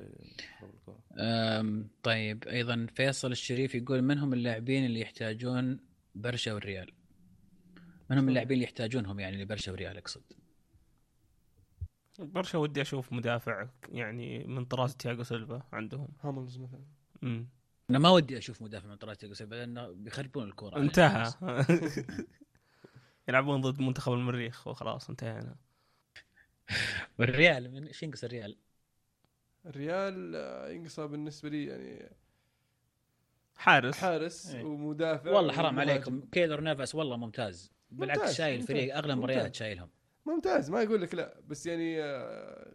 طيب 2.04 2.48
أيضا 2.48 2.88
فيصل 2.96 3.32
الشريف 3.32 3.76
يقول 3.76 4.02
من 4.02 4.18
هم 4.18 4.34
اللاعبين 4.34 4.86
اللي 4.86 5.00
يحتاجون 5.02 5.80
برشا 6.16 6.54
والريال؟ 6.54 6.92
من 8.10 8.18
هم 8.18 8.30
اللاعبين 8.30 8.54
اللي 8.56 8.64
يحتاجونهم 8.64 9.20
يعني 9.20 9.42
لبرشا 9.44 9.72
والريال 9.72 9.98
أقصد؟ 9.98 10.22
برشا 12.20 12.58
ودي 12.58 12.82
أشوف 12.82 13.14
مدافع 13.14 13.68
يعني 13.92 14.44
من 14.48 14.66
طراز 14.66 14.96
تياغو 14.96 15.24
سيلفا 15.24 15.62
عندهم 15.74 16.08
هاملز 16.24 16.58
مثلا 16.58 16.84
امم 17.24 17.48
أنا 17.90 18.00
ما 18.00 18.10
ودي 18.10 18.38
أشوف 18.38 18.62
مدافع 18.62 18.88
من 18.88 18.96
طراز 18.96 19.18
تياغو 19.18 19.34
سيلفا 19.34 19.56
لأنه 19.56 19.88
بيخربون 19.92 20.44
الكرة 20.44 20.76
على 20.76 20.84
انتهى 20.84 21.34
الناس. 21.42 22.00
يلعبون 23.30 23.62
ضد 23.62 23.82
منتخب 23.82 24.14
المريخ 24.14 24.68
وخلاص 24.68 25.10
انتهينا 25.10 25.56
والريال 27.20 27.72
من 27.72 27.88
إيش 27.88 28.04
ينقص 28.04 28.24
الريال؟ 28.24 28.58
الريال 29.66 30.36
آه، 30.36 30.70
ينقصها 30.70 31.06
بالنسبة 31.06 31.50
لي 31.50 31.66
يعني 31.66 32.10
حارس 33.58 33.98
حارس 33.98 34.48
إيه. 34.56 34.64
ومدافع 34.64 35.32
والله 35.32 35.54
حرام 35.54 35.74
ومهاجم. 35.74 35.90
عليكم 35.92 36.22
كيلور 36.32 36.62
نافاس 36.62 36.96
والله 36.96 37.18
ممتاز 37.18 37.72
بالعكس 37.92 38.20
ممتاز، 38.22 38.36
شايل 38.36 38.62
الفريق 38.62 38.96
أغلب 38.98 39.06
ممتاز. 39.18 39.18
مباريات 39.18 39.56
شايلهم 39.56 39.90
ممتاز 40.30 40.70
ما 40.70 40.82
يقول 40.82 41.02
لك 41.02 41.16
لا 41.16 41.40
بس 41.48 41.66
يعني 41.66 42.04
آه، 42.04 42.72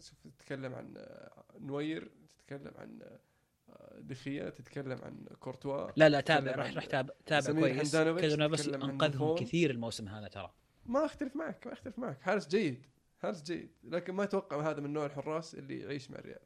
شوف 0.00 0.18
تتكلم 0.38 0.74
عن 0.74 0.94
آه، 0.96 1.44
نوير 1.58 2.10
تتكلم 2.38 2.72
عن 2.78 2.98
آه، 3.02 3.98
دخيا 3.98 4.50
تتكلم 4.50 4.98
عن 5.02 5.26
كورتوا 5.40 5.90
لا 5.96 6.08
لا 6.08 6.20
تابع 6.20 6.52
راح 6.52 6.74
راح 6.74 6.86
تابع 6.86 7.14
تابع 7.26 7.60
كويس. 7.60 7.92
تتكلم 7.92 8.82
عن 8.82 8.90
أنقذهم. 8.90 9.34
كثير 9.34 9.70
الموسم 9.70 10.08
هذا 10.08 10.28
ترى. 10.28 10.52
ما 10.86 11.04
أختلف 11.04 11.36
معك 11.36 11.66
ما 11.66 11.72
أختلف 11.72 11.98
معك. 11.98 12.20
حارس 12.20 12.48
جيد 12.48 12.86
حارس 13.18 13.42
جيد. 13.42 13.70
لكن 13.84 14.12
ما 14.14 14.24
أتوقع 14.24 14.70
هذا 14.70 14.80
من 14.80 14.92
نوع 14.92 15.06
الحراس 15.06 15.54
اللي 15.54 15.80
يعيش 15.80 16.10
مع 16.10 16.18
الريال. 16.18 16.42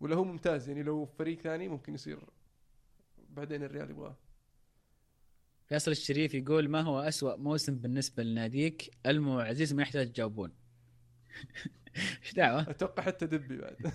ولا 0.00 0.16
هو 0.16 0.24
ممتاز 0.24 0.68
يعني 0.68 0.82
لو 0.82 1.04
فريق 1.04 1.38
ثاني 1.38 1.68
ممكن 1.68 1.94
يصير 1.94 2.20
بعدين 3.18 3.62
الريال 3.62 3.90
يبغاه. 3.90 4.16
فيصل 5.68 5.90
الشريف 5.90 6.34
يقول 6.34 6.68
ما 6.68 6.80
هو 6.80 7.00
أسوأ 7.00 7.36
موسم 7.36 7.74
بالنسبة 7.78 8.22
لناديك 8.22 8.90
ألمو 9.06 9.36
وعزيز 9.36 9.74
ما 9.74 9.82
يحتاج 9.82 10.12
تجاوبون 10.12 10.52
إيش 12.22 12.34
دعوة؟ 12.34 12.70
أتوقع 12.70 13.02
حتى 13.02 13.26
دبي 13.26 13.56
بعد 13.58 13.76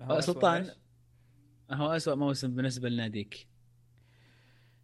هو 0.00 0.20
سلطان. 0.20 0.62
إيش؟ 0.62 0.70
هو 1.70 1.86
أسوأ 1.96 2.14
موسم 2.14 2.54
بالنسبة 2.54 2.88
لناديك 2.88 3.48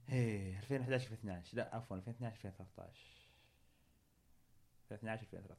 إيه 0.09 0.59
2011 0.59 1.05
2012 1.13 1.57
لا 1.57 1.75
عفوا 1.75 1.97
2012 1.97 2.49
2013 2.49 2.93
2012 4.93 5.23
2013 5.23 5.59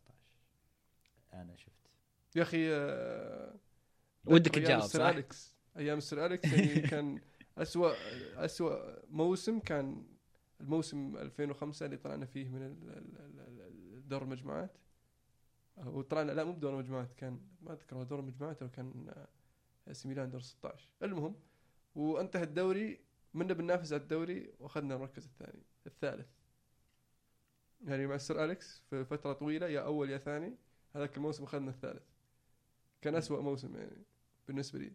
أنا 1.34 1.56
شفت 1.56 1.74
يا 2.36 2.42
أخي 2.42 2.74
آه، 2.74 3.56
ودك 4.26 4.56
تجاوب 4.56 4.84
السير 4.84 5.02
صح؟ 5.02 5.08
أليكس 5.08 5.56
أيام 5.78 5.98
السير 5.98 6.26
أليكس 6.26 6.54
يعني 6.54 6.82
كان 6.92 7.20
اسوء 7.62 7.94
اسوء 8.36 9.00
موسم 9.10 9.60
كان 9.60 10.06
الموسم 10.62 11.18
2005 11.18 11.86
اللي 11.86 11.98
طلعنا 11.98 12.26
فيه 12.26 12.50
من 12.50 12.76
دور 14.08 14.22
المجموعات. 14.22 14.78
وطلعنا 15.86 16.32
لا 16.32 16.44
مو 16.44 16.52
بدور 16.52 16.74
المجموعات 16.74 17.14
كان 17.14 17.40
ما 17.62 17.74
أذكر 17.74 18.04
دور 18.04 18.20
المجموعات 18.20 18.62
أو 18.62 18.70
كان 18.70 19.14
آه، 19.88 19.94
سي 19.94 20.08
ميلان 20.08 20.30
دور 20.30 20.42
16 20.42 20.90
المهم 21.04 21.36
وانتهى 21.96 22.44
الدوري 22.44 23.00
منا 23.34 23.54
بننافس 23.54 23.94
على 23.94 24.02
الدوري 24.02 24.54
وأخذنا 24.60 24.96
المركز 24.96 25.26
الثاني 25.26 25.64
الثالث. 25.88 26.28
يعني 27.82 28.08
مع 28.08 28.16
السير 28.16 28.44
أليكس 28.44 28.82
في 28.90 29.06
فترة 29.06 29.34
طويلة 29.34 29.68
يا 29.68 29.80
أول 29.80 30.10
يا 30.10 30.18
ثاني 30.18 30.56
هذاك 30.96 31.18
الموسم 31.18 31.44
أخذنا 31.44 31.72
الثالث. 31.72 32.04
كان 33.02 33.16
أسوأ 33.16 33.42
موسم 33.42 33.76
يعني 33.76 34.04
بالنسبة 34.48 34.80
لي. 34.80 34.94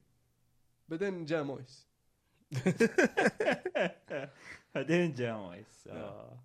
بعدين 0.88 1.24
جاء 1.24 1.42
مويس. 1.44 1.88
بعدين 4.74 5.12
جاء 5.12 5.36
مويس 5.36 5.88
آه. 5.88 6.38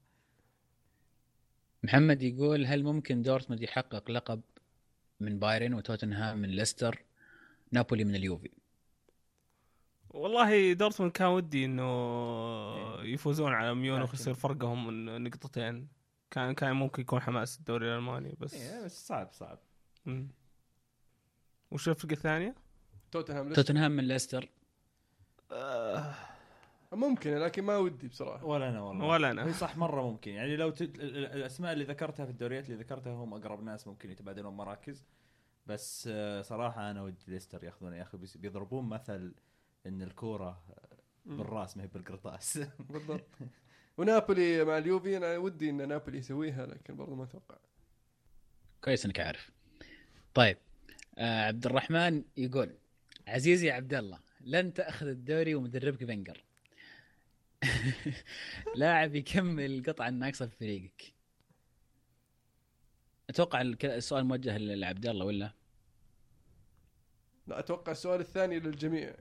محمد 1.84 2.22
يقول 2.22 2.66
هل 2.66 2.84
ممكن 2.84 3.22
دورتموند 3.22 3.62
يحقق 3.62 4.12
لقب 4.12 4.42
من 5.20 5.40
بايرن 5.40 5.74
وتوتنهام 5.74 6.38
من 6.38 6.50
ليستر 6.50 7.04
نابولي 7.72 8.04
من 8.04 8.16
اليوفي 8.16 8.50
والله 10.10 10.74
دورتموند 10.74 11.12
كان 11.12 11.28
ودي 11.28 11.66
إنه 11.66 11.84
يفوزون 13.02 13.54
على 13.54 13.76
ميونخ 13.76 14.12
ويصير 14.12 14.34
فرقهم 14.34 14.88
من 14.88 15.24
نقطتين 15.24 15.88
كان 16.32 16.54
كان 16.54 16.76
ممكن 16.76 17.02
يكون 17.02 17.20
حماس 17.20 17.60
الدوري 17.60 17.88
الألماني 17.88 18.36
بس 18.40 18.54
إيه 18.54 18.86
بس 18.86 19.08
صعب 19.08 19.32
صعب. 19.32 19.60
وش 21.72 21.90
الفرقة 21.90 22.14
الثانية؟ 22.14 22.56
توتنهام. 23.12 23.54
توتنهام 23.54 23.92
من 23.92 24.08
ليستر 24.08 24.50
ممكن 26.94 27.38
لكن 27.38 27.64
ما 27.64 27.78
ودي 27.78 28.08
بصراحة. 28.08 28.46
ولا 28.46 28.70
أنا 28.70 28.82
والله. 28.82 29.06
ولا 29.06 29.32
أنا. 29.32 29.46
هي 29.48 29.54
صح 29.54 29.78
مرة 29.78 30.02
ممكن. 30.12 30.32
يعني 30.32 30.56
لو 30.56 30.70
تد... 30.70 30.96
ال- 31.00 31.18
ال- 31.18 31.26
الأسماء 31.26 31.74
اللي 31.74 31.84
ذكرتها 31.84 32.26
في 32.26 32.32
الدوريات 32.32 32.70
اللي 32.70 32.84
ذكرتها 32.84 33.14
هم 33.14 33.34
أقرب 33.34 33.64
ناس 33.64 33.88
ممكن 33.88 34.12
يتبادلون 34.12 34.54
مراكز. 34.54 35.04
بس 35.68 36.10
آه، 36.12 36.42
صراحة 36.42 36.92
أنا 36.92 37.02
ودي 37.04 37.24
ليستر 37.28 37.64
ياخذون 37.64 37.94
يا 37.94 38.02
أخي 38.02 38.18
بيضربون 38.36 38.90
مثل 38.90 39.34
إن 39.86 40.02
الكورة 40.02 40.62
بالرأس 41.26 41.78
ما 41.78 41.84
هي 41.84 41.88
بالقرطاس. 41.88 42.58
بالضبط. 42.90 43.28
ونابولي 43.98 44.64
مع 44.66 44.78
اليوفي 44.78 45.18
أنا 45.18 45.38
ودي 45.38 45.70
إن 45.70 45.88
نابولي 45.88 46.18
يسويها 46.18 46.66
لكن 46.66 46.96
برضو 46.96 47.16
ما 47.16 47.24
أتوقع. 47.24 47.58
كويس 48.84 49.06
إنك 49.06 49.20
عارف. 49.20 49.52
طيب 50.34 50.58
آه 51.18 51.48
عبد 51.48 51.66
الرحمن 51.66 52.24
يقول 52.38 52.76
عزيزي 53.28 53.68
يا 53.68 53.74
عبد 53.74 53.94
الله 53.94 54.20
لن 54.50 54.74
تأخذ 54.74 55.08
الدوري 55.08 55.56
ومدربك 55.56 56.06
فينجر. 56.06 56.44
لاعب 58.76 59.16
يكمل 59.16 59.66
القطعه 59.80 60.08
الناقصه 60.08 60.46
في 60.48 60.56
فريقك. 60.56 61.14
أتوقع 63.30 63.62
السؤال 63.84 64.26
موجه 64.26 64.58
لعبد 64.58 65.06
الله 65.06 65.26
ولا؟ 65.26 65.52
لا 67.48 67.60
أتوقع 67.60 67.92
السؤال 67.92 68.20
الثاني 68.20 68.60
للجميع. 68.60 69.16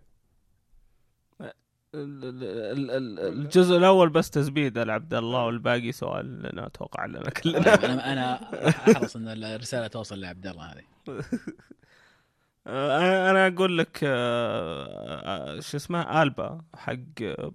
ال- 1.95 2.25
ال- 2.25 2.45
ال- 2.45 2.91
ال- 2.91 3.19
الجزء 3.21 3.77
الأول 3.77 4.09
بس 4.09 4.31
تزبيد 4.31 4.79
لعبد 4.79 5.15
الله 5.15 5.45
والباقي 5.45 5.93
سؤال 5.93 6.43
لنا 6.43 6.67
أتوقع 6.67 7.07
لنا 7.07 7.31
كلنا. 7.31 7.77
طيب 7.77 7.85
أنا 7.91 8.13
أنا 8.13 8.69
أحرص 8.69 9.17
إن 9.17 9.29
الرسالة 9.29 9.87
توصل 9.87 10.21
لعبد 10.21 10.47
الله 10.47 10.65
هذه. 10.65 10.85
أنا 12.69 13.31
أنا 13.31 13.47
أقول 13.47 13.79
لك 13.79 14.01
آه، 14.05 15.57
آه، 15.57 15.61
شو 15.61 15.77
اسمه 15.77 16.23
آلبا 16.23 16.65
حق 16.77 16.95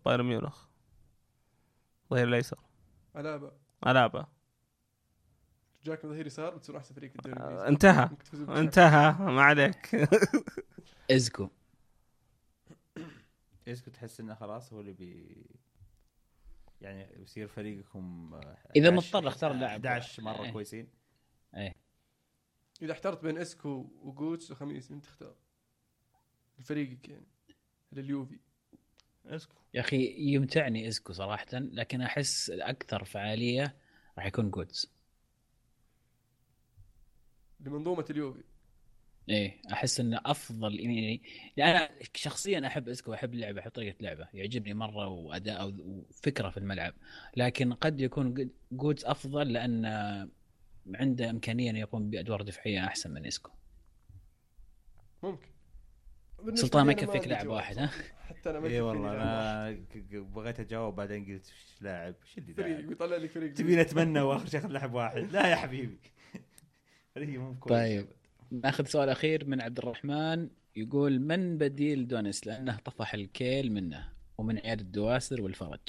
بايرن 0.06 0.26
ميونخ. 0.26 0.66
ظهير 2.10 2.28
الأيسر. 2.28 2.60
ألابا. 3.18 3.52
ألابا. 3.88 4.28
جاك 5.84 6.06
ظهير 6.06 6.26
يسار 6.28 6.56
بتصير 6.56 6.78
أحسن 6.78 6.96
فريق 6.96 7.12
في 7.12 7.16
الدوري 7.16 7.40
آه، 7.40 7.44
الإنجليزي. 7.44 7.68
انتهى. 7.70 8.10
انتهى. 8.60 9.16
ما 9.32 9.42
عليك. 9.42 9.96
إسكو. 11.12 11.50
كنت 13.66 13.90
تحس 13.90 14.20
إنه 14.20 14.34
خلاص 14.36 14.74
هو 14.74 14.80
اللي 14.80 14.94
بي 14.94 15.46
يعني 16.82 17.22
يصير 17.24 17.48
فريقكم 17.48 18.34
آه، 18.34 18.58
إذا 18.76 18.90
11 18.90 18.96
مضطر 19.18 19.28
اختار 19.28 19.54
لاعب. 19.54 19.86
11 19.86 20.24
مرة 20.24 20.44
إيه. 20.44 20.52
كويسين. 20.52 20.88
إذا 22.84 22.92
احترت 22.92 23.24
بين 23.24 23.38
إسكو 23.38 23.90
وجوتزه 24.02 24.52
وخاميس 24.52 24.92
من 24.92 25.02
تختار؟ 25.02 25.36
لفريقك 26.60 27.10
يعني 27.10 27.28
لليوفي 27.92 28.40
يا 29.74 29.80
أخي 29.80 30.16
يمتعني 30.18 30.88
إسكو 30.88 31.14
صراحة 31.14 31.48
لكن 31.54 32.02
أحس 32.02 32.50
الاكثر 32.50 33.04
فعالية 33.04 33.76
راح 34.18 34.26
يكون 34.26 34.52
جوتزه 34.52 34.92
لمنظومه 37.60 38.06
اليوفي. 38.10 38.44
إيه 39.30 39.62
أحس 39.72 40.00
إنه 40.00 40.22
أفضل 40.26 40.80
يعني 40.80 41.22
يعني 41.58 41.78
أنا 41.78 41.90
شخصيا 42.16 42.68
أحب 42.68 42.90
إسكو 42.90 43.12
وأحب 43.12 43.34
اللعبة 43.34 43.60
أحب 43.60 43.72
طريقة 43.72 43.96
لعبه. 44.02 44.28
يعجبني 44.34 44.74
مرة 44.74 45.08
وأداء 45.08 45.74
وفكرة 45.80 46.50
في 46.50 46.58
الملعب. 46.58 46.94
لكن 47.38 47.74
قد 47.74 48.02
يكون 48.02 48.50
جوتزه 48.72 49.06
أفضل 49.06 49.54
لأن 49.54 49.86
عنده 50.96 51.30
إمكانية 51.30 51.70
إنه 51.70 51.80
يقوم 51.80 52.10
بأدوار 52.10 52.42
دفاعية 52.42 52.86
أحسن 52.86 53.12
من 53.12 53.26
إسكو 53.26 53.52
ممكن. 55.24 55.48
سلطان 56.54 56.86
ما 56.86 56.92
يكفيك 56.92 57.28
لاعب 57.28 57.48
واحد 57.48 57.78
ها؟ 57.78 57.92
حتى 58.28 58.50
أنا 58.50 58.60
ما 58.60 58.68
اي 58.68 58.82
والله. 58.82 59.12
أنا 59.12 59.86
بغيت 60.12 60.60
أجاوب 60.60 60.96
بعدين 60.96 61.26
قلت 61.26 61.46
"وش 61.46 61.82
لاعب؟ 61.82 62.16
وش 62.24 62.38
اللي 62.38 62.54
فريق 62.54 62.80
بيطلع 62.80 63.16
لي 63.16 63.28
فريق 63.28 63.54
تبيني 63.54 63.82
أتمنى 63.82 64.22
واخر 64.22 64.46
شيء 64.48 64.60
اخذ 64.60 64.70
لاعب 64.70 64.94
واحد. 64.94 65.18
لا 65.18 65.48
يا 65.48 65.56
حبيبي. 65.56 66.00
فريقي 67.16 67.38
مو 67.38 67.56
كويس 67.60 67.72
طيب. 67.80 68.08
ناخذ 68.52 68.86
سؤال 68.86 69.10
أخير 69.10 69.46
من 69.46 69.62
عبد 69.62 69.78
الرحمن. 69.78 70.50
يقول 70.76 71.20
من 71.20 71.58
بديل 71.58 72.08
دونيس؟ 72.08 72.48
لأنه 72.48 72.78
طفح 72.78 73.14
الكيل 73.14 73.72
منه 73.74 74.14
ومن 74.38 74.58
عياد 74.60 74.80
الدواسر 74.80 75.42
والفرج. 75.42 75.80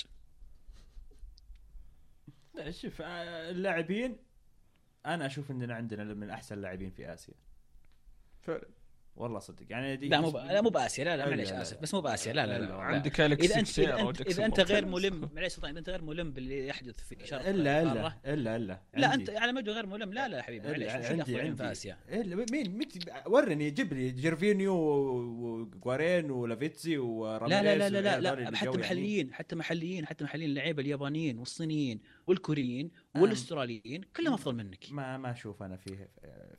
لا 2.55 2.71
شوف 2.71 3.03
آه، 3.03 3.51
اللاعبين 3.51 4.16
أنا 5.06 5.26
أشوف 5.26 5.51
اننا 5.51 5.74
عندنا 5.74 6.05
من 6.05 6.31
احسن 6.31 6.55
اللاعبين 6.55 6.90
في 6.90 7.14
اسيا 7.14 7.35
فعلا 8.40 8.68
والله 9.16 9.39
صدق 9.39 9.66
يعني 9.70 9.97
دي 9.97 10.09
لا 10.09 10.20
مو 10.20 10.31
ب... 10.31 10.36
لا 10.36 10.60
مو 10.60 10.70
باسيا 10.70 11.05
لا 11.05 11.16
لا 11.16 11.22
لا، 11.22 11.28
معليش 11.28 11.51
لا، 11.51 11.55
لا. 11.55 11.62
اسف 11.62 11.81
بس 11.81 11.94
مو 11.94 12.01
باسيا 12.01 12.32
لا 12.32 12.47
لا 12.47 12.59
لا, 12.59 12.64
لا. 12.64 12.74
عندك 12.74 13.20
اليكس 13.20 13.51
اذا 13.51 13.60
انت 13.60 13.78
اذا 13.78 14.09
انت, 14.09 14.20
إذا 14.20 14.44
أنت 14.44 14.60
غير. 14.60 14.86
ملم 14.86 15.28
معليش 15.35 15.52
سلطان 15.52 15.70
اذا 15.70 15.78
انت 15.78 15.90
غير 15.90 16.02
ملم 16.02 16.32
باللي 16.32 16.68
يحدث 16.68 17.01
في 17.01 17.26
شرق 17.26 17.48
الا. 17.48 17.82
الا 17.82 18.14
الا 18.26 18.56
الا 18.56 18.78
لا. 18.94 19.14
انت 19.14 19.31
على 19.31 19.52
مدى 19.52 19.70
غير 19.70 19.86
ملم 19.86 20.12
لا 20.12 20.28
لا 20.28 20.43
حبيبي 20.43 20.68
معليش 20.68 20.90
عندي 20.90 21.40
عندي 21.40 21.56
في 21.56 21.72
اسيا 21.72 21.98
مين 22.12 22.47
مين 22.51 22.89
ورني 23.26 23.70
جيب 23.70 23.93
لي 23.93 24.10
جيرفينيو 24.10 24.74
وجوارين 24.74 26.31
ولافيتسي 26.31 26.98
وراميريز 26.98 27.64
لا 27.64 27.78
لا 27.78 27.90
لا 27.90 28.01
لا 28.01 28.01
لا, 28.01 28.20
لا 28.20 28.32
اللي 28.32 28.56
حتى 28.56 28.66
يعني. 28.66 28.78
محليين 28.78 29.35
حتى 29.35 29.56
محليين 29.56 30.06
حتى 30.06 30.24
محليين 30.24 30.51
اللعيبه 30.51 30.82
اليابانيين 30.82 31.39
والصينيين 31.39 32.01
والكوريين 32.26 32.86
آه. 32.86 33.03
والأستراليين 33.23 34.03
كلهم 34.16 34.32
أفضل 34.35 34.55
منك. 34.55 34.85
ما 34.91 35.16
ما 35.19 35.31
أشوف 35.31 35.62
أنا 35.62 35.77
فيه 35.77 36.09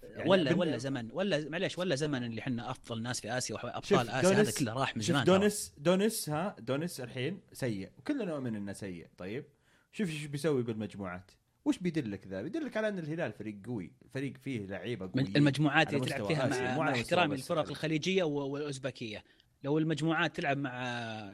يعني 0.03 0.29
ولا 0.29 0.53
بن- 0.53 0.59
ولا 0.59 0.77
زمن 0.77 1.09
ولا 1.11 1.49
معليش 1.49 1.77
ولا 1.77 1.95
زمن 1.95 2.23
اللي 2.23 2.41
إحنا 2.41 2.71
أفضل 2.71 3.01
ناس 3.01 3.21
في 3.21 3.37
آسيا 3.37 3.55
وابطال 3.55 4.09
آسيا 4.09 4.29
هذا 4.41 4.51
كله 4.59 4.73
راح 4.73 4.95
من 4.97 5.01
زمان. 5.01 5.25
ترى. 5.25 5.37
دونيس 5.37 5.73
دونيس 5.77 6.29
ها 6.29 6.55
دونيس 6.59 7.01
الحين 7.01 7.39
سيء 7.53 7.89
وكلنا 7.97 8.25
نؤمن 8.25 8.55
انه 8.55 8.73
سيء 8.73 9.07
طيب؟ 9.17 9.45
شوف 9.91 10.09
إيش 10.09 10.25
بيسوي 10.25 10.63
بالمجموعات. 10.63 11.31
وش 11.65 11.77
بيدلك 11.77 12.27
ذا؟ 12.27 12.41
بيدلك 12.41 12.77
على 12.77 12.87
أن 12.87 12.99
الهلال 12.99 13.33
فريق 13.33 13.57
قوي 13.65 13.91
فريق 14.13 14.37
فيه 14.37 14.65
لعيبة 14.65 15.09
قويين 15.13 15.35
المجموعات 15.35 15.93
اللي 15.93 16.05
تلعب 16.05 16.25
فيها 16.27 16.47
مع, 16.47 16.77
مع 16.77 16.91
احترامي 16.91 17.35
الخليج. 17.35 17.69
الخليجية 17.69 18.23
والأوزبكية. 18.23 19.23
لو 19.63 19.77
المجموعات 19.77 20.35
تلعب 20.35 20.57
مع 20.57 20.73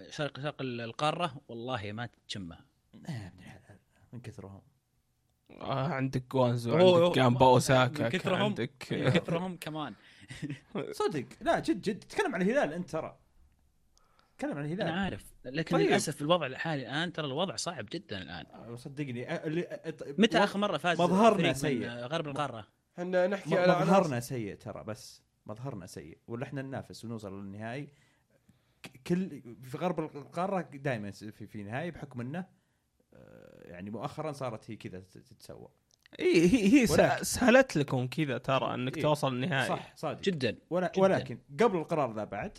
شرق 0.09 0.39
شرق 0.39 0.61
القارة 0.61 1.41
والله 1.47 1.91
ما 1.91 2.09
تشمها. 2.27 2.65
آه، 3.09 3.31
من 4.13 4.19
كثرهم. 4.21 4.61
عندك 5.61 6.23
جوانزو 6.31 6.75
عندك 7.03 7.15
جامبا 7.15 7.45
أوساكا 7.45 8.09
كثرهم- 8.09 8.41
عندك 8.43 8.87
من 8.91 9.09
كثرهم 9.09 9.57
كمان. 9.57 9.93
صدق. 10.91 11.25
لا 11.41 11.59
جد 11.59 11.81
جد. 11.81 11.99
تكلم 11.99 12.35
عن 12.35 12.41
الهلال 12.41 12.73
أنت 12.73 12.89
ترى. 12.89 13.17
تكلم 14.37 14.51
عن 14.51 14.57
أنا 14.57 14.65
الهلال 14.73 14.93
عارف. 14.93 15.25
لكن 15.45 15.77
طيب. 15.77 15.87
للأسف 15.87 16.21
الوضع 16.21 16.45
الحالي 16.45 16.81
الآن 16.81 17.13
ترى 17.13 17.25
الوضع 17.27 17.55
صعب 17.55 17.85
جدا 17.91 18.21
الآن. 18.21 18.45
آه، 18.53 18.75
صدقني. 18.75 19.29
آه، 19.31 19.45
اللي- 19.47 19.67
آه، 19.67 19.93
متى 20.17 20.37
آخر 20.37 20.59
مرة 20.59 20.77
فاز 20.77 21.01
مظهرنا 21.01 21.53
سيء. 21.53 21.87
غرب 21.89 22.27
القارة؟ 22.27 22.67
إحنا 22.99 23.27
نحكي 23.27 23.57
على 23.57 23.71
مظهرنا 23.85 24.19
سيء 24.19 24.55
ترى 24.55 24.83
بس 24.83 25.21
مظهرنا 25.45 25.85
سيء. 25.85 26.17
ولا 26.27 26.43
إحنا 26.43 26.61
ننافس 26.61 27.05
ونوصل 27.05 27.39
للنهائي. 27.43 27.87
كل 29.07 29.41
في 29.63 29.77
غرب 29.77 29.99
القارة 29.99 30.61
دائما 30.61 31.11
في 31.11 31.47
في 31.47 31.63
نهائي 31.63 31.91
بحكم 31.91 32.21
إنه 32.21 32.39
آه، 32.39 32.45
يعني 33.71 33.89
مؤخرا 33.89 34.31
صارت 34.31 34.71
هي 34.71 34.75
كذا 34.75 34.99
تت- 34.99 35.17
تتسوى. 35.17 35.67
إي 36.19 36.47
هي 36.47 36.73
هي 36.73 36.87
ولكن- 36.91 37.23
سهلت 37.23 37.77
لكم 37.77 38.07
كذا 38.07 38.37
ترى 38.37 38.73
إنك 38.73 38.97
إيه. 38.97 39.03
توصل 39.03 39.33
النهائي. 39.33 39.69
صح 39.69 39.93
صادق. 39.95 40.21
جدا 40.21 40.57
ولا 40.69 40.87
جداً. 40.95 41.01
ولكن 41.01 41.37
قبل 41.59 41.77
القرار 41.77 42.13
ذا 42.15 42.23
بعد 42.23 42.57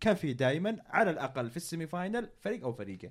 كان 0.00 0.14
في 0.14 0.32
دائما 0.32 0.76
على 0.86 1.10
الأقل 1.10 1.50
في 1.50 1.56
ال 1.56 1.86
semi-final 1.86 2.28
فريق 2.40 2.64
أو 2.64 2.72
فريقين. 2.72 3.10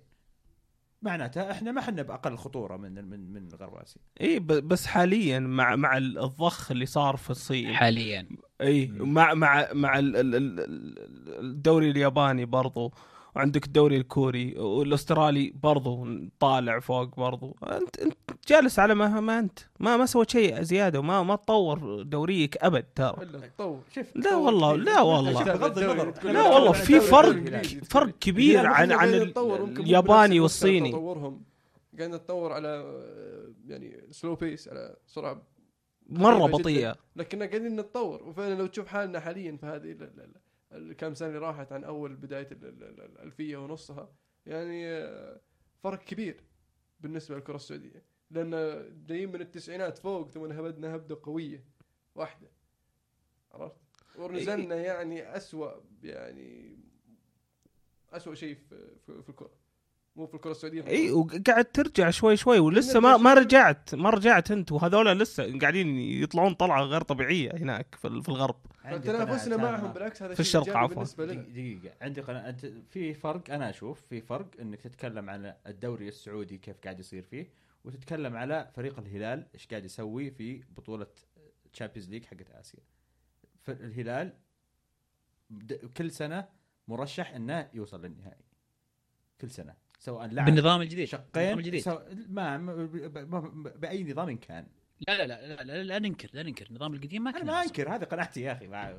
معناتها 1.02 1.52
إحنا 1.52 1.72
ما 1.72 1.80
إحنا 1.80 2.02
بأقل 2.02 2.38
خطورة 2.38 2.78
من 2.78 3.06
من 3.06 3.34
من 3.34 3.50
غرب 3.54 3.76
اسيا 3.76 4.02
إي 4.22 4.40
ب- 4.40 4.48
بس 4.48 4.86
حاليا 4.86 5.40
مع 5.40 5.76
مع 5.76 5.98
الضخ 5.98 6.72
اللي 6.72 6.86
صار 6.86 7.18
في 7.18 7.30
الصين. 7.30 7.74
حاليا. 7.74 8.28
إي. 8.62 8.88
مع 8.88 9.34
مع 9.34 9.68
مع 9.74 10.00
ال- 10.00 10.16
ال- 10.16 10.36
ال- 10.36 10.60
ال- 10.60 11.40
الدوري 11.40 11.90
الياباني 11.92 12.46
برضو. 12.46 12.94
وعندك 13.36 13.66
الدوري 13.66 13.98
الكوري 13.98 14.60
والأسترالي 14.60 15.54
برضو 15.64 16.08
طالع 16.40 16.80
فوق 16.80 17.16
برضو. 17.16 17.56
انت 17.64 18.00
أنت 18.00 18.18
جالس 18.48 18.80
على 18.80 18.96
ما 18.96 19.20
ما 19.20 19.40
أنت. 19.40 19.60
ما 19.80 19.98
ما 19.98 20.06
سويت 20.06 20.30
شيء 20.30 20.62
زيادة 20.62 21.00
وما 21.00 21.24
ما 21.24 21.36
تطور 21.36 22.02
دوريك 22.02 22.58
أبد 22.58 22.84
ترى. 22.96 23.16
تطور. 23.58 23.80
شوف 23.96 24.16
لا 24.16 24.36
والله-. 24.36 24.78
لا 24.86 25.02
والله. 25.02 25.44
بغض 25.44 25.80
النظر. 25.80 26.32
لا 26.32 26.48
والله 26.50 26.72
في 26.72 27.00
فرق. 27.00 27.62
فرق 27.84 28.14
كبير 28.20 28.66
عن 28.68 28.92
عن 28.92 29.10
الياباني 29.14 30.40
والصيني. 30.40 30.92
قاعدين 32.00 32.16
نتطور 32.16 32.54
على 32.54 32.68
آه، 32.68 33.54
يعني 33.68 34.02
slow 34.12 34.36
pace 34.36 34.68
على 34.68 34.96
سرعة 35.08 35.42
مرة. 36.10 36.48
بطيئة. 36.48 36.96
لكننا 37.16 37.46
قاعدين 37.46 37.76
نتطور. 37.76 38.24
وفعلا 38.24 38.54
لو 38.56 38.66
تشوف 38.66 38.88
حالنا 38.88 39.20
حاليا 39.20 39.58
في 39.58 39.66
هذه 39.66 39.92
ال- 39.92 40.04
ال- 40.04 40.20
ال- 40.20 40.43
الكام 40.78 41.14
سنة 41.14 41.28
اللي 41.28 41.40
راحت 41.40 41.72
عن 41.72 41.84
أول 41.84 42.16
بداية 42.16 42.48
ال- 42.52 42.66
ال- 42.66 42.84
ال- 42.84 43.02
الألفية 43.02 43.58
ونصها 43.58 44.14
يعني 44.46 44.88
آه، 44.88 45.42
فرق 45.84 46.04
كبير 46.04 46.44
بالنسبة 47.00 47.36
للكرة 47.36 47.56
السعودية. 47.56 48.04
لأن 48.32 48.52
جايين 49.06 49.32
من 49.32 49.42
التسعينات 49.42 49.98
فوق 49.98 50.30
ثم 50.30 50.52
هبدنا 50.52 50.96
هبدة 50.96 51.20
قوية 51.24 51.66
واحدة. 52.16 52.52
عرفت؟ 53.52 53.82
ونزلنا 54.18 54.76
يعني 54.76 55.38
اسوء 55.38 55.84
يعني 56.04 56.80
اسوء 58.12 58.34
شيء 58.34 58.56
في, 58.56 58.96
في, 59.06 59.24
في 59.24 59.30
الكرة. 59.30 59.52
مو 60.16 60.28
في 60.28 60.34
الكرة 60.36 60.52
السعودية 60.52 60.88
إي 60.88 61.12
وقاعد 61.12 61.66
ترجع 61.66 62.10
شوي 62.10 62.38
شوي 62.38 62.60
ولسه 62.60 63.00
ما 63.00 63.18
ما 63.18 63.34
رجعت 63.34 63.96
ما 63.96 64.10
رجعت 64.10 64.52
أنت 64.52 64.72
وهذول 64.72 65.20
لسه 65.20 65.60
قاعدين 65.60 65.98
يطلعون 65.98 66.54
طلعة 66.54 66.82
غير 66.84 67.02
طبيعية 67.02 67.52
هناك 67.56 67.96
في 67.96 68.08
ال- 68.08 68.24
في 68.24 68.30
الغرب. 68.30 68.56
قناعة 69.56 69.72
معهم. 69.72 69.94
بالعكس 69.94 70.24
هذا 70.24 70.34
في 70.36 70.44
شيء 70.44 70.62
الشرق 70.62 70.78
عفواً. 70.78 71.26
دقيقة 71.26 71.94
عندي 72.02 72.22
قناعة. 72.22 72.50
أنت 72.50 72.66
في 72.66 73.14
فرق 73.14 73.50
أنا 73.54 73.70
أشوف 73.70 74.02
في 74.10 74.22
فرق 74.22 74.48
أنك 74.62 74.82
تتكلم 74.82 75.30
عن 75.30 75.54
الدوري 75.68 76.08
السعودي 76.08 76.58
كيف 76.58 76.78
قاعد 76.84 77.00
يصير 77.00 77.24
فيه 77.24 77.48
وتتكلم 77.86 78.36
على 78.38 78.72
فريق 78.76 79.00
الهلال 79.00 79.48
إيش 79.54 79.68
قاعد 79.68 79.86
يسوي 79.86 80.32
في 80.32 80.64
بطولة 80.78 81.08
Champions 81.74 82.10
League 82.10 82.26
حقت 82.26 82.52
آسيا. 82.52 82.80
فالهلال 83.62 84.34
د- 85.50 85.74
كل 85.98 86.12
سنة 86.12 86.48
مرشح 86.88 87.32
أنه 87.36 87.70
يوصل 87.74 88.02
للنهائي. 88.06 88.44
كل 89.42 89.52
سنة. 89.52 89.83
سواء 90.04 90.28
لعب 90.28 90.46
بالنظام 90.46 90.82
الجديد 90.82 91.06
شقين 91.08 91.26
بالنظام 91.36 91.60
الجديد. 91.60 91.82
سواء 91.82 92.16
ما 92.30 92.58
ما- 92.58 92.74
ب- 92.76 93.18
ب- 93.64 93.80
بأي 93.80 94.04
نظام 94.04 94.38
كان. 94.38 94.68
لا 95.08 95.18
لا 95.18 95.28
لا 95.28 95.56
لا, 95.56 95.64
لا, 95.64 95.84
لا 95.84 96.00
ننكر 96.00 96.30
لا 96.34 96.44
ننكر. 96.44 96.66
النظام 96.70 96.94
القديم 96.94 97.24
ما 97.24 97.32
كان 97.32 97.46
ما 97.46 97.54
نوصل. 97.54 97.64
أنكر 97.68 97.96
هذه 97.96 98.04
قناعتي 98.04 98.42
يا 98.42 98.52
أخي 98.52 98.68
مع- 98.68 98.90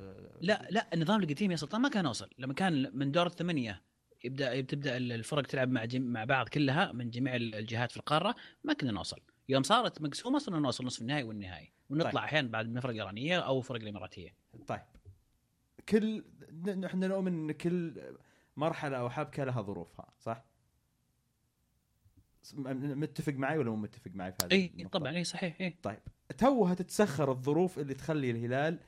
لا 0.41 0.69
لا 0.71 0.95
النظام 0.95 1.23
القديم 1.23 1.51
يا 1.51 1.57
سلطان 1.57 1.81
ما 1.81 1.89
كان 1.89 2.05
نوصل 2.05 2.31
لما 2.39 2.55
كان 2.55 2.91
من 2.95 3.13
دور 3.13 3.27
الثمانية 3.27 3.83
يبدأ 4.25 4.61
تبدأ 4.61 4.97
الفرق 4.97 5.43
تلعب 5.43 5.71
مع 5.71 5.85
جم... 5.85 6.03
مع 6.03 6.25
بعض 6.25 6.49
كلها 6.49 6.93
من 6.93 7.11
جميع 7.11 7.35
الجهات 7.37 7.91
في 7.91 7.97
القارة 7.97 8.35
ما 8.65 8.73
كنا 8.73 8.93
نوصل. 8.93 9.21
يوم 9.49 9.63
صارت 9.63 10.03
مقسومة 10.03 10.39
صرنا 10.39 10.59
نوصل 10.59 10.85
نصف 10.87 11.01
النهائي 11.03 11.25
والنهائي. 11.25 11.73
ونطلع 11.91 12.11
طيب. 12.11 12.17
أحيانا 12.19 12.49
بعد 12.49 12.69
من 12.69 12.81
فرق 12.81 12.95
إيرانية 12.95 13.39
أو 13.41 13.61
فرق 13.61 13.81
الإماراتية. 13.81 14.35
طيب. 14.67 14.81
كل 15.89 16.25
نحن 16.77 17.05
نؤمن 17.05 17.33
إن 17.35 17.53
كل 17.53 18.03
مرحلة 18.57 18.97
أو 18.97 19.11
حبكة 19.11 19.45
لها 19.45 19.63
ظروفها 19.63 20.15
صح؟ 20.21 20.45
متفق 22.55 23.33
معي 23.33 23.59
ولا 23.59 23.71
مو 23.71 23.77
متفق 23.77 24.11
معي 24.15 24.33
في 24.33 24.39
هذه 24.45 24.53
إي؟ 24.53 24.89
طبعا 24.93 25.17
إي 25.17 25.25
صحيح 25.25 25.61
إي. 25.61 25.77
طيب 25.83 25.99
توها 26.39 26.75
تتسخر 26.75 27.31
الظروف 27.31 27.79
اللي 27.79 27.95
تخلي 27.95 28.31
الهلال 28.31 28.79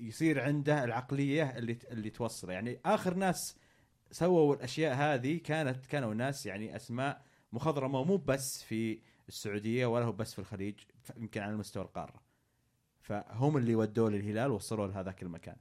يصير 0.00 0.40
عنده 0.40 0.84
العقلية 0.84 1.58
اللي 1.58 1.78
اللي 1.90 2.10
توصله. 2.10 2.52
يعني 2.52 2.80
آخر 2.84 3.14
ناس 3.14 3.56
سووا 4.10 4.54
الأشياء 4.54 4.94
هذه 4.94 5.38
كانت 5.44 5.86
كانوا 5.86 6.14
ناس 6.14 6.46
يعني 6.46 6.76
أسماء 6.76 7.22
مخضرمة 7.52 8.04
مو 8.04 8.16
بس 8.16 8.62
في 8.62 8.98
السعودية 9.28 9.86
ولا 9.86 10.04
هو 10.04 10.12
بس 10.12 10.32
في 10.32 10.38
الخليج 10.38 10.74
يمكن 11.16 11.40
على 11.40 11.56
مستوى 11.56 11.82
القارة. 11.82 12.22
فهم 13.00 13.56
اللي 13.56 13.74
ودوه 13.74 14.10
للهلال 14.10 14.50
ووصلوه 14.50 14.86
لهذاك 14.86 15.22
المكان. 15.22 15.56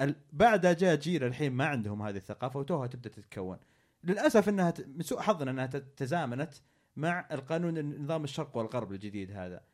ال- 0.00 0.16
بعدها 0.32 0.72
جاء 0.72 0.94
جيل 0.96 1.24
الحين 1.24 1.52
ما 1.52 1.64
عندهم 1.66 2.02
هذه 2.02 2.16
الثقافة 2.16 2.60
وتوها 2.60 2.86
تبدأ 2.86 3.10
تتكون. 3.10 3.58
للأسف 4.04 4.48
إنها 4.48 4.74
من 4.86 5.02
سوء 5.02 5.20
حظنا 5.20 5.50
إنها 5.50 5.66
تزامنت 5.66 6.54
مع 6.96 7.28
القانون 7.32 8.02
نظام 8.02 8.24
الشرق 8.24 8.56
والغرب 8.56 8.92
الجديد 8.92 9.30
هذا. 9.30 9.64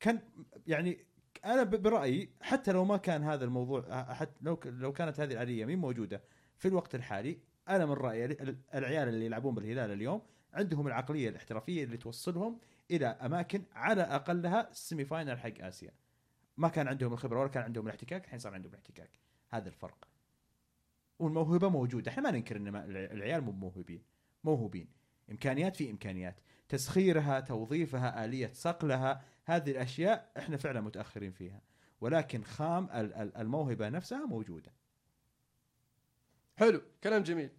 كان 0.00 0.20
يعني 0.66 1.06
أنا 1.44 1.62
برأيي 1.62 2.30
حتى 2.40 2.72
لو 2.72 2.84
ما 2.84 2.96
كان 2.96 3.22
هذا 3.22 3.44
الموضوع 3.44 4.04
حتى 4.14 4.34
لو 4.40 4.60
لو 4.64 4.92
كانت 4.92 5.20
هذه 5.20 5.32
الاليه 5.32 5.64
مين 5.64 5.78
موجودة؟ 5.78 6.22
في 6.58 6.68
الوقت 6.68 6.94
الحالي 6.94 7.38
أنا 7.68 7.86
من 7.86 7.92
رأيي 7.92 8.24
ال- 8.24 8.58
العيال 8.74 9.08
اللي 9.08 9.26
يلعبون 9.26 9.54
بالهلال 9.54 9.90
اليوم 9.90 10.22
عندهم 10.54 10.86
العقلية 10.86 11.28
الاحترافية 11.28 11.84
اللي 11.84 11.96
توصلهم 11.96 12.58
إلى 12.90 13.06
أماكن 13.06 13.62
على 13.74 14.02
أقلها 14.02 14.70
ال 14.70 15.04
semi-final 15.04 15.38
حق 15.38 15.60
آسيا. 15.60 15.90
ما 16.56 16.68
كان 16.68 16.88
عندهم 16.88 17.12
الخبرة 17.12 17.40
ولا 17.40 17.48
كان 17.48 17.62
عندهم 17.62 17.84
الاحتكاك 17.84 18.24
الحين 18.24 18.38
صار 18.38 18.54
عندهم 18.54 18.72
الاحتكاك. 18.72 19.10
هذا 19.48 19.68
الفرق. 19.68 20.08
والموهبة 21.18 21.68
موجودة. 21.68 22.10
إحنا 22.10 22.22
ما 22.22 22.30
ننكر 22.30 22.56
إن 22.56 22.76
العيال 22.96 23.40
مو 23.40 23.52
موهوبين. 23.52 24.02
موهوبين. 24.44 24.88
إمكانيات 25.30 25.76
في 25.76 25.90
إمكانيات. 25.90 26.40
تسخيرها 26.68 27.40
توظيفها 27.40 28.24
آلية 28.24 28.50
صقلها 28.54 29.24
هذه 29.44 29.70
الأشياء 29.70 30.32
إحنا 30.38 30.56
فعلا 30.56 30.80
متأخرين 30.80 31.32
فيها. 31.32 31.60
ولكن 32.00 32.42
خام 32.44 32.84
ال- 32.84 33.14
ال- 33.14 33.36
الموهبة 33.36 33.88
نفسها 33.88 34.26
موجودة. 34.26 34.72
حلو. 36.56 36.82
كلام 37.04 37.22
جميل. 37.22 37.50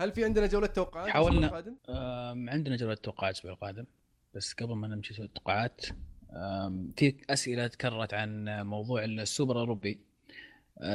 هل 0.00 0.12
في 0.12 0.24
عندنا 0.24 0.46
جولة 0.46 0.66
توقعات؟ 0.66 1.08
حاولنا. 1.08 1.38
الأسبوع 1.38 1.58
القادم؟ 1.58 1.76
أم، 1.88 2.50
عندنا 2.50 2.76
جولة 2.76 2.94
توقعات 2.94 3.34
الأسبوع 3.34 3.52
القادم. 3.52 3.86
بس 4.34 4.52
قبل 4.52 4.74
ما 4.74 4.88
نمشي 4.88 5.14
في 5.14 5.22
التوقعات 5.22 5.80
في 6.96 7.16
أسئلة 7.30 7.66
تكررت 7.66 8.14
عن 8.14 8.44
موضوع 8.66 9.04
السوبر 9.04 9.54
الأوروبي. 9.54 10.00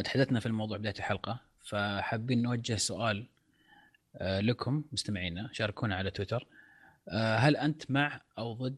تحدثنا 0.04 0.40
في 0.40 0.46
الموضوع 0.46 0.78
بداية 0.78 0.94
الحلقة 0.98 1.40
فحابين 1.64 2.42
نوجه 2.42 2.76
سؤال 2.76 3.28
أه، 4.16 4.40
لكم 4.40 4.84
مستمعينا 4.92 5.50
شاركونا 5.52 5.96
على 5.96 6.12
تويتر. 6.12 6.48
أه، 7.10 7.36
هل 7.36 7.56
أنت 7.56 7.92
مع 7.92 8.22
أو 8.38 8.54
ضد 8.54 8.78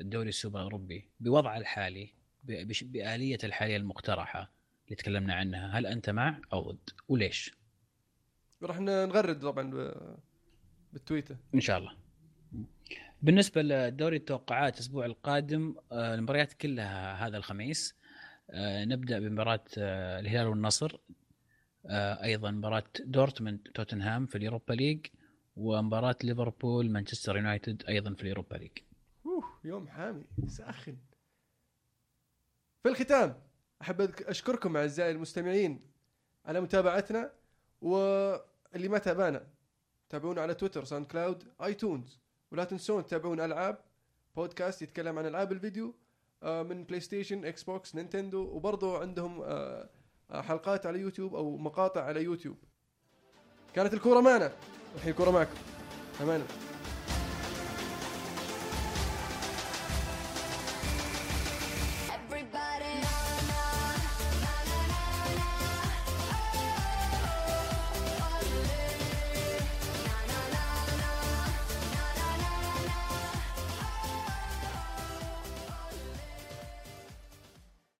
الدوري 0.00 0.28
السوبر 0.28 0.58
الأوروبي 0.58 1.08
بوضعه 1.20 1.56
الحالي 1.56 2.14
بآلية 2.82 3.38
الحالية 3.44 3.76
المقترحة 3.76 4.50
اللي 4.84 4.96
تكلمنا 4.96 5.34
عنها؟ 5.34 5.78
هل 5.78 5.86
أنت 5.86 6.10
مع 6.10 6.40
أو 6.52 6.70
ضد؟ 6.70 6.90
وليش؟ 7.08 7.54
راح 8.62 8.80
نغرد 8.80 9.40
طبعا 9.40 9.94
بالتويتر. 10.92 11.36
إن 11.54 11.60
شاء 11.60 11.78
الله. 11.78 11.92
بالنسبة 13.22 13.62
لدوري 13.62 14.16
التوقعات 14.16 14.74
الأسبوع 14.74 15.06
القادم 15.06 15.74
آه، 15.92 16.14
المباريات 16.14 16.52
كلها 16.52 17.26
هذا 17.26 17.36
الخميس 17.36 17.94
آه، 17.94 17.99
نبدأ 18.54 19.18
بمباراة 19.18 19.64
آه، 19.78 20.20
الهلال 20.20 20.46
والنصر. 20.46 20.98
آه، 21.86 22.24
أيضا 22.24 22.50
مباراة 22.50 22.84
دورتموند 23.00 23.68
توتنهام 23.74 24.26
في 24.26 24.38
ال 24.38 24.43
Europa 24.43 24.72
League 24.72 25.06
ومباراة 25.56 26.16
ليفربول 26.24 26.90
مانشستر 26.90 27.36
يونايتد 27.36 27.82
أيضا 27.88 28.14
في 28.14 28.22
ال 28.22 28.27
Europa 28.27 28.56
League. 28.56 28.70
أوه 29.26 29.44
يوم 29.64 29.88
حامي 29.88 30.24
ساخن. 30.46 30.96
في 32.82 32.88
الختام 32.88 33.42
أحب 33.82 34.00
أشكركم 34.00 34.76
أعزائي 34.76 35.10
المستمعين 35.10 35.80
على 36.44 36.60
متابعتنا 36.60 37.32
واللي 37.80 38.88
ما 38.88 38.98
تابعنا 38.98 39.46
تابعونا 40.08 40.42
على 40.42 40.54
تويتر 40.54 40.84
SoundCloud 40.84 41.44
iTunes. 41.62 42.18
ولا 42.52 42.64
تنسون 42.64 43.06
تتابعون 43.06 43.40
ألعاب 43.40 43.78
بودكاست 44.36 44.82
يتكلم 44.82 45.18
عن 45.18 45.26
ألعاب 45.26 45.52
الفيديو. 45.52 45.88
آه، 45.88 45.94
من 46.42 46.84
PlayStation 46.84 47.44
Xbox 47.44 47.94
Nintendo 47.94 48.40
وبرضه 48.40 48.98
عندهم 48.98 49.40
آه، 49.42 49.90
آه، 50.30 50.40
حلقات 50.40 50.86
على 50.86 50.98
يوتيوب 50.98 51.34
أو 51.34 51.56
مقاطع 51.56 52.04
على 52.04 52.22
يوتيوب 52.22 52.56
كانت 53.74 53.94
الكورة 53.94 54.20
معنا. 54.20 54.52
الحين 54.96 55.10
الكورة 55.10 55.30
معكم. 55.30 55.54
أمانة. 56.20 56.44